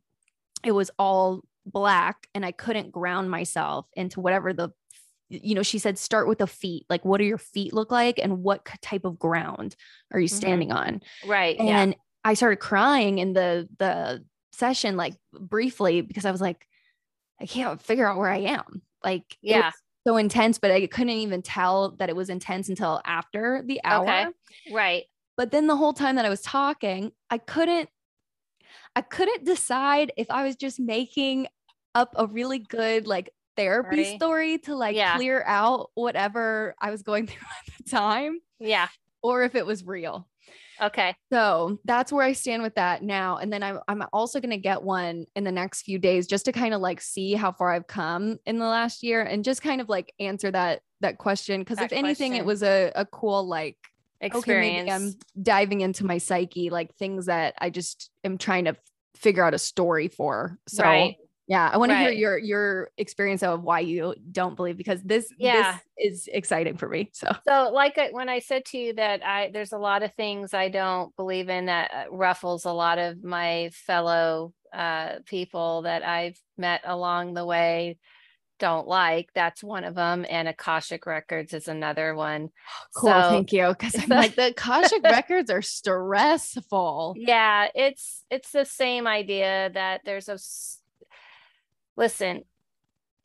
it 0.63 0.71
was 0.71 0.91
all 0.99 1.41
black 1.65 2.27
and 2.35 2.45
I 2.45 2.51
couldn't 2.51 2.91
ground 2.91 3.29
myself 3.31 3.87
into 3.95 4.19
whatever 4.21 4.53
the 4.53 4.69
you 5.29 5.53
know 5.53 5.61
she 5.61 5.77
said 5.77 5.97
start 5.99 6.27
with 6.27 6.39
the 6.39 6.47
feet 6.47 6.85
like 6.89 7.05
what 7.05 7.19
do 7.19 7.23
your 7.23 7.37
feet 7.37 7.71
look 7.71 7.91
like 7.91 8.17
and 8.17 8.41
what 8.41 8.65
type 8.81 9.05
of 9.05 9.19
ground 9.19 9.75
are 10.11 10.19
you 10.19 10.27
Mhm. 10.27 10.33
standing 10.33 10.71
on 10.71 11.01
right. 11.27 11.55
Yeah. 11.57 11.81
and 11.81 11.95
i 12.23 12.33
started 12.33 12.55
crying 12.55 13.19
in 13.19 13.33
the 13.33 13.69
the 13.77 14.25
session 14.53 14.97
like 14.97 15.13
briefly 15.31 16.01
because 16.01 16.25
i 16.25 16.31
was 16.31 16.41
like 16.41 16.65
i 17.39 17.45
can't 17.45 17.79
figure 17.79 18.07
out 18.09 18.17
where 18.17 18.31
i 18.31 18.37
am 18.39 18.81
like 19.03 19.37
Yeah. 19.41 19.69
So 20.05 20.17
intense 20.17 20.57
but 20.57 20.71
i 20.71 20.85
couldn't 20.87 21.09
even 21.09 21.41
tell 21.41 21.91
that 21.99 22.09
it 22.09 22.15
was 22.15 22.29
intense 22.29 22.69
until 22.69 23.01
after 23.05 23.63
the 23.65 23.79
hour 23.83 24.03
Okay. 24.03 24.25
Right. 24.73 25.03
but 25.37 25.51
then 25.51 25.67
the 25.67 25.75
whole 25.75 25.93
time 25.93 26.15
that 26.15 26.25
I 26.25 26.29
was 26.29 26.41
talking, 26.41 27.11
I 27.29 27.37
couldn't 27.37 27.89
I 28.95 29.01
couldn't 29.01 29.45
decide 29.45 30.11
if 30.17 30.29
I 30.29 30.43
was 30.43 30.55
just 30.55 30.79
making 30.79 31.47
up 31.95 32.13
a 32.15 32.27
really 32.27 32.59
good 32.59 33.07
like 33.07 33.29
therapy 33.55 34.03
Story. 34.03 34.17
story 34.17 34.57
to 34.59 34.75
like 34.75 34.95
Yeah. 34.95 35.15
clear 35.15 35.43
out 35.45 35.91
whatever 35.95 36.75
I 36.79 36.91
was 36.91 37.01
going 37.03 37.27
through 37.27 37.47
at 37.67 37.77
the 37.83 37.89
time 37.89 38.39
Yeah. 38.59 38.87
or 39.21 39.43
if 39.43 39.55
it 39.55 39.65
was 39.65 39.85
real. 39.85 40.27
Okay. 40.81 41.15
So 41.31 41.79
that's 41.85 42.11
where 42.11 42.25
I 42.25 42.33
stand 42.33 42.63
with 42.63 42.75
that 42.75 43.03
now. 43.03 43.37
And 43.37 43.51
then 43.53 43.61
I'm 43.61 43.79
I'm 43.87 44.03
also 44.13 44.39
gonna 44.39 44.57
get 44.57 44.81
one 44.81 45.25
in 45.35 45.43
the 45.43 45.51
next 45.51 45.83
few 45.83 45.99
days 45.99 46.25
just 46.27 46.45
to 46.45 46.51
kind 46.51 46.73
of 46.73 46.81
like 46.81 47.01
see 47.01 47.33
how 47.33 47.51
far 47.51 47.71
I've 47.71 47.87
come 47.87 48.37
in 48.45 48.57
the 48.57 48.65
last 48.65 49.03
year 49.03 49.21
and 49.21 49.43
just 49.43 49.61
kind 49.61 49.81
of 49.81 49.89
like 49.89 50.13
answer 50.19 50.49
that 50.51 50.81
that 51.01 51.17
question 51.17 51.61
because 51.61 51.79
if 51.81 51.91
That 51.91 51.95
anything, 51.95 52.33
it 52.35 52.45
was 52.45 52.63
a, 52.63 52.91
a 52.95 53.05
cool 53.05 53.47
like 53.47 53.77
experience. 54.21 54.77
okay, 54.77 54.77
maybe 54.77 54.91
I'm 54.91 55.43
diving 55.43 55.81
into 55.81 56.05
my 56.05 56.17
psyche, 56.17 56.69
like 56.69 56.95
things 56.95 57.27
that 57.27 57.55
I 57.59 57.69
just 57.69 58.09
am 58.23 58.37
trying 58.37 58.65
to 58.65 58.75
figure 59.15 59.43
out 59.43 59.53
a 59.53 59.59
story 59.59 60.07
for. 60.07 60.57
So 60.67 60.83
Right. 60.83 61.15
Yeah, 61.49 61.69
I 61.73 61.77
want 61.77 61.91
to 61.91 61.97
hear 61.97 62.11
your 62.11 62.37
your 62.37 62.91
experience 62.97 63.43
of 63.43 63.63
why 63.63 63.79
you 63.81 64.13
don't 64.31 64.55
believe 64.55 64.77
because 64.77 65.01
this 65.03 65.27
Yeah. 65.37 65.79
this 65.97 66.13
is 66.13 66.29
exciting 66.31 66.77
for 66.77 66.87
me. 66.87 67.09
So 67.13 67.27
So, 67.47 67.71
like 67.73 67.97
I, 67.97 68.09
when 68.11 68.29
I 68.29 68.39
said 68.39 68.63
to 68.65 68.77
you 68.77 68.93
that 68.93 69.25
I 69.25 69.49
there's 69.51 69.73
a 69.73 69.77
lot 69.79 70.03
of 70.03 70.13
things 70.13 70.53
I 70.53 70.69
don't 70.69 71.13
believe 71.17 71.49
in 71.49 71.65
that 71.65 71.91
uh, 71.93 72.11
ruffles 72.15 72.65
a 72.65 72.71
lot 72.71 72.99
of 72.99 73.23
my 73.23 73.71
fellow 73.73 74.53
uh, 74.71 75.15
people 75.25 75.81
that 75.81 76.03
I've 76.03 76.39
met 76.57 76.81
along 76.85 77.33
the 77.33 77.45
way 77.45 77.97
don't 78.59 78.87
like. 78.87 79.29
That's 79.33 79.63
one 79.63 79.85
of 79.85 79.95
them, 79.95 80.25
and 80.29 80.47
Akashic 80.47 81.05
Records 81.05 81.53
is 81.53 81.67
another 81.69 82.13
one. 82.13 82.49
cool, 82.93 83.09
So- 83.09 83.29
thank 83.29 83.51
you. 83.53 83.69
Because 83.69 83.95
I'm 83.99 84.07
so- 84.09 84.15
like 84.15 84.35
the 84.35 84.47
Akashic 84.49 85.01
records 85.01 85.49
are 85.49 85.61
stressful. 85.63 87.15
Yeah, 87.17 87.67
it's 87.73 88.23
it's 88.29 88.51
the 88.51 88.65
same 88.65 89.07
idea 89.07 89.71
that 89.73 90.01
there's 90.05 90.29
a 90.29 90.37
listen. 91.97 92.43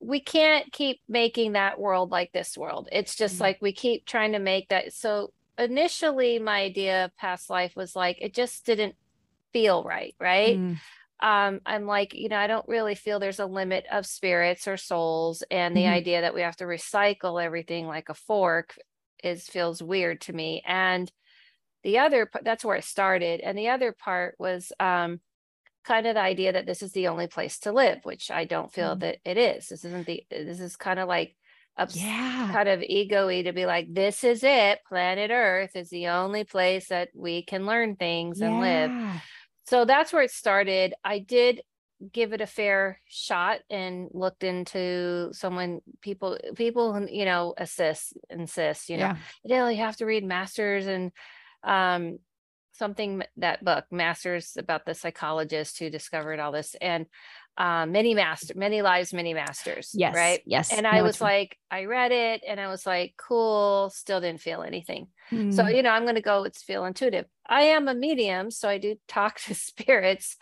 We 0.00 0.20
can't 0.20 0.72
keep 0.72 1.00
making 1.08 1.52
that 1.52 1.80
world 1.80 2.10
like 2.10 2.32
this 2.32 2.58
world. 2.58 2.88
It's 2.92 3.16
just 3.16 3.40
Mm. 3.40 3.40
like 3.40 3.58
we 3.62 3.72
keep 3.72 4.06
trying 4.06 4.32
to 4.32 4.38
make 4.38 4.68
that. 4.68 4.92
So 4.92 5.32
initially, 5.58 6.38
my 6.38 6.60
idea 6.62 7.06
of 7.06 7.16
past 7.16 7.50
life 7.50 7.74
was 7.76 7.96
like 7.96 8.18
it 8.20 8.34
just 8.34 8.66
didn't 8.66 8.96
feel 9.52 9.84
right, 9.84 10.14
right? 10.20 10.60
Mm, 10.60 10.80
um 11.22 11.60
i'm 11.66 11.86
like 11.86 12.14
you 12.14 12.28
know 12.28 12.36
i 12.38 12.46
don't 12.46 12.68
really 12.68 12.94
feel 12.94 13.18
there's 13.20 13.38
a 13.40 13.46
limit 13.46 13.86
of 13.90 14.04
spirits 14.06 14.66
or 14.66 14.76
souls 14.76 15.44
and 15.50 15.76
the 15.76 15.86
Mhm. 15.86 15.88
idea 15.88 16.20
that 16.22 16.34
we 16.34 16.40
have 16.40 16.56
to 16.56 16.64
recycle 16.64 17.42
everything 17.42 17.86
like 17.86 18.08
a 18.08 18.14
fork 18.14 18.76
is 19.22 19.46
feels 19.46 19.82
weird 19.82 20.20
to 20.20 20.32
me 20.32 20.62
and 20.66 21.12
the 21.82 21.98
other 21.98 22.30
that's 22.42 22.64
where 22.64 22.76
it 22.76 22.84
started 22.84 23.40
and 23.40 23.58
the 23.58 23.68
other 23.68 23.92
part 23.92 24.34
was 24.38 24.72
um 24.80 25.20
kind 25.84 26.06
of 26.06 26.14
the 26.14 26.20
idea 26.20 26.52
that 26.52 26.66
this 26.66 26.82
is 26.82 26.92
the 26.92 27.08
only 27.08 27.26
place 27.26 27.58
to 27.60 27.72
live 27.72 27.98
which 28.04 28.30
i 28.30 28.44
don't 28.44 28.72
feel 28.72 28.96
Mm. 28.96 29.00
that 29.00 29.16
it 29.24 29.36
is 29.36 29.68
this 29.68 29.84
isn't 29.84 30.06
the 30.06 30.24
this 30.30 30.60
is 30.60 30.76
kind 30.76 30.98
of 30.98 31.08
like 31.08 31.36
obs- 31.76 32.02
yeah. 32.02 32.50
kind 32.52 32.68
of 32.68 32.82
ego-y 32.82 33.42
to 33.42 33.52
be 33.52 33.66
like 33.66 33.86
this 33.92 34.24
is 34.24 34.42
it 34.44 34.78
planet 34.88 35.30
earth 35.30 35.76
is 35.76 35.90
the 35.90 36.08
only 36.08 36.44
place 36.44 36.88
that 36.88 37.08
we 37.14 37.42
can 37.42 37.66
learn 37.66 37.96
things 37.96 38.40
and 38.40 38.60
live 38.60 38.90
so 39.66 39.86
that's 39.86 40.12
where 40.12 40.22
it 40.22 40.30
started. 40.30 40.92
I 41.02 41.20
did 41.20 41.62
give 42.12 42.34
it 42.34 42.42
a 42.42 42.46
fair 42.46 43.00
shot 43.08 43.60
and 43.70 44.10
looked 44.12 44.44
into 44.44 45.30
someone 45.32 45.80
people 46.02 46.36
people 46.54 47.06
you 47.08 47.24
know 47.24 47.54
assist 47.56 48.12
insist 48.28 48.90
you 48.90 48.98
know 48.98 49.14
Yeah. 49.44 49.70
You 49.70 49.76
have 49.78 49.96
to 49.98 50.04
read 50.04 50.22
masters 50.24 50.86
and 50.86 51.12
um 51.62 52.18
something 52.74 53.22
that 53.36 53.64
book 53.64 53.84
masters 53.90 54.56
about 54.56 54.84
the 54.84 54.94
psychologist 54.94 55.78
who 55.78 55.90
discovered 55.90 56.40
all 56.40 56.52
this 56.52 56.74
and 56.80 57.06
um 57.56 57.92
many 57.92 58.14
master 58.14 58.54
many 58.56 58.82
lives 58.82 59.12
many 59.12 59.32
masters 59.32 59.96
Yes. 59.96 60.08
right 60.08 60.42
Yes. 60.44 60.82
and 60.84 60.86
i 60.86 61.02
it's 61.02 61.02
was 61.02 61.20
like 61.20 61.56
i 61.70 61.84
read 61.84 62.10
it 62.12 62.42
and 62.46 62.60
i 62.60 62.66
was 62.68 62.84
like 62.86 63.14
cool 63.16 63.90
still 63.94 64.20
didn't 64.20 64.40
feel 64.40 64.62
anything 64.62 65.08
so, 65.48 65.62
Mm, 65.62 65.72
you 65.72 65.82
know, 65.82 65.90
I'm 65.90 66.02
going 66.02 66.16
to 66.16 66.20
go, 66.20 66.42
it's 66.44 66.62
feel 66.62 66.84
intuitive. 66.84 67.26
I 67.46 67.62
am 67.62 67.86
a 67.86 67.94
medium, 67.94 68.50
so 68.50 68.68
I 68.68 68.78
do 68.78 68.96
talk 69.06 69.38
to 69.40 69.54
spirits 69.54 70.36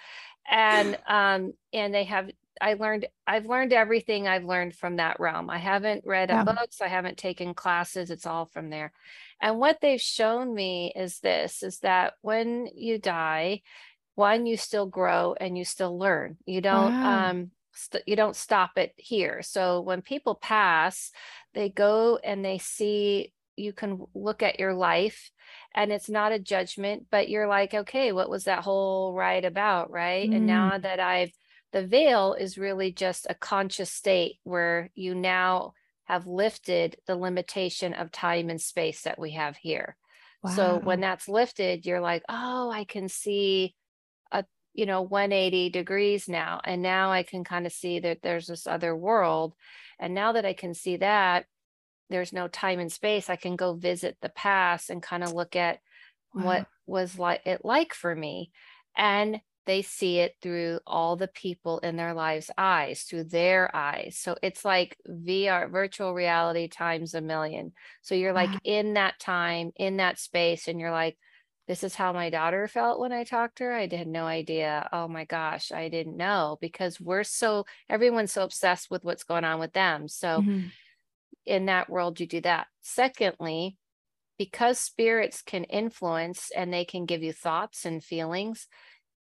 and 0.50 0.98
um 1.06 1.52
and 1.72 1.94
they 1.94 2.04
have 2.04 2.30
I 2.60 2.74
learned 2.74 3.06
I've 3.26 3.46
learned 3.46 3.72
everything 3.72 4.28
I've 4.28 4.44
learned 4.44 4.76
from 4.76 4.96
that 4.96 5.18
realm. 5.18 5.50
I 5.50 5.58
haven't 5.58 6.04
read 6.06 6.30
uh, 6.30 6.36
Yeah. 6.36 6.44
books, 6.44 6.80
I 6.80 6.88
haven't 6.88 7.18
taken 7.18 7.54
classes, 7.54 8.10
it's 8.10 8.26
all 8.26 8.46
from 8.46 8.70
there. 8.70 8.92
And 9.42 9.58
what 9.60 9.80
they've 9.82 10.00
shown 10.00 10.54
me 10.54 10.92
is 10.96 11.20
this 11.20 11.64
is 11.64 11.80
that 11.80 12.14
when 12.22 12.68
you 12.74 12.98
die, 12.98 13.62
one 14.14 14.46
you 14.46 14.56
still 14.56 14.86
grow 14.86 15.34
and 15.40 15.56
you 15.58 15.64
still 15.64 15.98
learn. 15.98 16.38
You 16.46 16.60
don't 16.62 16.96
Wow. 16.96 17.02
um 17.02 17.52
st- 17.74 18.04
you 18.06 18.16
don't 18.16 18.36
stop 18.36 18.72
it 18.78 18.92
here. 18.96 19.42
So 19.42 19.80
when 19.82 20.02
people 20.02 20.34
pass, 20.36 21.12
they 21.54 21.70
go 21.70 22.18
and 22.22 22.44
they 22.44 22.58
see 22.58 23.32
you 23.56 23.72
can 23.72 24.06
look 24.14 24.42
at 24.42 24.60
your 24.60 24.74
life 24.74 25.30
and 25.74 25.92
it's 25.92 26.08
not 26.08 26.32
a 26.32 26.38
judgment 26.38 27.06
but 27.10 27.28
you're 27.28 27.46
like 27.46 27.74
okay 27.74 28.10
what 28.12 28.30
was 28.30 28.44
that 28.44 28.64
whole 28.64 29.12
ride 29.14 29.44
about 29.44 29.90
right 29.90 30.30
and 30.32 30.46
Mm. 30.46 30.46
now 30.46 30.78
that 30.78 31.00
i've 31.00 31.32
the 31.72 31.86
veil 31.86 32.34
is 32.34 32.58
really 32.58 32.92
just 32.92 33.26
a 33.28 33.34
conscious 33.34 33.90
state 33.92 34.36
where 34.44 34.90
you 34.94 35.14
now 35.14 35.74
have 36.12 36.26
lifted 36.26 36.96
the 37.06 37.16
limitation 37.16 37.94
of 37.94 38.12
time 38.12 38.50
and 38.50 38.60
space 38.60 39.02
that 39.02 39.18
we 39.18 39.32
have 39.32 39.56
here. 39.56 39.96
So 40.44 40.78
when 40.84 41.00
that's 41.00 41.28
lifted 41.28 41.86
you're 41.86 42.00
like 42.00 42.22
oh 42.28 42.70
i 42.70 42.84
can 42.84 43.08
see 43.08 43.74
a 44.32 44.44
you 44.74 44.86
know 44.86 45.02
180 45.02 45.70
degrees 45.70 46.28
now 46.28 46.60
and 46.64 46.82
now 46.82 47.10
i 47.12 47.22
can 47.22 47.44
kind 47.44 47.66
of 47.66 47.72
see 47.72 48.00
that 48.00 48.18
there's 48.22 48.46
this 48.46 48.66
other 48.66 48.94
world. 48.94 49.54
And 49.98 50.14
now 50.14 50.32
that 50.32 50.44
i 50.44 50.52
can 50.52 50.74
see 50.74 50.96
that 50.98 51.46
there's 52.10 52.32
no 52.32 52.48
time 52.48 52.78
and 52.78 52.92
space 52.92 53.30
i 53.30 53.36
can 53.36 53.56
go 53.56 53.74
visit 53.74 54.16
the 54.20 54.28
past 54.28 54.90
and 54.90 55.02
kind 55.02 55.24
of 55.24 55.32
look 55.32 55.56
at 55.56 55.78
Wow. 56.34 56.44
what 56.44 56.66
was 56.86 57.18
like 57.18 57.42
it 57.46 57.64
like 57.64 57.94
for 57.94 58.14
me. 58.14 58.52
And 58.96 59.40
they 59.66 59.82
see 59.82 60.18
it 60.18 60.36
through 60.42 60.80
all 60.86 61.16
the 61.16 61.28
people 61.28 61.78
in 61.80 61.96
their 61.96 62.14
lives 62.14 62.50
eyes 62.58 63.02
through 63.04 63.24
their 63.24 63.74
eyes. 63.76 64.18
So 64.18 64.36
it's 64.42 64.64
like 64.64 64.96
vr 65.08 65.70
virtual 65.70 66.14
reality 66.14 66.68
times 66.68 67.14
a 67.14 67.20
million. 67.20 67.72
So 68.02 68.14
you're 68.14 68.32
like 68.32 68.56
Wow. 68.56 68.62
in 68.64 68.94
that 68.94 69.18
time 69.20 69.72
in 69.76 69.98
that 69.98 70.18
space 70.18 70.68
and 70.68 70.80
you're 70.80 70.90
like 70.92 71.18
this 71.68 71.84
is 71.84 71.94
how 71.94 72.12
my 72.12 72.28
daughter 72.28 72.66
felt 72.66 72.98
when 73.00 73.12
i 73.12 73.24
talked 73.24 73.56
to 73.58 73.64
her. 73.64 73.72
I 73.72 73.82
had 73.88 74.08
no 74.08 74.26
idea. 74.26 74.88
Oh 74.92 75.08
my 75.08 75.24
gosh 75.24 75.70
i 75.72 75.88
didn't 75.88 76.16
know 76.16 76.58
because 76.60 77.00
we're 77.00 77.24
so 77.24 77.64
everyone's 77.88 78.32
so 78.32 78.42
obsessed 78.44 78.90
with 78.90 79.04
what's 79.04 79.24
going 79.24 79.44
on 79.44 79.60
with 79.60 79.72
them. 79.72 80.08
So 80.08 80.44
Mhm. 80.44 80.72
in 81.44 81.66
that 81.66 81.90
world 81.90 82.20
you 82.20 82.26
do 82.26 82.40
that. 82.42 82.68
Secondly 82.80 83.78
because 84.38 84.80
spirits 84.80 85.42
can 85.42 85.64
influence 85.64 86.50
and 86.56 86.72
they 86.72 86.84
can 86.84 87.06
give 87.06 87.22
you 87.22 87.32
thoughts 87.32 87.86
and 87.86 88.04
feelings 88.04 88.68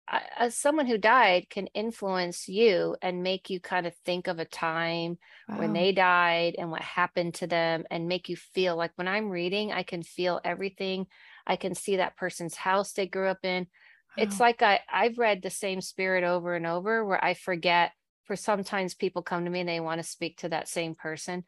I- 0.07 0.27
as 0.37 0.55
someone 0.57 0.85
who 0.87 0.97
died 0.97 1.49
can 1.49 1.67
influence 1.67 2.47
you 2.47 2.95
and 3.01 3.23
make 3.23 3.49
you 3.49 3.59
kind 3.59 3.87
of 3.87 3.95
think 4.05 4.27
of 4.27 4.39
a 4.39 4.45
time 4.45 5.17
when 5.55 5.73
they 5.73 5.91
died 5.93 6.55
and 6.57 6.69
what 6.69 6.81
happened 6.81 7.35
to 7.35 7.47
them 7.47 7.85
and 7.89 8.07
make 8.07 8.29
you 8.29 8.35
feel 8.35 8.75
like 8.75 8.91
when 8.95 9.07
i'm 9.07 9.29
reading 9.29 9.71
i 9.71 9.83
can 9.83 10.03
feel 10.03 10.41
everything. 10.43 11.07
I 11.47 11.55
can 11.57 11.75
see 11.75 11.97
that 11.97 12.17
person's 12.17 12.55
house 12.55 12.91
they 12.93 13.05
grew 13.07 13.27
up 13.27 13.45
in. 13.45 13.67
It's 14.15 14.39
like 14.39 14.61
I 14.63 14.79
I've 14.91 15.17
read 15.19 15.41
the 15.43 15.49
same 15.51 15.81
spirit 15.81 16.23
over 16.23 16.55
and 16.55 16.65
over 16.65 17.05
where 17.05 17.23
I 17.23 17.33
forget 17.35 17.91
for 18.23 18.35
sometimes 18.35 18.95
people 18.95 19.21
come 19.21 19.45
to 19.45 19.51
me 19.51 19.59
and 19.59 19.69
they 19.69 19.79
want 19.79 19.99
to 20.01 20.07
speak 20.07 20.37
to 20.39 20.49
that 20.49 20.67
same 20.67 20.95
person. 20.95 21.43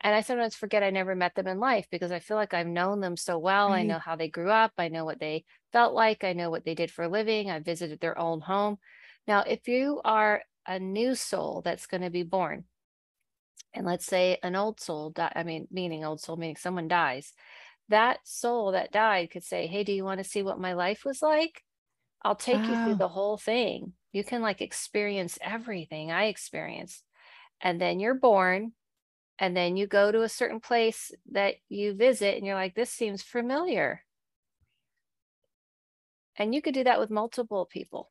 And 0.00 0.14
I 0.14 0.20
sometimes 0.20 0.54
forget 0.54 0.82
I 0.82 0.90
never 0.90 1.14
met 1.14 1.34
them 1.34 1.46
in 1.46 1.58
life 1.58 1.86
because 1.90 2.12
I 2.12 2.18
feel 2.20 2.36
like 2.36 2.54
I've 2.54 2.66
known 2.66 3.00
them 3.00 3.16
so 3.16 3.38
well. 3.38 3.72
I 3.72 3.82
know 3.82 3.98
how 3.98 4.16
they 4.16 4.28
grew 4.28 4.50
up. 4.50 4.72
I 4.78 4.88
know 4.88 5.04
what 5.04 5.20
they 5.20 5.44
felt 5.72 5.94
like. 5.94 6.22
I 6.24 6.32
know 6.32 6.50
what 6.50 6.64
they 6.64 6.74
did 6.74 6.90
for 6.90 7.04
a 7.04 7.08
living. 7.08 7.50
I 7.50 7.60
visited 7.60 8.00
their 8.00 8.18
old 8.18 8.44
home. 8.44 8.78
Now, 9.26 9.40
if 9.42 9.66
you 9.68 10.00
are 10.04 10.44
a 10.66 10.78
new 10.78 11.14
soul 11.14 11.62
that's 11.62 11.86
going 11.86 12.02
to 12.02 12.10
be 12.10 12.22
born, 12.22 12.66
and 13.74 13.84
let's 13.86 14.06
say 14.06 14.38
an 14.42 14.56
old 14.56 14.80
soul, 14.80 15.10
di- 15.10 15.32
I 15.34 15.42
mean, 15.42 15.68
meaning 15.70 16.04
old 16.04 16.20
soul, 16.20 16.36
meaning 16.36 16.56
someone 16.56 16.88
dies, 16.88 17.32
that 17.88 18.20
soul 18.26 18.72
that 18.72 18.92
died 18.92 19.30
could 19.32 19.44
say, 19.44 19.66
Hey, 19.66 19.84
do 19.84 19.92
you 19.92 20.04
want 20.04 20.18
to 20.18 20.24
see 20.24 20.42
what 20.42 20.60
my 20.60 20.74
life 20.74 21.04
was 21.04 21.22
like? 21.22 21.64
I'll 22.22 22.36
take 22.36 22.68
you 22.68 22.76
through 22.76 22.96
the 22.96 23.08
whole 23.08 23.38
thing. 23.38 23.94
You 24.12 24.24
can 24.24 24.42
like 24.42 24.62
experience 24.62 25.38
everything 25.42 26.12
I 26.12 26.26
experienced. 26.26 27.04
And 27.60 27.80
then 27.80 28.00
you're 28.00 28.14
born, 28.14 28.74
and 29.38 29.56
then 29.56 29.76
you 29.76 29.86
go 29.86 30.10
to 30.12 30.22
a 30.22 30.28
certain 30.28 30.60
place 30.60 31.12
that 31.32 31.56
you 31.68 31.94
visit, 31.94 32.36
and 32.36 32.46
you're 32.46 32.54
like, 32.54 32.74
this 32.74 32.90
seems 32.90 33.22
familiar. 33.22 34.02
And 36.36 36.54
you 36.54 36.62
could 36.62 36.72
do 36.72 36.84
that 36.84 36.98
with 36.98 37.10
multiple 37.10 37.66
people. 37.66 38.10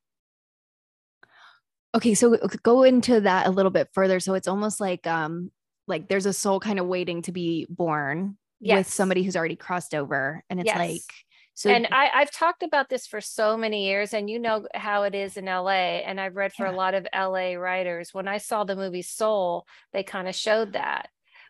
okay 1.96 2.14
so 2.14 2.38
go 2.64 2.84
into 2.84 3.22
that 3.22 3.48
a 3.48 3.52
little 3.52 3.72
bit 3.72 3.90
further 3.94 4.20
so 4.20 4.34
it's 4.34 4.48
almost 4.48 4.80
like 4.80 5.06
um 5.08 5.52
like 5.88 6.08
there's 6.10 6.26
a 6.26 6.34
soul 6.34 6.60
kind 6.60 6.80
of 6.80 6.88
waiting 6.88 7.22
to 7.22 7.32
be 7.32 7.66
born 7.70 8.38
with 8.62 8.88
somebody 8.92 9.24
who's 9.24 9.36
already 9.36 9.56
crossed 9.56 9.94
over 9.94 10.44
and 10.50 10.60
it's 10.60 10.68
Yes. 10.68 10.76
like 10.76 11.14
so 11.54 11.70
and 11.70 11.88
I, 11.92 12.10
I've 12.14 12.32
talked 12.32 12.64
about 12.64 12.90
this 12.90 13.08
for 13.08 13.22
so 13.22 13.56
many 13.56 13.86
years, 13.86 14.14
and 14.14 14.30
you 14.30 14.40
know 14.40 14.68
how 14.74 15.04
it 15.04 15.16
is 15.16 15.38
in 15.38 15.48
LA. 15.48 16.02
And 16.04 16.20
I've 16.20 16.36
read 16.36 16.52
for 16.52 16.66
Yeah. 16.66 16.72
a 16.72 16.76
lot 16.76 16.94
of 16.94 17.08
LA 17.14 17.54
writers. 17.56 18.14
When 18.14 18.28
I 18.28 18.40
saw 18.40 18.66
the 18.66 18.76
movie 18.76 19.02
Soul, 19.02 19.66
they 19.94 20.04
kind 20.04 20.28
of 20.28 20.36
showed 20.36 20.74
that 20.74 21.08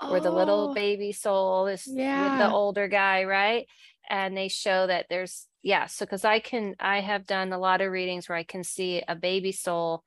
where 0.08 0.22
the 0.22 0.32
little 0.32 0.68
Oh, 0.68 0.74
baby 0.74 1.12
soul 1.12 1.68
is 1.68 1.96
with 2.14 2.36
the 2.38 2.50
older 2.50 2.88
guy, 2.88 3.24
right? 3.24 3.68
And 4.10 4.36
they 4.38 4.48
show 4.48 4.88
that 4.88 5.08
there's 5.10 5.48
yeah. 5.64 5.88
So 5.88 6.06
because 6.06 6.26
I 6.26 6.40
can, 6.40 6.76
I 6.80 7.02
have 7.02 7.26
done 7.26 7.52
a 7.52 7.58
lot 7.58 7.82
of 7.82 7.92
readings 7.92 8.30
where 8.30 8.38
I 8.38 8.44
can 8.44 8.64
see 8.64 9.02
a 9.08 9.16
baby 9.16 9.52
soul, 9.52 10.04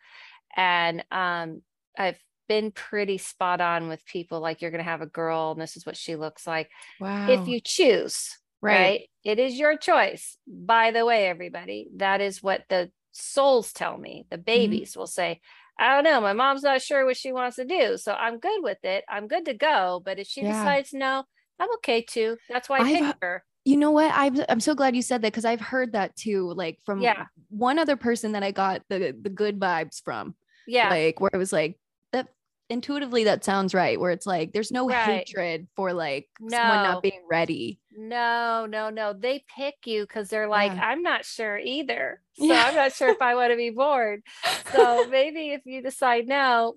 and 0.57 1.05
um, 1.11 1.63
I've 1.99 2.19
been 2.49 2.71
pretty 2.73 3.19
spot 3.19 3.61
on 3.61 3.89
with 3.89 4.05
people 4.07 4.41
like 4.41 4.63
you're 4.63 4.71
going 4.71 4.85
to 4.85 4.91
have 4.91 5.03
a 5.03 5.07
girl 5.07 5.53
and 5.53 5.61
this 5.61 5.77
is 5.77 5.85
what 5.85 5.97
she 5.97 6.17
looks 6.17 6.47
like 6.47 6.71
Wow. 6.99 7.27
if 7.27 7.47
you 7.47 7.61
choose 7.61 8.39
right. 8.61 9.09
It 9.25 9.39
is 9.39 9.59
your 9.59 9.77
choice. 9.77 10.37
By 10.47 10.91
the 10.91 11.05
way, 11.05 11.29
everybody, 11.29 11.89
that 11.97 12.21
is 12.21 12.43
what 12.43 12.65
the 12.69 12.91
souls 13.13 13.73
tell 13.73 13.97
me. 13.99 14.27
The 14.31 14.39
babies 14.39 14.97
will 14.97 15.07
say, 15.07 15.41
I 15.79 15.95
don't 15.95 16.05
know, 16.05 16.21
my 16.21 16.33
mom's 16.33 16.63
not 16.63 16.83
sure 16.83 17.05
what 17.07 17.17
she 17.17 17.33
wants 17.33 17.57
to 17.57 17.65
do. 17.65 17.97
So 17.99 18.13
I'm 18.13 18.39
good 18.39 18.63
with 18.63 18.79
it. 18.85 19.05
I'm 19.09 19.29
good 19.29 19.45
to 19.47 19.55
go. 19.55 20.03
But 20.05 20.19
if 20.19 20.27
she 20.27 20.43
Yeah. 20.43 20.53
decides 20.53 20.93
no, 20.93 21.25
I'm 21.61 21.73
okay 21.75 22.03
too. 22.03 22.37
That's 22.49 22.69
why 22.69 22.79
I 22.79 22.83
I've- 22.83 22.99
picked 23.07 23.23
her. 23.23 23.45
You 23.65 23.77
know 23.77 23.91
what? 23.91 24.11
I'm 24.15 24.43
I'm 24.49 24.61
so 24.61 24.75
glad 24.75 24.97
you 24.97 25.03
said 25.03 25.21
that 25.23 25.33
because 25.33 25.45
I've 25.45 25.61
heard 25.61 25.93
that 25.93 26.17
too, 26.17 26.53
like 26.55 26.79
from 26.87 27.01
Yeah. 27.01 27.27
one 27.51 27.79
other 27.79 27.97
person 27.97 28.33
that 28.33 28.43
I 28.43 28.51
got 28.51 28.83
the 28.89 29.15
the 29.21 29.29
good 29.29 29.61
vibes 29.61 30.03
from. 30.03 30.35
Yeah. 30.67 30.89
Like 30.89 31.21
where 31.21 31.31
it 31.33 31.37
was 31.37 31.53
like 31.53 31.79
intuitively 32.71 33.25
that 33.25 33.45
sounds 33.45 33.75
right. 33.75 33.99
Where 33.99 34.11
it's 34.11 34.27
like 34.27 34.53
there's 34.53 34.71
no 34.71 34.89
Right. 34.89 35.27
hatred 35.27 35.69
for 35.75 35.93
like 35.93 36.29
someone 36.51 36.83
No. 36.83 36.93
not 36.93 37.03
being 37.03 37.25
ready. 37.29 37.81
No, 37.97 38.67
no, 38.69 38.91
no. 38.91 39.13
They 39.13 39.45
pick 39.57 39.75
you 39.87 40.03
because 40.03 40.29
they're 40.29 40.49
like, 40.49 40.73
Yeah. 40.73 40.85
I'm 40.87 41.03
not 41.03 41.25
sure 41.25 41.59
either. 41.59 42.21
So 42.35 42.45
Yeah. 42.45 42.65
I'm 42.67 42.75
not 42.75 42.93
sure 42.93 43.09
if 43.11 43.23
I 43.23 43.35
want 43.35 43.53
to 43.53 43.57
be 43.57 43.71
bored. 43.71 44.23
So 44.73 45.07
maybe 45.11 45.51
if 45.51 45.63
you 45.65 45.83
decide 45.83 46.29
no, 46.29 46.77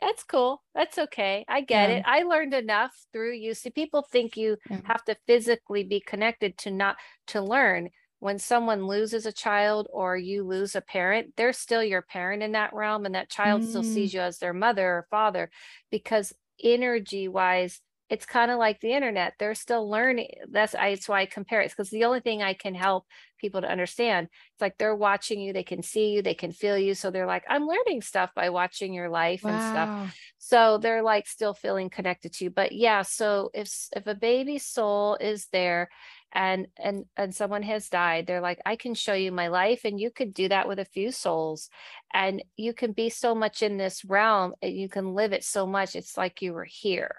that's 0.00 0.24
cool. 0.24 0.62
That's 0.74 0.98
okay. 0.98 1.44
I 1.48 1.60
get 1.60 1.90
Yeah. 1.90 1.96
it. 1.96 2.02
I 2.06 2.22
learned 2.22 2.54
enough 2.54 2.92
through 3.12 3.34
you. 3.34 3.54
See, 3.54 3.70
people 3.70 4.06
think 4.10 4.36
you 4.36 4.56
have 4.84 5.04
to 5.04 5.16
physically 5.26 5.84
be 5.84 6.00
connected 6.00 6.58
to 6.58 6.70
not 6.70 6.96
to 7.28 7.40
learn. 7.40 7.90
When 8.22 8.38
someone 8.38 8.86
loses 8.86 9.26
a 9.26 9.32
child 9.32 9.88
or 9.90 10.16
you 10.16 10.44
lose 10.44 10.76
a 10.76 10.80
parent, 10.80 11.34
they're 11.36 11.52
still 11.52 11.82
your 11.82 12.02
parent 12.02 12.42
in 12.42 12.52
that 12.52 12.72
realm, 12.72 13.04
and 13.04 13.14
that 13.16 13.30
child 13.30 13.64
still 13.64 13.82
Mm. 13.82 13.82
sees 13.82 14.14
you 14.14 14.20
as 14.20 14.38
their 14.38 14.52
mother 14.54 14.86
or 14.98 15.06
father 15.10 15.50
because 15.90 16.32
energy 16.62 17.28
wise 17.28 17.80
it's 18.08 18.26
kind 18.26 18.50
of 18.50 18.58
like 18.58 18.78
the 18.80 18.92
internet 18.92 19.32
they're 19.38 19.54
still 19.54 19.88
learning 19.88 20.28
that's 20.50 20.74
I, 20.74 20.90
that's 20.94 21.08
why 21.08 21.22
i 21.22 21.26
compare 21.26 21.62
it 21.62 21.70
because 21.70 21.90
the 21.90 22.04
only 22.04 22.20
thing 22.20 22.42
i 22.42 22.52
can 22.54 22.74
help 22.74 23.06
people 23.38 23.62
to 23.62 23.68
understand 23.70 24.28
it's 24.52 24.60
like 24.60 24.76
they're 24.78 24.94
watching 24.94 25.40
you 25.40 25.52
they 25.52 25.64
can 25.64 25.82
see 25.82 26.10
you 26.12 26.22
they 26.22 26.34
can 26.34 26.52
feel 26.52 26.76
you 26.78 26.94
so 26.94 27.10
they're 27.10 27.26
like 27.26 27.44
i'm 27.48 27.66
learning 27.66 28.02
stuff 28.02 28.30
by 28.34 28.50
watching 28.50 28.92
your 28.92 29.08
life 29.08 29.44
and 29.48 29.62
stuff 29.62 29.90
so 30.38 30.78
they're 30.78 31.02
like 31.02 31.26
still 31.26 31.54
feeling 31.54 31.88
connected 31.90 32.32
to 32.34 32.44
you 32.44 32.50
but 32.50 32.72
yeah 32.72 33.02
so 33.02 33.50
if 33.54 33.88
if 33.96 34.06
a 34.06 34.14
baby's 34.14 34.64
soul 34.66 35.16
is 35.20 35.48
there 35.52 35.88
and 36.34 36.66
and 36.78 37.04
and 37.16 37.34
someone 37.34 37.62
has 37.62 37.88
died 37.88 38.26
they're 38.26 38.40
like 38.40 38.60
i 38.66 38.76
can 38.76 38.94
show 38.94 39.14
you 39.14 39.30
my 39.32 39.48
life 39.48 39.82
and 39.84 40.00
you 40.00 40.10
could 40.10 40.32
do 40.34 40.48
that 40.48 40.66
with 40.68 40.78
a 40.78 40.84
few 40.84 41.10
souls 41.12 41.68
and 42.14 42.42
you 42.56 42.72
can 42.72 42.92
be 42.92 43.08
so 43.10 43.34
much 43.34 43.62
in 43.62 43.76
this 43.76 44.04
realm 44.04 44.54
and 44.62 44.74
you 44.74 44.88
can 44.88 45.14
live 45.14 45.32
it 45.32 45.44
so 45.44 45.66
much 45.66 45.94
it's 45.96 46.16
like 46.16 46.42
you 46.42 46.52
were 46.52 46.64
here 46.68 47.16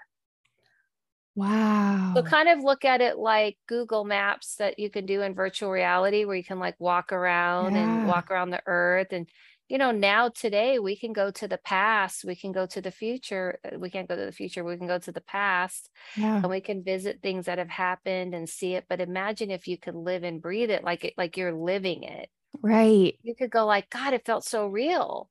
Wow. 1.36 2.14
so 2.16 2.22
kind 2.22 2.48
of 2.48 2.60
look 2.60 2.84
at 2.84 3.00
it 3.00 3.18
like 3.18 3.58
Google 3.66 4.04
Maps 4.04 4.56
that 4.56 4.78
you 4.78 4.88
can 4.88 5.04
do 5.04 5.22
in 5.22 5.34
virtual 5.34 5.70
reality 5.70 6.24
where 6.24 6.36
you 6.36 6.44
can 6.44 6.60
like 6.60 6.76
walk 6.78 7.12
around 7.12 7.76
and 7.76 8.02
walk 8.02 8.30
around 8.30 8.50
the 8.50 8.62
earth 8.66 9.08
and 9.10 9.28
you 9.68 9.78
know 9.78 9.90
now 9.90 10.28
today 10.28 10.78
we 10.78 10.96
can 10.96 11.12
go 11.12 11.30
to 11.30 11.48
the 11.48 11.58
past 11.58 12.24
we 12.24 12.36
can 12.36 12.52
go 12.52 12.66
to 12.66 12.80
the 12.80 12.90
future 12.90 13.58
uh, 13.64 13.78
we 13.78 13.90
can't 13.90 14.08
go 14.08 14.16
to 14.16 14.24
the 14.26 14.32
future 14.32 14.62
we 14.64 14.76
can 14.76 14.86
go 14.86 14.98
to 14.98 15.12
the 15.12 15.20
past 15.22 15.88
yeah. 16.16 16.36
and 16.36 16.48
we 16.50 16.60
can 16.60 16.84
visit 16.84 17.20
things 17.22 17.46
that 17.46 17.58
have 17.58 17.70
happened 17.70 18.34
and 18.34 18.48
see 18.48 18.74
it 18.74 18.84
but 18.88 19.00
imagine 19.00 19.50
if 19.50 19.66
you 19.66 19.78
could 19.78 19.94
live 19.94 20.22
and 20.22 20.42
breathe 20.42 20.70
it 20.70 20.84
like 20.84 21.04
it 21.04 21.14
like 21.16 21.36
you're 21.36 21.52
living 21.54 22.02
it 22.02 22.28
Right. 22.62 23.18
you 23.22 23.34
could 23.34 23.50
go 23.50 23.66
like 23.66 23.90
god 23.90 24.12
it 24.14 24.24
felt 24.24 24.44
so 24.44 24.66
real 24.66 25.28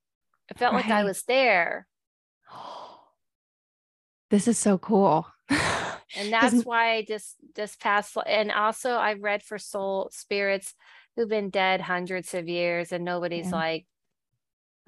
it 0.50 0.58
felt 0.60 0.74
like 0.74 0.90
i 0.90 1.04
was 1.04 1.24
there 1.24 1.88
This 4.30 4.48
is 4.48 4.58
so 4.58 4.80
cool. 4.80 5.28
and 5.50 5.60
that's 6.34 6.64
why 6.66 6.96
I 6.96 7.06
just 7.08 7.36
just 7.56 7.80
passed 7.80 8.18
and 8.26 8.52
also 8.52 8.96
I've 8.98 9.22
read 9.22 9.44
for 9.44 9.60
soul 9.60 10.10
spirits 10.12 10.74
who've 11.16 11.30
been 11.30 11.52
dead 11.52 11.82
hundreds 11.82 12.34
of 12.34 12.48
years 12.48 12.92
and 12.92 13.06
nobody's 13.06 13.52
Yeah. 13.52 13.58
like 13.58 13.86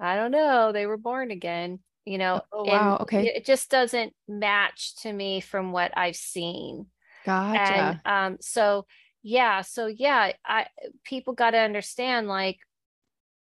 I 0.00 0.16
don't 0.16 0.30
know 0.30 0.72
they 0.72 0.86
were 0.86 0.96
born 0.98 1.30
again 1.30 1.80
you 2.04 2.18
know 2.18 2.42
Oh, 2.52 2.64
and 2.64 2.70
wow, 2.70 2.96
okay. 3.00 3.26
it 3.28 3.44
just 3.44 3.70
doesn't 3.70 4.12
match 4.28 4.96
to 5.02 5.12
me 5.12 5.40
from 5.40 5.72
what 5.72 5.92
I've 5.96 6.16
seen 6.16 6.86
Gotcha. 7.24 8.00
and 8.04 8.32
um 8.32 8.36
so 8.40 8.86
yeah 9.22 9.62
so 9.62 9.86
yeah 9.86 10.32
I 10.44 10.66
people 11.04 11.34
got 11.34 11.50
to 11.50 11.58
understand 11.58 12.28
like 12.28 12.58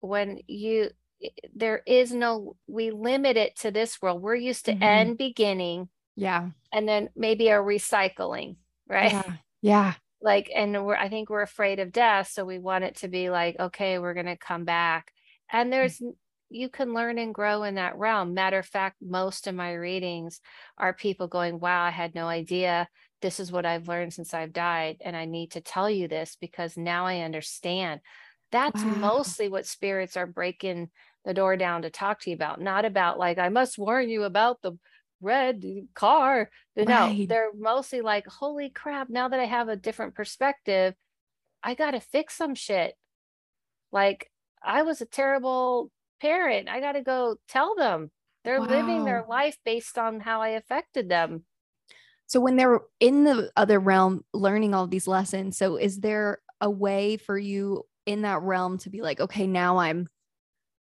when 0.02 0.40
you 0.48 0.90
there 1.56 1.82
is 1.88 2.12
no 2.14 2.56
we 2.68 2.92
limit 2.92 3.38
it 3.38 3.56
to 3.58 3.72
this 3.72 4.02
world 4.02 4.22
we're 4.22 4.36
used 4.36 4.66
to 4.66 4.74
Mhm. 4.74 4.82
end 4.84 5.18
beginning 5.18 5.90
yeah. 6.16 6.50
and 6.74 6.88
then 6.88 7.10
maybe 7.16 7.48
a 7.48 7.54
recycling 7.58 8.58
right 8.88 9.12
Yeah. 9.14 9.34
Yeah. 9.62 9.94
like 10.22 10.52
and 10.54 10.86
we're 10.86 10.96
i 10.96 11.08
think 11.10 11.30
we're 11.30 11.42
afraid 11.42 11.80
of 11.80 11.92
death 11.94 12.28
so 12.30 12.44
we 12.46 12.60
want 12.60 12.84
it 12.84 12.96
to 12.98 13.08
be 13.08 13.30
like 13.30 13.58
okay 13.60 14.00
we're 14.00 14.14
going 14.14 14.26
to 14.26 14.38
come 14.38 14.66
back 14.66 15.12
and 15.52 15.72
there's 15.72 16.02
n- 16.02 16.16
you 16.54 16.70
can 16.70 16.94
learn 16.94 17.18
and 17.18 17.34
grow 17.34 17.64
in 17.64 17.76
that 17.76 17.98
realm. 17.98 18.34
Matter 18.34 18.60
of 18.60 18.66
fact 18.66 18.98
most 19.02 19.48
of 19.48 19.56
my 19.56 19.74
readings 19.74 20.42
are 20.78 20.94
people 20.94 21.28
going 21.28 21.60
wow 21.60 21.84
i 21.84 21.90
had 21.92 22.16
no 22.16 22.28
idea. 22.28 22.88
This 23.22 23.40
is 23.40 23.52
what 23.52 23.66
i've 23.66 23.88
learned 23.88 24.14
since 24.14 24.34
i've 24.34 24.54
died 24.54 24.98
and 25.02 25.16
i 25.16 25.26
need 25.26 25.52
to 25.52 25.62
tell 25.62 25.90
you 25.90 26.08
this 26.08 26.36
because 26.40 26.78
now 26.78 27.06
i 27.06 27.20
understand. 27.22 28.02
That's 28.52 28.86
Wow. 28.86 28.86
mostly 28.86 29.50
what 29.50 29.66
spirits 29.66 30.16
are 30.18 30.28
breaking 30.28 30.92
the 31.26 31.34
door 31.34 31.58
down 31.58 31.82
to 31.84 31.90
talk 31.90 32.20
to 32.22 32.30
you 32.30 32.36
about 32.36 32.62
not 32.62 32.86
about 32.86 33.18
like 33.20 33.38
i 33.38 33.50
must 33.50 33.78
warn 33.78 34.10
you 34.10 34.24
about 34.24 34.62
the 34.62 34.74
red 35.22 35.64
car. 35.96 36.50
No 36.78 37.16
Right. 37.16 37.28
they're 37.28 37.52
mostly 37.54 38.02
like 38.02 38.28
holy 38.28 38.70
crap 38.70 39.10
now 39.10 39.28
that 39.30 39.40
i 39.40 39.46
have 39.46 39.70
a 39.70 39.76
different 39.76 40.16
perspective 40.16 40.96
i 41.64 41.76
gotta 41.76 42.00
fix 42.02 42.36
some 42.36 42.56
shit. 42.56 42.96
Like 43.92 44.32
i 44.64 44.82
was 44.84 45.02
a 45.02 45.06
terrible 45.06 45.92
parent 46.24 46.70
i 46.70 46.80
gotta 46.80 47.02
go 47.02 47.36
tell 47.48 47.76
them. 47.76 48.10
They're 48.44 48.60
living 48.60 49.06
their 49.06 49.26
life 49.28 49.58
based 49.64 49.98
on 49.98 50.20
how 50.20 50.42
i 50.42 50.50
affected 50.50 51.08
them. 51.10 51.44
So 52.28 52.40
when 52.40 52.56
they're 52.56 52.80
in 53.00 53.24
the 53.24 53.52
other 53.56 53.80
realm 53.80 54.24
learning 54.34 54.74
all 54.74 54.88
these 54.88 55.08
lessons, 55.08 55.58
so 55.58 55.76
is 55.78 56.00
there 56.00 56.40
a 56.60 56.70
way 56.70 57.18
for 57.18 57.38
you 57.38 57.84
in 58.06 58.24
that 58.24 58.42
realm 58.42 58.78
to 58.80 58.90
be 58.90 59.02
like, 59.02 59.20
okay, 59.20 59.48
now 59.48 59.78
I'm 59.78 60.08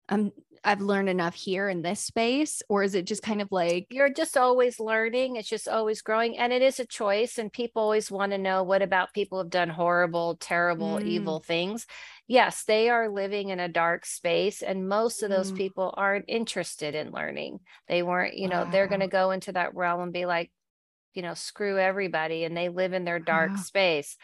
I'm 0.08 0.32
I've 0.64 0.80
learned 0.80 1.08
enough 1.08 1.34
here 1.34 1.68
in 1.68 1.82
this 1.82 2.00
space 2.00 2.62
or 2.68 2.82
is 2.82 2.94
it 2.94 3.06
just 3.06 3.22
kind 3.22 3.40
of 3.40 3.48
like 3.52 3.86
you're 3.90 4.12
just 4.12 4.36
always 4.36 4.80
learning 4.80 5.36
it's 5.36 5.48
just 5.48 5.68
always 5.68 6.02
growing 6.02 6.36
and 6.36 6.52
it 6.52 6.62
is 6.62 6.80
a 6.80 6.84
choice 6.86 7.38
and 7.38 7.52
people 7.52 7.80
always 7.82 8.10
want 8.10 8.32
to 8.32 8.38
know 8.38 8.64
what 8.64 8.82
about 8.82 9.14
people 9.14 9.40
who've 9.40 9.50
done 9.50 9.68
horrible 9.68 10.36
terrible 10.40 10.98
Mm. 10.98 11.06
evil 11.06 11.40
things 11.40 11.86
yes 12.28 12.64
they 12.64 12.90
are 12.90 13.08
living 13.08 13.48
in 13.50 13.60
a 13.60 13.68
dark 13.68 14.06
space 14.06 14.62
and 14.62 14.88
most 14.88 15.22
of 15.24 15.30
those 15.30 15.50
Mm. 15.50 15.56
people 15.56 15.94
aren't 15.96 16.26
interested 16.28 16.94
in 16.94 17.10
learning. 17.12 17.60
They 17.88 18.02
weren't 18.04 18.36
you 18.36 18.48
know 18.48 18.64
they're 18.70 18.88
going 18.88 19.00
to 19.00 19.08
go 19.08 19.32
into 19.32 19.52
that 19.52 19.74
realm 19.74 20.00
and 20.02 20.12
be 20.12 20.26
like 20.26 20.52
you 21.14 21.22
know 21.22 21.34
screw 21.34 21.78
everybody 21.78 22.44
and 22.44 22.56
they 22.56 22.68
live 22.68 22.92
in 22.92 23.04
their 23.04 23.18
dark 23.18 23.52
Wow. 23.52 23.62
space. 23.64 24.16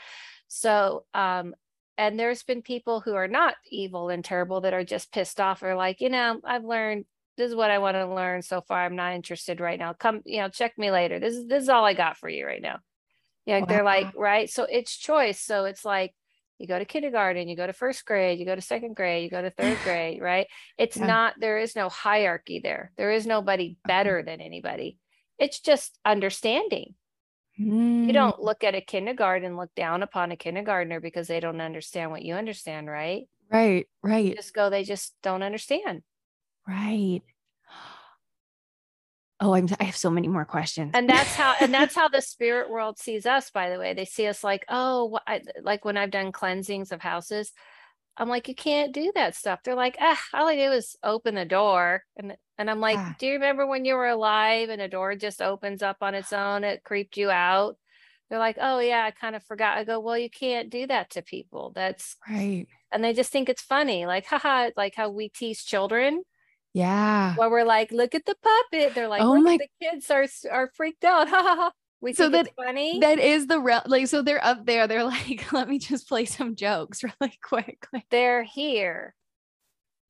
So 0.48 1.06
um 1.14 1.54
and 1.98 2.18
there's 2.18 2.42
been 2.42 2.62
people 2.62 3.00
who 3.00 3.14
are 3.14 3.28
not 3.28 3.54
evil 3.70 4.08
and 4.10 4.24
terrible 4.24 4.60
that 4.62 4.74
are 4.74 4.84
just 4.84 5.12
pissed 5.12 5.40
off 5.40 5.62
or 5.62 5.74
like 5.76 6.00
you 6.00 6.10
know 6.10 6.40
i've 6.44 6.64
learned 6.64 7.04
this 7.36 7.48
is 7.50 7.54
what 7.56 7.70
i 7.70 7.78
want 7.78 7.96
to 7.96 8.06
learn 8.12 8.42
so 8.42 8.60
far 8.60 8.84
i'm 8.84 8.96
not 8.96 9.14
interested 9.14 9.60
right 9.60 9.78
now. 9.78 9.92
Come 9.94 10.22
you 10.24 10.40
know 10.40 10.48
check 10.48 10.76
me 10.78 10.90
later. 10.90 11.18
This 11.20 11.34
is 11.36 11.46
this 11.46 11.62
is 11.64 11.68
all 11.68 11.84
i 11.84 11.94
got 11.94 12.16
for 12.18 12.28
you 12.28 12.46
right 12.46 12.62
now. 12.62 12.78
Yeah 13.46 13.62
they're 13.66 13.84
like 13.84 14.10
right? 14.14 14.48
So 14.50 14.64
it's 14.64 14.96
choice. 14.96 15.40
So 15.40 15.64
it's 15.66 15.84
like 15.84 16.14
you 16.58 16.66
go 16.66 16.78
to 16.78 16.84
kindergarten 16.84 17.48
you 17.48 17.56
go 17.56 17.66
to 17.66 17.72
first 17.72 18.04
grade 18.04 18.38
you 18.38 18.46
go 18.46 18.54
to 18.54 18.60
second 18.60 18.94
grade 18.94 19.24
you 19.24 19.30
go 19.30 19.42
to 19.42 19.50
third 19.50 19.78
grade 19.84 20.20
right? 20.20 20.46
It's 20.78 20.96
Yeah. 20.96 21.06
not 21.06 21.34
there 21.38 21.58
is 21.58 21.76
no 21.76 21.88
hierarchy 21.88 22.60
there. 22.60 22.92
There 22.96 23.12
is 23.12 23.26
nobody 23.26 23.76
better 23.86 24.22
than 24.22 24.40
anybody. 24.40 24.98
It's 25.38 25.60
just 25.60 25.98
understanding. 26.04 26.94
Mm, 27.58 28.06
you 28.06 28.12
don't 28.12 28.40
look 28.40 28.64
at 28.64 28.74
a 28.74 28.80
kindergarten 28.80 29.56
look 29.56 29.74
down 29.74 30.02
upon 30.02 30.32
a 30.32 30.36
kindergartner 30.36 31.00
because 31.00 31.28
they 31.28 31.40
don't 31.40 31.60
understand 31.60 32.10
what 32.10 32.22
you 32.22 32.34
understand 32.34 32.88
right? 32.88 33.28
Right, 33.50 33.86
you 34.02 34.10
right, 34.10 34.36
just 34.36 34.54
go 34.54 34.70
they 34.70 34.84
just 34.84 35.14
don't 35.22 35.42
understand. 35.42 36.02
Right. 36.66 37.22
Oh, 39.44 39.52
I'm 39.54 39.68
I 39.78 39.84
have 39.84 39.96
so 39.96 40.08
many 40.10 40.26
more 40.26 40.46
questions. 40.46 40.92
and 40.94 41.06
that's 41.06 41.34
how 41.34 41.54
and 41.60 41.72
that's 41.78 41.94
how 41.94 42.08
the 42.08 42.22
spirit 42.22 42.70
world 42.70 42.98
sees 42.98 43.26
us 43.26 43.50
by 43.50 43.68
the 43.68 43.78
way. 43.78 43.92
They 43.92 44.06
see 44.06 44.26
us 44.26 44.42
like 44.42 44.64
oh 44.70 45.18
I, 45.26 45.42
like 45.62 45.84
when 45.84 45.98
i've 45.98 46.10
done 46.10 46.32
cleansings 46.32 46.92
of 46.92 47.02
houses 47.02 47.52
i'm 48.16 48.28
like 48.30 48.48
you 48.48 48.54
can't 48.54 48.94
do 48.94 49.12
that 49.14 49.34
stuff. 49.34 49.60
They're 49.62 49.74
like 49.74 49.96
ah 50.00 50.18
all 50.32 50.48
i 50.48 50.56
do 50.56 50.72
is 50.72 50.96
open 51.02 51.34
the 51.34 51.44
door. 51.44 52.02
And 52.16 52.36
and 52.56 52.70
i'm 52.70 52.80
like 52.80 52.96
Ah. 52.98 53.14
do 53.18 53.26
you 53.26 53.34
remember 53.34 53.66
when 53.66 53.84
you 53.84 53.94
were 53.96 54.08
alive 54.08 54.70
and 54.70 54.80
a 54.80 54.88
door 54.88 55.14
just 55.14 55.42
opens 55.42 55.82
up 55.82 55.98
on 56.00 56.14
its 56.14 56.32
own? 56.32 56.64
It 56.64 56.82
creeped 56.82 57.18
you 57.18 57.30
out? 57.30 57.76
They're 58.30 58.38
like 58.38 58.56
oh 58.60 58.78
yeah 58.78 59.04
i 59.04 59.10
kind 59.10 59.36
of 59.36 59.42
forgot. 59.44 59.76
I 59.76 59.84
go 59.84 60.00
well 60.00 60.16
you 60.16 60.30
can't 60.30 60.70
do 60.70 60.86
that 60.86 61.10
to 61.10 61.22
people. 61.22 61.72
That's 61.74 62.16
right. 62.30 62.66
and 62.92 63.04
they 63.04 63.12
just 63.12 63.30
think 63.30 63.48
it's 63.50 63.62
funny 63.62 64.06
like 64.06 64.24
haha 64.32 64.70
like 64.74 64.94
how 64.96 65.10
we 65.10 65.28
tease 65.28 65.62
children 65.62 66.22
Yeah. 66.74 67.34
Where 67.36 67.48
we're 67.50 67.64
like, 67.64 67.92
look 67.92 68.14
at 68.14 68.26
the 68.26 68.34
puppet. 68.42 68.94
They're 68.94 69.08
like, 69.08 69.22
Oh 69.22 69.36
oh 69.36 69.40
my- 69.40 69.56
the 69.58 69.68
kids 69.80 70.10
are 70.10 70.26
are 70.50 70.70
freaked 70.76 71.04
out. 71.04 71.28
Ha 71.34 71.42
ha 71.42 71.56
ha. 71.56 71.72
We 72.00 72.12
So 72.12 72.30
think 72.30 72.48
it's 72.48 72.56
funny. 72.56 72.98
That 73.00 73.18
is 73.18 73.46
the 73.46 73.58
real 73.60 73.80
like 73.86 74.08
so 74.08 74.20
they're 74.20 74.44
up 74.44 74.66
there. 74.66 74.86
They're 74.86 75.04
like, 75.16 75.50
let 75.52 75.68
me 75.68 75.78
just 75.78 76.08
play 76.08 76.24
some 76.26 76.54
jokes 76.56 77.02
really 77.20 77.38
quick. 77.42 77.86
Like, 77.92 78.04
They're 78.10 78.42
here. 78.42 79.14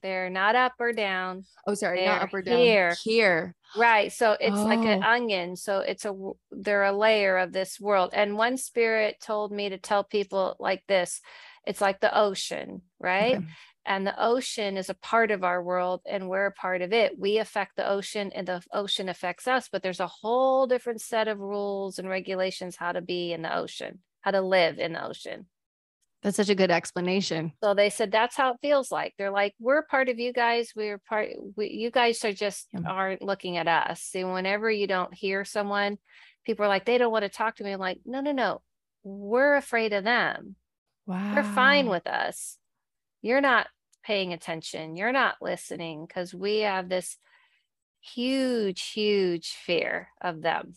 They're 0.03 0.28
not 0.28 0.55
up 0.55 0.73
or 0.81 0.93
down. 0.93 1.45
oh, 1.66 1.73
sorry, 1.74 2.01
They're 2.01 2.09
not 2.09 2.23
up 2.24 2.35
or 2.35 2.43
down. 2.43 2.59
here. 2.59 2.95
Here. 3.03 3.55
Right. 3.77 4.12
So 4.12 4.36
it's 4.39 4.59
like 4.59 4.81
an 4.81 5.03
Oh. 5.03 5.09
onion. 5.09 5.57
So 5.57 5.78
it's 5.81 6.05
a 6.05 6.12
they're 6.51 6.82
a 6.85 6.93
layer 6.93 7.39
of 7.39 7.53
this 7.53 7.81
world. 7.81 8.11
And 8.12 8.36
one 8.36 8.57
spirit 8.59 9.16
told 9.23 9.51
me 9.53 9.69
to 9.70 9.78
tell 9.78 10.05
people 10.05 10.57
like 10.59 10.82
this. 10.89 11.20
It's 11.66 11.81
like 11.81 12.01
the 12.01 12.15
ocean, 12.16 12.82
right? 12.99 13.36
Okay. 13.36 13.47
And 13.86 14.06
the 14.06 14.15
ocean 14.23 14.77
is 14.77 14.89
a 14.89 14.94
part 14.94 15.31
of 15.31 15.44
our 15.44 15.62
world 15.62 16.01
and 16.06 16.28
we're 16.28 16.47
a 16.47 16.52
part 16.52 16.81
of 16.81 16.93
it. 16.93 17.19
We 17.19 17.39
affect 17.39 17.77
the 17.77 17.89
ocean 17.89 18.32
and 18.35 18.48
the 18.48 18.62
ocean 18.73 19.09
affects 19.11 19.47
us, 19.47 19.69
but 19.70 19.82
there's 19.82 20.01
a 20.01 20.06
whole 20.06 20.66
different 20.66 21.02
set 21.02 21.28
of 21.28 21.39
rules 21.39 21.98
and 21.98 22.09
regulations 22.09 22.77
how 22.77 22.93
to 22.93 23.02
be 23.02 23.32
in 23.32 23.43
the 23.43 23.55
ocean, 23.55 23.98
how 24.23 24.31
to 24.31 24.40
live 24.40 24.78
in 24.78 24.94
the 24.94 25.05
ocean. 25.05 25.47
That's 26.23 26.39
such 26.39 26.48
a 26.48 26.55
good 26.55 26.70
explanation. 26.70 27.52
So 27.62 27.74
they 27.74 27.90
said 27.90 28.11
that's 28.11 28.35
how 28.35 28.52
it 28.52 28.56
feels 28.62 28.90
like. 28.90 29.12
They're 29.19 29.31
like, 29.31 29.55
we're 29.61 29.82
part 29.82 30.09
of 30.09 30.19
you 30.19 30.32
guys. 30.32 30.73
We're 30.74 30.97
part. 30.97 31.28
We, 31.55 31.69
you 31.69 31.90
guys 31.90 32.24
are 32.24 32.32
just 32.32 32.69
Yeah. 32.73 32.89
aren't 32.89 33.20
looking 33.20 33.59
at 33.59 33.69
us. 33.69 34.11
And 34.15 34.32
whenever 34.32 34.70
you 34.70 34.86
don't 34.86 35.12
hear 35.12 35.44
someone, 35.44 35.98
people 36.47 36.65
are 36.65 36.69
like, 36.69 36.86
they 36.86 36.97
don't 36.97 37.12
want 37.12 37.24
to 37.24 37.28
talk 37.28 37.56
to 37.56 37.65
me. 37.65 37.73
I'm 37.73 37.81
like, 37.81 37.98
no, 38.06 38.23
no, 38.23 38.32
no. 38.32 38.62
We're 39.02 39.56
afraid 39.56 39.93
of 39.93 40.05
them. 40.05 40.56
Wow. 41.05 41.35
They're 41.35 41.44
fine 41.44 41.90
with 41.90 42.06
us. 42.06 42.56
You're 43.20 43.43
not 43.43 43.66
paying 44.05 44.32
attention. 44.32 44.97
You're 44.97 45.12
not 45.12 45.43
listening 45.43 46.06
because 46.06 46.35
we 46.35 46.60
have 46.60 46.89
this 46.89 47.18
huge, 48.01 48.82
huge 48.90 49.52
fear 49.55 50.10
of 50.22 50.43
them. 50.43 50.74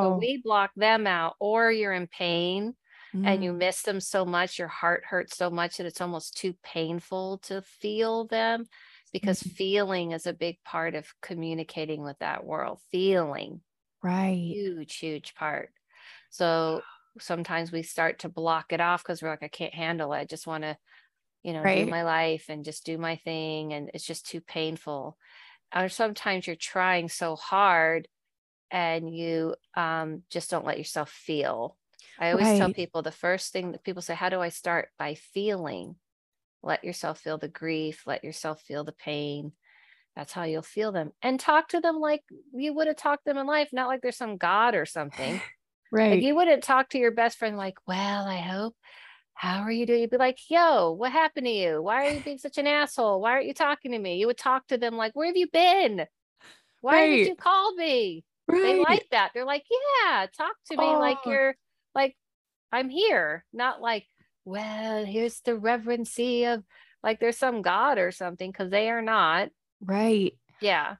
So 0.00 0.10
Wow. 0.14 0.20
we 0.20 0.38
block 0.42 0.72
them 0.76 1.06
out, 1.06 1.36
or 1.40 1.70
you're 1.70 1.92
in 1.92 2.06
pain 2.06 2.76
and 3.22 3.44
you 3.44 3.52
Mm, 3.52 3.52
miss 3.52 3.82
them 3.82 4.00
so 4.00 4.24
much, 4.24 4.58
your 4.58 4.68
heart 4.68 5.04
hurts 5.04 5.36
so 5.36 5.50
much 5.50 5.76
that 5.76 5.86
it's 5.86 6.00
almost 6.00 6.36
too 6.36 6.54
painful 6.62 7.38
to 7.38 7.60
feel 7.62 8.26
them 8.26 8.66
because 9.12 9.42
Mhm. 9.42 9.56
feeling 9.56 10.12
is 10.12 10.26
a 10.26 10.32
big 10.32 10.62
part 10.64 10.94
of 10.94 11.14
communicating 11.20 12.02
with 12.02 12.18
that 12.20 12.44
world. 12.44 12.80
Feeling, 12.90 13.62
right. 14.02 14.60
huge, 14.64 14.96
huge 14.96 15.34
part. 15.34 15.72
So 16.30 16.86
sometimes 17.20 17.72
we 17.72 17.82
start 17.82 18.20
to 18.20 18.28
block 18.30 18.72
it 18.72 18.80
off 18.80 19.02
because 19.04 19.22
we're 19.22 19.30
like, 19.30 19.42
I 19.44 19.48
can't 19.48 19.74
handle 19.74 20.12
it. 20.14 20.18
I 20.20 20.24
just 20.26 20.46
want 20.46 20.64
to, 20.64 20.78
you 21.42 21.52
know, 21.52 21.64
Right. 21.64 21.68
do 21.68 21.86
my 21.86 22.02
life 22.02 22.46
and 22.48 22.64
just 22.64 22.84
do 22.84 22.98
my 22.98 23.16
thing. 23.16 23.72
And 23.72 23.90
it's 23.94 24.06
just 24.06 24.26
too 24.26 24.40
painful. 24.40 25.18
Or 25.74 25.88
sometimes 25.88 26.46
you're 26.46 26.56
trying 26.56 27.08
so 27.08 27.36
hard 27.36 28.08
and 28.70 29.14
you 29.14 29.56
um, 29.76 30.24
just 30.30 30.50
don't 30.50 30.66
let 30.66 30.78
yourself 30.78 31.10
feel. 31.10 31.76
I 32.18 32.30
always 32.30 32.52
tell 32.54 32.70
people 32.70 33.02
the 33.02 33.12
first 33.12 33.52
thing 33.52 33.72
that 33.72 33.84
people 33.84 34.02
say, 34.02 34.14
How 34.14 34.28
do 34.28 34.40
I 34.40 34.50
start? 34.50 34.90
By 34.98 35.14
feeling. 35.14 35.96
Let 36.62 36.84
yourself 36.84 37.20
feel 37.20 37.38
the 37.38 37.48
grief, 37.48 38.06
let 38.06 38.24
yourself 38.24 38.62
feel 38.62 38.84
the 38.84 38.92
pain. 38.92 39.52
That's 40.16 40.32
how 40.32 40.44
you'll 40.44 40.62
feel 40.62 40.92
them. 40.92 41.12
And 41.22 41.40
talk 41.40 41.68
to 41.70 41.80
them 41.80 41.96
like 41.98 42.24
you 42.52 42.74
would 42.74 42.88
have 42.88 42.96
talked 42.96 43.24
to 43.26 43.30
them 43.30 43.38
in 43.38 43.46
life, 43.46 43.70
not 43.72 43.88
like 43.88 44.02
there's 44.02 44.16
some 44.18 44.38
God 44.38 44.74
or 44.74 44.86
something. 44.86 45.42
Like 46.10 46.20
Right. 46.20 46.22
you 46.22 46.34
wouldn't 46.34 46.64
talk 46.64 46.90
to 46.90 46.98
your 46.98 47.12
best 47.12 47.38
friend 47.38 47.56
like, 47.56 47.78
Well, 47.86 48.26
I 48.26 48.38
hope. 48.38 48.76
How 49.40 49.62
are 49.62 49.70
you 49.70 49.86
doing? 49.86 50.02
You'd 50.02 50.10
be 50.10 50.18
like, 50.18 50.38
Yo, 50.50 50.90
what 50.92 51.12
happened 51.12 51.46
to 51.46 51.50
you? 51.50 51.80
Why 51.80 52.04
are 52.04 52.10
you 52.10 52.20
being 52.20 52.36
such 52.36 52.58
an 52.58 52.66
asshole? 52.66 53.22
Why 53.22 53.30
aren't 53.32 53.46
you 53.46 53.54
talking 53.54 53.92
to 53.92 53.98
me? 53.98 54.18
You 54.18 54.26
would 54.26 54.36
talk 54.36 54.66
to 54.66 54.76
them 54.76 54.98
like, 54.98 55.16
Where 55.16 55.28
have 55.28 55.36
you 55.36 55.48
been? 55.50 56.04
Why 56.82 56.92
Right. 56.92 57.16
did 57.16 57.28
you 57.28 57.36
call 57.36 57.74
me? 57.74 58.22
They 58.48 58.76
like 58.76 59.06
that. 59.12 59.30
They're 59.32 59.46
like, 59.46 59.64
yeah, 60.04 60.26
talk 60.36 60.56
to 60.66 60.76
me 60.76 60.94
like 60.94 61.16
Oh. 61.24 61.30
you're 61.30 61.56
like, 61.94 62.18
I'm 62.70 62.90
here, 62.90 63.46
not 63.54 63.80
like, 63.80 64.06
well, 64.44 65.06
here's 65.06 65.40
the 65.40 65.56
reverency 65.56 66.44
of 66.44 66.62
like 67.02 67.18
there's 67.18 67.38
some 67.38 67.62
God 67.62 67.96
or 67.96 68.10
something, 68.10 68.50
because 68.50 68.70
they 68.70 68.90
are 68.90 69.00
not. 69.00 69.48
right. 69.80 70.34
Yeah. 70.60 70.96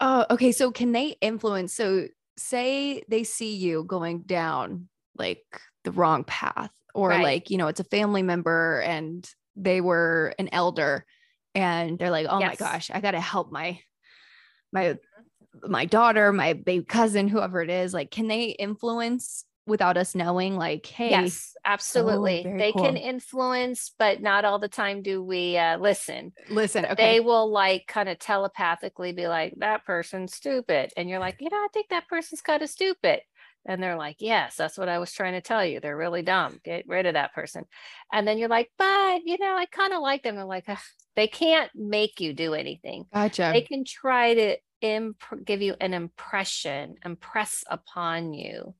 Oh, 0.00 0.24
okay. 0.30 0.52
So 0.52 0.70
can 0.70 0.92
they 0.92 1.16
influence? 1.20 1.74
So 1.74 2.08
say 2.38 3.02
they 3.08 3.24
see 3.24 3.54
you 3.54 3.84
going 3.84 4.22
down 4.22 4.88
like 5.18 5.44
the 5.84 5.92
wrong 5.92 6.24
path, 6.24 6.70
or 6.94 7.08
Right. 7.10 7.22
like, 7.22 7.50
you 7.50 7.58
know, 7.58 7.68
it's 7.68 7.80
a 7.80 7.84
family 7.84 8.22
member 8.22 8.80
and 8.80 9.28
they 9.56 9.80
were 9.80 10.34
an 10.38 10.48
elder 10.52 11.04
and 11.54 11.98
they're 11.98 12.10
like, 12.10 12.26
oh 12.28 12.40
my 12.40 12.54
gosh, 12.54 12.90
I 12.90 13.00
gotta 13.00 13.20
help 13.20 13.52
my 13.52 13.78
my 14.72 14.96
my 15.62 15.84
daughter, 15.84 16.32
my 16.32 16.54
baby 16.54 16.84
cousin, 16.84 17.28
whoever 17.28 17.60
it 17.60 17.70
is. 17.70 17.92
Like, 17.92 18.10
can 18.10 18.26
they 18.28 18.46
influence 18.46 19.44
without 19.66 19.96
us 19.96 20.14
knowing? 20.14 20.56
Like, 20.56 20.86
hey, 20.86 21.10
Yes, 21.10 21.54
absolutely. 21.64 22.42
very 22.42 22.58
they 22.58 22.72
can 22.72 22.96
influence, 22.96 23.92
but 23.98 24.22
not 24.22 24.44
all 24.44 24.58
the 24.58 24.68
time 24.68 25.02
do 25.02 25.22
we 25.22 25.56
uh, 25.58 25.78
listen. 25.78 26.32
listen, 26.50 26.86
okay. 26.86 26.94
They 26.94 27.20
will 27.20 27.50
like 27.50 27.86
kind 27.86 28.08
of 28.08 28.18
telepathically 28.18 29.12
be 29.12 29.28
like, 29.28 29.54
that 29.58 29.84
person's 29.84 30.34
stupid. 30.34 30.90
And 30.96 31.08
you're 31.08 31.20
like, 31.20 31.36
you 31.40 31.50
know, 31.50 31.56
I 31.56 31.68
think 31.72 31.90
that 31.90 32.08
person's 32.08 32.40
kind 32.40 32.62
of 32.62 32.70
stupid. 32.70 33.20
And 33.64 33.82
they're 33.82 33.96
like, 33.96 34.16
yes, 34.18 34.56
that's 34.56 34.76
what 34.76 34.88
I 34.88 34.98
was 34.98 35.12
trying 35.12 35.34
to 35.34 35.40
tell 35.40 35.64
you. 35.64 35.78
They're 35.80 35.96
really 35.96 36.22
dumb. 36.22 36.58
Get 36.64 36.86
rid 36.88 37.06
of 37.06 37.14
that 37.14 37.32
person. 37.32 37.64
And 38.12 38.26
then 38.26 38.38
you're 38.38 38.48
like, 38.48 38.70
but, 38.76 39.22
you 39.24 39.38
know, 39.38 39.56
I 39.56 39.66
kind 39.66 39.92
of 39.92 40.00
like 40.02 40.22
them. 40.24 40.34
They're 40.36 40.44
like, 40.44 40.68
"Ugh." 40.68 40.78
they 41.14 41.28
can't 41.28 41.70
make 41.74 42.20
you 42.20 42.32
do 42.32 42.54
anything. 42.54 43.04
gotcha. 43.12 43.50
They 43.52 43.62
can 43.62 43.84
try 43.84 44.34
to 44.34 44.56
imp- 44.80 45.44
give 45.44 45.62
you 45.62 45.76
an 45.80 45.94
impression, 45.94 46.96
impress 47.04 47.64
upon 47.68 48.34
you, 48.34 48.74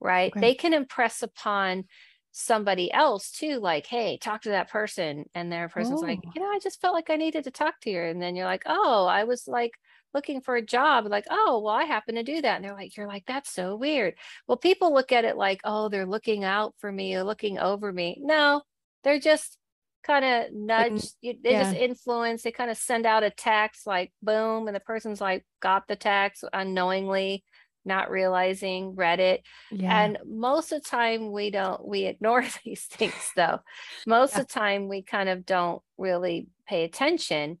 right? 0.00 0.32
Okay. 0.32 0.40
They 0.40 0.54
can 0.54 0.72
impress 0.74 1.22
upon 1.22 1.84
somebody 2.32 2.90
else 2.92 3.30
too, 3.30 3.60
like, 3.60 3.86
hey, 3.86 4.18
talk 4.18 4.42
to 4.42 4.48
that 4.48 4.68
person. 4.68 5.26
And 5.34 5.52
their 5.52 5.68
person's 5.68 6.02
like, 6.02 6.18
Oh. 6.26 6.30
you 6.34 6.40
know, 6.42 6.48
I 6.50 6.58
just 6.58 6.80
felt 6.80 6.94
like 6.94 7.08
I 7.10 7.16
needed 7.16 7.44
to 7.44 7.52
talk 7.52 7.74
to 7.82 7.90
you. 7.90 8.00
And 8.00 8.20
then 8.20 8.34
you're 8.34 8.46
like, 8.46 8.64
oh, 8.66 9.06
I 9.06 9.22
was 9.22 9.46
like 9.46 9.72
looking 10.14 10.40
for 10.40 10.56
a 10.56 10.62
job. 10.62 11.06
Like, 11.06 11.26
oh, 11.30 11.60
well, 11.64 11.74
I 11.74 11.84
happen 11.84 12.14
to 12.14 12.22
do 12.22 12.40
that. 12.40 12.56
And 12.56 12.64
they're 12.64 12.72
like, 12.74 12.96
you're 12.96 13.08
like, 13.08 13.24
that's 13.26 13.50
so 13.50 13.76
weird. 13.76 14.14
Well, 14.46 14.56
people 14.56 14.94
look 14.94 15.12
at 15.12 15.24
it 15.24 15.36
like, 15.36 15.60
oh, 15.64 15.88
they're 15.88 16.06
looking 16.06 16.44
out 16.44 16.74
for 16.78 16.90
me 16.90 17.14
or 17.14 17.24
looking 17.24 17.58
over 17.58 17.92
me. 17.92 18.18
No, 18.20 18.62
they're 19.02 19.20
just 19.20 19.58
kind 20.04 20.24
of 20.24 20.52
nudge 20.52 21.06
you 21.22 21.34
they 21.42 21.52
just 21.52 21.74
influence 21.74 22.42
they 22.42 22.52
kind 22.52 22.70
of 22.70 22.76
send 22.76 23.06
out 23.06 23.22
a 23.22 23.30
text 23.30 23.86
like 23.86 24.12
boom 24.22 24.66
and 24.66 24.76
the 24.76 24.80
person's 24.80 25.18
like 25.18 25.46
got 25.60 25.88
the 25.88 25.96
text 25.96 26.44
unknowingly 26.52 27.42
not 27.86 28.10
realizing 28.10 28.94
read 28.94 29.18
it 29.18 29.42
yeah. 29.70 30.04
and 30.04 30.18
most 30.26 30.72
of 30.72 30.82
the 30.82 30.88
time 30.88 31.32
we 31.32 31.50
don't 31.50 31.86
we 31.86 32.04
ignore 32.04 32.44
these 32.64 32.84
things 32.84 33.30
though 33.34 33.58
most 34.06 34.34
Yeah. 34.34 34.42
of 34.42 34.46
the 34.46 34.52
time 34.52 34.88
we 34.88 35.02
kind 35.02 35.28
of 35.28 35.46
don't 35.46 35.80
really 35.96 36.48
pay 36.68 36.84
attention 36.84 37.58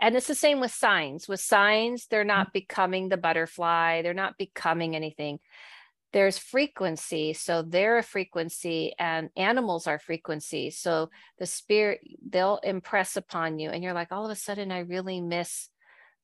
and 0.00 0.14
it's 0.14 0.26
the 0.26 0.34
same 0.34 0.60
with 0.60 0.72
signs. 0.72 1.28
With 1.28 1.40
signs 1.40 2.06
they're 2.06 2.20
mm-hmm. 2.22 2.28
not 2.28 2.52
becoming 2.52 3.08
the 3.08 3.16
butterfly. 3.16 4.02
They're 4.02 4.14
not 4.14 4.38
becoming 4.38 4.94
anything. 4.94 5.38
There's 6.12 6.38
frequency 6.38 7.32
so 7.32 7.62
they're 7.62 7.98
a 7.98 8.02
frequency 8.02 8.94
and 8.98 9.30
animals 9.36 9.86
are 9.86 9.98
frequency. 9.98 10.70
So 10.70 11.10
the 11.38 11.46
spirit 11.46 12.00
they'll 12.28 12.60
impress 12.62 13.16
upon 13.16 13.58
you 13.58 13.70
and 13.70 13.82
you're 13.82 13.92
like 13.92 14.12
all 14.12 14.24
of 14.24 14.30
a 14.30 14.36
sudden 14.36 14.72
i 14.72 14.80
really 14.80 15.20
miss 15.20 15.68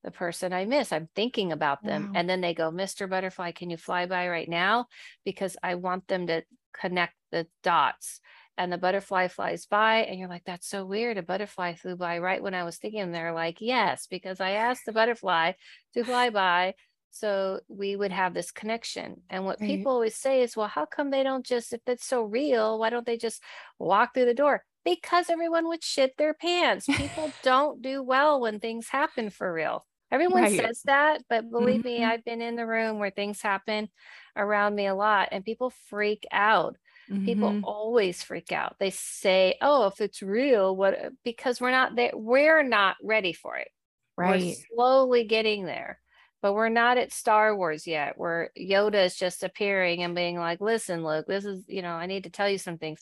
the 0.05 0.11
person 0.11 0.53
i 0.53 0.65
miss. 0.65 0.93
I'm 0.93 1.09
thinking 1.15 1.53
about 1.53 1.85
them. 1.85 2.07
Wow. 2.07 2.21
and 2.21 2.29
then 2.31 2.41
they 2.41 2.55
go 2.55 2.71
mr 2.71 3.09
butterfly 3.09 3.53
can 3.53 3.71
you 3.71 3.77
fly 3.77 4.07
by 4.07 4.29
right 4.29 4.49
now? 4.49 4.87
Because 5.25 5.57
i 5.63 5.75
want 5.75 6.09
them 6.09 6.27
to 6.29 6.43
connect 6.73 7.15
the 7.31 7.47
dots 7.63 8.21
and 8.59 8.73
the 8.73 8.79
butterfly 8.79 9.29
flies 9.29 9.67
by 9.67 9.97
and 10.05 10.19
you're 10.19 10.29
like 10.29 10.45
that's 10.45 10.67
so 10.69 10.85
weird 10.85 11.19
a 11.19 11.23
butterfly 11.23 11.75
flew 11.75 11.97
by 11.97 12.19
right 12.19 12.43
when 12.43 12.55
i 12.55 12.65
was 12.65 12.79
thinking 12.79 13.01
and 13.01 13.15
they're 13.15 13.33
like 13.35 13.61
yes 13.61 14.07
because 14.07 14.41
i 14.41 14.53
asked 14.53 14.85
the 14.87 14.93
butterfly 14.93 15.53
to 15.95 16.05
fly 16.05 16.31
by 16.31 16.75
so 17.11 17.61
we 17.69 17.95
would 17.97 18.13
have 18.13 18.33
this 18.35 18.51
connection 18.51 19.23
and 19.29 19.45
what 19.45 19.61
Right. 19.61 19.63
people 19.63 19.93
always 19.93 20.17
say 20.17 20.43
is 20.43 20.57
well 20.57 20.69
how 20.69 20.87
come 20.87 21.11
they 21.11 21.23
don't 21.23 21.45
just 21.47 21.73
if 21.73 21.81
it's 21.87 22.07
so 22.07 22.23
real 22.23 22.79
why 22.79 22.91
don't 22.91 23.07
they 23.07 23.17
just 23.19 23.43
walk 23.79 24.15
through 24.15 24.25
the 24.25 24.35
door 24.35 24.65
because 24.85 25.31
everyone 25.31 25.69
would 25.69 25.85
shit 25.85 26.17
their 26.17 26.35
pants 26.35 26.89
people 26.89 27.37
don't 27.43 27.83
do 27.83 28.03
well 28.03 28.41
when 28.41 28.59
things 28.61 28.89
happen 28.89 29.31
for 29.31 29.53
real 29.53 29.87
everyone 30.11 30.47
Right. 30.47 30.47
says 30.47 30.83
that 30.85 31.23
but 31.29 31.51
believe 31.51 31.85
me 31.85 32.03
Mhm. 32.03 32.05
i've 32.05 32.25
been 32.25 32.41
in 32.41 32.57
the 32.57 32.67
room 32.67 32.99
where 32.99 33.11
things 33.11 33.43
happen 33.43 33.89
around 34.37 34.75
me 34.75 34.87
a 34.87 34.95
lot 34.95 35.29
and 35.33 35.45
people 35.45 35.71
freak 35.71 36.27
out 36.33 36.77
people 37.23 37.49
Mhm. 37.49 37.63
always 37.63 38.23
freak 38.23 38.53
out 38.53 38.77
they 38.79 38.91
say 38.91 39.57
oh 39.63 39.87
if 39.87 40.01
it's 40.01 40.23
real 40.23 40.77
what 40.77 40.97
because 41.25 41.61
we're 41.61 41.71
not 41.71 41.97
there 41.97 42.13
we're 42.15 42.63
not 42.63 42.97
ready 43.03 43.33
for 43.33 43.57
it 43.57 43.69
right. 44.17 44.63
we're 44.69 44.75
slowly 44.75 45.25
getting 45.25 45.65
there 45.65 46.01
but 46.43 46.55
we're 46.55 46.69
not 46.69 46.99
at 46.99 47.13
star 47.13 47.57
wars 47.57 47.87
yet 47.87 48.19
where 48.19 48.51
yoda 48.59 49.05
is 49.05 49.17
just 49.17 49.43
appearing 49.43 50.03
and 50.03 50.15
being 50.15 50.37
like 50.37 50.61
listen 50.61 51.05
luke 51.05 51.27
this 51.29 51.45
is 51.45 51.65
you 51.69 51.83
know 51.83 51.95
i 51.95 52.07
need 52.07 52.25
to 52.25 52.31
tell 52.31 52.49
you 52.49 52.59
some 52.59 52.79
things 52.79 53.01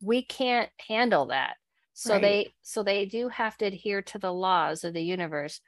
we 0.00 0.24
can't 0.24 0.70
handle 0.88 1.26
that 1.26 1.56
So 1.94 2.18
Right. 2.18 2.20
they 2.20 2.54
so 2.62 2.82
they 2.82 3.06
do 3.06 3.28
have 3.28 3.56
to 3.58 3.66
adhere 3.66 4.02
to 4.02 4.18
the 4.18 4.32
laws 4.32 4.84
of 4.84 4.94
the 4.94 5.02
universe, 5.02 5.60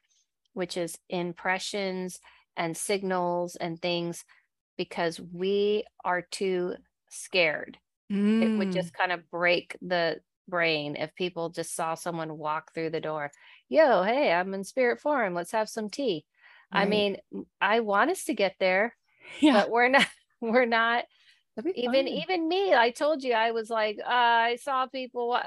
which 0.55 0.77
is 0.77 0.98
impressions 1.09 2.20
and 2.57 2.77
signals 2.77 3.57
and 3.57 3.81
things 3.81 4.24
because 4.77 5.20
we 5.20 5.85
are 6.05 6.23
too 6.23 6.77
scared. 7.10 7.78
It 8.40 8.52
would 8.56 8.70
Mm, 8.70 8.72
just 8.72 8.92
kind 8.94 9.12
of 9.12 9.30
break 9.30 9.76
the 9.82 10.20
brain 10.48 10.96
if 10.96 11.14
people 11.14 11.50
just 11.50 11.74
saw 11.76 11.94
someone 11.94 12.38
walk 12.38 12.72
through 12.74 12.90
the 12.90 13.00
door. 13.00 13.32
Yo, 13.68 14.02
hey, 14.02 14.32
I'm 14.32 14.54
in 14.54 14.64
spirit 14.64 15.00
form. 15.00 15.34
Let's 15.34 15.52
have 15.52 15.68
some 15.68 15.90
tea. 15.90 16.26
I 16.72 16.86
mean, 16.86 17.18
I 17.60 17.80
want 17.80 18.10
us 18.10 18.24
to 18.24 18.34
get 18.34 18.56
there, 18.60 18.96
yeah, 19.40 19.52
but 19.52 19.70
we're 19.70 19.88
not 19.88 20.06
we're 20.40 20.66
not 20.66 21.04
even 21.74 22.08
fun. 22.08 22.08
even 22.08 22.48
me 22.48 22.74
i 22.74 22.90
told 22.90 23.22
you 23.22 23.32
i 23.32 23.52
was 23.52 23.70
like 23.70 23.98
uh, 24.04 24.08
i 24.08 24.56
saw 24.56 24.86
people 24.86 25.32
uh 25.32 25.40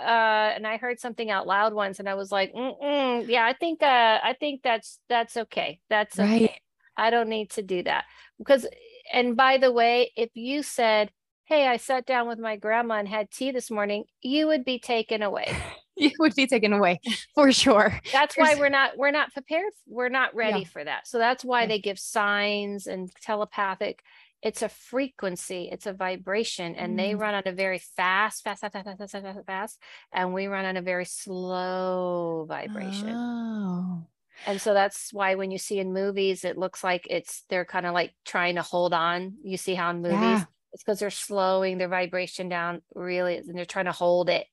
and 0.56 0.66
i 0.66 0.78
heard 0.78 1.00
something 1.00 1.30
out 1.30 1.48
loud 1.48 1.74
once 1.74 2.00
and 2.00 2.08
i 2.10 2.14
was 2.16 2.32
like 2.32 2.52
yeah 2.54 3.46
i 3.46 3.54
think 3.60 3.82
uh 3.84 4.20
i 4.24 4.36
think 4.40 4.62
that's 4.64 5.00
that's 5.10 5.36
okay 5.38 5.80
that's 5.90 6.20
okay 6.20 6.48
Right. 6.48 6.60
i 6.98 7.10
don't 7.10 7.30
need 7.30 7.50
to 7.50 7.62
do 7.62 7.84
that 7.84 8.06
because 8.38 8.66
and 9.12 9.36
by 9.36 9.58
the 9.58 9.72
way 9.72 10.12
if 10.16 10.30
you 10.36 10.64
said 10.64 11.12
hey 11.46 11.68
i 11.68 11.78
sat 11.78 12.06
down 12.06 12.28
with 12.28 12.40
my 12.40 12.56
grandma 12.56 12.96
and 12.96 13.08
had 13.08 13.30
tea 13.32 13.52
this 13.52 13.70
morning 13.72 14.04
you 14.22 14.48
would 14.48 14.64
be 14.66 14.80
taken 14.80 15.22
away 15.22 15.56
You 15.96 16.10
would 16.18 16.34
be 16.34 16.48
taken 16.48 16.74
away 16.74 17.00
for 17.36 17.52
sure. 17.52 18.00
that's 18.12 18.36
why 18.36 18.56
we're 18.56 18.70
not 18.70 18.98
we're 18.98 19.12
not 19.12 19.32
prepared 19.32 19.72
we're 19.88 20.10
not 20.10 20.34
ready 20.34 20.64
for 20.64 20.84
that 20.84 21.08
so 21.08 21.20
that's 21.20 21.46
why 21.46 21.62
Yeah. 21.62 21.68
they 21.68 21.80
give 21.80 22.00
signs 22.00 22.88
and 22.88 23.12
telepathic 23.22 24.02
it's 24.42 24.64
a 24.64 24.70
frequency 24.70 25.70
it's 25.72 25.86
a 25.86 25.94
vibration 25.94 26.74
and 26.76 26.98
they 26.98 27.14
Mm. 27.14 27.20
run 27.20 27.36
on 27.36 27.44
a 27.46 27.52
very 27.52 27.78
fast 27.78 28.44
fast 28.44 28.62
fast 28.62 28.74
fast 28.74 28.86
fast 28.86 28.98
fast, 29.00 29.12
fast, 29.12 29.24
fast, 29.36 29.46
fast 29.46 29.80
and 30.12 30.34
we 30.34 30.48
run 30.48 30.66
on 30.66 30.78
a 30.78 30.82
very 30.82 31.06
slow 31.06 32.46
vibration 32.50 33.10
Oh. 33.16 34.04
and 34.48 34.60
so 34.60 34.74
that's 34.74 35.14
why 35.14 35.36
when 35.36 35.52
you 35.52 35.60
see 35.60 35.78
in 35.78 35.94
movies 35.94 36.44
it 36.44 36.58
looks 36.58 36.84
like 36.84 37.06
it's 37.10 37.44
they're 37.50 37.66
kind 37.66 37.86
of 37.86 37.94
like 37.94 38.14
trying 38.26 38.56
to 38.56 38.64
hold 38.64 38.94
on 38.96 39.36
you 39.44 39.58
see 39.58 39.76
how 39.76 39.92
in 39.92 40.02
movies 40.02 40.18
Yeah. 40.20 40.46
It's 40.74 40.84
because 40.84 41.00
they're 41.00 41.10
slowing 41.10 41.78
their 41.78 41.88
vibration 41.88 42.50
down 42.50 42.82
really 42.96 43.38
and 43.38 43.58
they're 43.58 43.66
trying 43.66 43.86
to 43.86 43.92
hold 43.92 44.30
it 44.30 44.48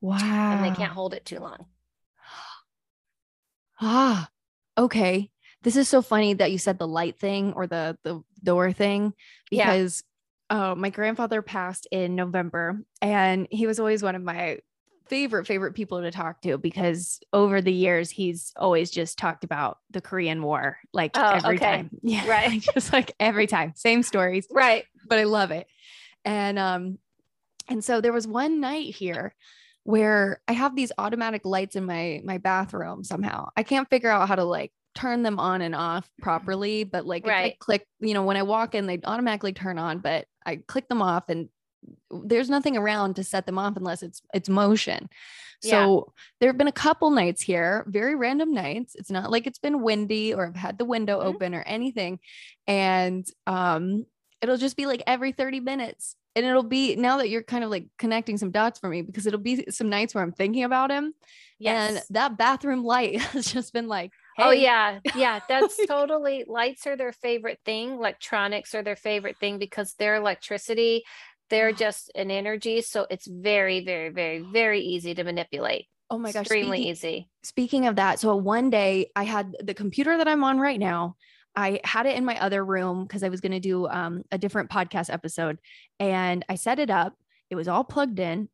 Wow. 0.00 0.52
and 0.52 0.64
they 0.64 0.70
can't 0.70 0.92
hold 0.92 1.14
it 1.14 1.24
too 1.24 1.38
long 1.40 1.66
Ah, 3.80 4.28
okay. 4.76 5.30
This 5.62 5.76
is 5.76 5.88
so 5.88 6.02
funny 6.02 6.34
that 6.34 6.52
you 6.52 6.58
said 6.58 6.78
the 6.78 6.88
light 6.88 7.18
thing 7.18 7.52
or 7.54 7.66
the 7.66 7.96
the 8.04 8.22
door 8.42 8.72
thing 8.72 9.14
Yeah. 9.50 9.66
because 9.66 10.02
uh, 10.50 10.74
my 10.74 10.90
grandfather 10.90 11.42
passed 11.42 11.86
in 11.90 12.14
November 12.14 12.82
and 13.00 13.46
he 13.50 13.66
was 13.66 13.78
always 13.78 14.02
one 14.02 14.16
of 14.16 14.22
my 14.22 14.58
favorite 15.10 15.46
favorite 15.46 15.74
people 15.74 16.00
to 16.00 16.10
talk 16.10 16.40
to 16.40 16.56
because 16.56 17.18
over 17.32 17.60
the 17.60 17.72
years 17.72 18.10
he's 18.10 18.52
always 18.56 18.90
just 18.90 19.18
talked 19.18 19.44
about 19.44 19.78
the 19.90 20.00
Korean 20.00 20.40
War 20.42 20.78
like 20.94 21.10
Oh, 21.14 21.32
every 21.34 21.56
okay. 21.56 21.66
time. 21.76 21.90
Yeah. 22.02 22.26
Right. 22.28 22.62
just 22.74 22.92
like 22.92 23.12
every 23.20 23.46
time. 23.48 23.72
Same 23.76 24.02
stories 24.02 24.46
right 24.50 24.84
but 25.08 25.18
I 25.18 25.24
love 25.24 25.50
it. 25.50 25.66
And 26.24 26.58
um 26.58 26.98
and 27.68 27.84
so 27.84 28.00
there 28.00 28.12
was 28.12 28.26
one 28.26 28.60
night 28.60 28.94
here 28.94 29.34
where 29.82 30.40
I 30.46 30.52
have 30.52 30.76
these 30.76 30.92
automatic 30.96 31.42
lights 31.44 31.74
in 31.76 31.84
my 31.84 32.20
my 32.24 32.38
bathroom 32.38 33.02
somehow. 33.02 33.48
I 33.56 33.64
can't 33.64 33.90
figure 33.90 34.10
out 34.10 34.28
how 34.28 34.36
to 34.36 34.44
like 34.44 34.72
turn 34.94 35.22
them 35.22 35.38
on 35.38 35.62
and 35.62 35.74
off 35.74 36.08
properly, 36.22 36.84
but 36.84 37.06
like 37.06 37.24
if 37.24 37.30
I 37.32 37.56
click, 37.58 37.86
you 38.00 38.14
know, 38.14 38.22
when 38.24 38.36
I 38.36 38.42
walk 38.44 38.74
in 38.74 38.86
they 38.86 39.00
automatically 39.04 39.52
turn 39.52 39.78
on, 39.78 39.98
but 39.98 40.26
I 40.46 40.56
click 40.56 40.88
them 40.88 41.02
off 41.02 41.28
and 41.28 41.48
there's 42.10 42.50
nothing 42.50 42.76
around 42.76 43.14
to 43.16 43.24
set 43.24 43.46
them 43.46 43.58
off 43.58 43.76
unless 43.76 44.02
it's 44.02 44.22
it's 44.34 44.48
motion. 44.48 45.08
Yeah. 45.62 45.90
So 45.90 46.12
there 46.40 46.48
have 46.48 46.58
been 46.58 46.68
a 46.68 46.72
couple 46.72 47.10
nights 47.10 47.42
here, 47.42 47.84
very 47.88 48.14
random 48.14 48.52
nights. 48.52 48.94
It's 48.94 49.10
not 49.10 49.30
like 49.30 49.46
it's 49.46 49.58
been 49.58 49.82
windy 49.82 50.32
or 50.34 50.46
I've 50.46 50.56
had 50.56 50.78
the 50.78 50.84
window 50.84 51.20
Mhm. 51.20 51.20
open 51.20 51.54
or 51.54 51.62
anything. 51.62 52.18
And 52.66 53.26
um 53.46 54.06
it'll 54.42 54.56
just 54.56 54.76
be 54.76 54.86
like 54.86 55.02
every 55.06 55.32
30 55.32 55.60
minutes. 55.60 56.16
And 56.36 56.46
it'll 56.46 56.62
be 56.62 56.96
now 56.96 57.18
that 57.18 57.28
you're 57.28 57.42
kind 57.42 57.64
of 57.64 57.70
like 57.70 57.86
connecting 57.98 58.38
some 58.38 58.52
dots 58.52 58.78
for 58.78 58.88
me 58.88 59.02
because 59.02 59.26
it'll 59.26 59.40
be 59.40 59.66
some 59.70 59.88
nights 59.90 60.14
where 60.14 60.22
I'm 60.24 60.32
thinking 60.32 60.64
about 60.64 60.90
him. 60.90 61.12
yes 61.58 61.92
And 61.92 62.02
that 62.10 62.38
bathroom 62.38 62.84
light 62.84 63.20
has 63.32 63.46
just 63.46 63.72
been 63.72 63.88
like, 63.88 64.12
Oh 64.38 64.50
yeah, 64.52 65.00
yeah, 65.12 65.40
that's 65.48 65.82
totally 65.86 66.44
lights 66.46 66.86
are 66.86 66.96
their 66.96 67.12
favorite 67.12 67.58
thing. 67.64 67.90
Electronics 67.92 68.74
are 68.74 68.82
their 68.82 68.96
favorite 68.96 69.36
thing 69.38 69.58
because 69.58 69.94
they're 69.98 70.14
electricity. 70.16 71.04
They're 71.50 71.68
Oh. 71.68 71.72
just 71.72 72.10
an 72.14 72.30
energy, 72.30 72.80
so 72.80 73.06
it's 73.10 73.26
very, 73.26 73.84
very, 73.84 74.08
very, 74.08 74.38
very 74.40 74.80
easy 74.80 75.14
to 75.14 75.24
manipulate. 75.24 75.86
Oh 76.12 76.18
my 76.18 76.32
gosh. 76.32 76.40
extremely 76.42 76.78
speaking- 76.78 76.90
easy. 76.90 77.28
speaking 77.44 77.86
of 77.86 77.96
that, 77.96 78.18
so 78.18 78.34
one 78.34 78.68
day 78.70 79.10
I 79.14 79.22
had 79.24 79.54
the 79.62 79.74
computer 79.74 80.16
that 80.16 80.26
I'm 80.26 80.42
on 80.42 80.58
right 80.58 80.78
now. 80.80 81.16
I 81.54 81.80
had 81.84 82.06
it 82.06 82.16
in 82.16 82.24
my 82.24 82.40
other 82.40 82.64
room 82.64 83.04
because 83.04 83.22
I 83.22 83.28
was 83.28 83.40
going 83.40 83.52
to 83.52 83.60
do 83.60 83.86
um, 83.88 84.22
a 84.32 84.38
different 84.38 84.70
podcast 84.70 85.12
episode 85.12 85.58
and 86.00 86.44
I 86.48 86.54
set 86.56 86.78
it 86.78 86.90
up. 86.90 87.14
It 87.48 87.54
was 87.56 87.68
all 87.68 87.84
plugged 87.84 88.18
in. 88.20 88.48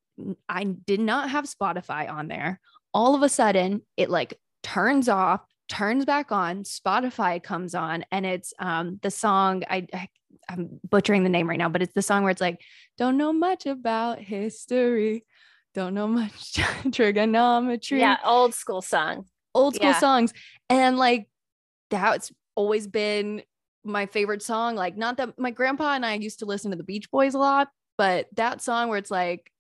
I 0.49 0.65
did 0.65 1.01
not 1.01 1.31
have 1.31 1.45
Spotify 1.45 2.11
on 2.11 2.29
there. 2.29 2.61
All 2.93 3.15
of 3.15 3.23
a 3.23 3.29
sudden, 3.29 3.83
it 3.97 4.09
like 4.11 4.39
turns 4.63 5.09
off, 5.09 5.43
turns 5.69 6.05
back 6.07 6.33
on. 6.33 6.63
Spotify 6.65 7.43
comes 7.43 7.75
on, 7.75 8.05
and 8.11 8.25
it's 8.27 8.53
um, 8.59 8.99
the 9.03 9.11
song. 9.11 9.63
I, 9.69 9.87
I 9.93 10.09
I'm 10.49 10.81
butchering 10.89 11.25
the 11.25 11.29
name 11.31 11.49
right 11.49 11.59
now, 11.59 11.69
but 11.69 11.83
it's 11.83 11.95
the 11.95 12.03
song 12.03 12.23
where 12.23 12.31
it's 12.31 12.41
like, 12.41 12.61
"Don't 12.99 13.17
know 13.17 13.33
much 13.33 13.67
about 13.67 14.19
history, 14.21 15.25
don't 15.75 15.95
know 15.95 16.07
much 16.07 16.55
trigonometry." 16.93 18.01
Yeah, 18.01 18.19
old 18.25 18.55
school 18.55 18.83
song. 18.83 19.27
old 19.55 19.75
school 19.75 19.91
Yeah. 19.91 19.99
songs. 19.99 20.33
And 20.69 20.99
like 20.99 21.29
that's 21.91 22.31
always 22.55 22.87
been 22.87 23.43
my 23.85 24.07
favorite 24.07 24.43
song. 24.43 24.75
Like 24.77 24.97
not 24.97 25.17
that 25.17 25.39
my 25.39 25.51
grandpa 25.51 25.95
and 25.95 26.05
i 26.05 26.15
used 26.15 26.41
to 26.41 26.45
listen 26.47 26.71
to 26.73 26.77
the 26.77 26.83
beach 26.85 27.11
boys 27.11 27.35
a 27.35 27.39
lot 27.39 27.69
but 27.97 28.27
that 28.35 28.61
song 28.61 28.89
where 28.89 28.99
it's 28.99 29.11
like 29.11 29.51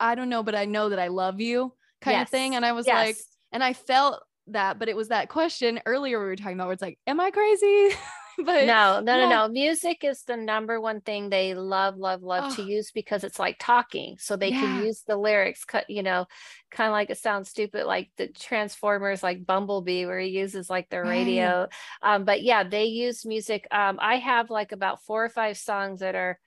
i 0.00 0.14
don't 0.14 0.28
know 0.28 0.42
but 0.42 0.54
i 0.54 0.64
know 0.66 0.88
that 0.90 0.98
i 0.98 1.08
love 1.08 1.40
you 1.40 1.72
kind 2.02 2.20
of 2.20 2.28
thing. 2.28 2.54
And 2.56 2.66
i 2.66 2.72
was 2.72 2.86
like 2.94 3.16
and 3.52 3.62
i 3.64 3.72
felt 3.72 4.22
that 4.48 4.78
but 4.78 4.88
it 4.88 4.96
was 4.96 5.08
that 5.08 5.28
question 5.28 5.80
earlier 5.86 6.18
we 6.18 6.26
were 6.26 6.36
talking 6.36 6.54
about 6.54 6.66
where 6.66 6.72
it's 6.74 6.82
like 6.82 6.98
am 7.06 7.20
i 7.20 7.30
crazy 7.30 7.90
but 8.44 8.76
no, 8.76 9.00
no, 9.00 9.16
yeah. 9.16 9.26
no, 9.26 9.46
no. 9.46 9.48
Music 9.48 10.02
is 10.02 10.22
the 10.24 10.36
number 10.36 10.80
one 10.80 11.00
thing 11.00 11.30
they 11.30 11.54
love, 11.54 11.96
love, 11.96 12.22
love 12.22 12.48
to 12.48 12.62
Oh. 12.62 12.62
use 12.62 12.90
because 12.90 13.22
it's 13.22 13.38
like 13.38 13.56
talking. 13.60 14.16
So 14.18 14.36
they 14.36 14.50
Yeah. 14.50 14.52
can 14.52 14.74
use 14.74 15.02
the 15.06 15.16
lyrics, 15.16 15.64
cut, 15.64 15.88
you 15.88 16.02
know, 16.02 16.26
kind 16.70 16.88
of 16.88 16.92
like 16.92 17.10
it 17.10 17.18
sounds 17.18 17.48
stupid, 17.50 17.84
like 17.86 18.10
the 18.16 18.28
Transformers, 18.28 19.22
like 19.22 19.46
Bumblebee, 19.46 20.06
where 20.06 20.18
he 20.18 20.30
uses 20.30 20.68
like 20.68 20.88
the 20.90 21.02
Right. 21.02 21.04
radio. 21.04 21.68
Um, 22.02 22.24
but 22.24 22.42
yeah, 22.42 22.64
they 22.64 22.86
use 22.86 23.24
music. 23.24 23.68
Um, 23.70 23.98
I 24.00 24.16
have 24.16 24.50
like 24.50 24.72
about 24.72 25.04
four 25.04 25.24
or 25.24 25.28
five 25.28 25.56
songs 25.56 26.00
that 26.00 26.16
are 26.16 26.40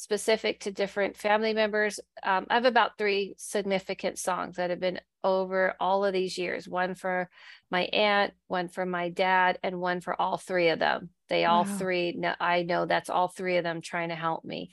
specific 0.00 0.60
to 0.60 0.72
different 0.72 1.14
family 1.14 1.52
members. 1.52 2.00
Um, 2.22 2.46
I 2.48 2.54
have 2.54 2.64
about 2.64 2.96
three 2.96 3.34
significant 3.36 4.18
songs 4.18 4.56
that 4.56 4.70
have 4.70 4.80
been 4.80 4.98
over 5.22 5.74
all 5.78 6.06
of 6.06 6.14
these 6.14 6.38
years 6.38 6.66
one 6.66 6.94
for 6.94 7.28
my 7.70 7.82
aunt, 7.82 8.32
one 8.46 8.68
for 8.68 8.86
my 8.86 9.10
dad, 9.10 9.58
and 9.62 9.78
one 9.78 10.00
for 10.00 10.18
all 10.18 10.38
three 10.38 10.70
of 10.70 10.78
them. 10.78 11.10
They 11.28 11.44
all 11.44 11.64
Wow. 11.64 11.76
three, 11.76 12.18
I 12.40 12.62
know 12.62 12.86
that's 12.86 13.10
all 13.10 13.28
three 13.28 13.58
of 13.58 13.64
them 13.64 13.82
trying 13.82 14.08
to 14.08 14.14
help 14.14 14.42
me. 14.42 14.70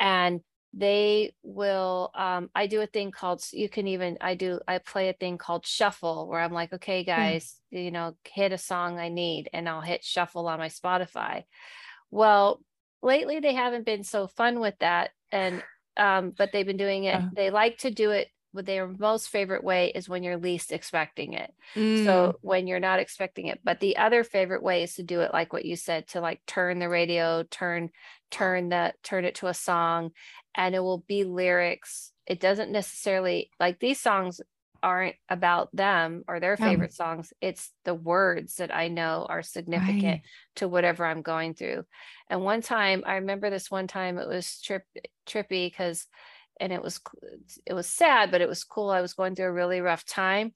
And 0.00 0.40
they 0.74 1.32
will, 1.44 2.10
um, 2.16 2.50
I 2.52 2.66
do 2.66 2.80
a 2.80 2.88
thing 2.88 3.12
called, 3.12 3.44
you 3.52 3.68
can 3.68 3.86
even, 3.86 4.18
I 4.20 4.34
do, 4.34 4.58
I 4.66 4.78
play 4.78 5.10
a 5.10 5.12
thing 5.14 5.38
called 5.38 5.64
shuffle 5.64 6.26
where 6.26 6.40
I'm 6.40 6.52
like, 6.52 6.72
okay, 6.72 7.04
guys, 7.04 7.54
you 7.70 7.92
know, 7.92 8.16
hit 8.24 8.50
a 8.50 8.58
song 8.58 8.98
I 8.98 9.10
need, 9.10 9.48
and 9.52 9.68
I'll 9.68 9.80
hit 9.80 10.02
shuffle 10.02 10.48
on 10.48 10.58
my 10.58 10.68
Spotify. 10.68 11.44
Well, 12.10 12.60
lately 13.06 13.40
they 13.40 13.54
haven't 13.54 13.86
been 13.86 14.04
so 14.04 14.26
fun 14.26 14.60
with 14.60 14.78
that 14.80 15.10
and 15.32 15.62
um 15.96 16.32
but 16.36 16.52
they've 16.52 16.66
been 16.66 16.76
doing 16.76 17.04
it. 17.04 17.14
Uh. 17.14 17.28
they 17.34 17.50
like 17.50 17.78
to 17.78 17.90
do 17.90 18.10
it 18.10 18.28
with 18.52 18.66
their 18.66 18.88
most 18.88 19.28
favorite 19.28 19.62
way 19.62 19.92
is 19.94 20.08
when 20.08 20.22
you're 20.22 20.38
least 20.38 20.72
expecting 20.72 21.34
it. 21.34 21.52
Mm, 21.74 22.04
so 22.04 22.38
when 22.40 22.66
you're 22.66 22.80
not 22.80 22.98
expecting 23.00 23.46
it 23.46 23.60
but 23.64 23.80
the 23.80 23.96
other 23.96 24.24
favorite 24.24 24.62
way 24.62 24.82
is 24.82 24.94
to 24.96 25.02
do 25.02 25.20
it 25.20 25.32
like 25.32 25.52
what 25.52 25.64
you 25.64 25.76
said 25.76 26.06
to 26.08 26.20
like 26.20 26.40
turn 26.46 26.78
the 26.78 26.88
radio 26.88 27.42
turn 27.44 27.90
turn 28.30 28.68
the 28.68 28.92
turn 29.02 29.24
it 29.24 29.36
to 29.36 29.46
a 29.46 29.54
song 29.54 30.10
and 30.56 30.74
it 30.74 30.80
will 30.80 31.04
be 31.06 31.24
lyrics. 31.24 32.12
It 32.26 32.40
doesn't 32.40 32.72
necessarily 32.72 33.50
like 33.60 33.78
these 33.78 34.00
songs 34.00 34.40
aren't 34.82 35.16
about 35.28 35.74
them 35.74 36.24
or 36.28 36.40
their 36.40 36.56
Yeah. 36.58 36.76
favorite 36.76 36.92
songs 36.92 37.32
it's 37.40 37.72
the 37.84 37.94
words 37.94 38.56
that 38.56 38.74
i 38.74 38.88
know 38.88 39.26
are 39.28 39.42
significant 39.42 40.18
right. 40.18 40.22
to 40.56 40.68
whatever 40.68 41.04
I'm 41.04 41.20
going 41.22 41.54
through. 41.54 41.84
And 42.30 42.42
one 42.42 42.62
time, 42.62 43.02
I 43.06 43.16
remember 43.16 43.50
this 43.50 43.70
one 43.70 43.86
time 43.86 44.18
it 44.18 44.26
was 44.26 44.60
trip 44.60 44.84
trippy 45.26 45.66
because, 45.66 46.06
and 46.58 46.72
it 46.72 46.82
was 46.82 47.00
it 47.66 47.74
was 47.74 47.88
sad, 47.88 48.30
but 48.30 48.40
it 48.40 48.48
was 48.48 48.64
cool. 48.64 48.90
I 48.90 49.00
was 49.00 49.14
going 49.14 49.34
through 49.34 49.46
a 49.46 49.52
really 49.52 49.80
rough 49.80 50.04
time, 50.04 50.54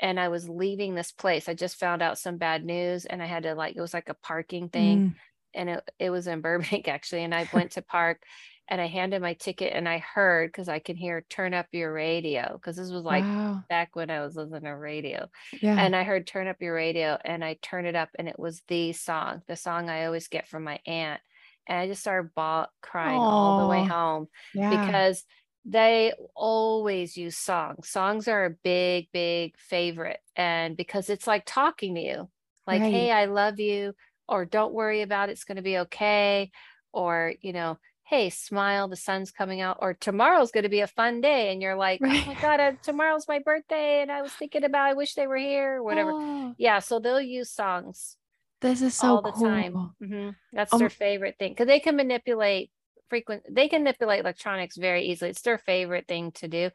and 0.00 0.18
I 0.20 0.28
was 0.28 0.48
leaving 0.48 0.94
this 0.94 1.12
place. 1.12 1.48
I 1.48 1.54
just 1.54 1.76
found 1.78 2.02
out 2.02 2.18
some 2.18 2.38
bad 2.38 2.64
news, 2.64 3.06
and 3.06 3.22
I 3.22 3.26
had 3.26 3.44
to 3.44 3.54
like 3.54 3.76
it 3.76 3.80
was 3.80 3.94
like 3.94 4.08
a 4.08 4.14
parking 4.14 4.68
thing, 4.68 5.04
Mm, 5.04 5.14
and 5.54 5.70
it 5.70 5.90
it 5.98 6.10
was 6.10 6.26
in 6.26 6.40
Burbank 6.42 6.88
actually. 6.88 7.24
And 7.24 7.34
I 7.34 7.48
went 7.52 7.72
to 7.72 7.82
park, 7.82 8.22
and 8.68 8.80
I 8.80 8.86
handed 8.86 9.20
my 9.20 9.34
ticket 9.34 9.72
and 9.74 9.88
I 9.88 9.98
heard 9.98 10.48
because 10.48 10.68
I 10.68 10.78
can 10.78 10.96
hear 10.96 11.24
turn 11.28 11.52
up 11.52 11.66
your 11.72 11.92
radio 11.92 12.52
because 12.54 12.76
this 12.76 12.90
was 12.90 13.02
like 13.04 13.24
wow. 13.24 13.62
back 13.68 13.94
when 13.96 14.10
I 14.10 14.20
was 14.20 14.36
listening 14.36 14.62
to 14.62 14.76
radio 14.76 15.28
Yeah. 15.60 15.76
and 15.78 15.94
I 15.94 16.04
heard 16.04 16.26
turn 16.26 16.46
up 16.46 16.60
your 16.60 16.74
radio 16.74 17.18
and 17.24 17.44
I 17.44 17.58
turned 17.60 17.86
it 17.86 17.96
up 17.96 18.10
and 18.18 18.28
it 18.28 18.38
was 18.38 18.62
the 18.68 18.92
song, 18.92 19.42
the 19.48 19.56
song 19.56 19.90
I 19.90 20.06
always 20.06 20.28
get 20.28 20.48
from 20.48 20.64
my 20.64 20.80
aunt. 20.86 21.20
And 21.68 21.78
I 21.78 21.86
just 21.86 22.00
started 22.00 22.34
baw- 22.34 22.68
crying 22.80 23.18
all 23.18 23.60
the 23.62 23.68
way 23.68 23.84
home 23.84 24.28
yeah. 24.54 24.70
because 24.84 25.24
they 25.64 26.12
always 26.34 27.16
use 27.16 27.36
songs. 27.36 27.88
Songs 27.88 28.26
are 28.26 28.46
a 28.46 28.50
big, 28.50 29.08
big 29.12 29.56
favorite. 29.58 30.18
And 30.34 30.76
because 30.76 31.08
it's 31.08 31.26
like 31.26 31.44
talking 31.46 31.94
to 31.94 32.00
you, 32.00 32.30
like, 32.66 32.80
Right. 32.80 32.92
hey, 32.92 33.10
I 33.12 33.26
love 33.26 33.60
you, 33.60 33.94
or 34.28 34.44
don't 34.44 34.72
worry 34.74 35.02
about 35.02 35.28
it, 35.28 35.32
it's 35.32 35.44
going 35.44 35.56
to 35.56 35.62
be 35.62 35.78
okay. 35.78 36.50
Or, 36.92 37.34
you 37.40 37.52
know, 37.52 37.78
hey, 38.04 38.30
smile, 38.30 38.88
the 38.88 38.96
sun's 38.96 39.30
coming 39.30 39.60
out, 39.60 39.78
or 39.80 39.94
tomorrow's 39.94 40.50
going 40.52 40.64
to 40.64 40.68
be 40.70 40.80
a 40.80 40.86
fun 40.86 41.20
day. 41.20 41.52
And 41.52 41.62
you're 41.62 41.76
like, 41.76 42.02
oh 42.10 42.20
my 42.26 42.34
Right. 42.34 42.42
God, 42.42 42.60
uh, 42.60 42.72
tomorrow's 42.82 43.28
my 43.28 43.38
birthday. 43.40 44.02
And 44.02 44.10
I 44.12 44.22
was 44.22 44.34
thinking 44.34 44.64
about, 44.64 44.90
I 44.90 44.94
wish 44.94 45.14
they 45.14 45.26
were 45.26 45.36
here, 45.38 45.76
or 45.78 45.82
whatever. 45.82 46.14
Oh, 46.14 46.56
Yeah. 46.58 46.80
So 46.80 46.98
they'll 47.00 47.20
use 47.20 47.50
songs 47.50 48.18
this 48.60 48.80
is 48.82 48.94
so 48.94 49.18
all 49.18 49.22
the 49.22 49.32
cool. 49.32 49.66
time. 49.72 49.82
hmm 50.00 50.30
That's 50.52 50.76
Um, 50.76 50.78
their 50.78 50.90
favorite 50.90 51.36
thing 51.38 51.52
because 51.52 51.66
they 51.66 51.80
can 51.80 51.96
manipulate 51.96 52.70
frequent. 53.08 53.42
They 53.50 53.68
can 53.68 53.82
manipulate 53.82 54.20
electronics 54.20 54.76
very 54.76 55.04
easily. 55.06 55.30
It's 55.30 55.42
their 55.42 55.58
favorite 55.58 56.06
thing 56.08 56.32
to 56.32 56.48
do. 56.48 56.70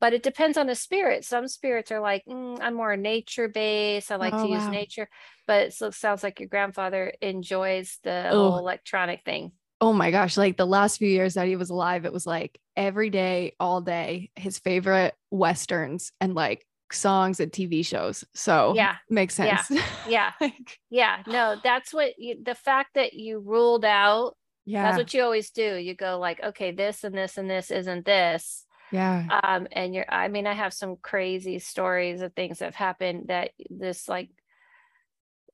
But 0.00 0.14
it 0.14 0.22
depends 0.24 0.58
on 0.58 0.66
the 0.68 0.76
spirit. 0.76 1.24
Some 1.24 1.48
spirits 1.48 1.92
are 1.92 2.00
like, 2.00 2.24
"Mm, 2.26 2.58
I'm 2.62 2.74
more 2.74 2.96
nature 2.96 3.48
based. 3.48 4.12
I 4.12 4.16
like 4.16 4.36
Oh, 4.36 4.38
to 4.38 4.48
use 4.48 4.68
wow. 4.68 4.72
nature. 4.72 5.08
But 5.46 5.68
it 5.80 5.94
sounds 5.94 6.22
like 6.24 6.40
your 6.40 6.48
grandfather 6.50 7.14
enjoys 7.22 7.98
the 8.04 8.30
Oh. 8.30 8.58
electronic 8.58 9.24
thing. 9.24 9.52
Oh 9.82 9.92
my 9.92 10.12
gosh, 10.12 10.36
like 10.36 10.56
the 10.56 10.64
last 10.66 10.98
few 10.98 11.08
years 11.08 11.34
that 11.34 11.48
he 11.48 11.56
was 11.56 11.68
alive, 11.70 12.04
it 12.04 12.12
was 12.12 12.24
like 12.26 12.58
every 12.76 13.10
day, 13.10 13.56
all 13.58 13.80
day, 13.80 14.30
his 14.36 14.60
favorite 14.60 15.14
westerns 15.32 16.12
and 16.20 16.34
like 16.36 16.64
songs 16.92 17.40
and 17.40 17.50
TV 17.50 17.84
shows. 17.84 18.24
So 18.32 18.74
Yeah. 18.76 18.96
makes 19.10 19.34
sense. 19.34 19.70
Yeah. 20.08 20.30
like, 20.40 20.78
Yeah. 20.88 21.24
No, 21.26 21.56
that's 21.64 21.92
what 21.92 22.12
you, 22.16 22.36
the 22.42 22.54
fact 22.54 22.90
that 22.94 23.12
you 23.14 23.40
ruled 23.40 23.84
out, 23.84 24.36
yeah. 24.66 24.84
that's 24.84 24.98
what 24.98 25.12
you 25.14 25.22
always 25.24 25.50
do. 25.50 25.74
You 25.76 25.94
go 25.96 26.18
like, 26.20 26.40
okay, 26.42 26.70
this 26.70 27.02
and 27.02 27.14
this 27.16 27.36
and 27.36 27.50
this 27.50 27.72
isn't 27.72 28.04
this. 28.06 28.64
yeah. 28.92 29.40
um 29.42 29.66
and 29.72 29.94
you're 29.94 30.04
i 30.08 30.28
mean 30.28 30.46
i 30.46 30.52
have 30.52 30.74
some 30.74 30.96
crazy 31.00 31.58
stories 31.58 32.20
of 32.20 32.32
things 32.34 32.58
that 32.58 32.66
have 32.66 32.74
happened 32.74 33.28
that 33.28 33.50
this 33.70 34.06
like 34.06 34.28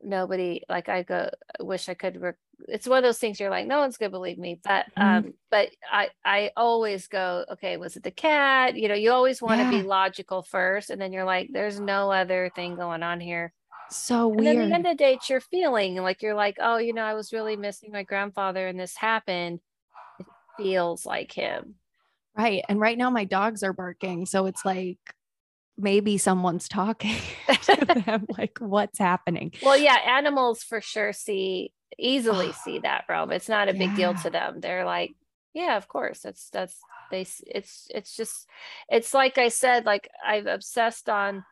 nobody 0.02 0.62
like 0.68 0.88
i 0.88 1.02
go 1.04 1.30
wish 1.60 1.88
i 1.88 1.94
could 1.94 2.20
it's 2.66 2.88
one 2.88 2.98
of 2.98 3.04
those 3.04 3.18
things 3.18 3.38
you're 3.38 3.50
like 3.50 3.66
no 3.66 3.78
one's 3.78 3.96
gonna 3.96 4.10
believe 4.10 4.38
me 4.38 4.60
but 4.64 4.86
Mhm. 4.98 5.24
um 5.24 5.34
but 5.50 5.70
i 5.90 6.08
i 6.24 6.50
always 6.56 7.06
go 7.06 7.44
okay 7.50 7.76
was 7.76 7.96
it 7.96 8.02
the 8.02 8.10
cat 8.10 8.74
you 8.76 8.88
know 8.88 8.94
you 8.94 9.12
always 9.12 9.40
want 9.40 9.60
to 9.60 9.64
Yeah. 9.64 9.70
be 9.70 9.82
logical 9.82 10.42
first 10.42 10.90
and 10.90 11.00
then 11.00 11.12
you're 11.12 11.24
like 11.24 11.48
there's 11.52 11.78
no 11.80 12.10
other 12.10 12.50
thing 12.54 12.74
going 12.76 13.02
on 13.02 13.20
here 13.20 13.52
so 13.90 14.28
and 14.36 14.46
then 14.46 14.54
weird. 14.56 14.68
the 14.68 14.74
end 14.74 14.86
of 14.86 14.92
the 14.92 14.96
day 14.96 15.14
it's 15.14 15.28
your 15.30 15.40
feeling 15.40 15.94
like 15.96 16.20
you're 16.22 16.34
like 16.34 16.56
oh 16.60 16.78
you 16.78 16.92
know 16.92 17.04
i 17.04 17.14
was 17.14 17.32
really 17.32 17.56
missing 17.56 17.92
my 17.92 18.02
grandfather 18.02 18.66
and 18.66 18.78
this 18.78 18.96
happened 18.96 19.60
it 20.18 20.26
feels 20.56 21.06
like 21.06 21.32
him 21.32 21.76
right. 22.36 22.62
And 22.68 22.80
right 22.80 22.96
now 22.96 23.10
my 23.10 23.24
dogs 23.24 23.62
are 23.62 23.72
barking. 23.72 24.26
So 24.26 24.46
it's 24.46 24.64
like 24.64 24.98
maybe 25.76 26.18
someone's 26.18 26.68
talking 26.68 27.16
to 27.62 27.86
them. 28.06 28.26
Like, 28.36 28.58
what's 28.60 28.98
happening? 28.98 29.52
Well, 29.60 29.76
yeah, 29.76 29.96
animals 29.96 30.62
for 30.62 30.80
sure 30.80 31.12
see 31.12 31.72
easily 31.98 32.52
see 32.52 32.80
that 32.80 33.04
realm. 33.08 33.30
It's 33.30 33.48
not 33.48 33.68
a 33.68 33.74
big 33.74 33.94
deal 33.96 34.14
to 34.14 34.30
them. 34.30 34.60
They're 34.60 34.84
like, 34.84 35.14
yeah, 35.54 35.76
of 35.76 35.88
course. 35.88 36.20
That's 36.20 36.50
that's 36.50 36.78
they 37.10 37.26
it's 37.46 37.88
it's 37.90 38.16
just 38.16 38.46
it's 38.88 39.14
like 39.14 39.38
I 39.38 39.48
said, 39.48 39.86
like 39.86 40.08
I've 40.26 40.46
obsessed 40.46 41.08
on 41.08 41.44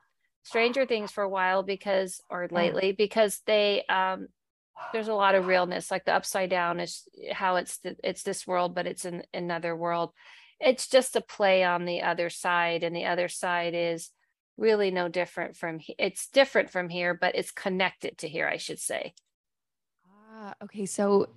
Stranger 0.42 0.86
Things 0.86 1.10
for 1.10 1.24
a 1.24 1.28
while 1.28 1.62
because 1.62 2.20
or 2.30 2.48
lately 2.50 2.92
because 2.92 3.40
they 3.46 3.84
um 3.88 4.28
there's 4.92 5.08
a 5.08 5.14
lot 5.14 5.34
of 5.34 5.46
realness 5.46 5.90
like 5.90 6.04
the 6.04 6.14
upside 6.14 6.50
down 6.50 6.80
is 6.80 7.08
how 7.32 7.56
it's 7.56 7.78
th- 7.78 7.96
it's 8.04 8.22
this 8.22 8.46
world 8.46 8.74
but 8.74 8.86
it's 8.86 9.04
in 9.04 9.22
another 9.32 9.74
world 9.74 10.12
it's 10.60 10.88
just 10.88 11.16
a 11.16 11.20
play 11.20 11.64
on 11.64 11.84
the 11.84 12.02
other 12.02 12.30
side 12.30 12.82
and 12.82 12.94
the 12.94 13.06
other 13.06 13.28
side 13.28 13.74
is 13.74 14.10
really 14.56 14.90
no 14.90 15.08
different 15.08 15.56
from 15.56 15.80
it's 15.98 16.28
different 16.28 16.70
from 16.70 16.88
here 16.88 17.14
but 17.14 17.34
it's 17.34 17.50
connected 17.50 18.16
to 18.18 18.28
here 18.28 18.46
i 18.46 18.56
should 18.56 18.78
say 18.78 19.12
Okay. 20.62 20.86
So 20.86 21.28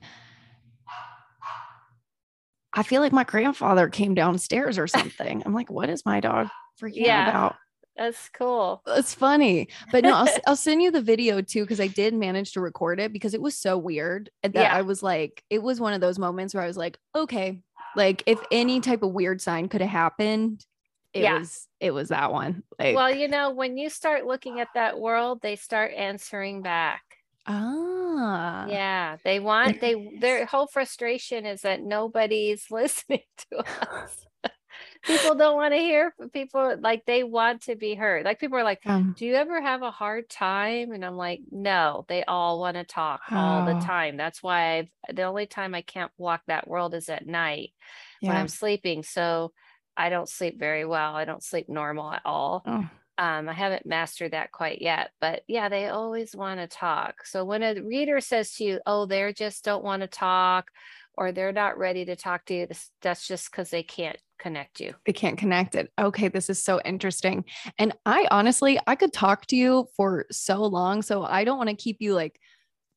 I 2.73 2.83
feel 2.83 3.01
like 3.01 3.11
my 3.11 3.23
grandfather 3.23 3.89
came 3.89 4.13
downstairs 4.13 4.77
or 4.77 4.87
something. 4.87 5.41
I'm 5.45 5.53
like, 5.53 5.69
what 5.71 5.89
is 5.89 6.05
my 6.05 6.19
dog 6.19 6.47
freaking 6.81 7.05
Yeah. 7.05 7.21
out 7.21 7.27
about? 7.29 7.55
that's 7.97 8.29
cool 8.29 8.81
It's 8.87 9.13
funny, 9.13 9.67
but 9.91 10.05
no, 10.05 10.13
I'll, 10.13 10.27
I'll 10.47 10.55
send 10.55 10.81
you 10.81 10.89
the 10.89 11.01
video 11.01 11.41
too 11.41 11.63
because 11.63 11.81
I 11.81 11.87
did 11.87 12.13
manage 12.13 12.53
to 12.53 12.61
record 12.61 13.01
it 13.01 13.11
because 13.11 13.33
it 13.33 13.41
was 13.41 13.55
so 13.57 13.77
weird 13.77 14.29
that 14.43 14.55
Yeah. 14.55 14.73
I 14.73 14.83
was 14.83 15.03
like, 15.03 15.43
it 15.49 15.61
was 15.61 15.81
one 15.81 15.91
of 15.93 15.99
those 15.99 16.17
moments 16.17 16.53
where 16.53 16.63
I 16.63 16.67
was 16.67 16.77
like, 16.77 16.97
okay, 17.13 17.59
like 17.97 18.23
if 18.25 18.39
any 18.51 18.79
type 18.79 19.03
of 19.03 19.11
weird 19.11 19.41
sign 19.41 19.67
could 19.67 19.81
have 19.81 19.89
happened, 19.89 20.65
it 21.13 21.23
Yeah. 21.23 21.39
was 21.39 21.67
it 21.81 21.91
was 21.91 22.09
that 22.09 22.31
one. 22.31 22.63
Like, 22.77 22.95
well 22.95 23.13
you 23.13 23.27
know 23.27 23.49
when 23.49 23.77
you 23.77 23.89
start 23.89 24.25
looking 24.25 24.59
at 24.59 24.69
that 24.75 24.97
world 24.99 25.41
they 25.41 25.55
start 25.57 25.91
answering 25.93 26.61
back 26.61 27.08
ah, 27.45 28.79
yeah 28.81 29.17
they 29.23 29.39
want 29.39 29.79
they 29.79 29.95
their 30.17 30.45
whole 30.45 30.67
frustration 30.67 31.45
is 31.45 31.61
that 31.61 31.81
nobody's 31.81 32.65
listening 32.71 33.23
to 33.51 33.57
us. 33.59 34.25
People 35.05 35.35
don't 35.35 35.55
want 35.55 35.73
to 35.73 35.79
hear 35.79 36.13
people 36.33 36.77
like 36.79 37.05
they 37.05 37.23
want 37.23 37.63
to 37.63 37.75
be 37.75 37.95
heard. 37.95 38.25
Like 38.25 38.39
people 38.39 38.57
are 38.57 38.63
like 38.63 38.81
Um, 38.85 39.15
do 39.17 39.25
you 39.25 39.35
ever 39.35 39.61
have 39.61 39.81
a 39.81 39.91
hard 39.91 40.29
time? 40.29 40.91
And 40.91 41.03
i'm 41.05 41.15
like 41.17 41.41
no 41.51 42.05
they 42.09 42.23
all 42.25 42.59
want 42.59 42.77
to 42.77 42.83
talk 42.85 43.21
all 43.35 43.63
the 43.63 43.75
Oh. 43.75 43.81
time. 43.81 44.17
That's 44.17 44.43
why 44.43 44.77
i've 44.79 45.15
the 45.15 45.23
only 45.23 45.47
time 45.47 45.75
i 45.75 45.81
can't 45.81 46.11
walk 46.17 46.41
that 46.47 46.67
world 46.67 46.93
is 46.95 47.09
at 47.09 47.27
night 47.27 47.71
when 48.25 48.37
i'm 48.37 48.47
sleeping 48.47 49.03
so 49.03 49.53
i 49.97 50.09
don't 50.09 50.29
sleep 50.29 50.59
very 50.59 50.85
well. 50.85 51.15
I 51.15 51.25
don't 51.25 51.43
sleep 51.43 51.69
normal 51.69 52.11
at 52.13 52.21
all. 52.25 52.65
Oh, 52.65 52.89
um, 53.19 53.49
I 53.49 53.53
haven't 53.53 53.85
mastered 53.85 54.31
that 54.33 54.51
quite 54.53 54.81
yet, 54.81 55.11
but 55.21 55.43
yeah, 55.47 55.69
they 55.69 55.89
always 55.89 56.35
want 56.35 56.59
to 56.61 56.67
talk. 56.67 57.25
So 57.27 57.45
when 57.45 57.63
a 57.63 57.81
reader 57.81 58.21
says 58.21 58.55
to 58.55 58.63
you, 58.65 58.81
"Oh, 58.87 59.05
they 59.05 59.33
just 59.33 59.63
don't 59.65 59.83
want 59.83 60.01
to 60.03 60.07
talk," 60.07 60.71
or 61.15 61.31
they're 61.31 61.51
not 61.53 61.77
ready 61.77 62.05
to 62.05 62.15
talk 62.15 62.45
to 62.45 62.55
you, 62.55 62.67
this, 62.67 62.91
that's 63.01 63.27
just 63.27 63.51
because 63.51 63.69
they 63.71 63.83
can't 63.83 64.19
connect 64.39 64.79
you. 64.79 64.95
they 65.05 65.13
can't 65.13 65.37
connect 65.37 65.75
it. 65.75 65.91
Okay, 65.99 66.27
this 66.27 66.49
is 66.49 66.63
so 66.63 66.79
interesting. 66.85 67.45
And 67.77 67.93
I 68.05 68.27
honestly, 68.31 68.79
I 68.85 68.95
could 68.95 69.13
talk 69.13 69.45
to 69.47 69.55
you 69.55 69.87
for 69.95 70.25
so 70.31 70.63
long. 70.63 71.01
So 71.01 71.23
I 71.23 71.43
don't 71.43 71.57
want 71.57 71.69
to 71.69 71.75
keep 71.75 71.97
you 71.99 72.13
like 72.13 72.39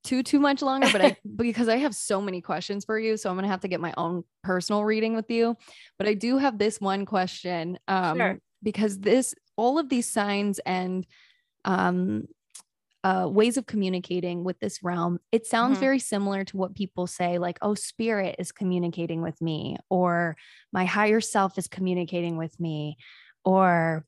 too 0.04 0.22
too 0.22 0.40
much 0.40 0.62
longer, 0.62 0.90
but 0.90 1.02
I 1.02 1.16
because 1.36 1.68
I 1.68 1.76
have 1.78 1.94
so 1.94 2.20
many 2.20 2.40
questions 2.40 2.84
for 2.84 2.98
you. 2.98 3.16
So 3.16 3.30
I'm 3.30 3.36
gonna 3.36 3.48
have 3.48 3.60
to 3.62 3.68
get 3.68 3.80
my 3.80 3.94
own 3.96 4.24
personal 4.42 4.84
reading 4.84 5.14
with 5.14 5.30
you. 5.30 5.56
But 5.98 6.08
I 6.08 6.14
do 6.14 6.38
have 6.38 6.58
this 6.58 6.80
one 6.80 7.06
question. 7.06 7.78
Um 7.88 8.18
Sure. 8.18 8.38
because 8.62 9.00
this 9.00 9.34
all 9.56 9.78
of 9.78 9.88
these 9.88 10.08
signs 10.10 10.58
and 10.60 11.06
um 11.64 12.26
uh, 13.04 13.28
ways 13.30 13.56
of 13.56 13.66
communicating 13.66 14.44
with 14.44 14.58
this 14.60 14.82
realm, 14.82 15.18
it 15.32 15.46
sounds 15.46 15.78
Mhm. 15.78 15.80
very 15.80 15.98
similar 15.98 16.44
to 16.44 16.56
what 16.56 16.74
people 16.74 17.06
say, 17.08 17.38
like, 17.38 17.58
oh, 17.62 17.74
spirit 17.74 18.36
is 18.38 18.52
communicating 18.52 19.22
with 19.22 19.40
me, 19.42 19.76
or 19.90 20.36
my 20.72 20.84
higher 20.84 21.20
self 21.20 21.58
is 21.58 21.66
communicating 21.66 22.36
with 22.36 22.58
me, 22.60 22.96
or 23.44 24.06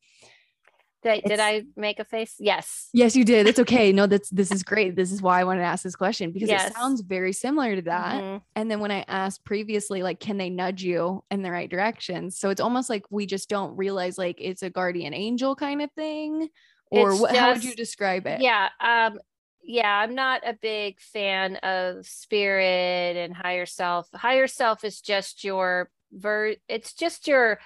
Did, 1.05 1.23
did 1.25 1.39
I 1.41 1.65
make 1.77 2.01
a 2.01 2.05
face? 2.05 2.35
Yes. 2.41 2.89
yes, 2.93 3.15
you 3.15 3.25
did. 3.25 3.47
It's 3.47 3.59
okay. 3.59 3.93
No, 3.93 4.07
that's 4.07 4.31
this 4.31 4.51
is 4.51 4.63
great. 4.73 4.97
This 4.97 5.13
is 5.13 5.21
why 5.23 5.41
I 5.41 5.45
wanted 5.45 5.61
to 5.61 5.67
ask 5.67 5.85
this 5.85 5.95
question 5.95 6.33
because 6.33 6.49
Yes. 6.49 6.71
it 6.71 6.75
sounds 6.75 7.03
very 7.03 7.33
similar 7.33 7.77
to 7.77 7.83
that. 7.83 8.23
Mhm. 8.23 8.43
And 8.57 8.71
then 8.71 8.81
when 8.81 8.91
I 8.91 9.05
asked 9.07 9.45
previously, 9.45 10.03
like, 10.03 10.19
can 10.19 10.39
they 10.39 10.51
nudge 10.51 10.83
you 10.83 11.23
in 11.31 11.43
the 11.43 11.51
right 11.51 11.71
direction? 11.71 12.31
So 12.31 12.51
it's 12.51 12.61
almost 12.61 12.89
like 12.91 13.05
we 13.11 13.27
just 13.27 13.49
don't 13.49 13.77
realize 13.77 14.17
like 14.19 14.37
it's 14.41 14.63
a 14.63 14.71
guardian 14.71 15.15
angel 15.15 15.55
kind 15.55 15.83
of 15.83 15.93
thing. 15.93 16.49
Or 16.91 17.15
what, 17.17 17.37
how 17.37 17.53
would 17.53 17.65
you 17.65 17.75
describe 17.75 18.27
it? 18.27 18.41
Yeah. 18.41 18.69
Um, 18.81 19.19
yeah, 19.63 19.91
I'm 19.99 20.15
not 20.15 20.43
a 20.47 20.53
big 20.55 21.01
fan 21.01 21.57
of 21.57 22.07
spirit 22.07 23.17
and 23.17 23.35
higher 23.35 23.67
self. 23.67 24.09
Higher 24.15 24.47
self 24.47 24.85
is 24.85 25.01
just 25.01 25.45
your 25.45 25.91
ver 26.13 26.55
it's 26.69 26.95
just 26.95 27.27
your 27.27 27.59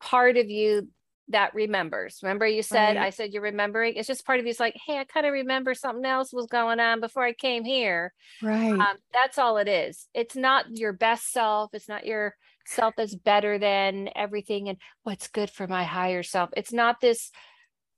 part 0.00 0.36
of 0.36 0.50
you 0.50 0.88
that 1.28 1.54
remembers. 1.54 2.20
Remember 2.22 2.46
you 2.46 2.62
said 2.62 2.96
Right. 2.96 3.06
I 3.06 3.10
said 3.10 3.32
you're 3.32 3.42
remembering. 3.42 3.94
It's 3.94 4.06
just 4.08 4.26
part 4.26 4.38
of 4.40 4.44
you. 4.44 4.50
It's 4.50 4.60
like, 4.60 4.76
hey, 4.86 4.98
I 4.98 5.04
kind 5.04 5.26
of 5.26 5.32
remember 5.32 5.74
something 5.74 6.04
else 6.04 6.32
was 6.32 6.46
going 6.46 6.80
on 6.80 7.00
before 7.00 7.24
I 7.24 7.32
came 7.32 7.64
here. 7.64 8.12
Right. 8.42 8.78
Um, 8.78 8.96
that's 9.12 9.38
all 9.38 9.56
it 9.58 9.68
is. 9.68 10.06
It's 10.14 10.36
not 10.36 10.66
your 10.76 10.92
best 10.92 11.32
self. 11.32 11.70
It's 11.72 11.88
not 11.88 12.06
your 12.06 12.36
self 12.66 12.94
that's 12.96 13.14
better 13.14 13.58
than 13.58 14.10
everything 14.14 14.68
and 14.68 14.78
what's 15.02 15.28
good 15.28 15.50
for 15.50 15.66
my 15.66 15.84
higher 15.84 16.22
self. 16.22 16.50
It's 16.56 16.72
not 16.72 17.00
this 17.00 17.30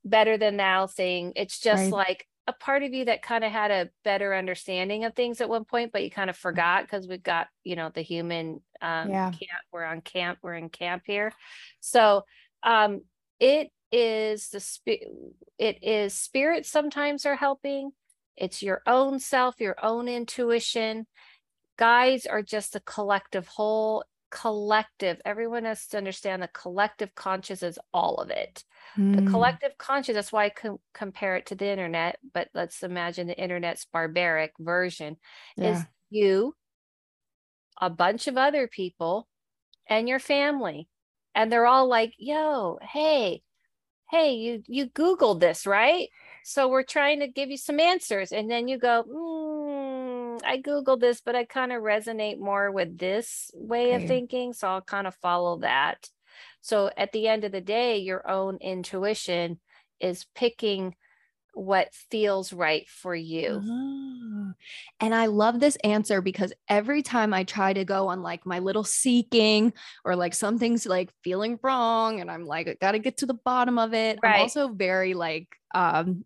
better 0.05 0.39
than 0.39 0.57
thou 0.57 0.87
thing. 0.87 1.33
It's 1.37 1.59
just 1.59 1.85
Right. 1.85 1.93
like 1.93 2.27
a 2.47 2.53
part 2.53 2.85
of 2.85 2.95
you 2.95 3.07
that 3.07 3.23
kind 3.23 3.43
of 3.43 3.51
had 3.51 3.71
a 3.73 3.91
better 4.05 4.33
understanding 4.35 5.05
of 5.05 5.15
things 5.17 5.41
at 5.41 5.49
one 5.49 5.65
point, 5.65 5.91
but 5.93 6.05
you 6.05 6.11
kind 6.11 6.31
of 6.31 6.37
forgot 6.37 6.83
because 6.85 7.09
we've 7.09 7.23
got, 7.23 7.49
you 7.65 7.75
know, 7.75 7.91
the 7.93 8.03
human 8.03 8.61
um 8.81 9.09
Yeah. 9.11 9.31
camp, 9.31 9.63
we're 9.73 9.85
on 9.85 10.01
camp, 10.01 10.39
we're 10.43 10.55
in 10.55 10.69
camp 10.69 11.03
here. 11.07 11.33
So 11.81 12.23
um 12.63 13.03
it 13.41 13.71
is 13.93 14.51
the 14.51 14.61
spirit 14.61 15.09
it 15.59 15.83
is 15.83 16.15
spirits 16.15 16.71
sometimes 16.71 17.25
are 17.27 17.37
helping. 17.37 17.93
It's 18.37 18.63
your 18.63 18.83
own 18.87 19.19
self, 19.19 19.61
your 19.61 19.77
own 19.83 20.09
intuition. 20.09 21.07
Guides 21.79 22.27
are 22.27 22.43
just 22.43 22.77
a 22.77 22.81
collective 22.81 23.47
whole, 23.49 24.05
collective. 24.31 25.21
Everyone 25.25 25.65
has 25.65 25.87
to 25.89 25.99
understand 25.99 26.43
the 26.43 26.49
collective 26.49 27.15
conscious 27.15 27.63
is 27.63 27.79
all 27.93 28.17
of 28.17 28.31
it 28.31 28.65
the 29.13 29.23
Mm. 29.23 29.31
collective 29.31 29.79
conscious 29.79 30.15
that's 30.15 30.33
why 30.33 30.45
i 30.47 30.51
com- 30.51 30.81
compare 30.93 31.37
it 31.37 31.47
to 31.47 31.55
the 31.55 31.67
internet 31.67 32.19
but 32.35 32.49
let's 32.55 32.83
imagine 32.83 33.27
the 33.27 33.39
internet's 33.39 33.85
barbaric 33.87 34.53
version 34.59 35.17
is 35.61 35.85
you 36.11 36.55
a 37.81 37.91
bunch 37.91 38.27
of 38.27 38.37
other 38.37 38.67
people 38.69 39.29
and 39.89 40.09
your 40.09 40.19
family 40.19 40.89
and 41.37 41.53
they're 41.53 41.67
all 41.67 41.87
like 41.89 42.15
yo 42.19 42.79
hey 42.83 43.43
hey 44.11 44.33
you 44.35 44.63
you 44.67 44.87
googled 44.91 45.41
this 45.41 45.67
right? 45.67 46.09
So 46.45 46.69
we're 46.69 46.85
trying 46.85 47.21
to 47.21 47.29
give 47.29 47.51
you 47.51 47.57
some 47.59 47.81
answers. 47.81 48.31
And 48.33 48.51
then 48.51 48.69
you 48.69 48.79
go 48.79 49.05
mm, 49.05 50.41
i 50.45 50.59
googled 50.61 51.01
this 51.01 51.21
but 51.21 51.35
i 51.35 51.45
kind 51.45 51.73
of 51.73 51.83
resonate 51.83 52.39
more 52.39 52.71
with 52.71 52.99
this 52.99 53.51
way 53.55 53.95
of 53.95 54.07
thinking 54.07 54.53
so 54.53 54.69
i'll 54.69 54.81
kind 54.83 55.07
of 55.07 55.15
follow 55.17 55.59
that. 55.61 56.09
So 56.61 56.91
at 56.97 57.13
the 57.13 57.29
end 57.29 57.45
of 57.45 57.53
the 57.53 57.61
day 57.61 57.99
your 57.99 58.29
own 58.29 58.59
intuition 58.61 59.61
is 60.01 60.27
picking 60.35 60.95
what 61.59 61.89
feels 62.11 62.53
right 62.53 62.87
for 62.89 63.15
you 63.15 63.63
Ah. 63.67 64.53
And 65.01 65.15
I 65.15 65.27
love 65.27 65.59
this 65.59 65.77
answer 65.77 66.21
because 66.21 66.53
every 66.69 67.03
time 67.03 67.33
I 67.33 67.45
try 67.45 67.73
to 67.73 67.85
go 67.85 68.09
on 68.09 68.23
like 68.23 68.45
my 68.45 68.59
little 68.59 68.85
seeking 68.85 69.73
or 70.05 70.17
like 70.17 70.35
something's 70.35 70.85
like 70.87 71.11
feeling 71.25 71.59
wrong 71.63 72.21
and 72.21 72.31
I'm 72.31 72.45
like, 72.45 72.69
I 72.69 72.77
gotta 72.81 72.99
get 72.99 73.17
to 73.19 73.27
the 73.27 73.35
bottom 73.35 73.79
of 73.79 73.95
it. 73.95 74.19
Right. 74.23 74.37
I'm 74.37 74.41
also 74.43 74.69
very 74.69 75.15
like, 75.15 75.49
um, 75.75 76.25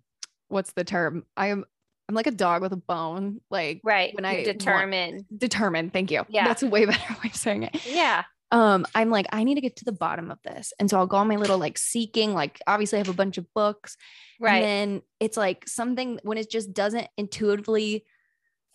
what's 0.49 0.73
the 0.73 0.85
term? 0.85 1.25
I 1.37 1.49
am 1.49 1.65
I'm 2.09 2.15
like 2.17 2.27
a 2.27 2.33
dog 2.33 2.63
with 2.63 2.73
a 2.73 2.77
bone. 2.77 3.41
Like 3.51 3.81
right 3.85 4.13
when 4.15 4.25
I 4.25 4.43
want- 4.45 5.27
determine. 5.39 5.91
Thank 5.91 6.11
you. 6.11 6.25
Yeah. 6.29 6.49
That's 6.49 6.65
a 6.65 6.67
way 6.69 6.85
better 6.87 7.15
way 7.23 7.31
of 7.31 7.37
saying 7.37 7.63
it. 7.65 7.87
yeah 7.87 8.25
um 8.53 8.85
i'm 8.95 9.11
like 9.11 9.27
i 9.33 9.45
need 9.45 9.55
to 9.55 9.61
get 9.61 9.77
to 9.77 9.85
the 9.85 9.93
bottom 9.93 10.31
of 10.31 10.39
this. 10.43 10.73
And 10.79 10.91
so 10.91 10.99
i'll 10.99 11.07
go 11.07 11.17
on 11.17 11.29
my 11.29 11.37
little 11.37 11.59
like 11.59 11.79
seeking 11.79 12.35
like 12.35 12.61
obviously 12.67 12.97
i 12.97 13.01
have 13.01 13.09
a 13.09 13.13
bunch 13.13 13.39
of 13.39 13.47
books 13.55 13.97
right. 14.41 14.63
and 14.63 14.65
then 14.65 15.03
it's 15.21 15.37
like 15.37 15.69
something 15.69 16.19
when 16.23 16.39
it 16.39 16.51
just 16.51 16.73
doesn't 16.73 17.09
intuitively 17.17 18.05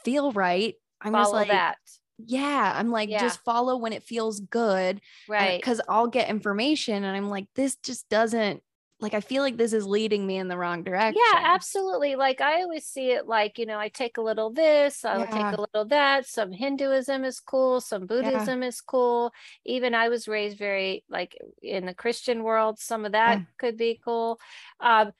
feel 0.03 0.31
right 0.31 0.75
i'm 1.01 1.13
just 1.13 1.33
like 1.33 1.49
that. 1.49 1.77
Yeah 2.17 2.73
i'm 2.75 2.91
like 2.91 3.09
Yeah. 3.09 3.19
just 3.19 3.43
follow 3.43 3.75
when 3.77 3.91
it 3.91 4.03
feels 4.03 4.39
good 4.39 5.01
right. 5.27 5.59
because 5.59 5.81
i'll 5.89 6.07
get 6.07 6.29
information 6.29 7.03
and 7.03 7.15
i'm 7.17 7.29
like 7.29 7.47
this 7.55 7.75
just 7.77 8.07
doesn't 8.09 8.61
like 8.99 9.13
i 9.13 9.19
feel 9.21 9.43
like 9.43 9.57
this 9.57 9.73
is 9.73 9.85
leading 9.87 10.25
me 10.27 10.37
in 10.37 10.47
the 10.47 10.57
wrong 10.57 10.83
direction 10.83 11.11
Yeah, 11.11 11.53
absolutely. 11.53 12.15
Like 12.15 12.41
I 12.41 12.63
always 12.63 12.85
see 12.87 13.11
it 13.11 13.27
like, 13.27 13.59
you 13.59 13.65
know, 13.67 13.77
I 13.79 13.89
take 13.89 14.17
a 14.17 14.21
little 14.21 14.51
this, 14.51 15.05
I'll 15.05 15.21
Yeah. 15.21 15.27
take 15.27 15.53
a 15.53 15.61
little 15.61 15.85
that. 15.85 16.25
Some 16.25 16.51
Hinduism 16.51 17.23
is 17.23 17.39
cool, 17.39 17.79
some 17.79 18.07
Buddhism 18.07 18.63
is 18.63 18.81
cool. 18.81 19.31
Even 19.65 19.93
I 19.93 20.09
was 20.09 20.27
raised 20.27 20.57
very 20.57 21.05
like 21.07 21.37
in 21.61 21.85
the 21.85 21.93
Christian 21.93 22.41
world, 22.43 22.79
some 22.79 23.05
of 23.05 23.11
that 23.11 23.39
Yeah. 23.39 23.45
could 23.59 23.77
be 23.77 23.99
cool. 24.03 24.39
Um 24.79 25.11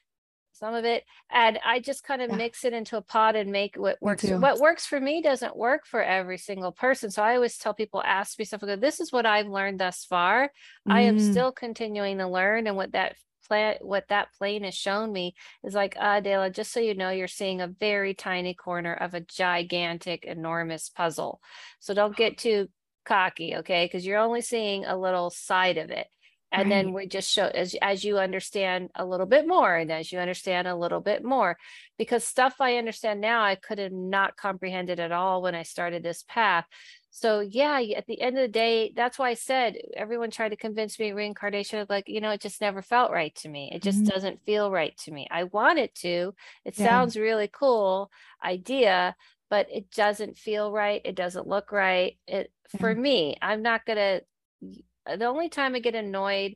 some 0.53 0.73
of 0.75 0.85
it 0.85 1.03
and 1.31 1.59
I 1.65 1.79
just 1.81 2.03
kind 2.03 2.21
of 2.21 2.29
Yeah. 2.29 2.37
mix 2.37 2.65
it 2.65 2.73
into 2.73 2.97
a 2.97 3.01
pot 3.01 3.35
and 3.35 3.51
make 3.51 3.75
what 3.77 3.97
works. 4.01 4.29
What 4.29 4.59
works 4.59 4.85
for 4.87 4.99
me 5.01 5.21
doesn't 5.21 5.57
work 5.57 5.85
for 5.85 6.03
every 6.03 6.37
single 6.37 6.71
person. 6.71 7.11
So 7.11 7.23
I 7.23 7.35
always 7.35 7.57
tell 7.57 7.73
people, 7.73 8.01
ask 8.05 8.39
me 8.39 8.45
stuff. 8.45 8.61
Go, 8.61 8.75
this 8.77 8.99
is 9.01 9.11
what 9.11 9.25
I've 9.25 9.47
learned 9.47 9.79
thus 9.81 10.05
far. 10.05 10.51
I 10.87 11.01
am 11.01 11.17
Mm, 11.17 11.19
still 11.19 11.51
continuing 11.51 12.19
to 12.19 12.27
learn, 12.27 12.67
and 12.67 12.75
what 12.77 12.93
that 12.93 13.17
plan, 13.47 13.77
what 13.81 14.07
that 14.09 14.33
plane 14.37 14.63
has 14.63 14.75
shown 14.75 15.11
me 15.11 15.35
is 15.63 15.73
like, 15.73 15.95
uh, 15.97 16.15
Adela, 16.17 16.49
just 16.49 16.71
so 16.71 16.79
you 16.79 16.95
know, 16.95 17.09
you're 17.09 17.27
seeing 17.27 17.61
a 17.61 17.67
very 17.67 18.13
tiny 18.13 18.53
corner 18.53 18.93
of 18.93 19.13
a 19.13 19.21
gigantic, 19.21 20.25
enormous 20.25 20.89
puzzle. 20.89 21.41
So 21.79 21.93
don't 21.93 22.15
get 22.15 22.37
too 22.37 22.69
cocky, 23.05 23.55
okay? 23.57 23.85
Because 23.85 24.05
you're 24.05 24.19
only 24.19 24.41
seeing 24.41 24.85
a 24.85 24.97
little 24.97 25.29
side 25.29 25.77
of 25.77 25.89
it. 25.91 26.07
And 26.55 26.71
then 26.71 26.93
we 26.93 27.07
just 27.07 27.29
show 27.31 27.47
as 27.47 27.75
as 27.81 28.03
you 28.05 28.17
understand 28.17 28.89
a 28.95 29.05
little 29.05 29.25
bit 29.25 29.47
more, 29.47 29.75
and 29.75 29.91
as 29.91 30.11
you 30.11 30.19
understand 30.19 30.67
a 30.67 30.75
little 30.75 31.01
bit 31.01 31.23
more, 31.23 31.57
because 31.97 32.23
stuff 32.23 32.55
I 32.61 32.77
understand 32.77 33.21
now 33.21 33.43
I 33.43 33.55
could 33.55 33.77
have 33.79 33.91
not 33.91 34.37
comprehended 34.37 34.99
at 34.99 35.11
all 35.11 35.41
when 35.41 35.55
I 35.55 35.63
started 35.63 36.01
this 36.03 36.23
path. 36.27 36.65
So 37.09 37.39
yeah, 37.39 37.79
at 37.95 38.07
the 38.07 38.19
end 38.21 38.37
of 38.37 38.41
the 38.41 38.47
day, 38.49 38.91
that's 38.95 39.17
why 39.17 39.29
I 39.29 39.33
said 39.35 39.77
everyone 39.95 40.31
tried 40.31 40.49
to 40.49 40.57
convince 40.57 40.99
me 40.99 41.11
reincarnation. 41.13 41.85
Like, 41.89 42.09
you 42.09 42.19
know, 42.21 42.31
it 42.31 42.41
just 42.41 42.59
never 42.61 42.81
felt 42.81 43.11
right 43.11 43.33
to 43.35 43.49
me. 43.49 43.71
It 43.73 43.81
just 43.83 44.05
Mhm. 44.05 44.11
doesn't 44.13 44.43
feel 44.45 44.69
right 44.71 44.95
to 44.99 45.11
me. 45.11 45.27
I 45.31 45.45
want 45.45 45.79
it 45.79 45.95
to. 45.95 46.33
It 46.65 46.75
Yeah. 46.77 47.05
sounds 47.05 47.15
really 47.15 47.47
cool 47.47 48.11
idea, 48.43 49.15
but 49.49 49.67
it 49.71 49.91
doesn't 49.91 50.37
feel 50.37 50.71
right. 50.71 51.01
It 51.05 51.15
doesn't 51.15 51.47
look 51.47 51.71
right. 51.71 52.17
It 52.27 52.51
for 52.67 52.93
me, 52.93 53.37
I'm 53.41 53.61
not 53.61 53.85
gonna. 53.85 54.21
y- 54.21 54.34
The 55.05 55.25
only 55.25 55.49
time 55.49 55.75
I 55.75 55.79
get 55.79 55.95
annoyed 55.95 56.55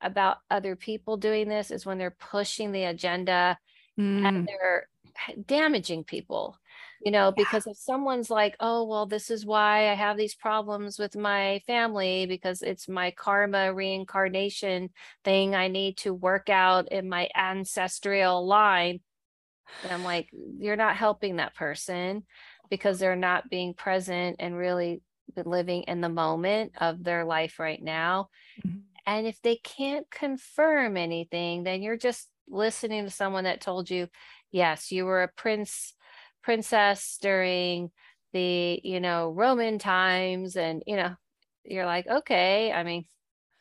about 0.00 0.38
other 0.50 0.76
people 0.76 1.16
doing 1.16 1.48
this 1.48 1.70
is 1.70 1.84
when 1.84 1.98
they're 1.98 2.10
pushing 2.18 2.72
the 2.72 2.84
agenda 2.84 3.58
mm, 3.98 4.24
and 4.24 4.46
they're 4.46 4.88
damaging 5.46 6.04
people 6.04 6.56
you 7.02 7.10
know 7.10 7.32
because 7.36 7.66
if 7.66 7.76
someone's 7.76 8.30
like 8.30 8.56
oh 8.60 8.84
well 8.84 9.06
this 9.06 9.30
is 9.30 9.44
why 9.44 9.90
i 9.90 9.94
have 9.94 10.16
these 10.16 10.34
problems 10.34 10.98
with 10.98 11.16
my 11.16 11.60
family 11.66 12.26
because 12.26 12.62
it's 12.62 12.88
my 12.88 13.10
karma 13.12 13.72
reincarnation 13.72 14.88
thing 15.24 15.54
i 15.54 15.68
need 15.68 15.96
to 15.96 16.14
work 16.14 16.48
out 16.48 16.90
in 16.92 17.08
my 17.08 17.28
ancestral 17.36 18.46
line 18.46 19.00
and 19.82 19.92
i'm 19.92 20.04
like 20.04 20.28
you're 20.58 20.76
not 20.76 20.96
helping 20.96 21.36
that 21.36 21.54
person 21.54 22.24
because 22.70 22.98
they're 22.98 23.16
not 23.16 23.50
being 23.50 23.74
present 23.74 24.36
and 24.38 24.56
really 24.56 25.00
living 25.36 25.82
in 25.82 26.00
the 26.00 26.08
moment 26.08 26.72
of 26.80 27.02
their 27.04 27.24
life 27.24 27.58
right 27.58 27.82
now 27.82 28.28
Mhm. 28.64 28.82
and 29.06 29.26
if 29.26 29.40
they 29.40 29.56
can't 29.56 30.08
confirm 30.10 30.98
anything, 30.98 31.64
then 31.64 31.80
you're 31.80 31.96
just 31.96 32.28
listening 32.46 33.04
to 33.04 33.10
someone 33.10 33.44
that 33.44 33.60
told 33.60 33.88
you, 33.88 34.08
yes, 34.50 34.92
you 34.92 35.06
were 35.06 35.22
a 35.22 35.28
prince, 35.28 35.94
princess 36.42 37.16
during 37.20 37.90
the, 38.34 38.80
you 38.84 39.00
know, 39.00 39.30
Roman 39.30 39.78
times. 39.78 40.56
And, 40.56 40.82
you 40.86 40.96
know, 40.96 41.14
you're 41.64 41.86
like, 41.86 42.06
okay, 42.06 42.70
I 42.70 42.84
mean, 42.84 43.06